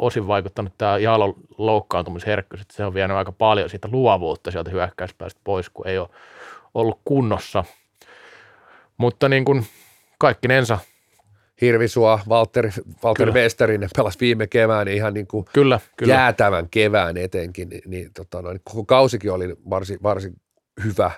osin 0.00 0.26
vaikuttanut 0.26 0.72
tämä 0.78 0.98
jalon 0.98 1.34
loukkaantumisherkkyys, 1.58 2.60
että 2.60 2.74
se 2.74 2.84
on 2.84 2.94
vienyt 2.94 3.16
aika 3.16 3.32
paljon 3.32 3.70
siitä 3.70 3.88
luovuutta 3.92 4.50
sieltä 4.50 4.70
hyökkäyspäästä 4.70 5.40
pois, 5.44 5.70
kun 5.70 5.86
ei 5.86 5.98
ole 5.98 6.08
ollut 6.74 7.00
kunnossa. 7.04 7.64
Mutta 8.96 9.28
niin 9.28 9.44
kuin 9.44 9.66
kaikkinensa 10.18 10.78
Hirvisua, 11.60 12.20
Walter, 12.28 12.70
Walter 13.04 13.32
Westerinen 13.32 13.88
pelasi 13.96 14.20
viime 14.20 14.46
kevään 14.46 14.88
ihan 14.88 15.14
niin 15.14 15.26
kuin 15.26 15.44
kyllä, 15.52 15.80
kyllä. 15.96 16.14
jäätävän 16.14 16.68
kevään 16.70 17.16
etenkin, 17.16 17.68
niin, 17.68 17.82
niin 17.86 18.10
tota 18.14 18.42
noin, 18.42 18.60
koko 18.64 18.84
kausikin 18.84 19.32
oli 19.32 19.56
varsin, 19.70 19.98
varsin 20.02 20.32
hyvä, 20.84 21.10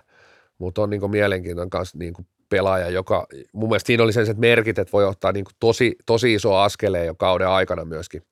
mutta 0.59 0.83
on 0.83 0.91
niin 0.91 1.01
kuin 1.01 1.11
mielenkiintoinen 1.11 1.71
kanssa 1.71 1.99
niin 1.99 2.13
kuin 2.13 2.27
pelaaja, 2.49 2.91
joka 2.91 3.27
mun 3.53 3.69
mielestä 3.69 3.87
siinä 3.87 4.05
oli 4.05 4.13
sellaiset 4.13 4.39
merkit, 4.39 4.79
että 4.79 4.93
voi 4.93 5.05
ottaa 5.05 5.33
niin 5.33 5.45
kuin 5.45 5.55
tosi, 5.61 5.97
tosi 6.07 6.35
iso 6.35 6.57
askeleen 6.57 7.07
jo 7.07 7.15
kauden 7.15 7.49
aikana 7.49 7.85
myöskin 7.85 8.23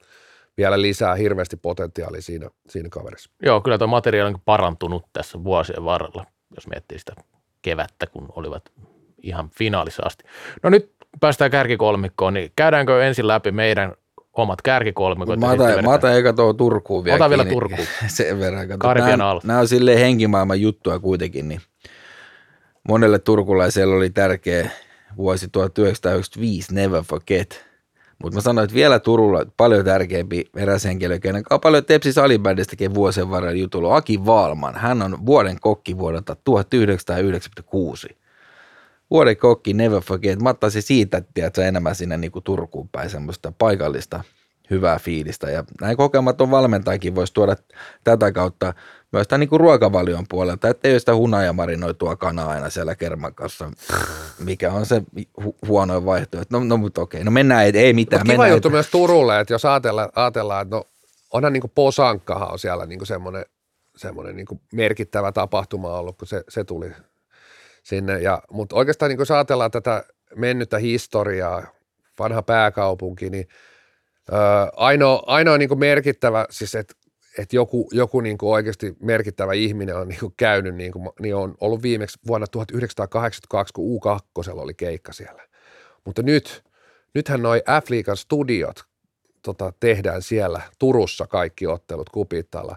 vielä 0.57 0.83
lisää 0.83 1.15
hirveästi 1.15 1.57
potentiaalia 1.57 2.23
siinä, 2.23 2.51
siinä 2.69 2.89
kaverissa. 2.89 3.31
Joo, 3.43 3.61
kyllä 3.61 3.79
tuo 3.79 3.87
materiaali 3.87 4.35
on 4.35 4.41
parantunut 4.45 5.07
tässä 5.13 5.45
vuosien 5.45 5.85
varrella, 5.85 6.27
jos 6.55 6.67
miettii 6.67 6.99
sitä 6.99 7.13
kevättä, 7.63 8.07
kun 8.07 8.29
olivat 8.37 8.73
ihan 9.23 9.51
finaalissa 9.51 10.03
asti. 10.07 10.25
No 10.63 10.71
nyt 10.71 10.93
päästään 11.21 11.51
kärkikolmikkoon, 11.51 12.35
niin 12.35 12.53
käydäänkö 12.57 13.05
ensin 13.05 13.27
läpi 13.27 13.53
meidän 13.53 13.95
omat 14.33 14.63
kärkikolmikot? 14.63 15.41
Mä 15.41 15.51
otan, 15.51 15.85
mä 15.85 15.91
otan 15.91 16.13
eikä 16.13 16.33
tuo 16.33 16.53
Turkuun 16.53 17.05
vielä 17.05 17.17
Ota 17.17 17.31
vielä 17.31 17.45
Turkuun. 17.45 17.87
Sen 18.07 18.39
verran. 18.41 18.69
nämä, 18.69 19.41
nämä 19.45 19.61
on 19.61 19.69
silleen 19.69 19.99
henkimaailman 19.99 20.61
juttua 20.61 20.99
kuitenkin, 20.99 21.49
niin 21.49 21.61
monelle 22.89 23.19
turkulaiselle 23.19 23.95
oli 23.95 24.11
tärkeä 24.11 24.71
vuosi 25.17 25.49
1995, 25.49 26.75
never 26.75 27.03
forget. 27.03 27.70
Mutta 28.23 28.37
mä 28.37 28.41
sanoin, 28.41 28.65
että 28.65 28.75
vielä 28.75 28.99
Turulla 28.99 29.47
paljon 29.57 29.85
tärkeämpi 29.85 30.45
eräs 30.57 30.85
henkilö, 30.85 31.19
kenen 31.19 31.45
paljon 31.63 31.85
Tepsi 31.85 32.13
Salibändistäkin 32.13 32.95
vuosien 32.95 33.31
varrella 33.31 33.61
jutulla, 33.61 33.97
Aki 33.97 34.27
Vaalman. 34.27 34.75
Hän 34.75 35.03
on 35.03 35.27
vuoden 35.27 35.61
kokki 35.61 35.99
vuodelta 35.99 36.37
1996 36.45 38.21
vuoden 39.11 39.37
kokki, 39.37 39.73
never 39.73 40.01
forget. 40.01 40.43
Mä 40.43 40.49
ottaisin 40.49 40.83
siitä, 40.83 41.23
että 41.37 41.65
enemmän 41.65 41.95
sinne 41.95 42.17
niin 42.17 42.33
kuin 42.33 42.43
Turkuun 42.43 42.89
päin 42.89 43.11
semmoista 43.11 43.53
paikallista 43.59 44.25
hyvää 44.71 44.99
fiilistä. 44.99 45.51
Ja 45.51 45.65
näin 45.81 45.97
kokematon 45.97 46.51
valmentajakin 46.51 47.15
voisi 47.15 47.35
tuoda 47.35 47.57
tätä 48.05 48.33
kautta 48.33 48.75
myös 49.13 49.29
tämän 49.29 49.41
niin 49.41 49.49
kuin 49.49 49.61
ruokavalion 49.61 50.25
puolelta, 50.29 50.69
että 50.69 50.89
ei 50.89 50.95
ole 50.95 50.99
sitä 50.99 51.15
hunajamarinoitua 51.15 52.17
kanaa 52.17 52.51
aina 52.51 52.71
siellä 52.71 52.97
kerman 52.97 53.35
kanssa, 53.35 53.71
mikä 54.39 54.73
on 54.73 54.87
se 54.87 55.03
hu- 55.41 55.59
huono 55.67 56.05
vaihtoehto. 56.05 56.59
No, 56.59 56.65
no 56.65 56.77
mutta 56.77 57.01
okei, 57.01 57.25
no 57.25 57.31
mennään, 57.31 57.65
ei, 57.65 57.73
ei 57.75 57.93
mitään. 57.93 58.21
Mutta 58.21 58.33
kiva 58.33 58.49
juttu 58.49 58.69
et... 58.69 58.73
myös 58.73 58.91
Turulle, 58.91 59.41
että 59.41 59.55
jos 59.55 59.65
ajatellaan, 59.65 60.09
ajatellaan 60.15 60.63
että 60.63 60.77
no 60.77 60.85
onhan 61.33 61.53
niin 61.53 61.61
kuin 61.61 61.73
Posankkahan 61.75 62.53
on 62.53 62.59
siellä 62.59 62.87
niin 62.87 63.07
semmoinen, 63.07 63.45
semmoinen 63.97 64.37
niin 64.37 64.47
kuin 64.47 64.61
merkittävä 64.73 65.33
tapahtuma 65.33 65.99
ollut, 65.99 66.19
kun 66.19 66.29
se, 66.29 66.45
se 66.49 66.65
tuli 66.65 66.93
sinne. 67.83 68.21
Ja, 68.21 68.43
mutta 68.51 68.77
oikeastaan 68.77 69.09
niin 69.09 69.17
kun 69.17 69.37
ajatellaan 69.37 69.71
tätä 69.71 70.05
mennyttä 70.37 70.79
historiaa, 70.79 71.67
vanha 72.19 72.43
pääkaupunki, 72.43 73.31
niin 73.31 73.49
öö, 74.33 74.39
ainoa, 74.77 75.23
ainoa 75.27 75.59
niin 75.59 75.79
merkittävä, 75.79 76.47
siis 76.51 76.75
että 76.75 76.95
et 77.39 77.53
joku, 77.53 77.89
joku 77.93 78.21
niin 78.21 78.39
oikeasti 78.43 78.97
merkittävä 79.01 79.53
ihminen 79.53 79.97
on 79.97 80.09
niin 80.09 80.35
käynyt, 80.37 80.75
niin, 80.75 80.93
kuin, 80.93 81.09
niin 81.21 81.35
on 81.35 81.55
ollut 81.61 81.83
viimeksi 81.83 82.19
vuonna 82.27 82.47
1982, 82.47 83.73
kun 83.73 84.01
U2 84.01 84.51
oli 84.61 84.75
keikka 84.75 85.13
siellä. 85.13 85.43
Mutta 86.05 86.23
nyt, 86.23 86.65
nythän 87.15 87.43
noi 87.43 87.63
F-liigan 87.83 88.17
studiot 88.17 88.85
tota, 89.43 89.73
tehdään 89.81 90.23
siellä 90.23 90.63
Turussa 90.79 91.27
kaikki 91.27 91.67
ottelut 91.67 92.11
Kupittalla 92.11 92.77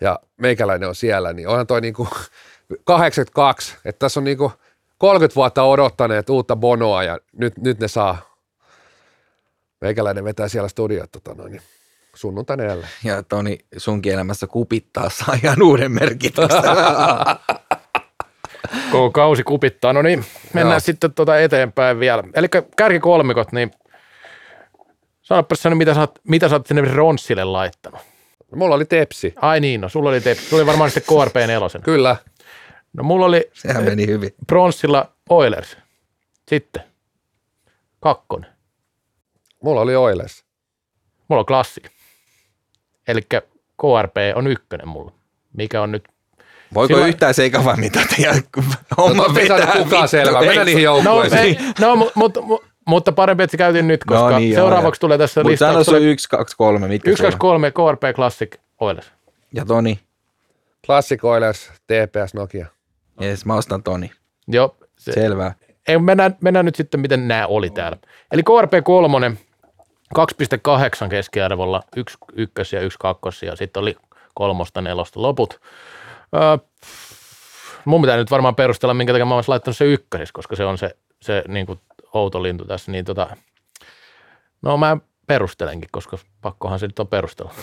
ja 0.00 0.20
meikäläinen 0.36 0.88
on 0.88 0.94
siellä, 0.94 1.32
niin 1.32 1.48
onhan 1.48 1.66
toi 1.66 1.80
niinku 1.80 2.08
82, 2.84 3.76
että 3.84 3.98
tässä 3.98 4.20
on 4.20 4.24
niinku 4.24 4.52
30 4.98 5.34
vuotta 5.34 5.62
odottaneet 5.62 6.30
uutta 6.30 6.56
Bonoa 6.56 7.02
ja 7.02 7.18
nyt, 7.32 7.58
nyt 7.58 7.80
ne 7.80 7.88
saa 7.88 8.36
Meikäläinen 9.80 10.24
vetää 10.24 10.48
siellä 10.48 10.68
studiot 10.68 11.12
tota 11.12 11.34
noin, 11.34 11.52
niin 11.52 11.62
sunnuntaina 12.16 12.64
jälleen. 12.64 12.90
Ja 13.04 13.22
Toni, 13.22 13.58
sunkin 13.76 14.12
elämässä 14.12 14.46
kupittaa 14.46 15.10
saa 15.10 15.38
ihan 15.42 15.62
uuden 15.62 15.92
merkityksen. 15.92 16.50
Koko 18.92 19.10
kausi 19.10 19.42
kupittaa. 19.42 19.92
No 19.92 20.02
niin, 20.02 20.24
mennään 20.52 20.74
Joo. 20.74 20.80
sitten 20.80 21.12
tuota 21.12 21.38
eteenpäin 21.38 22.00
vielä. 22.00 22.22
Eli 22.34 22.48
kärkikolmikot, 22.76 23.52
niin 23.52 23.70
sanoppa 25.22 25.54
sä 25.54 25.70
nyt, 25.70 25.78
mitä 25.78 25.94
sä, 25.94 26.00
oot, 26.00 26.18
mitä 26.28 26.48
sä 26.48 26.54
oot 26.54 26.66
sinne 26.66 26.94
Ronssille 26.94 27.44
laittanut. 27.44 28.00
Mulla 28.54 28.74
oli 28.74 28.84
tepsi. 28.84 29.34
Ai 29.36 29.60
niin, 29.60 29.80
no 29.80 29.88
sulla 29.88 30.10
oli, 30.10 30.20
te, 30.20 30.34
sulla 30.34 30.60
oli 30.60 30.66
varmaan 30.66 30.90
sitten 30.90 31.16
KRP 31.16 31.34
nelosen. 31.34 31.82
Kyllä. 31.82 32.16
No 32.92 33.02
mulla 33.02 33.26
oli 33.26 33.50
Sehän 33.52 33.84
meni 33.84 34.06
hyvin. 34.06 34.34
Bronssilla 34.46 35.12
Oilers. 35.28 35.76
Sitten 36.48 36.82
kakkonen. 38.00 38.50
Mulla 39.62 39.80
oli 39.80 39.96
Oilers. 39.96 40.44
Mulla 41.28 41.40
on 41.40 41.46
klassi. 41.46 41.82
Eli 43.08 43.20
KRP 43.80 44.16
on 44.34 44.46
ykkönen 44.46 44.88
mulla. 44.88 45.12
Mikä 45.56 45.82
on 45.82 45.92
nyt 45.92 46.04
Voiko 46.74 46.86
Silloin- 46.94 47.08
yhtään 47.08 47.34
sekavaa 47.34 47.76
mitä 47.76 48.00
teidän 48.16 48.42
homma 48.96 49.22
No, 49.28 49.34
vetää 49.34 49.72
kukaan 49.78 50.08
selvää. 50.08 50.40
Mennään 50.40 50.66
niihin 50.66 50.84
No, 50.84 50.94
joukkueisiin. 51.04 51.40
ei, 51.42 51.58
no 51.80 51.94
mu- 51.94 52.10
mutta, 52.14 52.40
mu- 52.40 52.64
mutta 52.86 53.12
parempi, 53.12 53.42
että 53.42 53.50
se 53.52 53.56
käytiin 53.56 53.88
nyt, 53.88 54.04
koska 54.04 54.30
No 54.30 54.38
niin, 54.38 54.50
joo, 54.52 54.56
seuraavaksi 54.66 55.00
tulee 55.00 55.18
tässä 55.18 55.42
Mutta 55.42 55.56
sano 55.56 55.84
sun 55.84 56.02
yksi, 56.02 56.28
kaksi, 56.28 56.56
kolme. 56.56 56.88
Mitkä 56.88 57.10
1, 57.10 57.22
2, 57.22 57.32
sulla? 57.32 57.38
3 57.38 57.70
KRP 57.70 58.16
Classic 58.16 58.50
Oilers. 58.80 59.12
Ja 59.52 59.64
Toni. 59.64 60.00
Classic 60.86 61.24
Oilers, 61.24 61.70
TPS 61.86 62.34
Nokia. 62.34 62.66
Yes, 63.22 63.44
mä 63.46 63.54
ostan 63.54 63.82
Toni. 63.82 64.10
Joo, 64.48 64.76
se, 64.98 65.12
Selvä. 65.12 65.52
ei, 65.88 65.98
mennään, 65.98 66.36
mennään 66.40 66.64
nyt 66.66 66.74
sitten, 66.74 67.00
miten 67.00 67.28
nämä 67.28 67.46
oli 67.46 67.70
täällä. 67.70 67.98
Eli 68.32 68.42
KRP 68.42 68.72
3, 68.84 69.32
2,8 70.14 71.08
keskiarvolla, 71.10 71.82
yksi 71.96 72.18
ykkös 72.32 72.72
ja 72.72 72.80
yksi 72.80 72.98
kakkos, 73.00 73.42
ja 73.42 73.56
sitten 73.56 73.80
oli 73.80 73.96
kolmosta, 74.34 74.80
nelosta 74.80 75.22
loput. 75.22 75.60
Öö, 76.34 76.58
mun 77.84 78.00
pitää 78.00 78.16
nyt 78.16 78.30
varmaan 78.30 78.54
perustella, 78.54 78.94
minkä 78.94 79.12
takia 79.12 79.24
mä 79.24 79.34
oon 79.34 79.44
laittanut 79.46 79.76
se 79.76 79.84
ykkösis, 79.84 80.32
koska 80.32 80.56
se 80.56 80.64
on 80.64 80.78
se, 80.78 80.96
se 81.22 81.44
niin 81.48 81.66
kuin 81.66 81.80
outo 82.14 82.42
lintu 82.42 82.64
tässä. 82.64 82.92
Niin 82.92 83.04
tota, 83.04 83.36
no 84.62 84.76
mä 84.76 84.96
perustelenkin, 85.26 85.88
koska 85.92 86.18
pakkohan 86.42 86.78
se 86.78 86.86
nyt 86.86 86.98
on 86.98 87.08
perustella. 87.08 87.54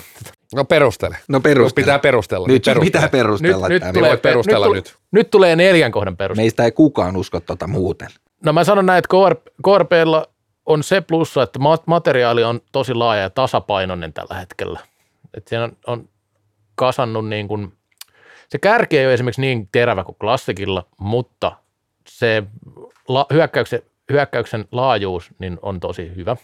No 0.56 0.66
perustele. 0.66 1.18
No 1.28 1.40
perustele. 1.40 1.84
pitää 1.84 2.00
perustella. 2.00 2.48
Nyt 2.48 2.66
niin 2.66 2.82
pitää 2.82 3.10
perustella. 3.10 3.68
nyt, 3.68 3.84
nyt, 3.84 3.94
tulee, 3.94 4.18
perustella 4.18 4.66
nyt, 4.66 4.76
nyt. 4.76 4.98
nyt. 5.12 5.32
tulee 5.32 5.56
neljän 5.56 5.92
kohdan 5.92 6.18
perustelu. 6.18 6.44
Meistä 6.44 6.64
ei 6.64 6.72
kukaan 6.72 7.18
usko 7.18 7.40
tota 7.40 7.68
muuten. 7.68 8.08
No 8.46 8.54
mä 8.54 8.64
sanon 8.64 8.86
näin, 8.86 8.98
että 8.98 9.08
KR, 9.08 9.52
KRPlla 9.64 10.33
on 10.66 10.84
se 10.84 11.02
plussa, 11.02 11.44
että 11.44 11.60
ma- 11.60 11.78
materiaali 11.86 12.44
on 12.44 12.62
tosi 12.72 12.94
laaja 12.94 13.22
ja 13.22 13.30
tasapainoinen 13.30 14.14
tällä 14.14 14.36
hetkellä. 14.36 14.80
Että 15.34 15.50
siinä 15.50 15.64
on, 15.64 15.78
on 15.88 16.10
kasannut 16.76 17.28
niin 17.28 17.48
kuin, 17.48 17.74
se 18.50 18.58
kärki 18.58 18.98
ei 18.98 19.06
ole 19.06 19.14
esimerkiksi 19.14 19.42
niin 19.42 19.70
terävä 19.72 20.04
kuin 20.04 20.18
klassikilla, 20.20 20.86
mutta 21.00 21.52
se 22.08 22.44
la, 23.08 23.26
hyökkäyksen, 23.34 23.82
hyökkäyksen 24.12 24.66
laajuus 24.72 25.32
niin 25.40 25.60
on 25.62 25.80
tosi 25.80 26.16
hyvä. 26.16 26.36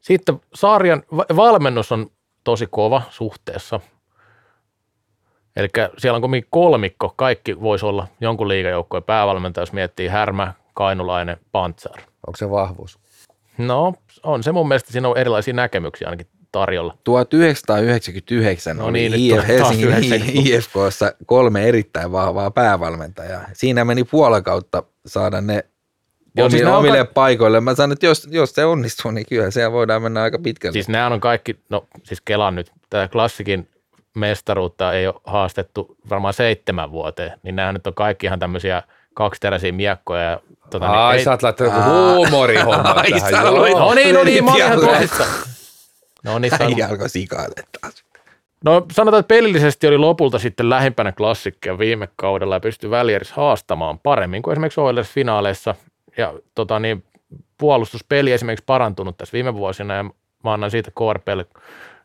Sitten 0.00 0.40
sarjan 0.54 1.02
va- 1.16 1.36
valmennus 1.36 1.92
on 1.92 2.10
tosi 2.44 2.66
kova 2.66 3.02
suhteessa. 3.10 3.80
Eli 5.56 5.68
siellä 5.98 6.16
on 6.16 6.22
kumminkin 6.22 6.50
kolmikko, 6.50 7.14
kaikki 7.16 7.60
voisi 7.60 7.86
olla 7.86 8.06
jonkun 8.20 8.48
liigajoukkojen 8.48 9.04
päävalmentaja, 9.04 9.62
jos 9.62 9.72
miettii 9.72 10.08
Härmä, 10.08 10.52
Kainulainen, 10.74 11.36
Pantsar. 11.52 12.00
Onko 12.26 12.36
se 12.36 12.50
vahvuus? 12.50 12.98
No, 13.58 13.94
on 14.22 14.42
se 14.42 14.52
mun 14.52 14.68
mielestä, 14.68 14.92
siinä 14.92 15.08
on 15.08 15.18
erilaisia 15.18 15.54
näkemyksiä 15.54 16.08
ainakin 16.08 16.26
tarjolla. 16.52 16.96
1999 17.04 18.76
No 18.76 18.84
oli 18.84 18.98
niin, 18.98 19.12
nyt 19.12 19.20
IF, 19.20 19.46
Helsingin 19.48 19.88
90-luku. 19.88 20.42
IFKssa 20.44 21.12
kolme 21.26 21.68
erittäin 21.68 22.12
vahvaa 22.12 22.50
päävalmentajaa. 22.50 23.44
Siinä 23.52 23.84
meni 23.84 24.04
puolen 24.04 24.42
kautta 24.42 24.82
saada 25.06 25.40
ne 25.40 25.64
Joo, 26.36 26.50
siis 26.50 26.64
omille 26.64 26.98
ka- 26.98 27.10
paikoille. 27.14 27.60
Mä 27.60 27.74
sanon, 27.74 27.92
että 27.92 28.06
jos, 28.06 28.28
jos 28.30 28.52
se 28.54 28.64
onnistuu, 28.64 29.10
niin 29.10 29.26
kyllä 29.28 29.50
siellä 29.50 29.72
voidaan 29.72 30.02
mennä 30.02 30.22
aika 30.22 30.38
pitkälle. 30.38 30.72
Siis 30.72 30.88
nämä 30.88 31.06
on 31.06 31.20
kaikki, 31.20 31.56
no 31.68 31.86
siis 32.02 32.20
Kelan 32.20 32.54
nyt, 32.54 32.72
tämä 32.90 33.08
klassikin 33.08 33.68
mestaruutta 34.16 34.92
ei 34.92 35.06
ole 35.06 35.20
haastettu 35.24 35.96
varmaan 36.10 36.34
seitsemän 36.34 36.90
vuoteen, 36.90 37.32
niin 37.42 37.56
nämä 37.56 37.72
nyt 37.72 37.86
on 37.86 37.94
kaikki 37.94 38.26
ihan 38.26 38.38
tämmöisiä 38.38 38.82
kaksiteräisiä 39.16 39.72
miekkoja. 39.72 40.22
Ja, 40.22 40.40
tota, 40.70 40.86
Ai, 40.86 41.16
niin, 41.16 41.24
sä 41.24 41.30
oot 41.30 41.42
laittanut 41.42 41.72
joku 41.74 41.90
huumorihomma 41.90 42.90
Ai, 42.90 43.10
tähän. 43.10 43.30
sä 43.30 43.42
No 43.42 43.94
niin, 43.94 44.14
no 44.14 44.24
niin, 44.24 44.44
mä 44.44 44.52
olin 44.52 44.64
ihan. 44.64 44.78
No 46.24 46.38
niin, 46.38 46.50
sano. 46.58 46.76
Alkoi 46.90 47.08
sikaille 47.08 47.62
taas. 47.80 48.04
No 48.64 48.86
sanotaan, 48.92 49.20
että 49.20 49.34
pelillisesti 49.34 49.86
oli 49.86 49.98
lopulta 49.98 50.38
sitten 50.38 50.70
lähimpänä 50.70 51.12
klassikkia 51.12 51.78
viime 51.78 52.08
kaudella 52.16 52.56
ja 52.56 52.60
pystyi 52.60 52.90
väljärissä 52.90 53.34
haastamaan 53.36 53.98
paremmin 53.98 54.42
kuin 54.42 54.52
esimerkiksi 54.52 54.80
Oilers 54.80 55.10
finaaleissa. 55.10 55.74
Ja 56.16 56.34
tota, 56.54 56.78
niin, 56.78 57.04
puolustuspeli 57.58 58.32
esimerkiksi 58.32 58.64
parantunut 58.66 59.16
tässä 59.16 59.32
viime 59.32 59.54
vuosina 59.54 59.94
ja 59.94 60.04
mä 60.44 60.52
annan 60.52 60.70
siitä 60.70 60.90
KRPlle 60.90 61.46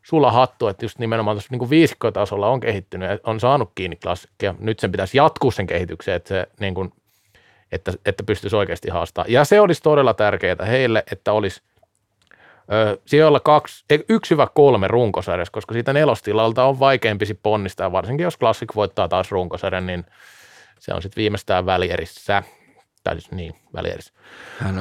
sulla 0.04 0.32
hattu, 0.32 0.68
että 0.68 0.86
just 0.86 1.00
nimenomaan 1.00 1.38
tuossa 1.38 1.58
niin 1.58 1.70
viisikkotasolla 1.70 2.48
on 2.48 2.60
kehittynyt 2.60 3.10
ja 3.10 3.20
on 3.24 3.40
saanut 3.40 3.72
kiinni 3.76 3.96
klassikkia. 3.96 4.56
Nyt 4.60 4.80
sen 4.80 4.92
pitäisi 4.92 5.18
jatkuu 5.18 5.52
sen 5.52 5.68
kehitykseen, 5.68 6.16
että, 6.16 6.30
se, 6.30 6.48
niin 6.60 6.74
kuin, 6.74 6.94
että, 7.72 7.93
että 8.06 8.23
pystyisi 8.23 8.56
oikeasti 8.56 8.89
haastamaan. 8.89 9.31
Ja 9.31 9.45
se 9.45 9.61
olisi 9.61 9.81
todella 9.81 10.14
tärkeää 10.14 10.65
heille, 10.68 11.03
että 11.11 11.34
olisi 11.34 11.61
Ö, 12.73 12.98
sijoilla 13.06 13.39
kaksi, 13.39 13.85
ei, 13.89 14.06
yksi 14.10 14.31
hyvä 14.31 14.48
kolme 14.53 14.88
runkosarjassa, 14.88 15.52
koska 15.52 15.73
siitä 15.73 15.93
nelostilalta 15.93 16.65
on 16.65 16.80
vaikeampi 16.80 17.26
sit 17.26 17.39
ponnistaa, 17.43 17.91
varsinkin 17.91 18.23
jos 18.23 18.38
Classic 18.38 18.76
voittaa 18.76 19.07
taas 19.07 19.31
runkosarjan, 19.31 19.85
niin 19.85 20.06
se 20.80 20.93
on 20.93 21.02
sitten 21.02 21.22
viimeistään 21.22 21.65
välierissä. 21.65 22.43
Tai 23.03 23.15
siis 23.15 23.31
niin, 23.31 23.56
välierissä. 23.73 24.14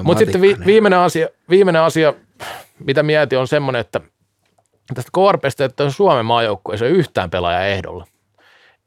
Mutta 0.02 0.18
sitten 0.18 0.40
vi, 0.40 0.56
viimeinen, 0.66 0.98
asia, 0.98 1.28
viimeinen 1.50 1.82
asia, 1.82 2.14
mitä 2.78 3.02
mietin, 3.02 3.38
on 3.38 3.48
semmoinen, 3.48 3.80
että 3.80 4.00
tästä 4.94 5.10
KRPstä, 5.14 5.64
että 5.64 5.84
on 5.84 5.92
Suomen 5.92 6.26
maajoukkueessa 6.26 6.86
yhtään 6.86 7.30
pelaaja 7.30 7.66
ehdolla. 7.66 8.06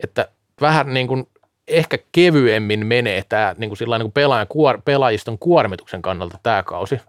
Että 0.03 0.27
vähän 0.61 0.93
niin 0.93 1.07
kuin 1.07 1.27
ehkä 1.67 1.97
kevyemmin 2.11 2.85
menee 2.85 3.23
tämä 3.29 3.55
niin 3.57 3.69
kuin 3.69 3.77
sillä 3.77 3.97
niin 3.97 4.05
kuin 4.05 4.13
pelaajan, 4.13 4.47
kuor, 4.47 4.81
pelaajiston 4.85 5.39
kuormituksen 5.39 6.01
kannalta 6.01 6.37
tämä 6.43 6.63
kausi. 6.63 6.99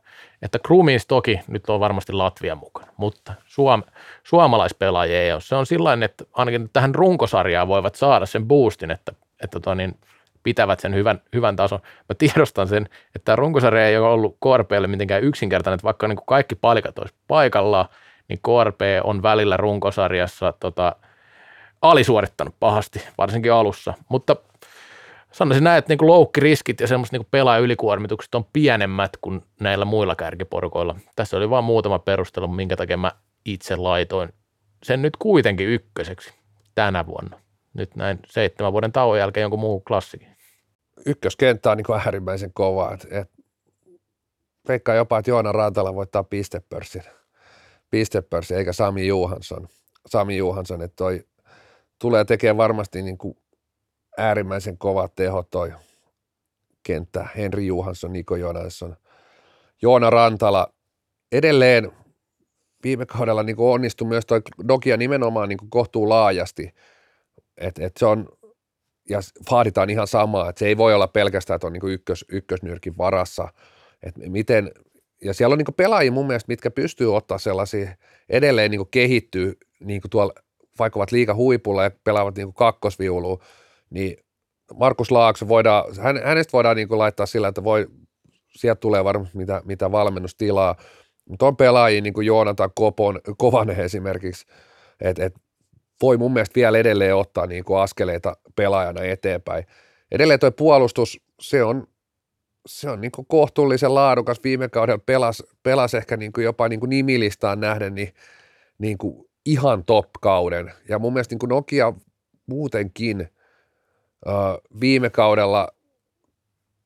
Että 0.43 0.59
Krumins 0.59 1.06
toki 1.06 1.40
nyt 1.48 1.70
on 1.70 1.81
varmasti 1.81 2.12
Latvia 2.12 2.55
mukana, 2.55 2.93
mutta 2.97 3.35
suom, 3.47 3.82
suomalaispelaajia 4.22 5.22
ei 5.22 5.32
ole. 5.32 5.40
Se 5.40 5.55
on 5.55 5.66
sillä 5.66 5.98
että 6.05 6.24
ainakin 6.32 6.70
tähän 6.72 6.94
runkosarjaan 6.94 7.68
voivat 7.68 7.94
saada 7.94 8.26
sen 8.26 8.48
boostin, 8.48 8.90
että, 8.90 9.12
että 9.43 9.60
tota 9.60 9.74
niin, 9.74 9.94
pitävät 10.43 10.81
sen 10.81 10.94
hyvän, 10.94 11.20
hyvän 11.35 11.56
tason. 11.56 11.81
Mä 11.85 12.14
tiedostan 12.18 12.68
sen, 12.68 12.89
että 13.06 13.24
tämä 13.24 13.36
runkosarja 13.36 13.89
ei 13.89 13.98
ole 13.98 14.09
ollut 14.09 14.36
KRPlle 14.40 14.86
mitenkään 14.86 15.22
yksinkertainen, 15.22 15.74
että 15.74 15.85
vaikka 15.85 16.09
niin 16.09 16.16
kuin 16.16 16.26
kaikki 16.26 16.55
palikat 16.55 16.98
olisi 16.98 17.14
paikallaan, 17.28 17.89
niin 18.28 18.39
KRP 18.39 18.81
on 19.05 19.22
välillä 19.22 19.56
runkosarjassa 19.56 20.52
tota, 20.60 20.97
alisuorittanut 21.85 22.55
pahasti, 22.61 23.02
varsinkin 23.19 23.52
alussa. 23.52 23.94
Mutta 24.09 24.36
sanoisin 25.32 25.65
näin, 25.65 25.78
että 25.78 25.89
niin 25.89 25.98
kuin 25.98 26.09
loukkiriskit 26.09 26.81
ja 26.81 26.86
semmoiset 26.86 27.12
niin 27.12 27.27
pelaajan 27.31 27.65
ylikuormitukset 27.65 28.35
on 28.35 28.44
pienemmät 28.52 29.11
kuin 29.20 29.43
näillä 29.61 29.85
muilla 29.85 30.16
kärkiporukoilla. 30.16 30.97
Tässä 31.16 31.36
oli 31.36 31.51
vain 31.51 31.65
muutama 31.65 31.98
perustelu, 31.98 32.48
minkä 32.48 32.77
takia 32.77 32.97
mä 32.97 33.12
itse 33.44 33.77
laitoin 33.77 34.32
sen 34.82 35.02
nyt 35.02 35.16
kuitenkin 35.16 35.69
ykköseksi 35.69 36.35
tänä 36.74 37.06
vuonna. 37.06 37.40
Nyt 37.74 37.97
näin 37.97 38.19
seitsemän 38.27 38.73
vuoden 38.73 38.93
tauon 38.93 39.19
jälkeen 39.19 39.43
jonkun 39.43 39.61
muu 39.61 39.81
klassikin. 39.81 40.36
Ykköskenttä 41.06 41.70
on 41.70 41.77
niin 41.77 41.85
kuin 41.85 42.01
äärimmäisen 42.01 42.52
kova. 42.55 42.98
Veikkaan 44.69 44.98
jopa, 44.98 45.19
että 45.19 45.31
Joona 45.31 45.52
Rantala 45.52 45.94
voittaa 45.94 46.24
pistepörssin. 46.24 47.02
Pistepörssin, 47.90 48.56
eikä 48.56 48.73
Sami 48.73 49.06
Juhansson. 49.06 49.69
Sami 50.06 50.36
Juhansson, 50.36 50.82
että 50.82 50.97
toi 50.97 51.24
tulee 52.05 52.24
tekemään 52.24 52.56
varmasti 52.56 53.02
niin 53.02 53.18
kuin 53.18 53.36
äärimmäisen 54.18 54.78
kova 54.78 55.09
teho 55.09 55.43
toi 55.43 55.72
kenttä. 56.82 57.28
Henri 57.36 57.66
Juhansson, 57.66 58.12
Niko 58.12 58.36
Jonansson, 58.36 58.97
Joona 59.82 60.10
Rantala. 60.10 60.72
Edelleen 61.32 61.93
viime 62.82 63.06
kaudella 63.06 63.43
niin 63.43 63.56
kuin 63.56 63.74
onnistui 63.74 64.09
myös 64.09 64.26
toi 64.26 64.43
Nokia 64.62 64.97
nimenomaan 64.97 65.48
niin 65.48 65.59
kuin 65.59 65.70
kohtuu 65.70 66.09
laajasti. 66.09 66.74
Et, 67.56 67.78
et 67.78 67.97
se 67.97 68.06
on, 68.06 68.28
ja 69.09 69.20
vaaditaan 69.51 69.90
ihan 69.90 70.06
samaa, 70.06 70.48
että 70.48 70.59
se 70.59 70.66
ei 70.66 70.76
voi 70.76 70.94
olla 70.94 71.09
pelkästään 71.09 71.60
tuon 71.60 71.72
niin 71.72 71.93
ykkös, 71.93 72.24
ykkösnyrkin 72.28 72.98
varassa. 72.98 73.48
Et 74.02 74.14
miten, 74.16 74.70
ja 75.22 75.35
siellä 75.35 75.52
on 75.52 75.59
niin 75.59 75.74
pelaajia 75.76 76.12
mun 76.12 76.26
mielestä, 76.26 76.52
mitkä 76.52 76.70
pystyy 76.70 77.16
ottaa 77.16 77.39
sellaisia, 77.39 77.94
edelleen 78.28 78.70
niin 78.70 78.89
kehittyy 78.90 79.59
niin 79.81 80.01
tuolla, 80.10 80.32
vaikka 80.78 80.98
ovat 80.98 81.12
liika 81.12 81.34
huipulla 81.34 81.84
ja 81.84 81.90
pelaavat 82.05 82.36
niin 82.36 82.55
kakkosviulua, 82.55 83.44
niin 83.90 84.16
Markus 84.74 85.10
Laakso 85.10 85.48
voidaan, 85.48 85.84
hän, 86.01 86.20
hänestä 86.24 86.52
voidaan 86.52 86.76
niin 86.76 86.88
laittaa 86.90 87.26
sillä, 87.26 87.48
että 87.48 87.64
voi 87.64 87.86
sieltä 88.56 88.80
tulee 88.80 89.05
varmasti 89.05 89.36
mitä, 89.38 89.62
mitä 89.64 89.92
valmennustilaa, 89.92 90.76
mutta 91.28 91.46
on 91.46 91.56
pelaajia 91.56 92.01
niin 92.01 92.14
kuin 92.14 92.26
Joonatan 92.26 92.70
Kopon, 92.74 93.20
Kovanen 93.38 93.80
esimerkiksi, 93.80 94.46
että 95.01 95.24
et 95.24 95.34
voi 96.02 96.16
mun 96.16 96.32
mielestä 96.32 96.55
vielä 96.55 96.78
edelleen 96.78 97.16
ottaa 97.16 97.46
niin 97.46 97.64
kuin 97.64 97.80
askeleita 97.80 98.36
pelaajana 98.56 99.02
eteenpäin. 99.02 99.64
Edelleen 100.12 100.40
tuo 100.40 100.51
puolustus, 100.51 101.20
se 101.40 101.64
on, 101.64 101.86
se 102.66 102.90
on 102.90 103.01
niin 103.01 103.12
kuin 103.12 103.26
kohtuullisen 103.26 103.94
laadukas. 103.94 104.40
Viime 104.44 104.68
kaudella 104.68 105.02
pelas, 105.06 105.42
pelas 105.62 105.94
ehkä 105.94 106.16
niin 106.16 106.32
kuin 106.32 106.44
jopa 106.44 106.68
niin 106.68 106.80
kuin 106.80 106.90
nimilistaan 106.90 107.60
nähden 107.60 107.94
niin, 107.94 108.14
niin 108.78 108.98
kuin 108.98 109.26
ihan 109.46 109.84
top-kauden. 109.84 110.72
Ja 110.88 110.98
mun 110.98 111.12
mielestä 111.12 111.32
niin 111.32 111.38
kuin 111.38 111.48
Nokia 111.48 111.92
muutenkin 112.46 113.20
äh, 113.20 114.34
viime 114.80 115.10
kaudella 115.10 115.68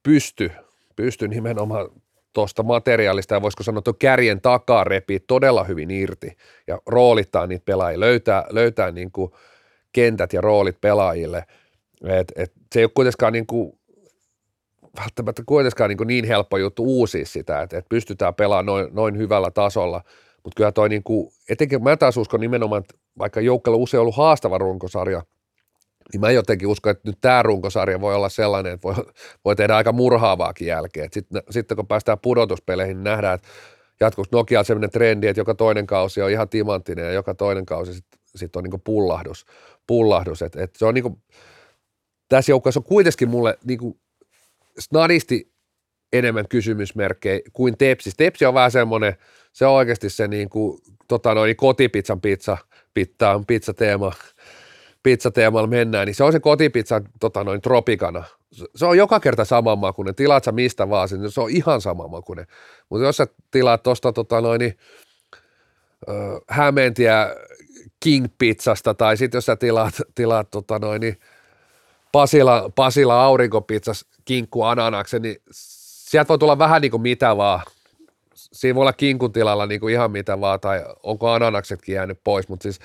pysty, 0.02 0.51
pysty 0.97 1.28
nimenomaan 1.28 1.89
tuosta 2.32 2.62
materiaalista 2.62 3.35
ja 3.35 3.43
voisiko 3.43 3.62
sanoa 3.62 3.82
tuon 3.82 3.98
kärjen 3.98 4.40
takaa 4.40 4.85
repii 4.85 5.20
todella 5.20 5.64
hyvin 5.64 5.90
irti 5.90 6.36
ja 6.66 6.78
roolittaa 6.86 7.47
niitä 7.47 7.64
pelaajia, 7.64 8.01
löytää, 8.01 8.47
löytää 8.51 8.90
niin 8.90 9.12
kuin 9.12 9.32
kentät 9.93 10.32
ja 10.32 10.40
roolit 10.40 10.80
pelaajille. 10.80 11.44
Et, 12.05 12.32
et 12.36 12.52
se 12.72 12.80
ei 12.80 12.85
ole 12.85 12.90
kuitenkaan 12.94 13.32
niin 13.32 13.47
kuin, 13.47 13.78
välttämättä 15.01 15.43
kuitenkaan 15.47 15.89
niin, 15.89 15.98
kuin 15.98 16.06
niin 16.06 16.24
helppo 16.24 16.59
juttu 16.59 16.85
uusia 16.85 17.26
sitä, 17.26 17.62
että, 17.62 17.78
että 17.78 17.89
pystytään 17.89 18.35
pelaamaan 18.35 18.66
noin, 18.66 18.89
noin 18.93 19.18
hyvällä 19.18 19.51
tasolla, 19.51 20.02
mutta 20.49 20.57
kyllä 20.57 20.73
toi 20.73 20.89
niin 20.89 21.03
kuin, 21.03 21.31
etenkin 21.49 21.83
mä 21.83 21.97
taas 21.97 22.16
uskon 22.16 22.41
nimenomaan, 22.41 22.81
että 22.81 22.95
vaikka 23.19 23.41
joukkueella 23.41 23.83
usein 23.83 24.01
ollut 24.01 24.16
haastava 24.16 24.59
runkosarja– 24.59 25.23
niin 26.12 26.20
mä 26.20 26.31
jotenkin 26.31 26.69
uskon, 26.69 26.91
että 26.91 27.09
nyt 27.09 27.19
tämä 27.20 27.43
runkosarja 27.43 28.01
voi 28.01 28.15
olla 28.15 28.29
sellainen, 28.29 28.73
että 28.73 28.89
voi, 28.89 28.95
voi 29.45 29.57
tehdä 29.57 29.77
aika 29.77 29.93
murhaavaakin 29.93 30.66
jälkeen. 30.66 31.09
Sitten, 31.12 31.43
sitten 31.51 31.77
kun 31.77 31.87
päästään 31.87 32.19
pudotuspeleihin, 32.19 32.97
niin 32.97 33.05
nähdään, 33.05 33.35
että 33.35 33.49
jatkossa 34.01 34.37
Nokia 34.37 34.62
sellainen 34.62 34.91
trendi, 34.91 35.27
että 35.27 35.41
joka 35.41 35.55
toinen 35.55 35.87
kausi 35.87 36.23
on 36.23 36.31
ihan 36.31 36.49
timanttinen 36.49 37.05
ja 37.05 37.12
joka 37.12 37.35
toinen 37.35 37.66
kausi 37.66 37.95
sitten 37.95 38.19
sit 38.37 38.57
on 38.57 38.65
niin 38.65 38.81
pullahdus. 38.81 39.47
pullahdus. 39.87 40.43
Et, 40.43 40.57
et 40.57 40.77
se 40.77 40.85
on 40.85 40.95
niin 40.95 41.23
tässä 42.29 42.53
joukkueessa 42.53 42.81
on 42.81 42.85
kuitenkin 42.85 43.29
mulle 43.29 43.59
niin 43.65 44.01
snadisti 44.79 45.53
enemmän 46.12 46.49
kysymysmerkkejä 46.49 47.41
kuin 47.53 47.79
Tepsi. 47.79 48.11
Tepsi 48.16 48.47
on 48.47 48.55
vähän 48.55 48.70
semmoinen, 48.70 49.16
se 49.59 49.66
on 49.66 49.74
oikeasti 49.74 50.10
se 50.10 50.28
niin 50.28 50.48
kuin, 50.48 50.78
tota 51.09 51.35
noin, 51.35 51.56
kotipizzan 51.56 52.20
pizza, 52.20 52.59
pizza, 52.94 53.40
pizza 53.47 53.74
teema 53.74 54.12
pizzateemalla 55.02 55.66
mennään, 55.66 56.06
niin 56.06 56.14
se 56.14 56.24
on 56.24 56.32
se 56.32 56.40
kotipizza 56.40 57.01
tota 57.20 57.44
noin 57.44 57.60
tropikana. 57.60 58.24
Se 58.76 58.86
on 58.86 58.98
joka 58.98 59.20
kerta 59.20 59.44
saman 59.44 59.78
makuinen. 59.78 60.14
Tilaat 60.14 60.44
sä 60.44 60.52
mistä 60.52 60.89
vaan, 60.89 61.09
niin 61.12 61.30
se 61.30 61.40
on 61.40 61.51
ihan 61.51 61.80
sama 61.80 62.09
makuinen. 62.09 62.47
Mutta 62.89 63.06
jos 63.06 63.16
sä 63.16 63.26
tilaat 63.51 63.82
tuosta 63.82 64.12
tota 64.12 64.40
noin, 64.40 64.62
äh, 64.62 66.16
Hämeentiä 66.48 67.36
King 68.01 68.26
Pizzasta 68.39 68.94
tai 68.94 69.16
sitten 69.16 69.39
jos 69.39 69.47
sä 69.47 69.56
tilaat, 69.56 69.94
tilaat 70.14 70.51
tota 70.51 70.78
noin, 70.78 71.01
niin 71.01 71.16
Pasila, 72.12 72.70
Pasila 72.74 73.24
aurinkopizzas 73.24 74.05
kinkku 74.24 74.62
ananaksen, 74.62 75.22
niin 75.22 75.36
sieltä 75.51 76.28
voi 76.28 76.39
tulla 76.39 76.59
vähän 76.59 76.82
niin 76.82 76.90
kuin 76.90 77.02
mitä 77.02 77.36
vaan. 77.36 77.62
Siinä 78.53 78.75
voi 78.75 78.83
olla 78.83 78.93
kinkun 78.93 79.33
tilalla 79.33 79.66
niin 79.66 79.81
kuin 79.81 79.95
ihan 79.95 80.11
mitä 80.11 80.41
vaan, 80.41 80.61
tai 80.61 80.85
onko 81.03 81.31
ananaksetkin 81.31 81.95
jäänyt 81.95 82.20
pois, 82.25 82.49
mutta 82.49 82.62
siis 82.62 82.79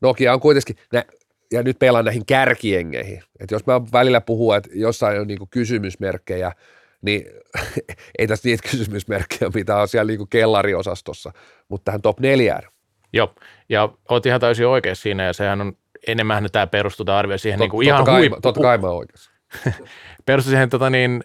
Nokia 0.00 0.32
on 0.32 0.40
kuitenkin, 0.40 0.76
ne, 0.92 1.06
ja 1.52 1.62
nyt 1.62 1.78
pelaan 1.78 2.04
näihin 2.04 2.26
kärkiengeihin. 2.26 3.22
että 3.40 3.54
jos 3.54 3.66
mä 3.66 3.80
välillä 3.92 4.20
puhun, 4.20 4.56
että 4.56 4.70
jossain 4.72 5.20
on 5.20 5.26
niinku 5.26 5.48
kysymysmerkkejä, 5.50 6.52
niin 7.02 7.24
ei 8.18 8.26
tässä 8.26 8.48
niitä 8.48 8.68
kysymysmerkkejä, 8.70 9.50
mitä 9.54 9.76
on 9.76 9.88
siellä 9.88 10.10
niinku 10.10 10.26
kellariosastossa, 10.26 11.32
mutta 11.68 11.84
tähän 11.84 12.02
top 12.02 12.20
neljään. 12.20 12.62
Joo, 13.12 13.34
ja 13.68 13.88
olet 14.08 14.26
ihan 14.26 14.40
täysin 14.40 14.66
oikeassa 14.66 15.02
siinä, 15.02 15.24
ja 15.24 15.32
sehän 15.32 15.60
on 15.60 15.72
enemmän 16.06 16.48
tämä 16.52 16.66
perustuu 16.66 17.04
tämä 17.04 17.18
arvio 17.18 17.38
siihen 17.38 17.58
Tot, 17.58 17.64
niinku 17.64 17.80
ihan 17.80 18.04
kai, 18.04 18.20
huippu... 18.20 18.40
Totta 18.40 18.60
kai 18.60 18.78
mä 18.78 18.88
oikeassa. 18.88 19.30
perustuu 20.26 20.50
siihen 20.50 20.70
tota 20.70 20.90
niin, 20.90 21.24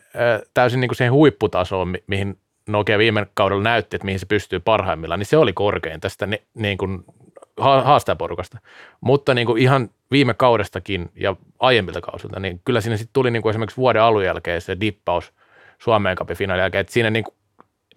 täysin 0.53 0.79
niinku 0.79 0.95
siihen 0.95 1.13
huipputasoon, 1.13 1.95
mihin 2.07 2.39
Nokia 2.71 2.97
viime 2.97 3.27
kaudella 3.33 3.63
näytti, 3.63 3.95
että 3.95 4.05
mihin 4.05 4.19
se 4.19 4.25
pystyy 4.25 4.59
parhaimmillaan, 4.59 5.19
niin 5.19 5.27
se 5.27 5.37
oli 5.37 5.53
korkein 5.53 5.99
tästä 5.99 6.27
ne, 6.27 6.41
niin 6.53 6.77
kuin 6.77 7.03
haastajaporukasta. 7.57 8.57
Mutta 9.01 9.33
niin 9.33 9.47
kuin 9.47 9.61
ihan 9.61 9.89
viime 10.11 10.33
kaudestakin 10.33 11.09
ja 11.15 11.35
aiemmilta 11.59 12.01
kausilta, 12.01 12.39
niin 12.39 12.61
kyllä 12.65 12.81
siinä 12.81 12.97
sitten 12.97 13.13
tuli 13.13 13.31
niin 13.31 13.41
kuin 13.41 13.49
esimerkiksi 13.49 13.77
vuoden 13.77 14.01
alun 14.01 14.25
jälkeen 14.25 14.61
se 14.61 14.77
dippaus 14.79 15.33
Suomeen 15.79 16.17
Cupin 16.17 16.37
finaalin 16.37 16.61
jälkeen, 16.61 16.79
että 16.79 16.93
siinä 16.93 17.09
niin 17.09 17.23
kuin 17.23 17.35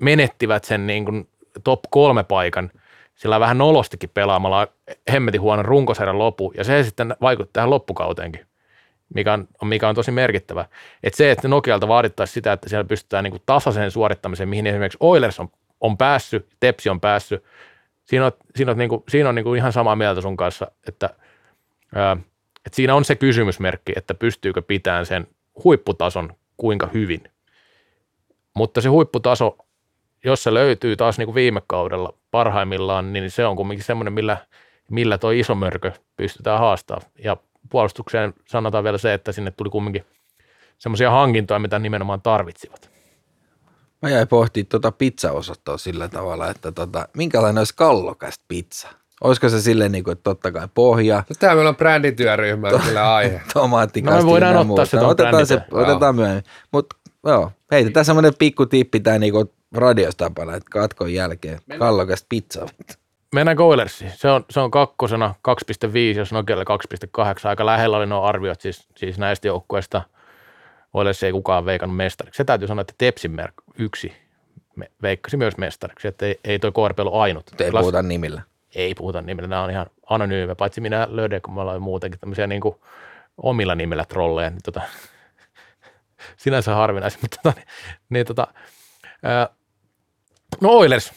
menettivät 0.01 0.65
sen 0.65 0.87
niin 0.87 1.05
kuin 1.05 1.29
top 1.65 1.81
kolme 1.91 2.25
paikan 2.25 2.71
sillä 3.15 3.41
vähän 3.41 3.59
nolostikin 3.59 4.11
pelaamalla 4.15 4.69
hemmetin 5.13 5.41
huonon 5.41 5.65
runkosarjan 5.65 6.19
lopu, 6.19 6.53
ja 6.57 6.65
se 6.65 6.83
sitten 6.83 7.17
vaikutti 7.21 7.53
tähän 7.53 7.71
loppukauteenkin, 7.71 8.47
mikä 9.15 9.33
on, 9.33 9.49
mikä 9.65 9.89
on 9.89 9.95
tosi 9.95 10.11
merkittävä. 10.11 10.65
Että 11.03 11.17
se, 11.17 11.31
että 11.31 11.49
Nokialta 11.49 11.89
vaadittaisiin 11.89 12.35
sitä, 12.35 12.53
että 12.53 12.69
siellä 12.69 12.85
pystytään 12.85 13.25
niin 13.25 13.33
kuin 13.33 13.43
tasaisen 13.47 13.91
suorittamiseen, 13.91 14.49
mihin 14.49 14.67
esimerkiksi 14.67 14.99
Oilers 15.01 15.41
on, 15.41 15.49
on 15.81 15.97
päässyt, 15.97 16.47
Tepsi 16.61 16.89
on 16.89 17.01
päässyt, 17.01 17.45
siinä 18.05 18.27
on, 18.27 18.33
siinä 18.57 18.73
on, 18.73 18.79
niin 18.79 18.89
kuin, 18.89 19.03
siinä 19.09 19.29
on 19.29 19.35
niin 19.35 19.45
kuin 19.45 19.59
ihan 19.59 19.73
samaa 19.73 19.97
mieltä 19.97 20.21
sun 20.21 20.37
kanssa, 20.37 20.71
että, 20.89 21.11
ää, 21.95 22.17
että 22.67 22.77
siinä 22.77 22.95
on 22.95 23.05
se 23.05 23.17
kysymysmerkki, 23.17 23.93
että 23.97 24.15
pystyykö 24.15 24.63
pitämään 24.63 25.07
sen 25.07 25.27
huipputason 25.65 26.33
kuinka 26.57 26.89
hyvin. 26.95 27.23
Mutta 28.55 28.81
se 28.81 28.89
huipputaso, 28.89 29.57
jos 30.25 30.43
se 30.43 30.55
löytyy 30.55 30.97
taas 30.97 31.19
niin 31.19 31.27
kuin 31.27 31.35
viime 31.35 31.63
kaudella 31.67 32.15
parhaimmillaan, 32.31 33.13
niin 33.13 33.31
se 33.31 33.47
on 33.47 33.57
kuitenkin 33.57 33.85
semmoinen, 33.85 34.13
millä, 34.13 34.37
millä 34.91 35.19
tuo 35.19 35.31
iso 35.31 35.55
mörkö 35.55 35.93
pystytään 36.17 36.59
haastamaan. 36.59 37.11
Ja 37.25 37.37
puolustukseen 37.71 38.35
sanotaan 38.49 38.85
vielä 38.85 38.99
se, 38.99 39.15
että 39.15 39.33
sinne 39.33 39.51
tuli 39.51 39.71
kumminkin 39.71 40.05
semmoisia 40.79 41.11
hankintoja, 41.11 41.59
mitä 41.59 41.79
nimenomaan 41.79 42.23
tarvitsivat. 42.23 42.91
Mä 44.03 44.09
jäin 44.11 44.29
pohtimaan 44.29 44.69
tuota 44.69 44.93
pizzaosastoa 44.93 45.79
sillä 45.79 46.09
tavalla, 46.09 46.51
että 46.51 46.73
tota, 46.73 47.09
minkälainen 47.17 47.59
olisi 47.59 47.75
kallokästä 47.77 48.45
pizza? 48.49 48.89
Olisiko 49.21 49.49
se 49.49 49.61
silleen, 49.61 49.93
niin 49.93 50.05
kuin, 50.05 50.13
että 50.13 50.23
totta 50.23 50.53
kai 50.53 50.69
pohja. 50.75 51.17
No, 51.17 51.37
tämä 51.39 51.55
meillä 51.55 51.69
on 51.69 51.77
brändityöryhmä 51.77 52.71
to- 52.71 52.79
kyllä 52.79 53.15
aihe. 53.15 53.43
Tomaattikasti. 53.55 54.17
No 54.19 54.23
me 54.25 54.31
voidaan 54.31 54.51
ottaa 54.51 54.65
muuta. 54.65 54.87
se 54.87 54.97
no, 54.97 55.09
otetaan, 55.09 55.47
se, 55.47 55.61
otetaan 55.71 56.15
myöhemmin. 56.15 56.45
Mutta 56.73 56.97
joo, 57.27 57.53
heitetään 57.71 58.07
semmoinen 58.07 58.33
pikku 58.39 58.67
tippi 58.67 59.01
tai 59.01 59.19
niinku 59.19 59.53
radiostapana, 59.75 60.57
että 60.57 60.71
katkon 60.71 61.13
jälkeen 61.13 61.59
kallokästä 61.79 62.27
pizzaa. 62.29 62.67
Mennään 63.33 63.57
Goilersiin. 63.57 64.11
Se 64.11 64.31
on, 64.31 64.45
se 64.51 64.61
on 64.61 64.71
kakkosena 64.71 65.35
2,5, 65.49 66.19
jos 66.19 66.33
Nokialle 66.33 66.65
2,8. 66.65 67.49
Aika 67.49 67.67
lähellä 67.67 67.97
oli 67.97 68.07
nuo 68.07 68.23
arviot 68.23 68.61
siis, 68.61 68.89
siis 68.97 69.19
näistä 69.19 69.47
joukkueista– 69.47 70.03
Oilers 70.95 71.23
ei 71.23 71.33
kukaan 71.33 71.65
veikannut 71.65 71.97
mestariksi. 71.97 72.37
Se 72.37 72.45
täytyy 72.45 72.69
sanoa, 72.69 72.81
että 72.81 72.95
Tepsin 72.99 73.31
merk 73.31 73.55
yksi 73.79 74.13
me, 74.77 74.91
veikkasi 75.03 75.37
myös 75.37 75.57
mestariksi, 75.57 76.09
että 76.09 76.27
ei, 76.27 76.41
ei 76.45 76.59
toi 76.59 76.73
KRP 76.73 77.01
ollut 77.01 77.15
ainut. 77.15 77.61
Ei 77.61 77.71
Klas- 77.71 77.81
puhuta 77.81 78.03
nimillä. 78.03 78.43
Ei 78.75 78.95
puhuta 78.95 79.23
nimillä, 79.23 79.49
nämä 79.49 79.63
on 79.63 79.71
ihan 79.71 79.87
anonyymejä, 80.11 80.55
paitsi 80.55 80.81
minä 80.81 81.07
löydän, 81.11 81.43
kun 81.43 81.55
me 81.55 81.61
ollaan 81.61 81.83
muutenkin 81.83 82.21
tämmöisiä 82.21 82.47
niin 82.47 82.61
kuin 82.61 82.75
omilla 83.37 83.75
nimillä 83.75 84.05
trolleja, 84.05 84.51
niin 84.51 84.63
tota, 84.65 84.81
sinänsä 86.37 86.75
harvinaisia, 86.75 87.19
mutta 87.23 87.37
tota, 87.43 87.57
niin, 87.57 87.67
niin 88.09 88.27
tota, 88.27 88.47
ää, 89.23 89.49
no 90.61 90.69
Oilers 90.71 91.13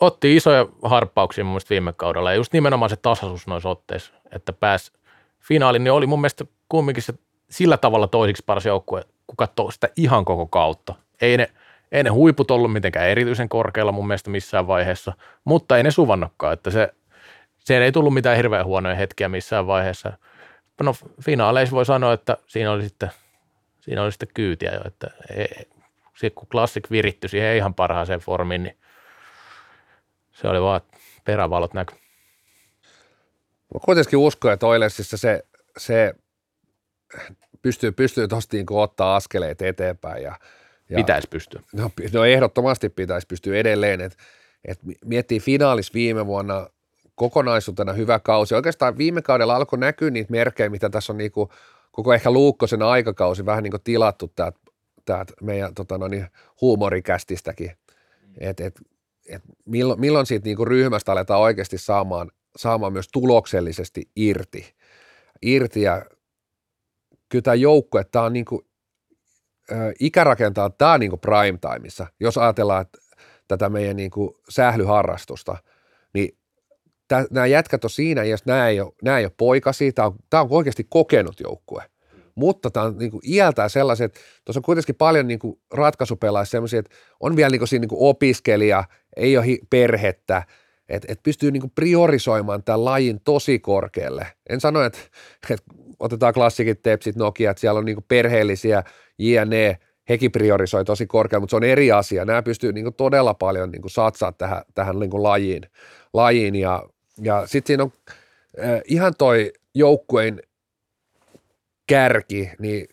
otti 0.00 0.36
isoja 0.36 0.66
harppauksia 0.82 1.44
mun 1.44 1.60
viime 1.70 1.92
kaudella 1.92 2.30
ja 2.30 2.36
just 2.36 2.52
nimenomaan 2.52 2.90
se 2.90 2.96
tasaisuus 2.96 3.46
noissa 3.46 3.68
otteissa, 3.68 4.12
että 4.32 4.52
pääsi 4.52 4.92
finaaliin, 5.40 5.84
niin 5.84 5.92
oli 5.92 6.06
mun 6.06 6.20
mielestä 6.20 6.44
kumminkin 6.68 7.02
se 7.02 7.14
sillä 7.50 7.76
tavalla 7.76 8.06
toisiksi 8.06 8.42
paras 8.46 8.66
joukkue, 8.66 9.04
kun 9.26 9.36
katsoo 9.36 9.70
sitä 9.70 9.88
ihan 9.96 10.24
koko 10.24 10.46
kautta. 10.46 10.94
Ei 11.20 11.36
ne, 11.36 11.50
ei 11.92 12.02
ne 12.02 12.10
huiput 12.10 12.50
ollut 12.50 12.72
mitenkään 12.72 13.08
erityisen 13.08 13.48
korkealla 13.48 13.92
mun 13.92 14.06
mielestä 14.06 14.30
missään 14.30 14.66
vaiheessa, 14.66 15.12
mutta 15.44 15.76
ei 15.76 15.82
ne 15.82 15.90
suvannokkaan, 15.90 16.52
että 16.52 16.70
se, 16.70 16.94
se 17.58 17.84
ei 17.84 17.92
tullut 17.92 18.14
mitään 18.14 18.36
hirveän 18.36 18.66
huonoja 18.66 18.94
hetkiä 18.94 19.28
missään 19.28 19.66
vaiheessa. 19.66 20.12
No 20.82 20.94
finaaleissa 21.22 21.76
voi 21.76 21.86
sanoa, 21.86 22.12
että 22.12 22.36
siinä 22.46 22.72
oli 22.72 22.82
sitten, 22.82 23.10
siinä 23.80 24.02
oli 24.02 24.12
sitten 24.12 24.28
kyytiä 24.34 24.70
jo, 24.74 24.80
että 24.84 25.10
ei, 25.36 26.30
kun 26.34 26.48
klassik 26.48 26.90
viritty 26.90 27.28
siihen 27.28 27.56
ihan 27.56 27.74
parhaaseen 27.74 28.20
formiin, 28.20 28.62
niin 28.62 28.76
se 30.40 30.48
oli 30.48 30.60
vaan, 30.60 30.80
perävalot 31.24 31.74
näky. 31.74 31.94
Mä 33.74 33.80
kuitenkin 33.84 34.18
uskon, 34.18 34.52
että 34.52 34.66
Oilersissa 34.66 35.16
se, 35.16 35.44
se 35.78 36.14
pystyy, 37.62 37.92
pystyy 37.92 38.28
tuosta 38.28 38.56
niin 38.56 38.66
ottaa 38.70 39.16
askeleet 39.16 39.62
eteenpäin. 39.62 40.22
Ja, 40.22 40.38
ja, 40.88 40.96
pitäisi 40.96 41.28
pystyä. 41.28 41.60
No, 41.72 41.90
no 42.12 42.24
ehdottomasti 42.24 42.88
pitäisi 42.88 43.26
pystyä 43.26 43.56
edelleen, 43.56 44.00
että 44.00 44.18
et 44.64 44.78
miettii 45.04 45.40
finaalis 45.40 45.94
viime 45.94 46.26
vuonna 46.26 46.66
kokonaisuutena 47.14 47.92
hyvä 47.92 48.18
kausi. 48.18 48.54
Oikeastaan 48.54 48.98
viime 48.98 49.22
kaudella 49.22 49.56
alkoi 49.56 49.78
näkyä 49.78 50.10
niitä 50.10 50.30
merkkejä, 50.30 50.68
mitä 50.68 50.90
tässä 50.90 51.12
on 51.12 51.18
niin 51.18 51.32
kuin, 51.32 51.50
koko 51.92 52.14
ehkä 52.14 52.30
Luukkosen 52.30 52.82
aikakausi 52.82 53.46
vähän 53.46 53.62
niin 53.62 53.70
kuin 53.70 53.82
tilattu 53.82 54.32
tämä 54.36 54.52
täältä 55.04 55.32
meidän 55.42 55.74
tota, 55.74 55.98
no 55.98 56.08
niin, 56.08 56.26
huumorikästistäkin, 56.60 57.72
että 58.40 58.66
et, 58.66 58.80
et 59.28 59.42
milloin, 59.64 60.00
milloin 60.00 60.26
siitä 60.26 60.44
niinku 60.44 60.64
ryhmästä 60.64 61.12
aletaan 61.12 61.40
oikeasti 61.40 61.78
saamaan, 61.78 62.30
saamaan 62.56 62.92
myös 62.92 63.08
tuloksellisesti 63.12 64.10
irti. 64.16 64.74
irti 65.42 65.82
ja 65.82 66.06
kyllä 67.28 67.42
tämä 67.42 67.54
joukkue, 67.54 68.04
tämä 68.04 68.24
on 68.24 68.32
niinku, 68.32 68.66
ikärakentaa, 70.00 70.70
tämä 70.70 70.92
on 70.92 71.00
niinku 71.00 71.16
prime 71.16 71.58
timeissa, 71.58 72.06
jos 72.20 72.38
ajatellaan 72.38 72.82
että 72.82 72.98
tätä 73.48 73.68
meidän 73.68 73.96
niinku 73.96 74.40
sählyharrastusta, 74.48 75.56
niin 76.14 76.38
nämä 77.30 77.46
jätkät 77.46 77.84
on 77.84 77.90
siinä, 77.90 78.24
jos 78.24 78.46
nämä 78.46 78.68
ei 78.68 78.80
ole, 78.80 78.92
nämä 79.02 79.18
ei 79.18 79.24
ole 79.24 79.32
poikasi, 79.36 79.92
tämä 79.92 80.06
on, 80.06 80.14
tämä 80.30 80.40
on 80.42 80.48
oikeasti 80.50 80.86
kokenut 80.88 81.40
joukkue. 81.40 81.84
Mutta 82.34 82.70
tämä 82.70 82.86
on 82.86 82.98
niin 82.98 83.10
kuin 83.10 83.20
iältään 83.26 83.70
sellaiset, 83.70 84.20
tuossa 84.44 84.58
on 84.58 84.62
kuitenkin 84.62 84.94
paljon 84.94 85.26
niin 85.26 85.38
kuin 85.38 85.60
ratkaisupelaajia 85.72 86.44
sellaisia, 86.44 86.78
että 86.78 86.96
on 87.20 87.36
vielä 87.36 87.50
niin 87.50 87.60
kuin 87.60 87.68
siinä 87.68 87.80
niin 87.80 87.88
kuin 87.88 88.08
opiskelija, 88.08 88.84
ei 89.16 89.36
ole 89.36 89.58
perhettä, 89.70 90.42
että 90.88 91.12
et 91.12 91.22
pystyy 91.22 91.50
niin 91.50 91.60
kuin 91.60 91.72
priorisoimaan 91.74 92.62
tämän 92.62 92.84
lajin 92.84 93.20
tosi 93.24 93.58
korkealle. 93.58 94.26
En 94.48 94.60
sano, 94.60 94.82
että, 94.82 94.98
että 95.50 95.64
otetaan 96.00 96.34
klassikit, 96.34 96.82
tepsit, 96.82 97.16
Nokia, 97.16 97.50
että 97.50 97.60
siellä 97.60 97.78
on 97.78 97.84
niin 97.84 97.96
kuin 97.96 98.04
perheellisiä, 98.08 98.82
jne, 99.18 99.78
hekin 100.08 100.32
priorisoi 100.32 100.84
tosi 100.84 101.06
korkealle, 101.06 101.42
mutta 101.42 101.50
se 101.50 101.56
on 101.56 101.64
eri 101.64 101.92
asia. 101.92 102.24
Nämä 102.24 102.42
pystyy 102.42 102.72
niin 102.72 102.84
kuin 102.84 102.94
todella 102.94 103.34
paljon 103.34 103.70
niin 103.70 103.82
kuin 103.82 103.90
satsaa 103.90 104.32
tähän, 104.32 104.62
tähän 104.74 104.98
niin 104.98 105.10
kuin 105.10 105.22
lajiin, 105.22 105.62
lajiin 106.12 106.54
ja 106.54 106.82
ja 107.22 107.46
sitten 107.46 107.66
siinä 107.66 107.82
on 107.82 107.92
äh, 108.64 108.80
ihan 108.84 109.14
toi 109.18 109.52
joukkueen 109.74 110.42
kärki, 111.86 112.50
niin 112.58 112.88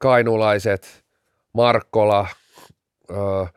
kainulaiset, 0.00 1.04
Markkola, 1.52 2.28
äh, 3.10 3.52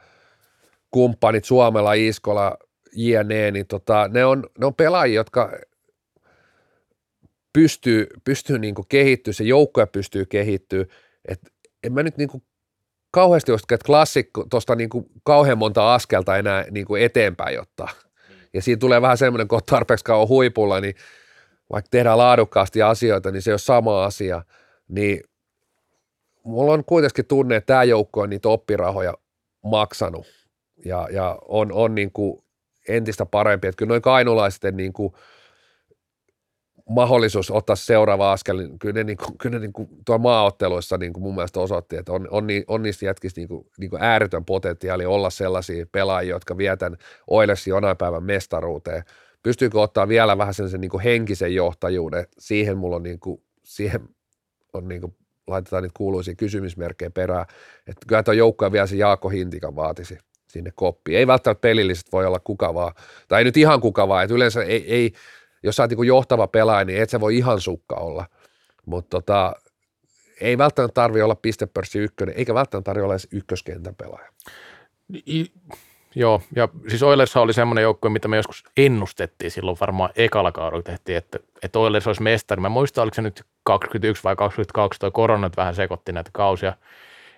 kumppanit 0.91 1.45
Suomella, 1.45 1.94
Iskola, 1.94 2.57
jne, 2.94 3.52
niin 3.52 3.68
tota, 3.68 4.07
ne, 4.07 4.26
on, 4.26 4.44
ne 4.60 4.66
on 4.66 4.76
pelaajia, 4.76 5.16
jotka 5.16 5.52
pystyy, 7.53 8.07
pystyy 8.24 8.60
niin 8.60 8.76
kehittyä, 8.90 9.34
se 9.34 9.44
joukkue 9.44 9.86
pystyy 9.86 10.26
kehittyä, 10.26 10.86
että 11.26 11.52
en 11.84 11.94
mä 11.94 12.03
nyt 12.03 12.18
niin 12.18 12.30
kuin 12.30 12.44
kauheasti 13.11 13.52
usko, 13.52 13.76
että 13.76 13.86
klassikko 13.86 14.45
tuosta 14.49 14.76
niin 14.76 14.90
kauhean 15.24 15.57
monta 15.57 15.94
askelta 15.94 16.38
enää 16.38 16.66
niin 16.72 16.86
kuin 16.86 17.03
eteenpäin 17.03 17.61
ottaa. 17.61 17.90
Ja 18.53 18.61
siinä 18.61 18.80
tulee 18.80 19.02
vähän 19.02 19.18
semmoinen, 19.18 19.48
kun 19.48 19.56
on 19.56 19.61
tarpeeksi 19.66 20.06
kauan 20.06 20.28
huipulla, 20.28 20.82
niin 20.82 20.95
vaikka 21.72 21.90
tehdään 21.91 22.18
laadukkaasti 22.18 22.82
asioita, 22.82 23.32
niin 23.32 23.41
se 23.41 23.49
ei 23.49 23.53
ole 23.53 23.60
sama 23.60 24.06
asia. 24.06 24.44
Niin 24.88 25.24
mulla 26.44 26.74
on 26.74 26.86
kuitenkin 26.86 27.26
tunne, 27.26 27.56
että 27.56 27.68
tämä 27.68 27.84
joukko 27.84 28.22
on 28.22 28.30
niitä 28.30 28.49
oppirahoja 28.49 29.14
maksanut 29.64 30.39
ja, 30.85 31.07
ja 31.11 31.39
on, 31.47 31.72
on 31.72 31.95
niin 31.95 32.11
kuin 32.11 32.43
entistä 32.88 33.26
parempi. 33.26 33.68
Että 33.68 33.77
kyllä 33.77 33.89
noin 33.89 34.01
kainulaisten 34.01 34.77
niin 34.77 34.93
kuin– 34.93 35.14
mahdollisuus 36.89 37.51
ottaa 37.51 37.76
seuraava 37.76 38.31
askel, 38.31 38.57
niin 38.57 38.80
kyllä 38.80 38.93
ne, 38.93 39.03
niin 39.03 39.18
kuin, 39.18 39.38
kyllä 39.38 39.56
ne 39.56 39.60
niin 39.60 39.73
kuin, 39.73 39.89
tuolla 40.06 40.22
maaotteluissa 40.22 40.97
niin 40.97 41.14
kuin 41.14 41.23
mun 41.23 41.35
mielestä 41.35 41.60
osoitti, 41.60 41.95
että 41.95 42.11
on, 42.11 42.27
on, 42.31 42.47
on 42.68 42.81
niistä 42.81 43.06
jätkistä 43.06 43.41
niin 43.41 43.47
kuin, 43.47 43.68
niin 43.77 43.89
kuin 43.89 44.03
ääretön 44.03 44.45
potentiaali 44.45 45.06
olla 45.06 45.30
sellaisia 45.30 45.85
pelaajia, 45.91 46.35
jotka 46.35 46.57
vietän 46.57 46.97
Oilersin 47.27 47.72
jonain 47.72 47.97
päivän 47.97 48.23
mestaruuteen. 48.23 49.03
Pystyykö 49.43 49.81
ottaa 49.81 50.07
vielä 50.07 50.38
vähän 50.38 50.53
sen, 50.53 50.81
niin 50.81 50.91
kuin 50.91 51.03
henkisen 51.03 51.56
johtajuuden? 51.56 52.27
Siihen 52.39 52.77
mulla 52.77 52.95
on, 52.95 53.03
niin 53.03 53.19
kuin, 53.19 53.43
siihen 53.64 54.10
on 54.73 54.88
niin 54.88 55.01
kuin, 55.01 55.15
laitetaan 55.47 55.84
niitä 55.84 55.97
kuuluisia 55.97 56.35
kysymysmerkkejä 56.35 57.10
perään. 57.10 57.45
Että 57.88 58.06
kyllä 58.07 58.23
tuo 58.23 58.34
joukkoja 58.34 58.72
vielä 58.72 58.88
se 58.88 58.95
Jaakko 58.95 59.30
Hintikan 59.30 59.76
vaatisi 59.76 60.18
sinne 60.50 60.72
koppiin. 60.76 61.18
Ei 61.18 61.28
välttämättä 61.28 61.62
pelilliset 61.62 62.12
voi 62.12 62.26
olla 62.26 62.40
kuka 62.40 62.74
vaan, 62.74 62.94
tai 63.28 63.40
ei 63.40 63.44
nyt 63.44 63.58
ihan 63.58 63.82
kuka 63.82 64.08
vaan, 64.08 64.24
että 64.24 64.36
yleensä 64.36 64.64
ei, 64.64 64.94
ei 64.94 65.14
jos 65.64 65.76
sä 65.76 65.84
oot 65.84 65.92
niin 65.92 66.08
johtava 66.08 66.48
pelaaja, 66.48 66.86
niin 66.86 67.02
et 67.02 67.10
sä 67.10 67.20
voi 67.20 67.38
ihan 67.38 67.62
sukka 67.62 67.96
olla. 67.96 68.26
Mutta 68.86 69.10
tota, 69.10 69.54
ei 70.42 70.58
välttämättä 70.58 70.94
tarvitse 70.94 71.24
olla 71.24 71.36
pistepörssi 71.36 72.00
ykkönen, 72.00 72.36
eikä 72.38 72.54
välttämättä 72.54 72.86
tarvitse 72.86 73.04
olla 73.04 73.14
edes 73.14 73.28
ykköskentän 73.32 73.96
pelaaja. 73.96 74.30
I, 75.28 75.46
joo, 76.16 76.42
ja 76.56 76.70
siis 76.88 77.04
Oilers 77.04 77.38
oli 77.38 77.54
semmoinen 77.54 77.82
joukkue, 77.82 78.10
mitä 78.10 78.28
me 78.28 78.38
joskus 78.38 78.64
ennustettiin 78.78 79.52
silloin 79.52 79.78
varmaan 79.80 80.10
ekalla 80.16 80.52
kaudella 80.52 80.84
tehtiin, 80.84 81.18
että, 81.18 81.40
että 81.64 81.80
Oilers 81.80 82.08
olisi 82.08 82.22
mestari. 82.22 82.62
Mä 82.62 82.70
muistan, 82.70 83.02
oliko 83.02 83.16
se 83.16 83.22
nyt 83.22 83.44
21 83.64 84.24
vai 84.24 84.36
22, 84.36 85.00
toi 85.00 85.12
koronat 85.12 85.58
vähän 85.58 85.76
sekoitti 85.76 86.12
näitä 86.12 86.30
kausia. 86.34 86.74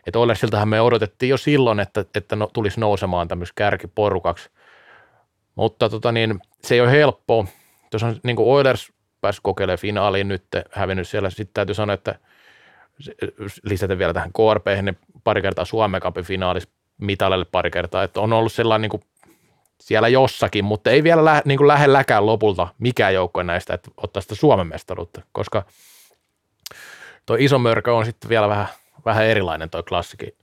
Että 0.08 0.20
Oilersiltähän 0.20 0.68
me 0.68 0.82
odotettiin 0.82 1.30
jo 1.30 1.38
silloin, 1.38 1.80
että, 1.80 2.06
että 2.16 2.36
no, 2.36 2.50
tulisi 2.54 2.80
nousemaan 2.80 3.28
tämmöisen 3.28 3.56
kärkiporukaksi. 3.56 4.50
Mutta 5.56 5.90
tota 5.90 6.12
niin, 6.12 6.40
se 6.64 6.76
ei 6.76 6.82
ole 6.82 6.92
helppoa 6.92 7.46
tuossa 7.92 8.08
on 8.08 8.20
niin 8.24 8.36
kuin 8.36 8.50
Oilers 8.50 8.94
pääsi 9.22 9.40
kokeilemaan 9.44 9.80
finaaliin 9.80 10.28
nyt, 10.28 10.44
hävinnyt 10.72 11.08
siellä. 11.08 11.30
Sitten 11.30 11.54
täytyy 11.54 11.76
sanoa, 11.76 11.94
että 11.94 12.20
lisätä 13.64 13.98
vielä 13.98 14.14
tähän 14.14 14.32
KRP, 14.34 14.66
niin 14.82 14.98
pari 15.24 15.42
kertaa 15.42 15.66
Suomen 15.66 16.02
Cupin 16.02 16.24
finaalissa 16.24 16.70
mitalille 16.98 17.46
pari 17.46 17.72
kertaa, 17.72 18.04
että 18.04 18.22
on 18.22 18.34
ollut 18.34 18.54
sellainen 18.54 18.82
niin 18.82 18.90
kuin 18.90 19.04
siellä 19.82 20.08
jossakin, 20.08 20.66
mutta 20.66 20.92
ei 20.92 21.04
vielä 21.04 21.26
lä, 21.26 21.42
niin 21.46 21.58
kuin 21.58 21.68
lähelläkään 21.68 22.26
lopulta 22.26 22.68
mikään 22.80 23.14
joukko 23.14 23.44
näistä, 23.44 23.74
että 23.74 23.92
ottaa 23.98 24.22
sitä 24.22 24.36
Suomen 24.36 24.68
mestaruutta, 24.68 25.22
koska 25.32 25.66
tuo 27.26 27.36
iso 27.40 27.60
mörkö 27.60 27.96
on 27.96 28.06
sitten 28.06 28.30
vielä 28.30 28.50
vähän, 28.50 28.68
vähän 29.06 29.26
erilainen 29.26 29.70
tuo 29.70 29.84
klassikin, 29.84 30.36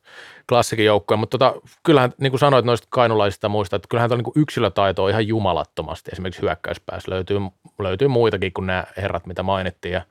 klassikin 0.48 0.86
joukkue, 0.86 1.16
mutta 1.16 1.38
tota, 1.38 1.60
kyllähän 1.82 2.12
niin 2.20 2.32
kuin 2.32 2.40
sanoit 2.40 2.64
noista 2.64 2.86
kainulaisista 2.90 3.48
muista, 3.48 3.76
että 3.76 3.88
kyllähän 3.88 4.10
tuo 4.10 4.16
niin 4.16 4.42
yksilötaito 4.42 5.04
on 5.04 5.10
ihan 5.10 5.26
jumalattomasti, 5.26 6.10
esimerkiksi 6.12 6.42
hyökkäyspäässä 6.42 7.10
löytyy, 7.10 7.38
löytyy 7.78 8.08
muitakin 8.08 8.52
kuin 8.52 8.66
nämä 8.66 8.84
herrat, 8.96 9.26
mitä 9.26 9.42
mainittiin, 9.42 9.92
ja 9.92 10.02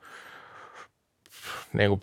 niin 1.72 1.88
kuin 1.88 2.02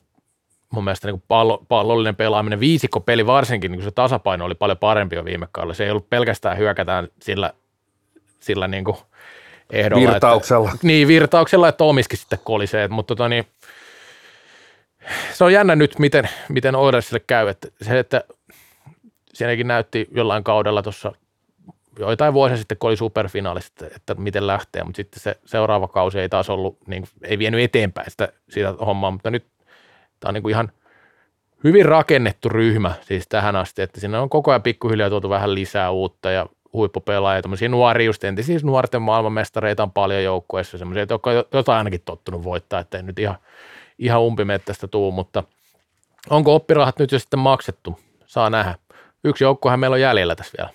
mun 0.69 0.84
mielestä 0.84 1.07
niin 1.07 1.19
kuin 1.19 1.23
pallo, 1.27 1.65
pallollinen 1.67 2.15
pelaaminen, 2.15 2.59
peli 3.05 3.26
varsinkin, 3.26 3.72
niin 3.72 3.80
kuin 3.80 3.85
se 3.85 3.91
tasapaino 3.91 4.45
oli 4.45 4.55
paljon 4.55 4.77
parempi 4.77 5.15
jo 5.15 5.26
viime 5.26 5.47
kaudella. 5.51 5.73
Se 5.73 5.84
ei 5.84 5.91
ollut 5.91 6.09
pelkästään 6.09 6.57
hyökätään 6.57 7.07
sillä, 7.22 7.53
sillä 8.39 8.67
niin 8.67 8.84
kuin 8.84 8.97
ehdolla. 9.69 10.11
Virtauksella. 10.11 10.72
Että, 10.73 10.88
niin, 10.88 11.07
virtauksella, 11.07 11.67
että 11.67 11.84
omiskin 11.84 12.19
sitten 12.19 12.39
kolisee, 12.43 12.88
mutta 12.88 13.15
tota 13.15 13.30
niin, 13.30 13.45
se 15.34 15.44
on 15.44 15.53
jännä 15.53 15.76
nyt, 15.76 15.99
miten, 15.99 16.30
miten 16.49 16.76
Oilersille 16.76 17.22
käy. 17.27 17.48
Että 17.48 17.68
se, 17.82 17.99
että 17.99 18.23
siinäkin 19.34 19.68
näytti 19.68 20.07
jollain 20.11 20.44
kaudella 20.44 20.82
tuossa 20.82 21.11
joitain 21.99 22.34
vuosia 22.34 22.57
sitten, 22.57 22.77
kun 22.77 22.88
oli 22.88 22.98
superfinaalista, 22.98 23.86
että, 23.95 24.15
miten 24.15 24.48
lähtee, 24.48 24.84
mutta 24.84 24.98
sitten 24.98 25.19
se 25.19 25.36
seuraava 25.45 25.88
kausi 25.88 26.19
ei 26.19 26.30
taas 26.30 26.49
ollut, 26.49 26.77
niin 26.88 27.03
ei 27.23 27.40
vienyt 27.40 27.61
eteenpäin 27.61 28.11
sitä, 28.11 28.30
sitä 28.49 28.73
hommaa, 28.86 29.11
mutta 29.11 29.32
nyt 29.32 29.45
tämä 30.19 30.30
on 30.30 30.34
niin 30.34 30.41
kuin 30.41 30.52
ihan 30.52 30.72
hyvin 31.64 31.86
rakennettu 31.86 32.49
ryhmä 32.49 32.94
siis 33.02 33.27
tähän 33.27 33.56
asti, 33.56 33.82
että 33.82 33.99
siinä 33.99 34.22
on 34.22 34.30
koko 34.30 34.52
ajan 34.52 34.61
pikkuhiljaa 34.61 35.10
tuotu 35.10 35.30
vähän 35.30 35.56
lisää 35.56 35.91
uutta 35.91 36.32
ja 36.32 36.45
huippupelaajia, 36.73 37.41
tämmöisiä 37.41 37.69
nuoria, 37.69 38.06
just 38.06 38.23
entisiä 38.23 38.60
nuorten 38.64 39.02
maailmanmestareita 39.02 39.84
on 39.84 39.91
paljon 39.91 40.23
joukkueessa, 40.23 40.77
semmoisia, 40.77 41.06
jotka 41.10 41.30
on 41.30 41.44
jotain 41.53 41.77
ainakin 41.77 42.02
tottunut 42.06 42.44
voittaa, 42.44 42.80
että 42.80 43.02
nyt 43.02 43.19
ihan– 43.19 43.38
ihan 43.99 44.22
umpimettästä 44.22 44.88
tuu, 44.88 45.11
mutta 45.11 45.43
onko 46.30 46.55
oppirahat 46.55 46.99
nyt 46.99 47.11
jo 47.11 47.19
sitten 47.19 47.39
maksettu? 47.39 47.99
Saa 48.26 48.49
nähdä. 48.49 48.76
Yksi 49.23 49.43
joukkohan 49.43 49.80
meillä 49.80 49.93
on 49.93 50.01
jäljellä 50.01 50.35
tässä 50.35 50.53
vielä. 50.57 50.69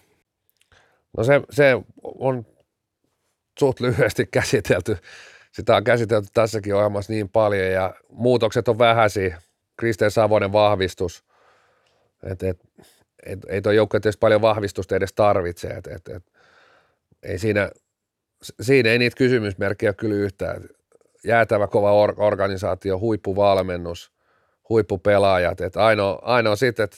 No 1.16 1.24
se, 1.24 1.40
se 1.50 1.76
on 2.02 2.46
suht 3.58 3.80
lyhyesti 3.80 4.26
käsitelty. 4.26 4.98
Sitä 5.52 5.76
on 5.76 5.84
käsitelty 5.84 6.28
tässäkin 6.34 6.74
ohjelmassa 6.74 7.12
niin 7.12 7.28
paljon 7.28 7.66
ja 7.66 7.94
muutokset 8.08 8.68
on 8.68 8.78
vähäisiä. 8.78 9.42
Kristeen 9.76 10.10
Savonen 10.10 10.52
vahvistus. 10.52 11.24
Et, 12.22 12.42
et, 12.42 12.58
et, 13.26 13.38
ei 13.48 13.62
tuo 13.62 13.72
joukkue 13.72 14.00
tietysti 14.00 14.20
paljon 14.20 14.42
vahvistusta 14.42 14.96
edes 14.96 15.12
tarvitse. 15.12 15.68
Et, 15.68 15.86
et, 15.86 16.08
et, 16.08 16.22
ei 17.22 17.38
siinä, 17.38 17.70
siinä 18.60 18.90
ei 18.90 18.98
niitä 18.98 19.16
kysymysmerkkejä 19.16 19.92
kyllä 19.92 20.14
yhtään 20.14 20.62
jäätävä 21.24 21.66
kova 21.66 21.92
or- 21.92 22.14
organisaatio, 22.16 22.98
huippuvalmennus, 22.98 24.12
huippupelaajat. 24.68 25.60
Et 25.60 25.76
ainoa, 25.76 26.18
ainoa 26.22 26.56
sitten, 26.56 26.84
että 26.84 26.96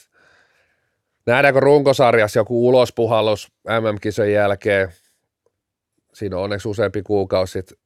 nähdäänkö 1.25 1.59
runkosarjassa 1.59 2.39
joku 2.39 2.67
ulospuhallus 2.67 3.51
MM-kisojen 3.67 4.33
jälkeen, 4.33 4.93
siinä 6.13 6.37
on 6.37 6.43
onneksi 6.43 6.67
useampi 6.69 7.01
kuukausi 7.03 7.53
sitten 7.53 7.77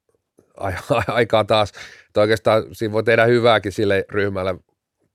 aikaa 1.07 1.43
taas, 1.43 1.71
että 2.07 2.21
oikeastaan 2.21 2.63
siinä 2.71 2.93
voi 2.93 3.03
tehdä 3.03 3.25
hyvääkin 3.25 3.71
sille 3.71 4.05
ryhmälle, 4.09 4.55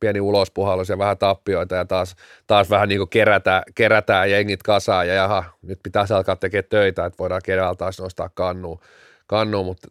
pieni 0.01 0.21
ulospuhallus 0.21 0.89
ja 0.89 0.99
vähän 0.99 1.19
tappioita 1.19 1.75
ja 1.75 1.85
taas, 1.85 2.17
taas 2.47 2.71
vähän 2.71 2.89
niin 2.89 3.09
kerätään, 3.09 3.63
kerätään 3.75 4.31
jengit 4.31 4.63
kasaan 4.63 5.09
ja 5.09 5.15
jaha, 5.15 5.45
nyt 5.63 5.81
pitäisi 5.83 6.15
alkaa 6.15 6.37
tekemään 6.37 6.69
töitä, 6.71 7.07
että 7.07 7.19
voidaan 7.19 7.41
keväällä 7.45 7.75
taas 7.75 8.01
nostaa 8.01 8.29
kannuun, 8.29 8.81
kannu, 9.27 9.65
mutta 9.65 9.89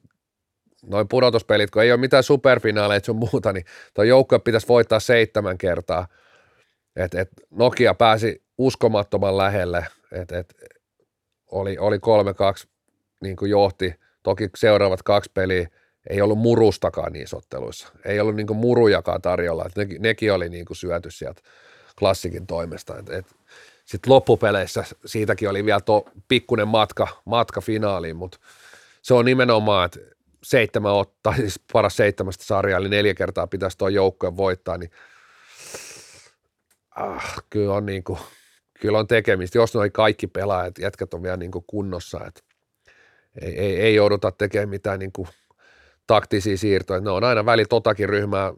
noin 0.82 1.08
pudotuspelit, 1.08 1.72
kun 1.72 1.82
ei 1.82 1.91
ole 1.91 1.99
mitään 1.99 2.24
superfinaaleja 2.24 3.02
sun 3.03 3.16
muuta, 3.16 3.53
niin 3.53 3.66
tuo 3.94 4.03
joukkue 4.03 4.40
pitäisi 4.40 4.68
voittaa 4.68 4.99
seitsemän 4.99 5.58
kertaa. 5.58 6.08
Et, 6.95 7.16
et 7.16 7.30
Nokia 7.49 7.94
pääsi 7.94 8.44
uskomattoman 8.58 9.38
lähelle, 9.38 9.88
että 10.12 10.40
et 10.40 10.56
oli, 11.52 11.78
oli 11.78 11.98
3-2 11.98 12.68
niin 13.22 13.36
kuin 13.36 13.52
johti. 13.52 13.95
Toki 14.24 14.49
seuraavat 14.58 15.03
kaksi 15.03 15.32
peliä 15.34 15.68
ei 16.10 16.22
ollut 16.22 16.38
murustakaan 16.38 17.14
niissä 17.14 17.38
otteluissa. 17.38 17.88
Ei 18.06 18.20
ollut 18.20 18.36
niin 18.36 18.48
kuin 18.48 18.58
murujakaan 18.58 19.22
tarjolla. 19.22 19.66
Et 19.66 19.76
nekin, 19.76 20.02
nekin 20.02 20.34
oli 20.34 20.49
niin 20.49 20.66
kuin 20.66 20.78
syöty 20.78 21.12
sieltä 21.12 21.41
klassikin 21.99 22.48
toimesta. 22.48 22.98
Et, 22.98 23.10
et, 23.10 23.26
Sitten 23.86 24.14
loppupeleissä 24.14 24.84
siitäkin 25.06 25.49
oli 25.49 25.66
vielä 25.66 25.82
tuo 25.82 26.10
pikkuinen 26.28 26.68
matka, 26.68 27.08
matka 27.26 27.62
finaaliin, 27.62 28.16
mutta 28.16 28.40
se 29.02 29.14
on 29.14 29.26
nimenomaan, 29.26 29.86
että 29.86 29.99
seitsemän 30.44 30.92
ottaa, 30.92 31.36
siis 31.42 31.60
paras 31.74 31.96
seitsemästä 31.96 32.44
sarjaa, 32.44 32.80
eli 32.80 32.90
neljä 32.90 33.14
kertaa 33.14 33.48
pitäisi 33.48 33.78
tuo 33.78 33.88
joukkojen 33.88 34.38
voittaa, 34.38 34.78
niin 34.78 34.92
ah, 36.96 37.44
kyllä 37.50 37.74
on 37.74 37.86
niin 37.86 38.04
kuin, 38.04 38.20
kyllä 38.82 39.00
on 39.00 39.08
tekemistä. 39.08 39.58
Jos 39.58 39.76
ne 39.76 39.90
kaikki 39.90 40.28
pelaajat, 40.28 40.78
jätkät 40.78 41.14
on 41.14 41.24
vielä 41.24 41.38
niin 41.38 41.52
kuin 41.52 41.66
kunnossa, 41.68 42.20
että 42.28 42.42
ei, 43.42 43.60
ei, 43.60 43.82
ei 43.82 43.96
jouduta 43.96 44.32
tekemään 44.32 44.70
mitään 44.70 45.00
niin 45.00 45.12
kuin 45.12 45.28
taktisia 46.08 46.58
siirtoja. 46.58 47.00
Ne 47.00 47.10
on 47.10 47.24
aina 47.24 47.46
väli 47.46 47.66
totakin 47.66 48.10
ryhmää, 48.10 48.54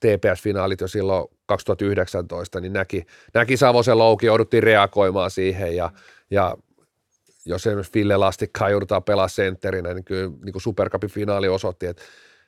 TPS-finaalit 0.00 0.80
jo 0.80 0.88
silloin 0.88 1.28
2019, 1.46 2.60
niin 2.60 2.72
näki, 2.72 3.06
näki 3.34 3.56
Savosen 3.56 3.98
louki, 3.98 4.26
jouduttiin 4.26 4.62
reagoimaan 4.62 5.30
siihen 5.30 5.76
ja, 5.76 5.90
ja 6.30 6.56
jos 7.44 7.66
esimerkiksi 7.66 7.92
Ville 7.94 8.16
Lastikkaa 8.16 8.70
joudutaan 8.70 9.02
pelaa 9.02 9.28
sentterinä, 9.28 9.94
niin 9.94 10.04
kyllä 10.04 10.30
niin 10.44 10.52
kuin 10.52 10.62
Supercupin 10.62 11.10
finaali 11.10 11.48
osoitti, 11.48 11.86
että, 11.86 12.02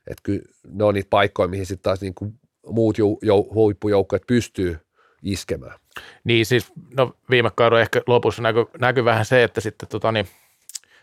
että 0.06 0.22
kyllä 0.22 0.42
ne 0.68 0.84
on 0.84 0.94
niitä 0.94 1.10
paikkoja, 1.10 1.48
mihin 1.48 1.66
sitten 1.66 1.82
taas 1.82 2.00
niin 2.00 2.14
kuin 2.14 2.34
muut 2.66 2.98
jou, 2.98 3.18
jou, 3.22 3.54
huippujoukkueet 3.54 4.26
pystyy 4.26 4.78
iskemään. 5.22 5.78
Niin 6.24 6.46
siis, 6.46 6.72
no 6.96 7.16
viime 7.30 7.50
kaudella 7.56 7.80
ehkä 7.80 8.02
lopussa 8.06 8.42
näkyy 8.42 8.64
näky 8.78 9.04
vähän 9.04 9.24
se, 9.24 9.42
että 9.42 9.60
sitten 9.60 9.88
tota 9.88 10.12
niin, 10.12 10.26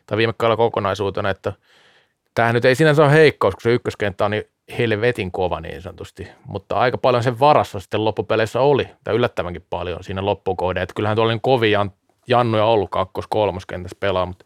tai 0.05 0.17
viime 0.17 0.33
kaudella 0.37 0.57
kokonaisuutena, 0.57 1.29
että 1.29 1.53
tämähän 2.35 2.55
nyt 2.55 2.65
ei 2.65 2.75
sinänsä 2.75 3.03
ole 3.03 3.11
heikkous, 3.11 3.55
kun 3.55 3.61
se 3.61 3.73
ykköskenttä 3.73 4.25
on 4.25 4.31
niin 4.31 4.43
helvetin 4.77 5.31
kova 5.31 5.61
niin 5.61 5.81
sanotusti, 5.81 6.27
mutta 6.45 6.75
aika 6.75 6.97
paljon 6.97 7.23
sen 7.23 7.39
varassa 7.39 7.79
sitten 7.79 8.05
loppupeleissä 8.05 8.59
oli, 8.59 8.87
tai 9.03 9.15
yllättävänkin 9.15 9.65
paljon 9.69 10.03
siinä 10.03 10.25
loppukohde, 10.25 10.81
että 10.81 10.93
kyllähän 10.95 11.15
tuolla 11.15 11.33
oli 11.33 11.39
kovia 11.41 11.85
jannuja 12.27 12.65
ollut 12.65 12.89
kakkos 12.89 13.25
kolmoskentässä 13.29 13.97
pelaa, 13.99 14.25
mutta, 14.25 14.45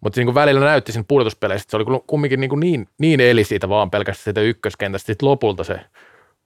mutta 0.00 0.20
niin 0.20 0.26
kuin 0.26 0.34
välillä 0.34 0.60
näytti 0.60 0.92
siinä 0.92 1.04
pudotuspeleissä, 1.08 1.62
että 1.64 1.70
se 1.70 1.76
oli 1.76 2.02
kumminkin 2.06 2.40
niin, 2.40 2.60
niin, 2.60 2.88
niin 2.98 3.20
eli 3.20 3.44
siitä 3.44 3.68
vaan 3.68 3.90
pelkästään 3.90 4.24
siitä 4.24 4.40
ykköskentästä. 4.40 5.06
Sitten 5.06 5.28
lopulta 5.28 5.64
se 5.64 5.80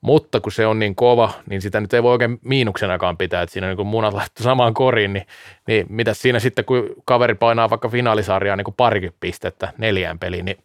mutta 0.05 0.41
kun 0.41 0.53
se 0.53 0.67
on 0.67 0.79
niin 0.79 0.95
kova, 0.95 1.31
niin 1.51 1.63
sitä 1.63 1.81
nyt 1.81 1.95
ei 1.95 2.03
voi 2.03 2.13
oikein 2.13 2.39
miinuksenakaan 2.43 3.17
pitää, 3.17 3.43
että 3.43 3.53
siinä 3.53 3.71
on 3.71 3.77
niin 3.77 3.87
munat 3.87 4.15
laittu 4.15 4.43
samaan 4.43 4.75
koriin, 4.75 5.13
niin, 5.13 5.27
niin 5.67 5.87
mitä 5.89 6.15
siinä 6.15 6.39
sitten, 6.39 6.65
kun 6.65 6.89
kaveri 7.05 7.35
painaa 7.35 7.71
vaikka 7.71 7.89
finaalisarjaa 7.89 8.57
niin 8.57 8.65
kuin 8.65 8.75
parikin 8.75 9.15
pistettä 9.21 9.73
neljään 9.79 10.19
peliin, 10.19 10.45
niin 10.45 10.59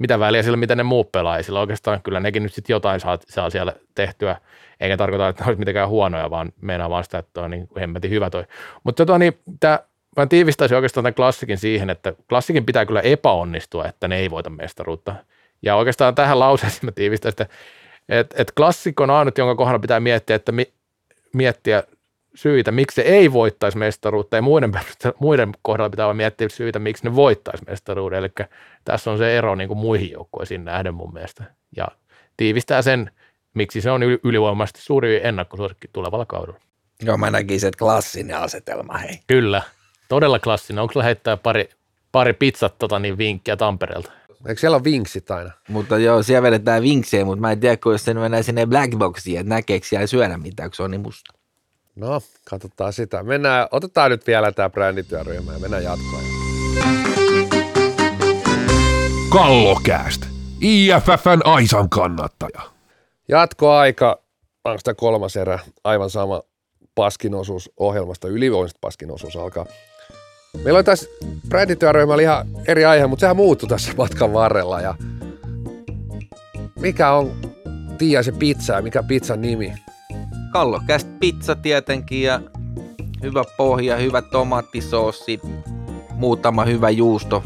mitä 0.00 0.18
väliä 0.18 0.42
sillä, 0.42 0.56
mitä 0.56 0.74
ne 0.74 0.82
muut 0.82 1.12
pelaa, 1.12 1.42
sillä 1.42 1.60
oikeastaan 1.60 2.02
kyllä 2.02 2.20
nekin 2.20 2.42
nyt 2.42 2.52
sitten 2.52 2.74
jotain 2.74 3.00
saa, 3.00 3.18
saa 3.28 3.50
siellä 3.50 3.72
tehtyä, 3.94 4.36
eikä 4.80 4.96
tarkoita, 4.96 5.28
että 5.28 5.44
ne 5.44 5.48
olisi 5.48 5.58
mitenkään 5.58 5.88
huonoja, 5.88 6.30
vaan 6.30 6.52
meinaa 6.60 6.90
vaan 6.90 7.04
sitä, 7.04 7.18
että 7.18 7.40
on 7.40 7.50
niin 7.50 7.68
hemmetin 7.80 8.10
hyvä 8.10 8.30
toi. 8.30 8.44
Mutta 8.84 9.06
tota, 9.06 9.18
niin, 9.18 9.38
tämä 9.60 9.78
mä 10.16 10.26
tiivistäisin 10.26 10.76
oikeastaan 10.76 11.04
tämän 11.04 11.14
klassikin 11.14 11.58
siihen, 11.58 11.90
että 11.90 12.12
klassikin 12.28 12.66
pitää 12.66 12.86
kyllä 12.86 13.00
epäonnistua, 13.00 13.86
että 13.86 14.08
ne 14.08 14.16
ei 14.16 14.30
voita 14.30 14.50
mestaruutta. 14.50 15.14
Ja 15.62 15.76
oikeastaan 15.76 16.14
tähän 16.14 16.38
lauseeseen 16.38 16.84
mä 16.84 16.92
tiivistäisin, 16.92 17.42
että 17.42 17.54
et, 18.08 18.34
et 18.36 18.52
klassikko 18.56 19.02
on 19.02 19.10
ainut, 19.10 19.38
jonka 19.38 19.54
kohdalla 19.54 19.78
pitää 19.78 20.00
miettiä, 20.00 20.36
että 20.36 20.52
mi, 20.52 20.72
miettiä 21.32 21.82
syitä, 22.34 22.72
miksi 22.72 22.94
se 22.94 23.02
ei 23.02 23.32
voittaisi 23.32 23.78
mestaruutta, 23.78 24.36
ja 24.36 24.42
muiden, 24.42 24.72
muiden 25.18 25.52
kohdalla 25.62 25.90
pitää 25.90 26.14
miettiä 26.14 26.48
syitä, 26.48 26.78
miksi 26.78 27.04
ne 27.04 27.14
voittaisi 27.14 27.64
mestaruuden. 27.66 28.18
Eli 28.18 28.28
tässä 28.84 29.10
on 29.10 29.18
se 29.18 29.38
ero 29.38 29.54
niin 29.54 29.68
kuin 29.68 29.78
muihin 29.78 30.10
joukkueisiin 30.10 30.64
nähden 30.64 30.94
mun 30.94 31.12
mielestä. 31.12 31.44
Ja 31.76 31.88
tiivistää 32.36 32.82
sen, 32.82 33.10
miksi 33.54 33.80
se 33.80 33.90
on 33.90 34.02
ylivoimaisesti 34.02 34.82
suuri 34.82 35.20
ennakkosuosikki 35.26 35.88
tulevalla 35.92 36.26
kaudella. 36.26 36.60
Joo, 37.02 37.16
mä 37.16 37.30
näkisin, 37.30 37.68
että 37.68 37.78
klassinen 37.78 38.36
asetelma, 38.36 38.98
hei. 38.98 39.18
Kyllä, 39.26 39.62
todella 40.08 40.38
klassinen. 40.38 40.82
Onko 40.82 40.92
lähettää 40.96 41.36
pari, 41.36 41.68
pari 42.12 42.32
pizzat 42.32 42.78
tota, 42.78 42.98
niin 42.98 43.18
vinkkiä 43.18 43.56
Tampereelta? 43.56 44.12
Eikö 44.48 44.60
siellä 44.60 44.74
ole 44.74 44.84
vinksit 44.84 45.30
aina? 45.30 45.50
Mutta 45.68 45.98
joo, 45.98 46.22
siellä 46.22 46.42
vedetään 46.42 46.82
vinksejä, 46.82 47.24
mutta 47.24 47.40
mä 47.40 47.52
en 47.52 47.60
tiedä, 47.60 47.76
kun 47.76 47.92
jos 47.92 48.04
se 48.04 48.14
menee 48.14 48.42
sinne 48.42 48.66
blackboxiin, 48.66 49.40
että 49.40 49.54
näkeekö 49.54 49.86
siellä 49.86 50.06
syödä 50.06 50.36
mitään, 50.36 50.70
kun 50.70 50.76
se 50.76 50.82
on 50.82 50.90
niin 50.90 51.00
musta. 51.00 51.39
No, 52.00 52.22
katsotaan 52.50 52.92
sitä. 52.92 53.22
Mennään, 53.22 53.68
otetaan 53.70 54.10
nyt 54.10 54.26
vielä 54.26 54.52
tämä 54.52 54.70
brändityöryhmä 54.70 55.52
ja 55.52 55.58
mennään 55.58 55.84
jatkoon. 55.84 56.22
Kallokääst. 59.28 60.26
IFFn 60.60 61.40
Aisan 61.44 61.88
kannattaja. 61.88 62.60
Jatkoaika, 63.28 64.22
onko 64.64 64.80
tämä 64.84 64.94
kolmas 64.94 65.36
erä, 65.36 65.58
aivan 65.84 66.10
sama 66.10 66.42
paskinosuus 66.94 67.70
ohjelmasta, 67.76 68.28
ylivoimasta 68.28 68.78
paskinosuus 68.80 69.36
alkaa. 69.36 69.66
Meillä 70.64 70.78
on 70.78 70.84
tässä 70.84 71.10
brändityöryhmällä 71.48 72.22
ihan 72.22 72.46
eri 72.68 72.84
aihe, 72.84 73.06
mutta 73.06 73.20
sehän 73.20 73.36
muuttui 73.36 73.68
tässä 73.68 73.92
matkan 73.96 74.32
varrella. 74.32 74.80
Ja 74.80 74.94
mikä 76.78 77.12
on 77.12 77.32
Tiia 77.98 78.22
se 78.22 78.32
pizza 78.32 78.72
ja 78.72 78.82
mikä 78.82 79.02
pizzan 79.02 79.40
nimi? 79.40 79.72
Kallokäst 80.50 81.08
pizza 81.20 81.54
tietenkin 81.54 82.22
ja 82.22 82.40
hyvä 83.22 83.44
pohja, 83.56 83.96
hyvä 83.96 84.22
tomaattisoosi, 84.22 85.40
muutama 86.12 86.64
hyvä 86.64 86.90
juusto. 86.90 87.42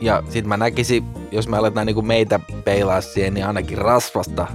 Ja 0.00 0.22
sitten 0.24 0.48
mä 0.48 0.56
näkisin, 0.56 1.04
jos 1.32 1.48
me 1.48 1.56
aletaan 1.56 1.86
niinku 1.86 2.02
meitä 2.02 2.40
peilaa 2.64 3.00
siihen, 3.00 3.34
niin 3.34 3.46
ainakin 3.46 3.78
rasvasta 3.78 4.46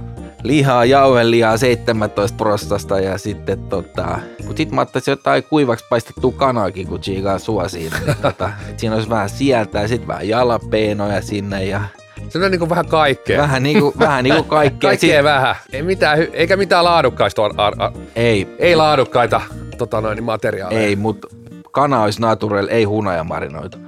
lihaa, 0.42 0.84
jauhelihaa 0.84 1.56
17 1.56 2.36
prostasta 2.36 3.00
ja 3.00 3.18
sitten 3.18 3.58
tota, 3.58 4.18
mut 4.46 4.56
sit 4.56 4.70
mä 4.70 4.80
ottaisin 4.80 5.12
jotain 5.12 5.44
kuivaksi 5.44 5.84
paistettua 5.90 6.32
kanaakin, 6.32 6.86
kun 6.86 7.00
chiikaa 7.00 7.38
sua 7.38 7.68
siinä. 7.68 7.98
Niin, 8.06 8.16
tota, 8.22 8.50
siinä 8.76 8.94
olisi 8.94 9.10
vähän 9.10 9.30
sieltä 9.30 9.80
ja 9.80 9.88
sitten 9.88 10.08
vähän 10.08 10.28
jalapeenoja 10.28 11.22
sinne 11.22 11.64
ja 11.64 11.80
se 12.28 12.38
on 12.38 12.50
niin 12.50 12.58
kuin 12.58 12.68
vähän 12.70 12.86
kaikkea. 12.88 13.42
Vähän 13.42 13.62
niin 13.62 13.80
kuin, 13.80 13.94
vähän 13.98 14.24
niin 14.24 14.34
kuin 14.34 14.48
kaikkea. 14.58 14.88
kaikkea 14.90 15.18
Sit... 15.18 15.24
vähän. 15.24 15.54
Ei 15.72 15.82
mitään, 15.82 16.18
eikä 16.32 16.56
mitään 16.56 16.84
laadukkaista. 16.84 17.44
Ar- 17.44 17.54
ar- 17.58 17.92
ei. 18.16 18.56
Ei 18.58 18.76
laadukkaita 18.76 19.40
tota 19.78 20.00
noin, 20.00 20.24
materiaaleja. 20.24 20.80
Ei, 20.80 20.96
mutta 20.96 21.28
kana 21.72 22.02
olisi 22.02 22.20
naturel, 22.20 22.68
ei 22.70 22.84
hunaja 22.84 23.24
marinoitu. 23.24 23.78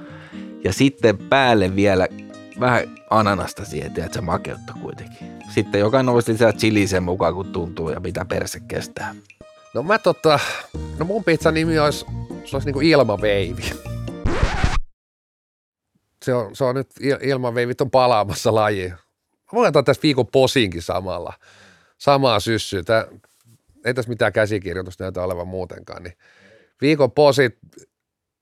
Ja 0.63 0.73
sitten 0.73 1.17
päälle 1.17 1.75
vielä 1.75 2.07
vähän 2.59 2.83
ananasta 3.09 3.65
siihen, 3.65 3.91
että 3.97 4.13
se 4.13 4.21
makeutta 4.21 4.73
kuitenkin. 4.81 5.27
Sitten 5.49 5.81
jokainen 5.81 6.13
voisi 6.13 6.33
lisää 6.33 6.53
chili 6.53 6.87
sen 6.87 7.03
mukaan, 7.03 7.33
kun 7.33 7.45
tuntuu 7.51 7.89
ja 7.89 7.99
mitä 7.99 8.25
perse 8.25 8.59
kestää. 8.67 9.15
No 9.73 9.83
mä 9.83 9.99
tota, 9.99 10.39
no 10.99 11.05
mun 11.05 11.23
pizzan 11.23 11.53
nimi 11.53 11.79
olisi, 11.79 12.05
se 12.45 12.55
olisi 12.55 12.67
niinku 12.67 12.81
ilmaveivi. 12.81 13.63
Se 16.25 16.33
on, 16.33 16.55
se 16.55 16.63
on 16.63 16.75
nyt, 16.75 16.87
ilmaveivit 17.21 17.81
on 17.81 17.91
palaamassa 17.91 18.55
laji. 18.55 18.89
Mä 18.89 18.97
voin 19.53 19.67
antaa 19.67 19.83
tässä 19.83 20.03
viikon 20.03 20.27
posinkin 20.27 20.81
samalla. 20.81 21.33
Samaa 21.97 22.39
syssyä. 22.39 22.83
Tää, 22.83 23.07
ei 23.85 23.93
tässä 23.93 24.09
mitään 24.09 24.33
käsikirjoitusta 24.33 25.03
näytä 25.03 25.23
olevan 25.23 25.47
muutenkaan. 25.47 26.03
Niin 26.03 26.17
viikon 26.81 27.11
posit, 27.11 27.57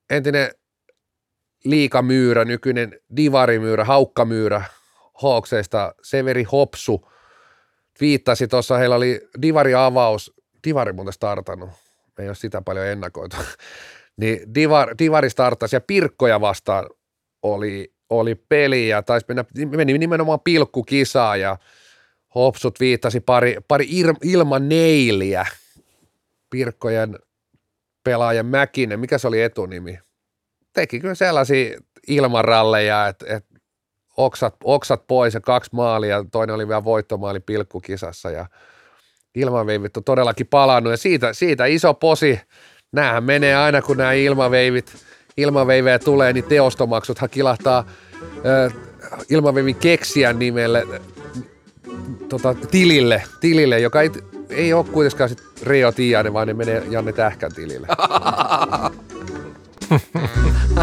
entinen 0.09 0.51
liikamyyrä, 1.63 2.45
nykyinen 2.45 2.99
divarimyyrä, 3.15 3.83
haukkamyyrä 3.83 4.63
Hawksista, 5.21 5.95
Severi 6.03 6.43
Hopsu 6.43 7.09
viittasi 8.01 8.47
tuossa, 8.47 8.77
heillä 8.77 8.95
oli 8.95 9.29
divari-avaus, 9.41 10.33
divari 10.67 10.93
muuten 10.93 11.13
startannut, 11.13 11.69
me 12.17 12.23
ei 12.23 12.29
ole 12.29 12.35
sitä 12.35 12.61
paljon 12.61 12.85
ennakoitu, 12.85 13.35
niin 14.21 14.55
divar, 14.55 14.95
divari 14.99 15.29
startasi 15.29 15.75
ja 15.75 15.81
Pirkkoja 15.81 16.41
vastaan 16.41 16.89
oli, 17.43 17.93
oli 18.09 18.35
peli 18.35 18.87
ja 18.87 19.03
taisi 19.03 19.25
mennä, 19.27 19.45
meni 19.77 19.97
nimenomaan 19.97 20.39
pilkkukisa 20.39 21.35
ja 21.35 21.57
Hopsut 22.35 22.79
viittasi 22.79 23.19
pari, 23.19 23.57
pari 23.67 23.87
ilman 24.23 24.69
neiliä 24.69 25.45
Pirkkojen 26.49 27.19
pelaajan 28.03 28.45
Mäkinen, 28.45 28.99
mikä 28.99 29.17
se 29.17 29.27
oli 29.27 29.41
etunimi? 29.41 29.99
Teki 30.73 30.99
kyllä 30.99 31.15
sellaisia 31.15 31.79
ilmaralleja, 32.07 33.07
että, 33.07 33.25
että 33.35 33.59
oksat, 34.17 34.55
oksat 34.63 35.07
pois 35.07 35.33
ja 35.33 35.41
kaksi 35.41 35.69
maalia, 35.73 36.25
toinen 36.31 36.55
oli 36.55 36.67
vielä 36.67 36.83
voittomaali 36.83 37.39
pilkkukisassa 37.39 38.31
ja 38.31 38.45
ilmaveivit 39.35 39.97
on 39.97 40.03
todellakin 40.03 40.47
palannut 40.47 40.91
ja 40.93 40.97
siitä, 40.97 41.33
siitä 41.33 41.65
iso 41.65 41.93
posi, 41.93 42.41
näähän 42.91 43.23
menee 43.23 43.55
aina 43.55 43.81
kun 43.81 43.97
nämä 43.97 44.13
ilmaveivit, 44.13 45.05
ilmaveivejä 45.37 45.99
tulee, 45.99 46.33
niin 46.33 46.43
teostomaksuthan 46.43 47.29
kilahtaa 47.29 47.85
äh, 48.45 48.73
ilmaveivin 49.29 49.75
keksijän 49.75 50.39
nimelle 50.39 50.87
tota, 52.29 52.55
tilille, 52.71 53.23
tilille, 53.39 53.79
joka 53.79 54.01
ei 54.01 54.11
ei 54.49 54.73
ole 54.73 54.85
kuitenkaan 54.91 55.29
sit 55.29 55.43
Rio 55.63 55.91
Tiainen, 55.91 56.33
vaan 56.33 56.47
ne 56.47 56.53
menee 56.53 56.83
Janne 56.89 57.13
Tähkän 57.13 57.53
tilille. 57.53 57.87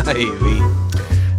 Ai 0.06 0.32
vi. 0.44 0.62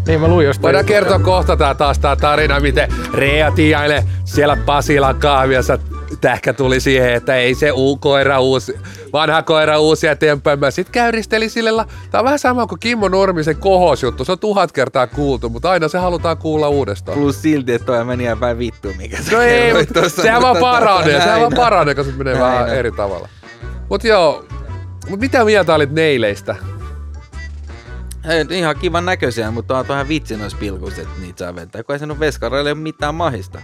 Niin 0.07 0.21
mä 0.21 0.27
luin 0.27 0.45
jostain. 0.45 0.63
Voidaan 0.63 0.85
kertoa 0.85 1.19
kohta 1.19 1.57
tää 1.57 1.75
taas 1.75 1.99
tää 1.99 2.15
tarina, 2.15 2.59
miten 2.59 2.93
Rea 3.13 3.51
Tiainen 3.51 4.03
siellä 4.25 4.57
Pasilan 4.65 5.15
kahviassa 5.15 5.79
tähkä 6.21 6.53
tuli 6.53 6.79
siihen, 6.79 7.13
että 7.13 7.35
ei 7.35 7.55
se 7.55 7.71
uu 7.71 7.97
koira 7.97 8.39
uusi, 8.39 8.79
vanha 9.13 9.41
koira 9.41 9.79
uusia. 9.79 10.15
Mä 10.59 10.71
sit 10.71 10.89
käyristeli 10.89 11.49
sille, 11.49 11.71
la- 11.71 11.85
tää 12.11 12.21
on 12.21 12.25
vähän 12.25 12.39
sama 12.39 12.67
kuin 12.67 12.79
Kimmo 12.79 13.09
Nurmisen 13.09 13.57
kohosjuttu. 13.57 14.25
Se 14.25 14.31
on 14.31 14.39
tuhat 14.39 14.71
kertaa 14.71 15.07
kuultu, 15.07 15.49
mutta 15.49 15.71
aina 15.71 15.87
se 15.87 15.97
halutaan 15.97 16.37
kuulla 16.37 16.69
uudestaan. 16.69 17.17
Plus 17.17 17.41
silti, 17.41 17.73
että 17.73 17.85
toi 17.85 18.05
meni 18.05 18.23
ihan 18.23 18.37
päin 18.39 18.59
vittu, 18.59 18.93
mikä 18.97 19.17
se 19.21 19.35
No 19.35 19.41
ei, 19.41 19.73
mutta 19.73 20.01
tossa, 20.01 20.21
sehän 20.21 20.41
vaan 20.41 20.55
tota, 20.55 20.71
paranee, 20.71 21.21
sehän 21.21 21.27
vaan 21.39 21.51
näin. 21.51 21.55
paranee, 21.61 21.95
kun 21.95 22.05
se 22.05 22.11
menee 22.11 22.33
Näin 22.33 22.45
vähän 22.45 22.63
on. 22.63 22.69
eri 22.69 22.91
tavalla. 22.91 23.29
Mut 23.89 24.03
joo, 24.03 24.45
mut 25.09 25.19
mitä 25.19 25.45
mieltä 25.45 25.75
olit 25.75 25.91
neileistä? 25.91 26.55
Hei, 28.27 28.45
ihan 28.49 28.75
kivan 28.79 29.05
näköisiä, 29.05 29.51
mutta 29.51 29.77
on 29.77 29.87
vähän 29.87 30.07
vitsi 30.07 30.37
noissa 30.37 30.57
pilkuissa, 30.57 31.01
että 31.01 31.13
niitä 31.21 31.39
saa 31.39 31.55
vetää, 31.55 31.83
kun 31.83 31.95
ei 31.95 31.99
sen 31.99 32.11
ole 32.11 32.19
veskareille 32.19 32.75
mitään 32.75 33.15
mahista. 33.15 33.61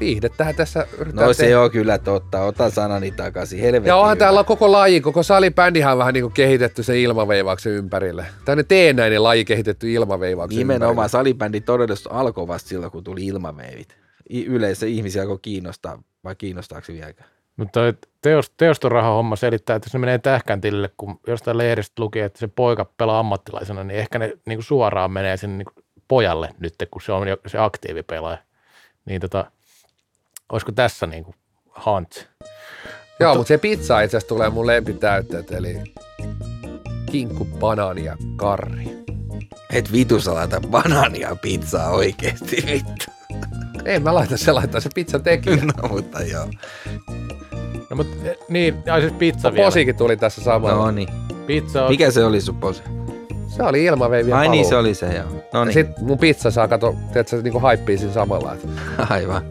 Viihdettähän 0.00 0.54
tässä 0.54 0.86
yritetään 0.98 1.26
No 1.26 1.32
se 1.32 1.42
tehdä. 1.42 1.60
on 1.60 1.70
kyllä 1.70 1.98
totta, 1.98 2.42
ota 2.42 2.70
sanani 2.70 3.10
takaisin, 3.10 3.60
helvetti. 3.60 3.88
Ja 3.88 3.96
onhan 3.96 4.10
hyvä. 4.16 4.18
täällä 4.24 4.44
koko 4.44 4.72
laji, 4.72 5.00
koko 5.00 5.22
salibändihän 5.22 5.92
on 5.92 5.98
vähän 5.98 6.14
niin 6.14 6.24
kuin 6.24 6.32
kehitetty 6.34 6.82
se 6.82 7.00
ilmaveivauksen 7.00 7.72
ympärille. 7.72 8.26
Tänne 8.44 8.62
teennäinen 8.64 9.22
laji 9.22 9.44
kehitetty 9.44 9.92
ilmaveivauksen 9.92 10.58
Nimenomaan 10.58 11.08
salibändi 11.08 11.60
todellisuus 11.60 12.14
alkoi 12.14 12.46
vasta 12.48 12.68
silloin, 12.68 12.92
kun 12.92 13.04
tuli 13.04 13.26
ilmaveivit. 13.26 13.88
I- 14.30 14.44
Yleensä 14.46 14.86
ihmisiä 14.86 15.22
alkoi 15.22 15.38
kiinnostaa, 15.42 16.02
vai 16.24 16.34
kiinnostaako 16.36 16.84
se 16.84 16.92
vieläkään? 16.92 17.30
Mutta 17.56 17.80
teos, 18.22 18.50
teostoraha-homma 18.56 19.36
selittää, 19.36 19.76
että 19.76 19.86
jos 19.86 19.92
ne 19.92 19.98
menee 19.98 20.18
tähkän 20.18 20.60
tilille, 20.60 20.90
kun 20.96 21.20
jostain 21.26 21.58
lehdestä 21.58 22.02
luki, 22.02 22.20
että 22.20 22.38
se 22.38 22.48
poika 22.48 22.84
pelaa 22.96 23.18
ammattilaisena, 23.18 23.84
niin 23.84 24.00
ehkä 24.00 24.18
ne 24.18 24.32
niin 24.46 24.62
suoraan 24.62 25.10
menee 25.12 25.36
sinne 25.36 25.56
niin 25.56 25.84
pojalle 26.08 26.48
nyt, 26.60 26.74
kun 26.90 27.02
se 27.02 27.12
on 27.12 27.28
jo 27.28 27.36
se 27.46 27.58
aktiivipelaaja. 27.58 28.38
Niin 29.04 29.20
tota, 29.20 29.50
olisiko 30.52 30.72
tässä 30.72 31.06
niin 31.06 31.24
kuin 31.24 31.34
hunt? 31.86 32.28
Joo, 33.20 33.34
mutta 33.34 33.48
se 33.48 33.58
pizza 33.58 34.00
itse 34.00 34.16
asiassa 34.16 34.28
tulee 34.28 34.50
mun 34.50 34.66
lempitäytteet, 34.66 35.52
eli 35.52 35.78
kinkku, 37.10 37.44
banaani 37.44 38.04
ja 38.04 38.16
karri. 38.36 38.98
Et 39.72 39.92
vitu 39.92 40.20
sä 40.20 40.34
laita 40.34 40.60
banaania 40.60 41.36
pizzaa 41.36 41.90
oikeesti, 41.90 42.64
vittu. 42.66 43.04
Ei 43.84 43.98
mä 44.00 44.14
laita 44.14 44.36
se 44.36 44.52
laittaa 44.52 44.80
se 44.80 44.88
pizza 44.94 45.18
tekijä. 45.18 45.56
No 45.56 45.88
mutta 45.88 46.22
joo. 46.22 46.46
No 47.90 47.96
mutta 47.96 48.16
niin, 48.48 48.82
ja 48.86 49.00
siis 49.00 49.12
pizza 49.12 49.52
vielä. 49.52 49.64
Posikin 49.66 49.96
tuli 49.96 50.16
tässä 50.16 50.42
samalla. 50.42 50.84
No 50.84 50.90
niin. 50.90 51.08
Pizza 51.46 51.84
on, 51.84 51.90
Mikä 51.90 52.10
se 52.10 52.24
oli 52.24 52.40
sun 52.40 52.56
pose? 52.56 52.82
Se 53.56 53.62
oli 53.62 53.84
ilmaveiviä 53.84 54.36
Ai 54.36 54.48
niin, 54.48 54.60
paluu. 54.62 54.70
se 54.70 54.76
oli 54.76 54.94
se 54.94 55.14
joo. 55.14 55.26
No 55.52 55.58
Ja 55.58 55.64
niin, 55.64 55.72
sit 55.74 55.86
mun 55.98 56.18
pizza 56.18 56.50
saa 56.50 56.68
kato, 56.68 56.94
tiedätkö, 57.12 57.36
se 57.36 57.42
niinku 57.42 57.58
haippii 57.58 57.98
siinä 57.98 58.12
samalla. 58.12 58.56
Aivan. 59.10 59.42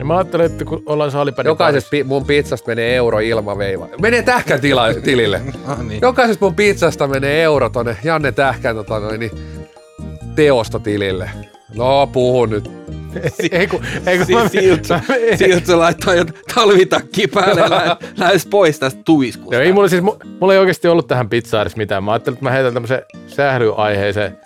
Niin 0.00 0.06
mä 0.06 0.16
ajattelin, 0.16 0.46
että 0.46 0.64
kun 0.64 0.82
ollaan 0.86 1.10
salibändin 1.10 1.50
jokaisesta 1.50 1.90
pi- 1.90 2.04
mun 2.04 2.24
pizzasta 2.24 2.66
menee 2.66 2.96
euro 2.96 3.18
ilmaveiva. 3.18 3.88
Menee 4.00 4.22
tähkän 4.22 4.60
tila- 4.60 5.00
tilille. 5.04 5.40
No 5.66 5.82
niin. 5.82 6.00
Jokaisesta 6.02 6.44
mun 6.44 6.54
pizzasta 6.54 7.06
menee 7.08 7.42
euro 7.42 7.68
tonne 7.70 7.96
Janne 8.04 8.32
Tähkän 8.32 8.76
tota 8.76 8.98
noin, 9.00 9.20
niin, 9.20 9.30
teostotilille. 10.34 11.30
No 11.74 12.06
puhu 12.06 12.46
nyt. 12.46 12.70
ei 13.52 13.66
kun, 13.66 13.80
ei 14.06 14.18
kun 14.18 14.26
mä- 14.34 14.48
Siltä 15.36 15.66
se 15.66 15.74
laittoi 15.74 16.16
jo 16.16 16.24
talvitakki 16.54 17.26
päälle 17.26 17.60
lä- 17.70 17.96
lähes 18.16 18.46
pois 18.46 18.78
tästä 18.78 19.00
tuiskusta. 19.04 19.54
Joo, 19.54 19.62
ei 19.62 19.72
mulla 19.72 19.88
siis, 19.88 20.02
mu- 20.02 20.26
mulla 20.40 20.52
ei 20.52 20.58
oikeasti 20.58 20.88
ollut 20.88 21.06
tähän 21.06 21.28
pizzaan 21.28 21.62
edes 21.62 21.76
mitään. 21.76 22.04
Mä 22.04 22.12
ajattelin, 22.12 22.34
että 22.36 22.44
mä 22.44 22.50
heitän 22.50 22.72
tämmöisen 22.74 23.02
sählyaiheeseen. 23.26 24.38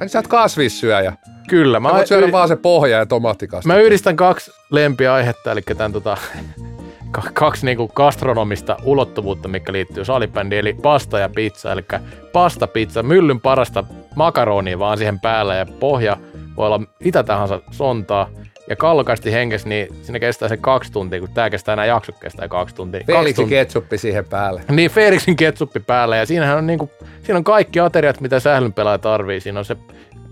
Hän 0.00 0.08
sä 0.08 0.18
oot 0.18 0.26
kasvissyöjä. 0.28 1.12
Kyllä, 1.52 1.80
mä, 1.80 1.88
Mä 1.88 1.94
voit 1.94 2.06
syödä 2.06 2.26
yri- 2.26 2.32
vaan 2.32 2.48
se 2.48 2.56
pohja 2.56 2.98
ja 2.98 3.06
tomaattikasta. 3.06 3.68
mä 3.68 3.76
yhdistän 3.76 4.16
kaksi 4.16 4.52
lempiaihetta, 4.70 5.52
eli 5.52 5.60
tämän 5.76 5.92
tota, 5.92 6.16
ka- 7.10 7.22
kaksi 7.32 7.66
niinku 7.66 7.88
gastronomista 7.88 8.76
ulottuvuutta, 8.84 9.48
mikä 9.48 9.72
liittyy 9.72 10.04
salibändiin, 10.04 10.60
eli 10.60 10.76
pasta 10.82 11.18
ja 11.18 11.28
pizza, 11.28 11.72
eli 11.72 11.84
pasta 12.32 12.66
pizza, 12.66 13.02
myllyn 13.02 13.40
parasta 13.40 13.84
makaronia 14.14 14.78
vaan 14.78 14.98
siihen 14.98 15.20
päälle 15.20 15.56
ja 15.56 15.66
pohja 15.80 16.16
voi 16.56 16.66
olla 16.66 16.80
mitä 17.04 17.22
tahansa 17.22 17.60
sontaa. 17.70 18.28
Ja 18.68 18.76
kallokasti 18.76 19.32
henkes, 19.32 19.66
niin 19.66 19.88
sinne 20.02 20.20
kestää 20.20 20.48
se 20.48 20.56
kaksi 20.56 20.92
tuntia, 20.92 21.20
kun 21.20 21.28
tää 21.34 21.50
kestää, 21.50 21.76
nämä 21.76 21.86
jaksot 21.86 22.18
kestää 22.20 22.48
kaksi 22.48 22.74
tuntia. 22.74 23.00
Felixin 23.06 23.48
ketsuppi 23.48 23.98
siihen 23.98 24.24
päälle. 24.24 24.62
Niin, 24.70 24.90
Felixin 24.90 25.36
ketsuppi 25.36 25.80
päällä 25.80 26.16
ja 26.16 26.26
siinähän 26.26 26.58
on 26.58 26.66
niinku, 26.66 26.90
siinä 27.22 27.36
on 27.38 27.44
kaikki 27.44 27.80
ateriat, 27.80 28.20
mitä 28.20 28.40
sählyn 28.40 28.72
pelaaja 28.72 28.98
tarvii. 28.98 29.40
Siinä 29.40 29.58
on 29.58 29.64
se 29.64 29.76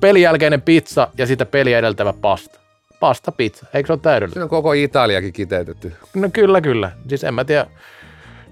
pelin 0.00 0.22
jälkeinen 0.22 0.62
pizza 0.62 1.08
ja 1.18 1.26
sitä 1.26 1.46
peliä 1.46 1.78
edeltävä 1.78 2.12
pasta. 2.12 2.60
Pasta 3.00 3.32
pizza, 3.32 3.66
eikö 3.74 3.86
se 3.86 3.92
ole 3.92 4.00
täydellinen? 4.02 4.32
Siinä 4.32 4.44
on 4.44 4.50
koko 4.50 4.72
Italiakin 4.72 5.32
kiteytetty. 5.32 5.92
No 6.14 6.28
kyllä, 6.32 6.60
kyllä. 6.60 6.92
Siis 7.08 7.24
en 7.24 7.34
mä 7.34 7.44
tiedä. 7.44 7.66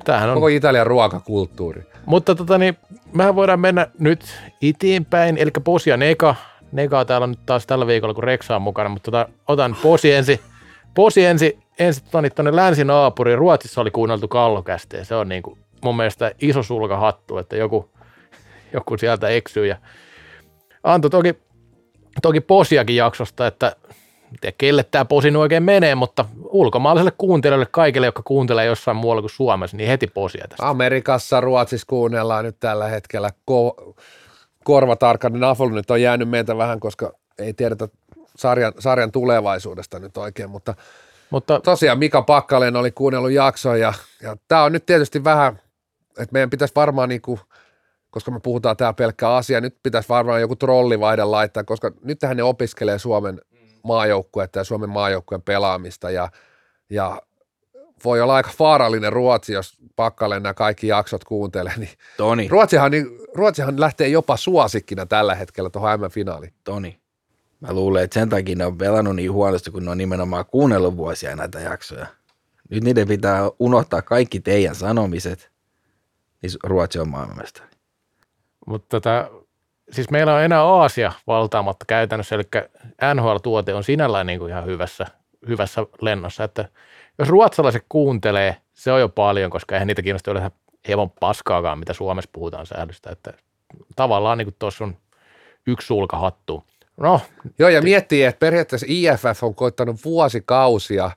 Tämähän 0.05 0.29
on. 0.29 0.35
Koko 0.35 0.49
Italian 0.49 0.87
ruokakulttuuri. 0.87 1.83
Mutta 2.07 2.35
tota 2.35 2.59
niin, 2.59 2.77
mehän 3.13 3.35
voidaan 3.35 3.61
mennä 3.61 3.87
nyt 3.99 4.41
eteenpäin, 4.63 5.39
eli 5.39 5.51
Posia 5.65 5.97
Neka. 5.97 6.35
Neka 6.73 7.05
täällä 7.05 7.25
on 7.25 7.31
nyt 7.31 7.47
taas 7.47 7.67
tällä 7.67 7.87
viikolla, 7.87 8.15
kun 8.15 8.25
Reksa 8.25 8.57
on 8.57 8.63
mukana, 8.63 8.89
mutta 8.89 9.11
tota, 9.11 9.29
otan 9.49 9.77
Posi 9.83 10.13
ensin. 10.13 10.39
Posi 10.95 11.25
ensin, 11.25 11.63
ensin 11.79 12.05
tuonne, 12.11 12.31
tuonne 12.31 12.57
länsinaapuriin. 12.57 13.39
Ruotsissa 13.39 13.81
oli 13.81 13.91
kuunneltu 13.91 14.29
kallokästä 14.29 14.97
ja 14.97 15.05
se 15.05 15.15
on 15.15 15.29
niin 15.29 15.43
kuin 15.43 15.59
mun 15.85 15.97
mielestä 15.97 16.33
iso 16.41 16.63
sulkahattu, 16.63 17.39
että 17.39 17.57
joku, 17.57 17.91
joku 18.73 18.99
sieltä 18.99 19.29
eksyy. 19.29 19.67
Ja 19.67 19.77
antoi 20.83 21.11
toki, 21.11 21.35
toki 22.23 22.41
Posiakin 22.41 22.97
jaksosta, 22.97 23.47
että 23.47 23.77
tiedä 24.41 24.55
kelle 24.59 24.83
tämä 24.83 25.05
Posi 25.05 25.31
nyt 25.31 25.41
oikein 25.41 25.63
menee, 25.63 25.95
mutta 25.95 26.25
ulkomaalaiselle 26.45 27.13
kuuntelijoille, 27.19 27.67
kaikille, 27.71 28.07
jotka 28.07 28.23
kuuntelee 28.23 28.67
jossain 28.67 28.97
muualla 28.97 29.23
kuin 29.23 29.31
Suomessa, 29.31 29.77
niin 29.77 29.89
heti 29.89 30.07
Posia 30.07 30.47
tästä. 30.49 30.69
Amerikassa, 30.69 31.41
Ruotsissa 31.41 31.87
kuunnellaan 31.87 32.45
nyt 32.45 32.57
tällä 32.61 32.89
hetkellä 32.89 33.31
ko- 33.51 33.95
korvatarkkainen 34.65 35.45
Afol 35.45 35.69
nyt 35.69 35.91
on 35.91 36.03
jäänyt 36.03 36.29
meiltä 36.29 36.57
vähän, 36.57 36.81
koska 36.81 37.13
ei 37.39 37.55
tiedetä 37.55 37.89
sarjan, 38.37 38.73
sarjan 38.79 39.13
tulevaisuudesta 39.13 39.99
nyt 39.99 40.17
oikein, 40.17 40.51
mutta 40.51 40.75
Mutta 41.31 41.61
tosiaan 41.61 41.99
Mika 41.99 42.23
Pakkalen 42.23 42.77
oli 42.77 42.91
kuunnellut 42.91 43.31
jakson 43.31 43.81
ja, 43.81 43.93
ja 44.23 44.37
tämä 44.49 44.63
on 44.63 44.73
nyt 44.73 44.87
tietysti 44.87 45.25
vähän, 45.25 45.61
että 46.09 46.33
meidän 46.33 46.51
pitäisi 46.51 46.75
varmaan 46.75 47.09
niinku, 47.09 47.41
koska 48.11 48.31
me 48.31 48.41
puhutaan 48.41 48.77
tää 48.77 48.93
pelkkää 48.93 49.37
asia, 49.37 49.61
nyt 49.61 49.77
pitäisi 49.83 50.09
varmaan 50.09 50.41
joku 50.41 50.57
trollivaihde 50.57 51.25
laittaa, 51.25 51.65
koska 51.65 51.93
nyt 52.03 52.19
ne 52.35 52.43
opiskelee 52.43 52.99
Suomen 52.99 53.41
maajoukkuetta 53.85 54.59
ja 54.59 54.65
Suomen 54.65 54.91
maajoukkueen 54.91 55.43
pelaamista 55.43 56.11
ja, 56.11 56.29
ja 56.91 57.23
voi 58.05 58.21
olla 58.21 58.35
aika 58.35 58.51
vaarallinen 58.59 59.13
Ruotsi, 59.13 59.53
jos 59.53 59.77
Pakkalen 59.97 60.43
nämä 60.43 60.55
kaikki 60.55 60.87
jaksot 60.87 61.25
kuuntelee, 61.25 61.73
niin 61.77 61.91
Toni, 62.17 62.49
Ruotsihan, 62.49 62.91
niin 62.91 63.07
Ruotsihan 63.35 63.81
lähtee 63.81 64.09
jopa 64.09 64.37
suosikkina 64.37 65.07
tällä 65.07 65.35
hetkellä 65.35 65.71
tuohon 65.71 66.01
M-finaaliin. 66.01 66.55
Toni. 66.65 67.01
Mä 67.61 67.73
luulen, 67.73 68.05
että 68.05 68.15
sen 68.15 68.29
takia 68.29 68.57
ne 68.57 68.67
on 68.67 68.79
pelannut 68.79 69.17
niin 69.17 69.33
huonosti, 69.33 69.71
kun 69.71 69.85
ne 69.85 69.91
on 69.91 69.99
nimenomaan 69.99 70.47
kuunnellut 70.47 70.97
vuosia 70.97 71.37
näitä 71.37 71.61
jaksoja. 71.61 72.07
Nyt 72.71 72.85
niiden 72.85 73.09
pitää 73.09 73.51
unohtaa 73.59 74.03
kaikki 74.03 74.41
teidän 74.41 74.75
sanomiset, 74.75 75.51
niin 76.43 76.53
Ruotsi 76.63 76.99
on 76.99 77.09
maailmanmestari. 77.09 77.78
Mutta 78.69 78.87
tota, 78.89 79.31
siis 79.91 80.11
meillä 80.11 80.35
on 80.35 80.43
enää 80.43 80.63
Aasia 80.63 81.13
valtaamatta 81.27 81.85
käytännössä, 81.89 82.35
eli 82.35 82.45
NHL-tuote 83.15 83.75
on 83.75 83.85
sinällään 83.85 84.27
niin 84.27 84.39
kuin 84.39 84.51
ihan 84.51 84.67
hyvässä, 84.67 85.07
hyvässä 85.49 85.87
lennossa, 86.01 86.45
että 86.45 86.69
jos 87.19 87.29
ruotsalaiset 87.29 87.85
kuuntelee, 87.89 88.57
se 88.75 88.93
on 88.93 89.01
jo 89.01 89.09
paljon, 89.09 89.51
koska 89.51 89.75
eihän 89.75 89.87
niitä 89.87 90.03
kiinnosta 90.03 90.31
yleensä 90.31 90.51
hieman 90.89 91.11
paskaakaan, 91.11 91.79
mitä 91.79 91.93
Suomessa 91.93 92.31
puhutaan 92.33 92.67
säädöstä, 92.67 93.11
että 93.11 93.33
tavallaan 93.97 94.39
niin 94.39 94.57
tuossa 94.59 94.85
on 94.85 94.97
yksi 95.67 95.87
sulka 95.87 96.19
hattu. 96.19 96.65
No, 96.97 97.21
Joo, 97.59 97.69
ja 97.69 97.83
miettii, 97.83 98.25
että 98.25 98.39
periaatteessa 98.39 98.87
IFF 98.89 99.45
on 99.45 99.55
koittanut 99.55 100.05
vuosikausia 100.05 101.11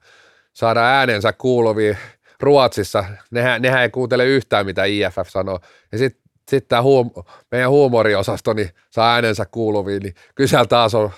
saada 0.53 0.81
äänensä 0.81 1.33
kuuluviin 1.33 1.97
Ruotsissa. 2.39 3.05
Nehän, 3.31 3.61
nehän 3.61 3.81
ei 3.81 3.89
kuuntele 3.89 4.25
yhtään, 4.25 4.65
mitä 4.65 4.83
IFF 4.85 5.27
sanoo. 5.27 5.59
Ja 5.91 5.97
sitten 5.97 6.20
sit 6.51 6.67
tämä 6.67 6.81
huum, 6.81 7.11
meidän 7.51 7.69
huumoriosasto 7.69 8.53
niin 8.53 8.69
saa 8.89 9.13
äänensä 9.13 9.45
kuuluviin, 9.45 10.03
niin 10.03 10.15
kyllä 10.35 10.65
taas 10.65 10.95
on, 10.95 11.11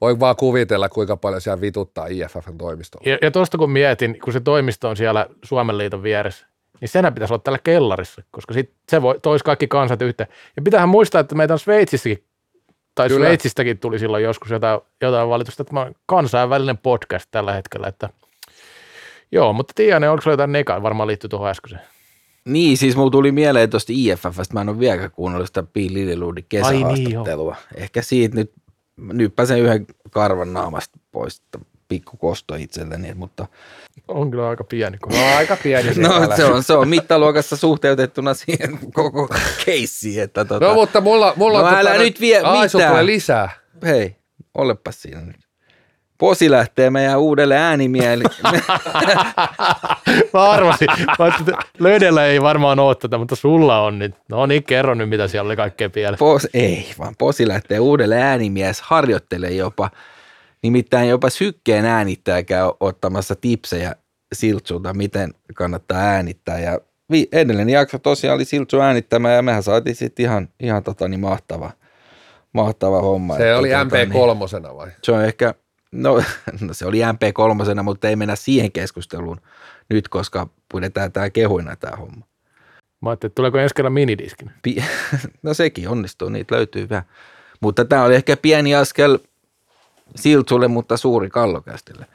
voi 0.00 0.20
vaan 0.20 0.36
kuvitella, 0.36 0.88
kuinka 0.88 1.16
paljon 1.16 1.40
siellä 1.40 1.60
vituttaa 1.60 2.06
IFFn 2.06 2.58
toimistolla. 2.58 3.10
ja, 3.10 3.18
ja 3.22 3.30
tuosta 3.30 3.58
kun 3.58 3.70
mietin, 3.70 4.20
kun 4.24 4.32
se 4.32 4.40
toimisto 4.40 4.88
on 4.88 4.96
siellä 4.96 5.26
Suomen 5.44 5.78
liiton 5.78 6.02
vieressä, 6.02 6.46
niin 6.80 6.88
senhän 6.88 7.14
pitäisi 7.14 7.34
olla 7.34 7.42
täällä 7.42 7.60
kellarissa, 7.64 8.22
koska 8.30 8.54
sit 8.54 8.72
se 8.88 9.02
voi, 9.02 9.20
tois 9.22 9.42
kaikki 9.42 9.66
kansat 9.66 10.02
yhteen. 10.02 10.28
Ja 10.56 10.62
pitäähän 10.62 10.88
muistaa, 10.88 11.20
että 11.20 11.34
meitä 11.34 11.52
on 11.52 11.58
Sveitsissäkin, 11.58 12.24
tai 12.94 13.08
Kyllä. 13.08 13.26
Sveitsistäkin 13.26 13.78
tuli 13.78 13.98
silloin 13.98 14.24
joskus 14.24 14.50
jotain, 14.50 14.80
jotain 15.00 15.28
valitusta, 15.28 15.62
että 15.62 15.74
mä 15.74 15.80
oon 15.80 15.94
kansainvälinen 16.06 16.78
podcast 16.78 17.28
tällä 17.30 17.52
hetkellä, 17.52 17.88
että 17.88 18.08
Joo, 19.32 19.52
mutta 19.52 19.72
Tianen, 19.76 20.10
onko 20.10 20.22
sulla 20.22 20.32
jotain 20.32 20.52
neka? 20.52 20.82
Varmaan 20.82 21.06
liittyy 21.06 21.28
tuohon 21.28 21.48
äskeiseen. 21.48 21.82
Niin, 22.48 22.78
siis 22.78 22.96
mulla 22.96 23.10
tuli 23.10 23.32
mieleen 23.32 23.70
tuosta 23.70 23.92
IFFstä, 23.96 24.52
mä 24.54 24.60
en 24.60 24.68
ole 24.68 24.78
vieläkään 24.78 25.10
kuunnellut 25.10 25.46
sitä 25.48 25.62
Bill 25.62 25.94
Lilleludin 25.94 26.46
kesähaastattelua. 26.48 27.56
Niin, 27.74 27.82
Ehkä 27.82 28.02
siitä 28.02 28.34
nyt 28.36 28.52
nyppäsen 28.96 29.58
yhden 29.60 29.86
karvan 30.10 30.52
naamasta 30.52 30.98
pois, 31.12 31.36
että 31.36 31.58
pikku 31.88 32.16
kosto 32.16 32.54
itselleni, 32.54 33.14
mutta 33.14 33.46
On 34.08 34.30
kyllä 34.30 34.48
aika 34.48 34.64
pieni. 34.64 34.98
Kun... 34.98 35.12
No 35.12 35.36
aika 35.36 35.56
pieni. 35.62 35.90
no, 36.02 36.36
se, 36.36 36.44
on, 36.44 36.62
se 36.62 36.72
on 36.72 36.88
mittaluokassa 36.88 37.56
suhteutettuna 37.56 38.34
siihen 38.34 38.78
koko 38.92 39.28
keissiin, 39.64 40.22
että 40.22 40.44
tota, 40.44 40.66
No 40.66 40.74
mutta 40.74 41.00
mulla, 41.00 41.32
mulla 41.36 41.60
No 41.60 41.66
on... 41.68 41.74
älä 41.74 41.98
nyt 41.98 42.20
vie 42.20 42.40
Ai, 42.40 42.66
mitään. 42.66 42.90
tulee 42.90 43.06
lisää. 43.06 43.50
hei, 43.82 44.16
olepas 44.54 45.02
siinä 45.02 45.20
nyt. 45.20 45.43
Posi 46.18 46.50
lähtee 46.50 46.90
meidän 46.90 47.20
uudelle 47.20 47.56
äänimieli. 47.56 48.24
Mä 50.32 50.50
arvasin, 50.50 50.88
Mä 51.18 51.56
löydellä 51.78 52.26
ei 52.26 52.42
varmaan 52.42 52.78
ole 52.78 52.94
tätä, 52.94 53.18
mutta 53.18 53.36
sulla 53.36 53.80
on 53.80 53.98
nyt. 53.98 54.14
No 54.28 54.46
niin, 54.46 54.64
kerro 54.64 54.94
nyt, 54.94 55.08
mitä 55.08 55.28
siellä 55.28 55.48
oli 55.48 55.56
kaikkea 55.56 55.90
pielessä. 55.90 56.18
Pos, 56.18 56.48
ei, 56.54 56.90
vaan 56.98 57.14
Posi 57.18 57.48
lähtee 57.48 57.78
uudelle 57.78 58.22
äänimies, 58.22 58.80
harjoittelee 58.80 59.50
jopa. 59.50 59.90
Nimittäin 60.62 61.08
jopa 61.08 61.30
sykkeen 61.30 61.84
äänittäjä 61.84 62.42
käy 62.42 62.70
ottamassa 62.80 63.34
tipsejä 63.34 63.94
Siltsulta, 64.34 64.94
miten 64.94 65.34
kannattaa 65.54 65.98
äänittää. 65.98 66.58
Ja 66.58 66.80
edellinen 67.32 67.68
jakso 67.68 67.98
tosiaan 67.98 68.34
oli 68.34 68.44
Siltsu 68.44 68.80
äänittämä 68.80 69.32
ja 69.32 69.42
mehän 69.42 69.62
saatiin 69.62 69.96
sitten 69.96 70.24
ihan, 70.24 70.48
ihan 70.60 70.82
tota, 70.82 71.08
niin 71.08 71.20
mahtava, 71.20 71.70
mahtava 72.52 73.00
homma. 73.00 73.36
Se 73.36 73.50
Että 73.50 73.58
oli 73.58 73.68
tota, 73.68 73.84
MP3 73.84 74.76
vai? 74.76 74.90
Se 75.02 75.12
on 75.12 75.24
ehkä, 75.24 75.54
no, 75.94 76.22
no 76.60 76.74
se 76.74 76.86
oli 76.86 77.00
MP3, 77.00 77.82
mutta 77.82 78.08
ei 78.08 78.16
mennä 78.16 78.36
siihen 78.36 78.72
keskusteluun 78.72 79.40
nyt, 79.88 80.08
koska 80.08 80.48
pidetään 80.74 81.12
tämä 81.12 81.30
kehuina 81.30 81.76
tämä 81.76 81.96
homma. 81.96 82.26
Mä 83.00 83.10
ajattelin, 83.10 83.30
että 83.30 83.34
tuleeko 83.34 83.58
ensi 83.58 83.74
kerran 83.74 83.92
minidiskin. 83.92 84.50
Pi- 84.62 84.84
no 85.42 85.54
sekin 85.54 85.88
onnistuu, 85.88 86.28
niitä 86.28 86.54
löytyy 86.54 86.88
vähän. 86.88 87.04
Mutta 87.60 87.84
tämä 87.84 88.04
oli 88.04 88.14
ehkä 88.14 88.36
pieni 88.36 88.74
askel 88.74 89.18
Siltsulle, 90.16 90.68
mutta 90.68 90.96
suuri 90.96 91.30
kallokästille. 91.30 92.06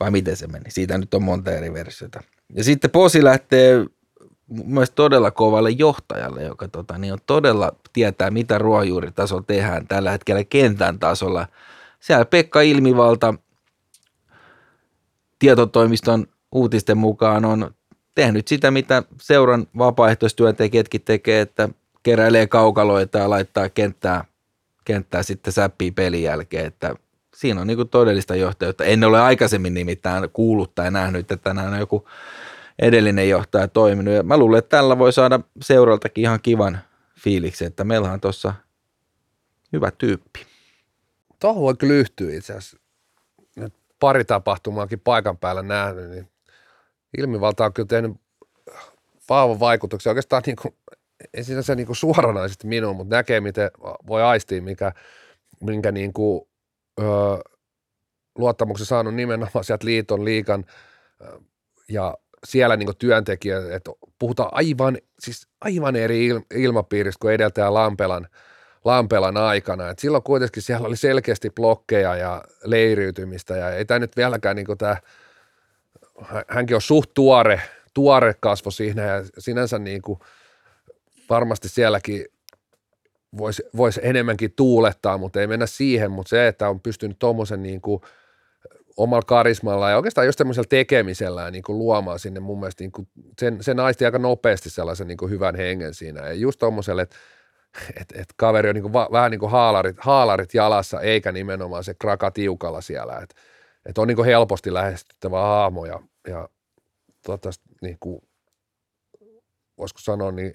Vai 0.00 0.10
miten 0.10 0.36
se 0.36 0.46
meni? 0.46 0.70
Siitä 0.70 0.98
nyt 0.98 1.14
on 1.14 1.22
monta 1.22 1.50
eri 1.50 1.72
versiota. 1.72 2.20
Ja 2.54 2.64
sitten 2.64 2.90
Posi 2.90 3.24
lähtee 3.24 3.86
mielestä 4.48 4.94
todella 4.94 5.30
kovalle 5.30 5.70
johtajalle, 5.70 6.42
joka 6.42 6.68
tota, 6.68 6.98
niin 6.98 7.12
on 7.12 7.18
todella 7.26 7.72
tietää, 7.92 8.30
mitä 8.30 8.58
ruohonjuuritasolla 8.58 9.44
tehdään 9.46 9.88
tällä 9.88 10.10
hetkellä 10.10 10.44
kentän 10.44 10.98
tasolla. 10.98 11.46
Siellä 12.00 12.24
Pekka 12.24 12.60
Ilmivalta 12.60 13.34
tietotoimiston 15.38 16.26
uutisten 16.52 16.98
mukaan 16.98 17.44
on 17.44 17.74
tehnyt 18.14 18.48
sitä, 18.48 18.70
mitä 18.70 19.02
seuran 19.20 19.66
vapaaehtoistyöntekijätkin 19.78 21.02
tekee, 21.02 21.40
että 21.40 21.68
keräilee 22.02 22.46
kaukaloita 22.46 23.18
ja 23.18 23.30
laittaa 23.30 23.68
kenttää, 23.68 24.24
kenttää 24.84 25.22
sitten 25.22 25.52
säppiä 25.52 25.92
pelin 25.94 26.22
jälkeen, 26.22 26.66
että 26.66 26.94
siinä 27.34 27.60
on 27.60 27.66
niin 27.66 27.88
todellista 27.88 28.36
johtajuutta. 28.36 28.84
En 28.84 29.04
ole 29.04 29.20
aikaisemmin 29.20 29.74
nimittäin 29.74 30.30
kuullut 30.32 30.74
tai 30.74 30.90
nähnyt, 30.90 31.20
että 31.20 31.36
tänään 31.36 31.72
on 31.72 31.78
joku 31.78 32.08
edellinen 32.78 33.28
johtaja 33.28 33.68
toiminut. 33.68 34.14
Ja 34.14 34.22
mä 34.22 34.36
luulen, 34.36 34.58
että 34.58 34.76
tällä 34.76 34.98
voi 34.98 35.12
saada 35.12 35.40
seuraltakin 35.62 36.22
ihan 36.22 36.40
kivan 36.40 36.78
fiiliksi, 37.20 37.64
että 37.64 37.84
meillä 37.84 38.12
on 38.12 38.20
tuossa 38.20 38.54
hyvä 39.72 39.90
tyyppi. 39.90 40.46
Tuohon 41.40 41.62
voi 41.62 41.74
kyllä 41.76 41.94
yhtyä 41.94 42.34
itse 42.34 42.52
asiassa. 42.52 42.78
Nyt 43.56 43.74
pari 44.00 44.24
tapahtumaakin 44.24 45.00
paikan 45.00 45.38
päällä 45.38 45.62
nähnyt, 45.62 46.10
niin 46.10 46.28
ilmivalta 47.18 47.64
on 47.64 47.72
kyllä 47.72 47.86
tehnyt 47.86 48.12
vahvan 49.28 49.60
vaikutuksen. 49.60 50.10
Oikeastaan 50.10 50.42
niin 50.46 50.56
kuin, 50.62 50.74
ei 51.34 51.44
sinänsä 51.44 51.74
niin 51.74 51.86
kuin 51.86 51.96
suoranaisesti 51.96 52.66
minuun, 52.66 52.96
mutta 52.96 53.16
näkee, 53.16 53.40
miten 53.40 53.70
voi 54.06 54.22
aistia, 54.22 54.62
mikä, 54.62 54.92
minkä 55.60 55.92
niin 55.92 56.12
kuin, 56.12 56.48
öö, 57.00 57.06
luottamuksen 58.38 58.86
saanut 58.86 59.14
nimenomaan 59.14 59.64
sieltä 59.64 59.86
liiton 59.86 60.24
liikan 60.24 60.64
ja 61.88 62.18
siellä 62.46 62.76
niin 62.76 62.96
työntekijät, 62.98 63.70
että 63.70 63.90
puhutaan 64.18 64.50
aivan, 64.52 64.98
siis 65.20 65.48
aivan 65.60 65.96
eri 65.96 66.28
il- 66.28 66.46
ilmapiiristä 66.54 67.18
kuin 67.20 67.34
edeltäjä 67.34 67.74
Lampelan, 67.74 68.28
Lampelan 68.84 69.36
aikana. 69.36 69.88
Et 69.88 69.98
silloin 69.98 70.22
kuitenkin 70.22 70.62
siellä 70.62 70.86
oli 70.86 70.96
selkeästi 70.96 71.50
blokkeja 71.50 72.16
ja 72.16 72.44
leiriytymistä 72.64 73.56
ja 73.56 73.70
ei 73.70 73.84
tämä 73.84 73.98
nyt 73.98 74.16
vieläkään 74.16 74.56
niin 74.56 74.78
tämä, 74.78 74.96
hänkin 76.48 76.74
on 76.74 76.82
suht 76.82 77.10
tuore, 77.14 77.62
tuore 77.94 78.34
kasvo 78.40 78.70
siinä 78.70 79.02
ja 79.02 79.24
sinänsä 79.38 79.78
niin 79.78 80.02
kuin 80.02 80.18
varmasti 81.30 81.68
sielläkin 81.68 82.26
voisi 83.38 83.62
vois 83.76 84.00
enemmänkin 84.02 84.52
tuulettaa, 84.56 85.18
mutta 85.18 85.40
ei 85.40 85.46
mennä 85.46 85.66
siihen, 85.66 86.10
mutta 86.10 86.30
se, 86.30 86.48
että 86.48 86.68
on 86.68 86.80
pystynyt 86.80 87.18
tuommoisen 87.18 87.62
niin 87.62 87.80
omalla 88.96 89.22
karismalla 89.22 89.90
ja 89.90 89.96
oikeastaan 89.96 90.26
just 90.26 90.36
tämmöisellä 90.36 90.66
tekemisellä 90.68 91.50
niin 91.50 91.62
kuin 91.62 91.78
luomaan 91.78 92.18
sinne 92.18 92.40
mun 92.40 92.60
mielestä 92.60 92.84
niin 92.84 92.92
kuin 92.92 93.08
sen, 93.60 93.80
aisti 93.80 94.04
aika 94.04 94.18
nopeasti 94.18 94.70
sellaisen 94.70 95.08
niin 95.08 95.16
kuin 95.16 95.30
hyvän 95.30 95.56
hengen 95.56 95.94
siinä 95.94 96.26
ja 96.26 96.32
just 96.32 96.58
tuommoiselle, 96.58 97.02
että 97.02 97.16
et, 98.00 98.12
et 98.14 98.28
kaveri 98.36 98.68
on 98.68 98.74
niin 98.74 98.82
kuin 98.82 98.92
va, 98.92 99.08
vähän 99.12 99.30
niin 99.30 99.40
kuin 99.40 99.52
haalarit, 99.52 99.96
haalarit 100.00 100.54
jalassa 100.54 101.00
eikä 101.00 101.32
nimenomaan 101.32 101.84
se 101.84 101.94
kraka 101.94 102.30
tiukalla 102.30 102.80
siellä, 102.80 103.18
että 103.22 103.34
et 103.86 103.98
on 103.98 104.08
niin 104.08 104.16
kuin 104.16 104.26
helposti 104.26 104.74
lähestyttävä 104.74 105.40
hahmo 105.40 105.86
ja, 105.86 106.00
ja 106.28 106.48
toivottavasti 107.24 107.64
niin 107.82 107.96
kuin, 108.00 108.22
voisiko 109.78 110.00
sanoa, 110.00 110.32
niin 110.32 110.54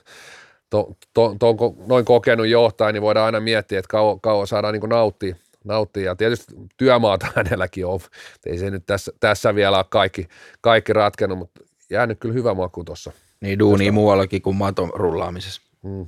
to, 0.70 0.96
to, 1.14 1.34
to, 1.38 1.54
to, 1.54 1.74
noin 1.86 2.04
kokenut 2.04 2.46
johtaja, 2.46 2.92
niin 2.92 3.02
voidaan 3.02 3.26
aina 3.26 3.40
miettiä, 3.40 3.78
että 3.78 3.88
kauan, 3.88 4.20
kauan 4.20 4.46
saadaan 4.46 4.74
niin 4.74 4.88
nauttia, 4.88 5.36
nauttia. 5.64 6.04
Ja 6.04 6.16
tietysti 6.16 6.54
työmaata 6.76 7.26
hänelläkin 7.36 7.86
on. 7.86 8.00
Ei 8.46 8.58
se 8.58 8.70
nyt 8.70 8.86
tässä, 8.86 9.12
tässä 9.20 9.54
vielä 9.54 9.76
ole 9.76 9.84
kaikki, 9.88 10.28
kaikki 10.60 10.92
ratkennut, 10.92 11.38
mutta 11.38 11.60
jäänyt 11.90 12.20
kyllä 12.20 12.34
hyvä 12.34 12.54
maku 12.54 12.84
tuossa. 12.84 13.12
Niin 13.40 13.58
duunia 13.58 13.92
muuallakin 13.92 14.42
kuin 14.42 14.56
maton 14.56 14.90
rullaamisessa. 14.94 15.62
Mm. 15.82 16.06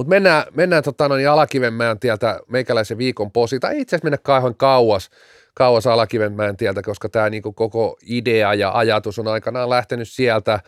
Mutta 0.00 0.08
mennään, 0.08 0.44
mennään 0.54 0.82
tota, 0.82 1.08
noin 1.08 1.28
Alakivenmäen 1.28 1.98
tieltä 1.98 2.40
meikäläisen 2.48 2.98
viikon 2.98 3.32
posi, 3.32 3.60
tai 3.60 3.80
itse 3.80 3.96
asiassa 3.96 4.06
mennä 4.06 4.18
kauan 4.22 4.54
kauas, 4.54 5.10
kauas 5.54 5.86
Alakivenmäen 5.86 6.56
tieltä, 6.56 6.82
koska 6.82 7.08
tämä 7.08 7.30
niinku 7.30 7.52
koko 7.52 7.98
idea 8.06 8.54
ja 8.54 8.72
ajatus 8.78 9.18
on 9.18 9.28
aikanaan 9.28 9.70
lähtenyt 9.70 10.08
sieltä 10.08 10.60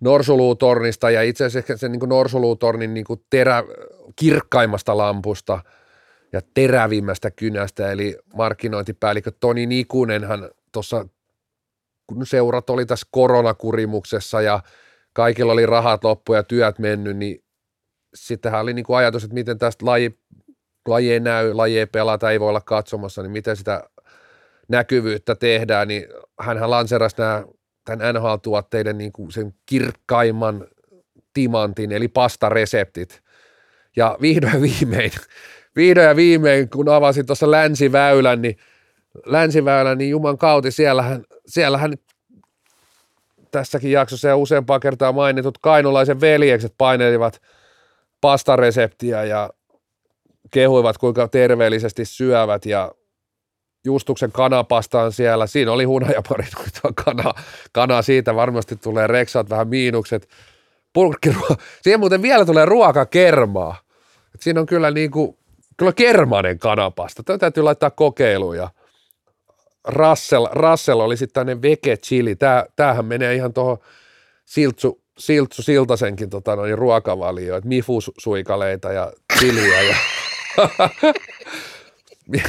Norsuluutornista. 0.00 1.10
Ja 1.10 1.22
itse 1.22 1.44
asiassa 1.44 1.76
sen 1.76 1.92
niinku 1.92 2.06
Norsuluutornin 2.06 2.94
niinku 2.94 3.24
terä, 3.30 3.64
kirkkaimmasta 4.16 4.96
lampusta 4.96 5.60
ja 6.32 6.40
terävimmästä 6.54 7.30
kynästä, 7.30 7.92
eli 7.92 8.18
markkinointipäällikkö 8.34 9.32
Toni 9.40 9.66
Nikunenhan 9.66 10.50
tuossa, 10.72 11.08
kun 12.06 12.26
seurat 12.26 12.70
oli 12.70 12.86
tässä 12.86 13.06
koronakurimuksessa 13.10 14.40
ja 14.40 14.60
kaikilla 15.12 15.52
oli 15.52 15.66
rahat 15.66 16.04
loppu 16.04 16.34
ja 16.34 16.42
työt 16.42 16.78
mennyt, 16.78 17.16
niin 17.16 17.45
sittenhän 18.16 18.60
oli 18.60 18.74
niinku 18.74 18.94
ajatus, 18.94 19.24
että 19.24 19.34
miten 19.34 19.58
tästä 19.58 19.86
laji, 19.86 20.18
laji 20.88 21.12
ei 21.12 21.20
näy, 21.20 21.52
laji 21.52 21.78
ei 21.78 21.86
pelata, 21.86 22.30
ei 22.30 22.40
voi 22.40 22.48
olla 22.48 22.60
katsomassa, 22.60 23.22
niin 23.22 23.32
miten 23.32 23.56
sitä 23.56 23.82
näkyvyyttä 24.68 25.34
tehdään, 25.34 25.88
niin 25.88 26.06
hänhän 26.40 26.70
lanserasi 26.70 27.16
nämä 27.18 27.44
tämän 27.84 28.14
NHL-tuotteiden 28.14 28.98
niin 28.98 29.12
kuin 29.12 29.32
sen 29.32 29.54
kirkkaimman 29.66 30.66
timantin, 31.34 31.92
eli 31.92 32.08
pastareseptit. 32.08 33.22
Ja 33.96 34.16
vihdoin 34.20 34.62
viimein, 34.62 35.12
vihdoin 35.76 36.06
ja 36.06 36.16
viimein, 36.16 36.70
kun 36.70 36.88
avasin 36.88 37.26
tuossa 37.26 37.50
länsiväylän, 37.50 38.42
niin 38.42 38.56
länsiväylän, 39.26 39.98
niin 39.98 40.10
Juman 40.10 40.38
kauti, 40.38 40.70
siellähän, 40.70 41.24
siellähän 41.46 41.94
tässäkin 43.50 43.92
jaksossa 43.92 44.28
ja 44.28 44.36
useampaa 44.36 44.80
kertaa 44.80 45.12
mainitut 45.12 45.58
kainulaisen 45.58 46.20
veljekset 46.20 46.74
painelivat 46.78 47.40
pastareseptiä 48.20 49.24
ja 49.24 49.50
kehuivat, 50.50 50.98
kuinka 50.98 51.28
terveellisesti 51.28 52.04
syövät 52.04 52.66
ja 52.66 52.92
Justuksen 53.84 54.32
kanapasta 54.32 55.02
on 55.02 55.12
siellä. 55.12 55.46
Siinä 55.46 55.72
oli 55.72 55.84
hunajaparinoitua 55.84 56.90
kana, 57.04 57.34
kana. 57.72 58.02
Siitä 58.02 58.34
varmasti 58.34 58.76
tulee 58.76 59.06
reksat 59.06 59.50
vähän 59.50 59.68
miinukset. 59.68 60.28
Purkkiruo- 60.98 61.56
Siihen 61.82 62.00
muuten 62.00 62.22
vielä 62.22 62.44
tulee 62.44 62.64
ruokakermaa. 62.64 63.76
Et 64.34 64.42
siinä 64.42 64.60
on 64.60 64.66
kyllä 64.66 64.90
niin 64.90 65.10
kuin, 65.10 65.38
kyllä 65.76 65.92
kermanen 65.92 66.58
kanapasta. 66.58 67.22
Tämä 67.22 67.38
täytyy 67.38 67.62
laittaa 67.62 67.90
kokeiluun. 67.90 68.56
Ja 68.56 68.70
Russell, 69.88 70.46
Russell 70.52 71.00
oli 71.00 71.16
sitten 71.16 71.34
tämmöinen 71.34 71.62
vege 71.62 71.96
chili. 71.96 72.36
Tää, 72.36 72.66
tämähän 72.76 73.04
menee 73.04 73.34
ihan 73.34 73.52
tuohon 73.52 73.78
Siltsu, 74.44 75.02
Siltsu 75.18 75.62
Siltasenkin 75.62 76.30
tota, 76.30 76.56
noin 76.56 76.78
ruokavalioon. 76.78 77.58
Että 77.58 77.68
mifusuikaleita 77.68 78.92
ja 78.92 79.12
chiliä 79.38 79.82
ja 79.82 79.96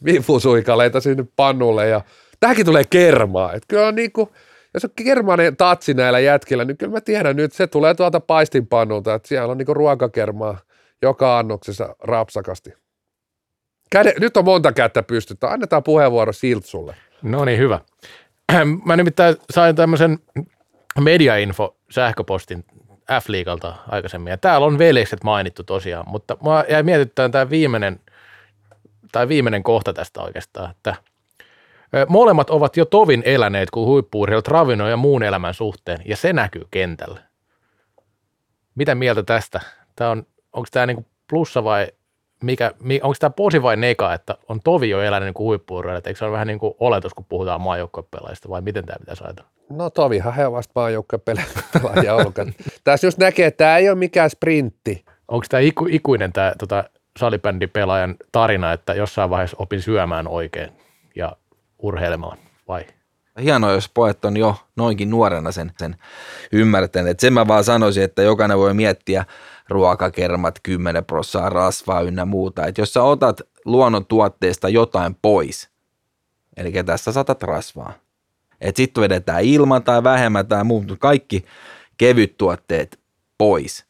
mifusuikaleita 0.00 1.00
sinne 1.00 1.24
pannulle 1.36 1.88
ja 1.88 2.00
tähänkin 2.40 2.66
tulee 2.66 2.84
kermaa. 2.90 3.52
Et 3.52 3.62
kyllä 3.68 3.86
on 3.86 3.94
niinku, 3.94 4.32
jos 4.74 4.84
on 4.84 4.90
kermainen 5.04 5.56
tatsi 5.56 5.94
näillä 5.94 6.18
jätkillä, 6.18 6.64
niin 6.64 6.76
kyllä 6.76 6.92
mä 6.92 7.00
tiedän 7.00 7.36
nyt, 7.36 7.52
se 7.52 7.66
tulee 7.66 7.94
tuolta 7.94 8.20
paistinpannulta, 8.20 9.14
että 9.14 9.28
siellä 9.28 9.50
on 9.50 9.58
niinku 9.58 9.74
ruokakermaa 9.74 10.58
joka 11.02 11.38
annoksessa 11.38 11.96
rapsakasti. 12.00 12.72
Käde, 13.90 14.14
nyt 14.20 14.36
on 14.36 14.44
monta 14.44 14.72
kättä 14.72 15.02
pystyttä. 15.02 15.48
Annetaan 15.50 15.82
puheenvuoro 15.82 16.32
Siltsulle. 16.32 16.94
No 17.22 17.44
niin, 17.44 17.58
hyvä. 17.58 17.80
Mä 18.84 18.96
nimittäin 18.96 19.36
sain 19.50 19.76
tämmöisen 19.76 20.18
mediainfo 21.00 21.76
sähköpostin 21.90 22.64
F-liigalta 23.12 23.74
aikaisemmin. 23.88 24.30
Ja 24.30 24.38
täällä 24.38 24.66
on 24.66 24.78
veljekset 24.78 25.24
mainittu 25.24 25.64
tosiaan, 25.64 26.08
mutta 26.08 26.36
mä 26.44 26.64
jäi 26.68 26.82
mietittämään 26.82 27.30
tämä 27.30 27.50
viimeinen, 27.50 28.00
tai 29.12 29.28
viimeinen 29.28 29.62
kohta 29.62 29.92
tästä 29.92 30.22
oikeastaan, 30.22 30.70
että 30.70 30.94
molemmat 32.08 32.50
ovat 32.50 32.76
jo 32.76 32.84
tovin 32.84 33.22
eläneet 33.24 33.70
kuin 33.70 33.86
huippuurheilut 33.86 34.48
ravinnon 34.48 34.90
ja 34.90 34.96
muun 34.96 35.22
elämän 35.22 35.54
suhteen, 35.54 36.02
ja 36.04 36.16
se 36.16 36.32
näkyy 36.32 36.64
kentällä. 36.70 37.20
Mitä 38.74 38.94
mieltä 38.94 39.22
tästä? 39.22 39.60
Tämä 39.96 40.10
on, 40.10 40.26
onko 40.52 40.68
tämä 40.70 40.86
niinku 40.86 41.06
plussa 41.30 41.64
vai 41.64 41.86
mikä, 42.42 42.72
onko 43.02 43.14
tämä 43.20 43.30
posi 43.30 43.62
vai 43.62 43.76
neka, 43.76 44.14
että 44.14 44.36
on 44.48 44.60
tovi 44.64 44.90
jo 44.90 45.02
elänyt 45.02 45.26
niin 45.26 45.44
huippuurheilijat, 45.44 46.06
eikö 46.06 46.18
se 46.18 46.24
ole 46.24 46.32
vähän 46.32 46.46
niin 46.46 46.58
kuin 46.58 46.74
oletus, 46.80 47.14
kun 47.14 47.24
puhutaan 47.28 47.60
maajoukkuepelaajista, 47.60 48.48
vai 48.48 48.60
miten 48.60 48.86
tämä 48.86 48.98
pitäisi 48.98 49.24
ajatella? 49.24 49.48
No 49.70 49.90
tovihan 49.90 50.34
he 50.34 50.52
vasta 50.52 50.72
maajoukkuepelaajia 50.74 52.14
ollut. 52.14 52.34
Tässä 52.84 53.06
just 53.06 53.18
näkee, 53.18 53.46
että 53.46 53.64
tämä 53.64 53.76
ei 53.76 53.88
ole 53.88 53.98
mikään 53.98 54.30
sprintti. 54.30 55.04
Onko 55.28 55.46
tämä 55.48 55.60
iku, 55.60 55.86
ikuinen 55.90 56.32
tämä 56.32 56.52
tota, 56.58 56.84
salibändipelaajan 57.18 58.16
tarina, 58.32 58.72
että 58.72 58.94
jossain 58.94 59.30
vaiheessa 59.30 59.56
opin 59.60 59.82
syömään 59.82 60.28
oikein 60.28 60.70
ja 61.16 61.36
urheilemaan, 61.78 62.38
vai? 62.68 62.84
Hienoa, 63.42 63.72
jos 63.72 63.88
pojat 63.88 64.24
on 64.24 64.36
jo 64.36 64.56
noinkin 64.76 65.10
nuorena 65.10 65.52
sen, 65.52 65.72
sen 65.78 65.96
ymmärtäneet. 66.52 67.20
Sen 67.20 67.32
mä 67.32 67.46
vaan 67.46 67.64
sanoisin, 67.64 68.02
että 68.02 68.22
jokainen 68.22 68.58
voi 68.58 68.74
miettiä, 68.74 69.24
ruokakermat, 69.68 70.58
10 70.62 71.04
prosenttia 71.04 71.50
rasvaa 71.50 72.00
ynnä 72.00 72.24
muuta. 72.24 72.66
Et 72.66 72.78
jos 72.78 72.92
sä 72.92 73.02
otat 73.02 73.40
luonnon 73.64 74.06
tuotteesta 74.06 74.68
jotain 74.68 75.16
pois, 75.22 75.70
eli 76.56 76.72
tässä 76.72 77.12
saatat 77.12 77.42
rasvaa, 77.42 77.92
että 78.60 78.76
sitten 78.76 79.02
vedetään 79.02 79.44
ilman 79.44 79.82
tai 79.82 80.04
vähemmän 80.04 80.46
tai 80.46 80.64
muuta, 80.64 80.96
kaikki 80.98 81.44
kevyt 81.98 82.36
tuotteet 82.36 83.00
pois. 83.38 83.87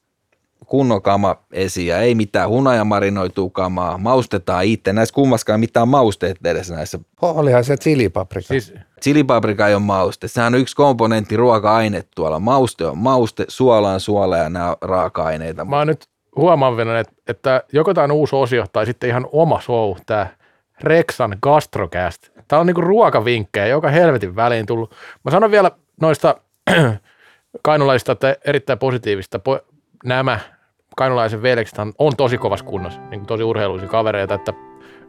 Kunnon 0.67 1.03
kama 1.03 1.37
esiin 1.53 1.95
ei 1.95 2.15
mitään 2.15 2.49
hunajamarinoitua 2.49 3.51
kamaa, 3.53 3.99
maustetaan 3.99 4.65
itse. 4.65 4.93
Näissä 4.93 5.15
kummaskaan 5.15 5.61
mitään 5.61 5.89
mausteet 5.89 6.47
edes 6.47 6.71
näissä. 6.71 6.99
Olihan 7.23 7.65
se 7.65 7.77
chilipaprika. 7.77 8.49
Siis 8.49 8.75
Chilipaprika 9.01 9.69
ei 9.69 9.75
ole 9.75 9.83
mauste. 9.83 10.29
Sehän 10.29 10.55
on 10.55 10.61
yksi 10.61 10.77
komponentti 10.77 11.37
ruoka-aine 11.37 12.05
tuolla. 12.15 12.41
Mauste 12.41 12.87
on 12.87 12.99
mauste, 12.99 13.45
suola 13.49 13.91
on 13.91 14.01
suola 14.01 14.37
ja 14.37 14.49
nämä 14.49 14.77
raaka-aineita. 14.81 15.65
Mä 15.65 15.79
oon 15.79 15.87
nyt 15.87 16.07
huomaan, 16.37 16.97
että, 16.97 17.13
että 17.29 17.63
joko 17.73 17.95
tämä 17.95 18.05
on 18.05 18.13
uusi 18.13 18.37
osio 18.37 18.65
tai 18.73 18.87
sitten 18.87 19.11
ihan 19.11 19.27
oma 19.33 19.61
show, 19.61 19.97
tämä 20.07 20.27
Rexan 20.81 21.37
Gastrocast. 21.43 22.29
Tämä 22.49 22.61
on 22.61 22.67
niinku 22.67 22.81
ruokavinkkejä, 22.81 23.67
joka 23.67 23.89
helvetin 23.89 24.37
väliin 24.37 24.67
tullut. 24.67 24.95
Mä 25.25 25.31
sanon 25.31 25.51
vielä 25.51 25.71
noista 26.01 26.35
kainulaisista, 27.63 28.13
että 28.13 28.37
erittäin 28.45 28.79
positiivista. 28.79 29.41
Nämä 30.05 30.41
kainulaisen 30.97 31.43
veljekset 31.43 31.79
on 31.99 32.17
tosi 32.17 32.39
kovassa 32.39 32.65
kunnossa, 32.65 33.01
niin 33.01 33.27
tosi 33.27 33.43
urheiluisia 33.43 33.89
kavereita, 33.89 34.35
että 34.35 34.53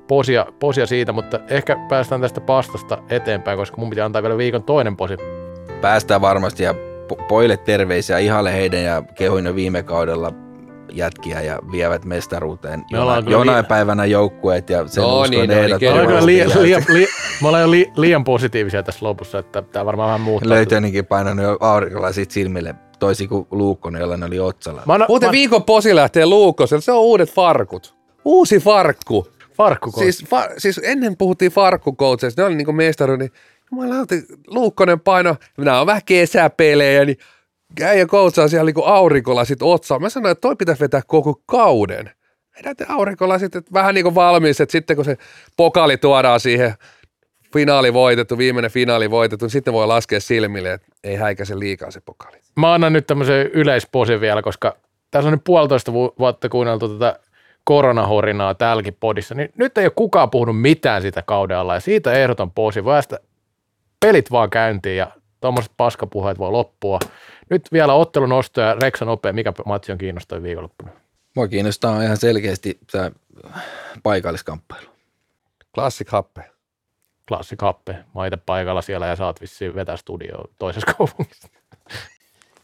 posia, 0.08 0.46
posia 0.60 0.86
siitä, 0.86 1.12
mutta 1.12 1.40
ehkä 1.48 1.78
päästään 1.90 2.22
tästä 2.22 2.42
pastasta 2.42 2.98
eteenpäin, 3.10 3.58
koska 3.58 3.78
mun 3.78 3.90
pitää 3.90 4.06
antaa 4.06 4.24
vielä 4.24 4.38
viikon 4.38 4.64
toinen 4.64 4.98
posi. 4.98 5.18
Päästään 5.82 6.22
varmasti 6.22 6.64
ja 6.64 6.72
po- 7.14 7.24
poille 7.28 7.58
terveisiä 7.58 8.18
ihalle 8.18 8.54
heidän 8.54 8.84
ja 8.84 9.04
kehuin 9.16 9.56
viime 9.56 9.84
kaudella 9.84 10.34
jätkiä 10.92 11.42
ja 11.42 11.60
vievät 11.72 12.06
mestaruuteen 12.06 12.80
Me 12.80 12.98
jonain, 12.98 13.30
jonain 13.30 13.64
li- 13.64 13.68
päivänä 13.68 14.06
joukkueet 14.06 14.70
ja 14.70 14.88
sen 14.88 15.02
no, 15.02 15.22
uskon 15.22 15.32
niin, 15.32 15.52
ehdottomasti. 15.52 16.26
Liian, 16.26 16.50
liian, 16.62 16.84
liian, 16.90 17.10
me 17.42 17.48
ollaan 17.48 17.72
li, 17.72 17.92
liian 17.96 18.24
positiivisia 18.24 18.84
tässä 18.84 19.06
lopussa, 19.06 19.40
että 19.40 19.62
tämä 19.62 19.86
varmaan 19.86 20.08
vähän 20.08 20.22
muuttaa. 20.22 20.50
Löytöninkin 20.50 21.06
painanut 21.06 21.46
jo 21.46 21.58
aurinkolasit 21.60 22.32
silmille 22.32 22.76
toisin 23.00 23.30
kuin 23.30 23.48
Luukkonen, 23.52 24.00
jolla 24.00 24.18
ne 24.18 24.26
oli 24.26 24.40
otsalla. 24.40 24.84
Mä, 24.86 25.06
Muuten 25.08 25.30
mä... 25.30 25.32
viikon 25.32 25.64
posi 25.64 25.96
lähtee 25.96 26.26
Luukkoselle, 26.26 26.82
se 26.82 26.92
on 26.92 27.02
uudet 27.02 27.34
farkut. 27.34 27.96
Uusi 28.26 28.60
farkku. 28.60 29.28
Farkkukoutsi. 29.54 30.12
Siis, 30.12 30.30
fa, 30.30 30.48
siis 30.58 30.80
ennen 30.84 31.18
puhuttiin 31.18 31.52
farkkukoutseista, 31.52 32.42
ne 32.42 32.46
oli 32.46 32.56
niinku 32.56 32.74
mestari, 32.74 33.18
niin 33.18 33.32
jumalauti, 33.72 34.24
Luukkonen 34.48 35.00
paino, 35.00 35.36
nämä 35.58 35.82
on 35.82 35.88
vähän 35.88 36.02
kesäpelejä, 36.06 37.06
niin 37.06 37.18
äijä 37.82 38.06
koutsaa 38.06 38.48
siellä 38.48 38.66
niinku 38.66 38.84
aurinkolasit 38.84 39.62
otsaan. 39.62 40.02
Mä 40.02 40.10
sanoin, 40.10 40.32
että 40.32 40.42
toi 40.42 40.56
pitäisi 40.56 40.82
vetää 40.82 41.02
koko 41.08 41.42
kauden. 41.46 42.12
Vedätte 42.58 42.86
aurinkolasit, 42.90 43.56
että 43.56 43.74
vähän 43.74 43.96
niin 43.96 44.04
kuin 44.04 44.16
valmis, 44.16 44.62
että 44.62 44.72
sitten 44.72 44.96
kun 44.96 45.06
se 45.06 45.18
pokali 45.58 45.98
tuodaan 45.98 46.40
siihen, 46.40 46.74
finaali 47.54 47.94
voitettu, 47.94 48.38
viimeinen 48.38 48.72
finaali 48.72 49.12
voitettu, 49.12 49.46
niin 49.46 49.52
sitten 49.52 49.74
voi 49.74 49.88
laskea 49.88 50.20
silmille, 50.20 50.74
että 50.74 50.88
ei 51.04 51.16
häikäise 51.16 51.60
liikaa 51.60 51.92
se 51.92 52.02
pokali. 52.02 52.38
Mä 52.56 52.74
annan 52.74 52.94
nyt 52.94 53.08
tämmöisen 53.08 53.48
yleisposin 53.48 54.22
vielä, 54.22 54.42
koska 54.42 54.78
tässä 55.12 55.28
on 55.28 55.32
nyt 55.32 55.44
puolitoista 55.44 55.94
vuotta 55.94 56.50
kuunneltu 56.50 56.90
tätä 56.90 57.20
koronahorinaa 57.64 58.54
täälläkin 58.54 58.98
podissa, 59.00 59.36
niin 59.36 59.50
nyt 59.58 59.78
ei 59.78 59.86
ole 59.86 59.92
kukaan 59.96 60.30
puhunut 60.30 60.62
mitään 60.62 61.02
sitä 61.02 61.22
kauden 61.22 61.58
alla 61.58 61.74
ja 61.74 61.80
siitä 61.80 62.14
ehdoton 62.14 62.52
posi. 62.52 62.86
Västä 62.86 63.20
pelit 64.00 64.32
vaan 64.32 64.50
käyntiin 64.50 64.98
ja 64.98 65.12
tuommoiset 65.42 65.72
paskapuheet 65.78 66.40
voi 66.40 66.52
loppua. 66.52 67.00
Nyt 67.50 67.70
vielä 67.72 67.94
ottelun 67.94 68.32
osto 68.32 68.62
ja 68.62 68.76
Reksa 68.82 69.06
nopea, 69.06 69.34
mikä 69.34 69.54
matsi 69.66 69.92
on 69.92 69.98
kiinnostavin 69.98 70.44
viikonloppuna? 70.44 70.92
Mua 71.36 71.48
kiinnostaa 71.48 72.04
ihan 72.04 72.18
selkeästi 72.18 72.80
tämä 72.92 73.12
paikalliskamppailu. 74.04 74.90
Classic 75.76 76.10
Happe. 76.10 76.42
Classic 77.30 77.62
Happe. 77.62 77.96
Mä 78.16 78.26
itse 78.26 78.38
paikalla 78.46 78.82
siellä 78.82 79.08
ja 79.08 79.16
saat 79.16 79.42
vissiin 79.42 79.76
vetää 79.76 79.98
studio 79.98 80.38
toisessa 80.60 80.94
kaupungissa. 80.98 81.48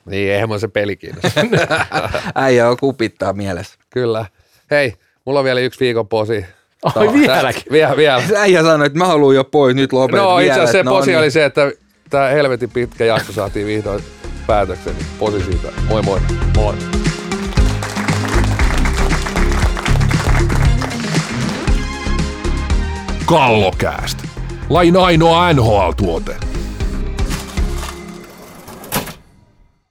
Niin, 0.06 0.32
eihän 0.32 0.50
mä 0.50 0.58
se 0.58 0.68
peli 0.68 0.96
kiinnosta. 0.96 1.42
Äijä 2.36 2.70
on 2.70 2.78
kupittaa 2.78 3.34
mielessä. 3.34 3.80
Kyllä. 3.90 4.26
Hei, 4.72 4.94
mulla 5.26 5.40
on 5.40 5.46
vielä 5.46 5.60
yksi 5.60 5.80
viikon 5.80 6.08
posi. 6.08 6.46
Oi, 6.96 7.14
vieläkin? 7.14 7.64
Vielä, 7.72 7.98
vielä. 7.98 8.24
Äijä 8.38 8.64
sanoi, 8.64 8.88
että 8.88 9.00
mä 9.00 9.08
haluan 9.08 9.36
jo 9.36 9.44
pois, 9.44 9.76
nyt 9.76 9.94
lopetan 9.94 10.24
No 10.24 10.40
itse 10.40 10.52
asiassa 10.52 10.72
se 10.72 10.84
no, 10.84 10.92
posi 10.92 11.12
niin. 11.12 11.20
oli 11.20 11.32
se, 11.32 11.46
että 11.46 11.72
tämä 12.10 12.28
helvetin 12.28 12.70
pitkä 12.70 13.06
jakso 13.06 13.34
saatiin 13.34 13.68
vihdoin 13.68 14.04
päätöksen. 14.48 14.96
Posi 15.20 15.44
siitä. 15.44 15.68
Moi 15.88 16.02
moi. 16.02 16.20
Moi. 16.56 16.76
Kallokääst. 23.26 24.25
Lain 24.70 24.98
ainoa 24.98 25.54
NHL-tuote. 25.54 26.55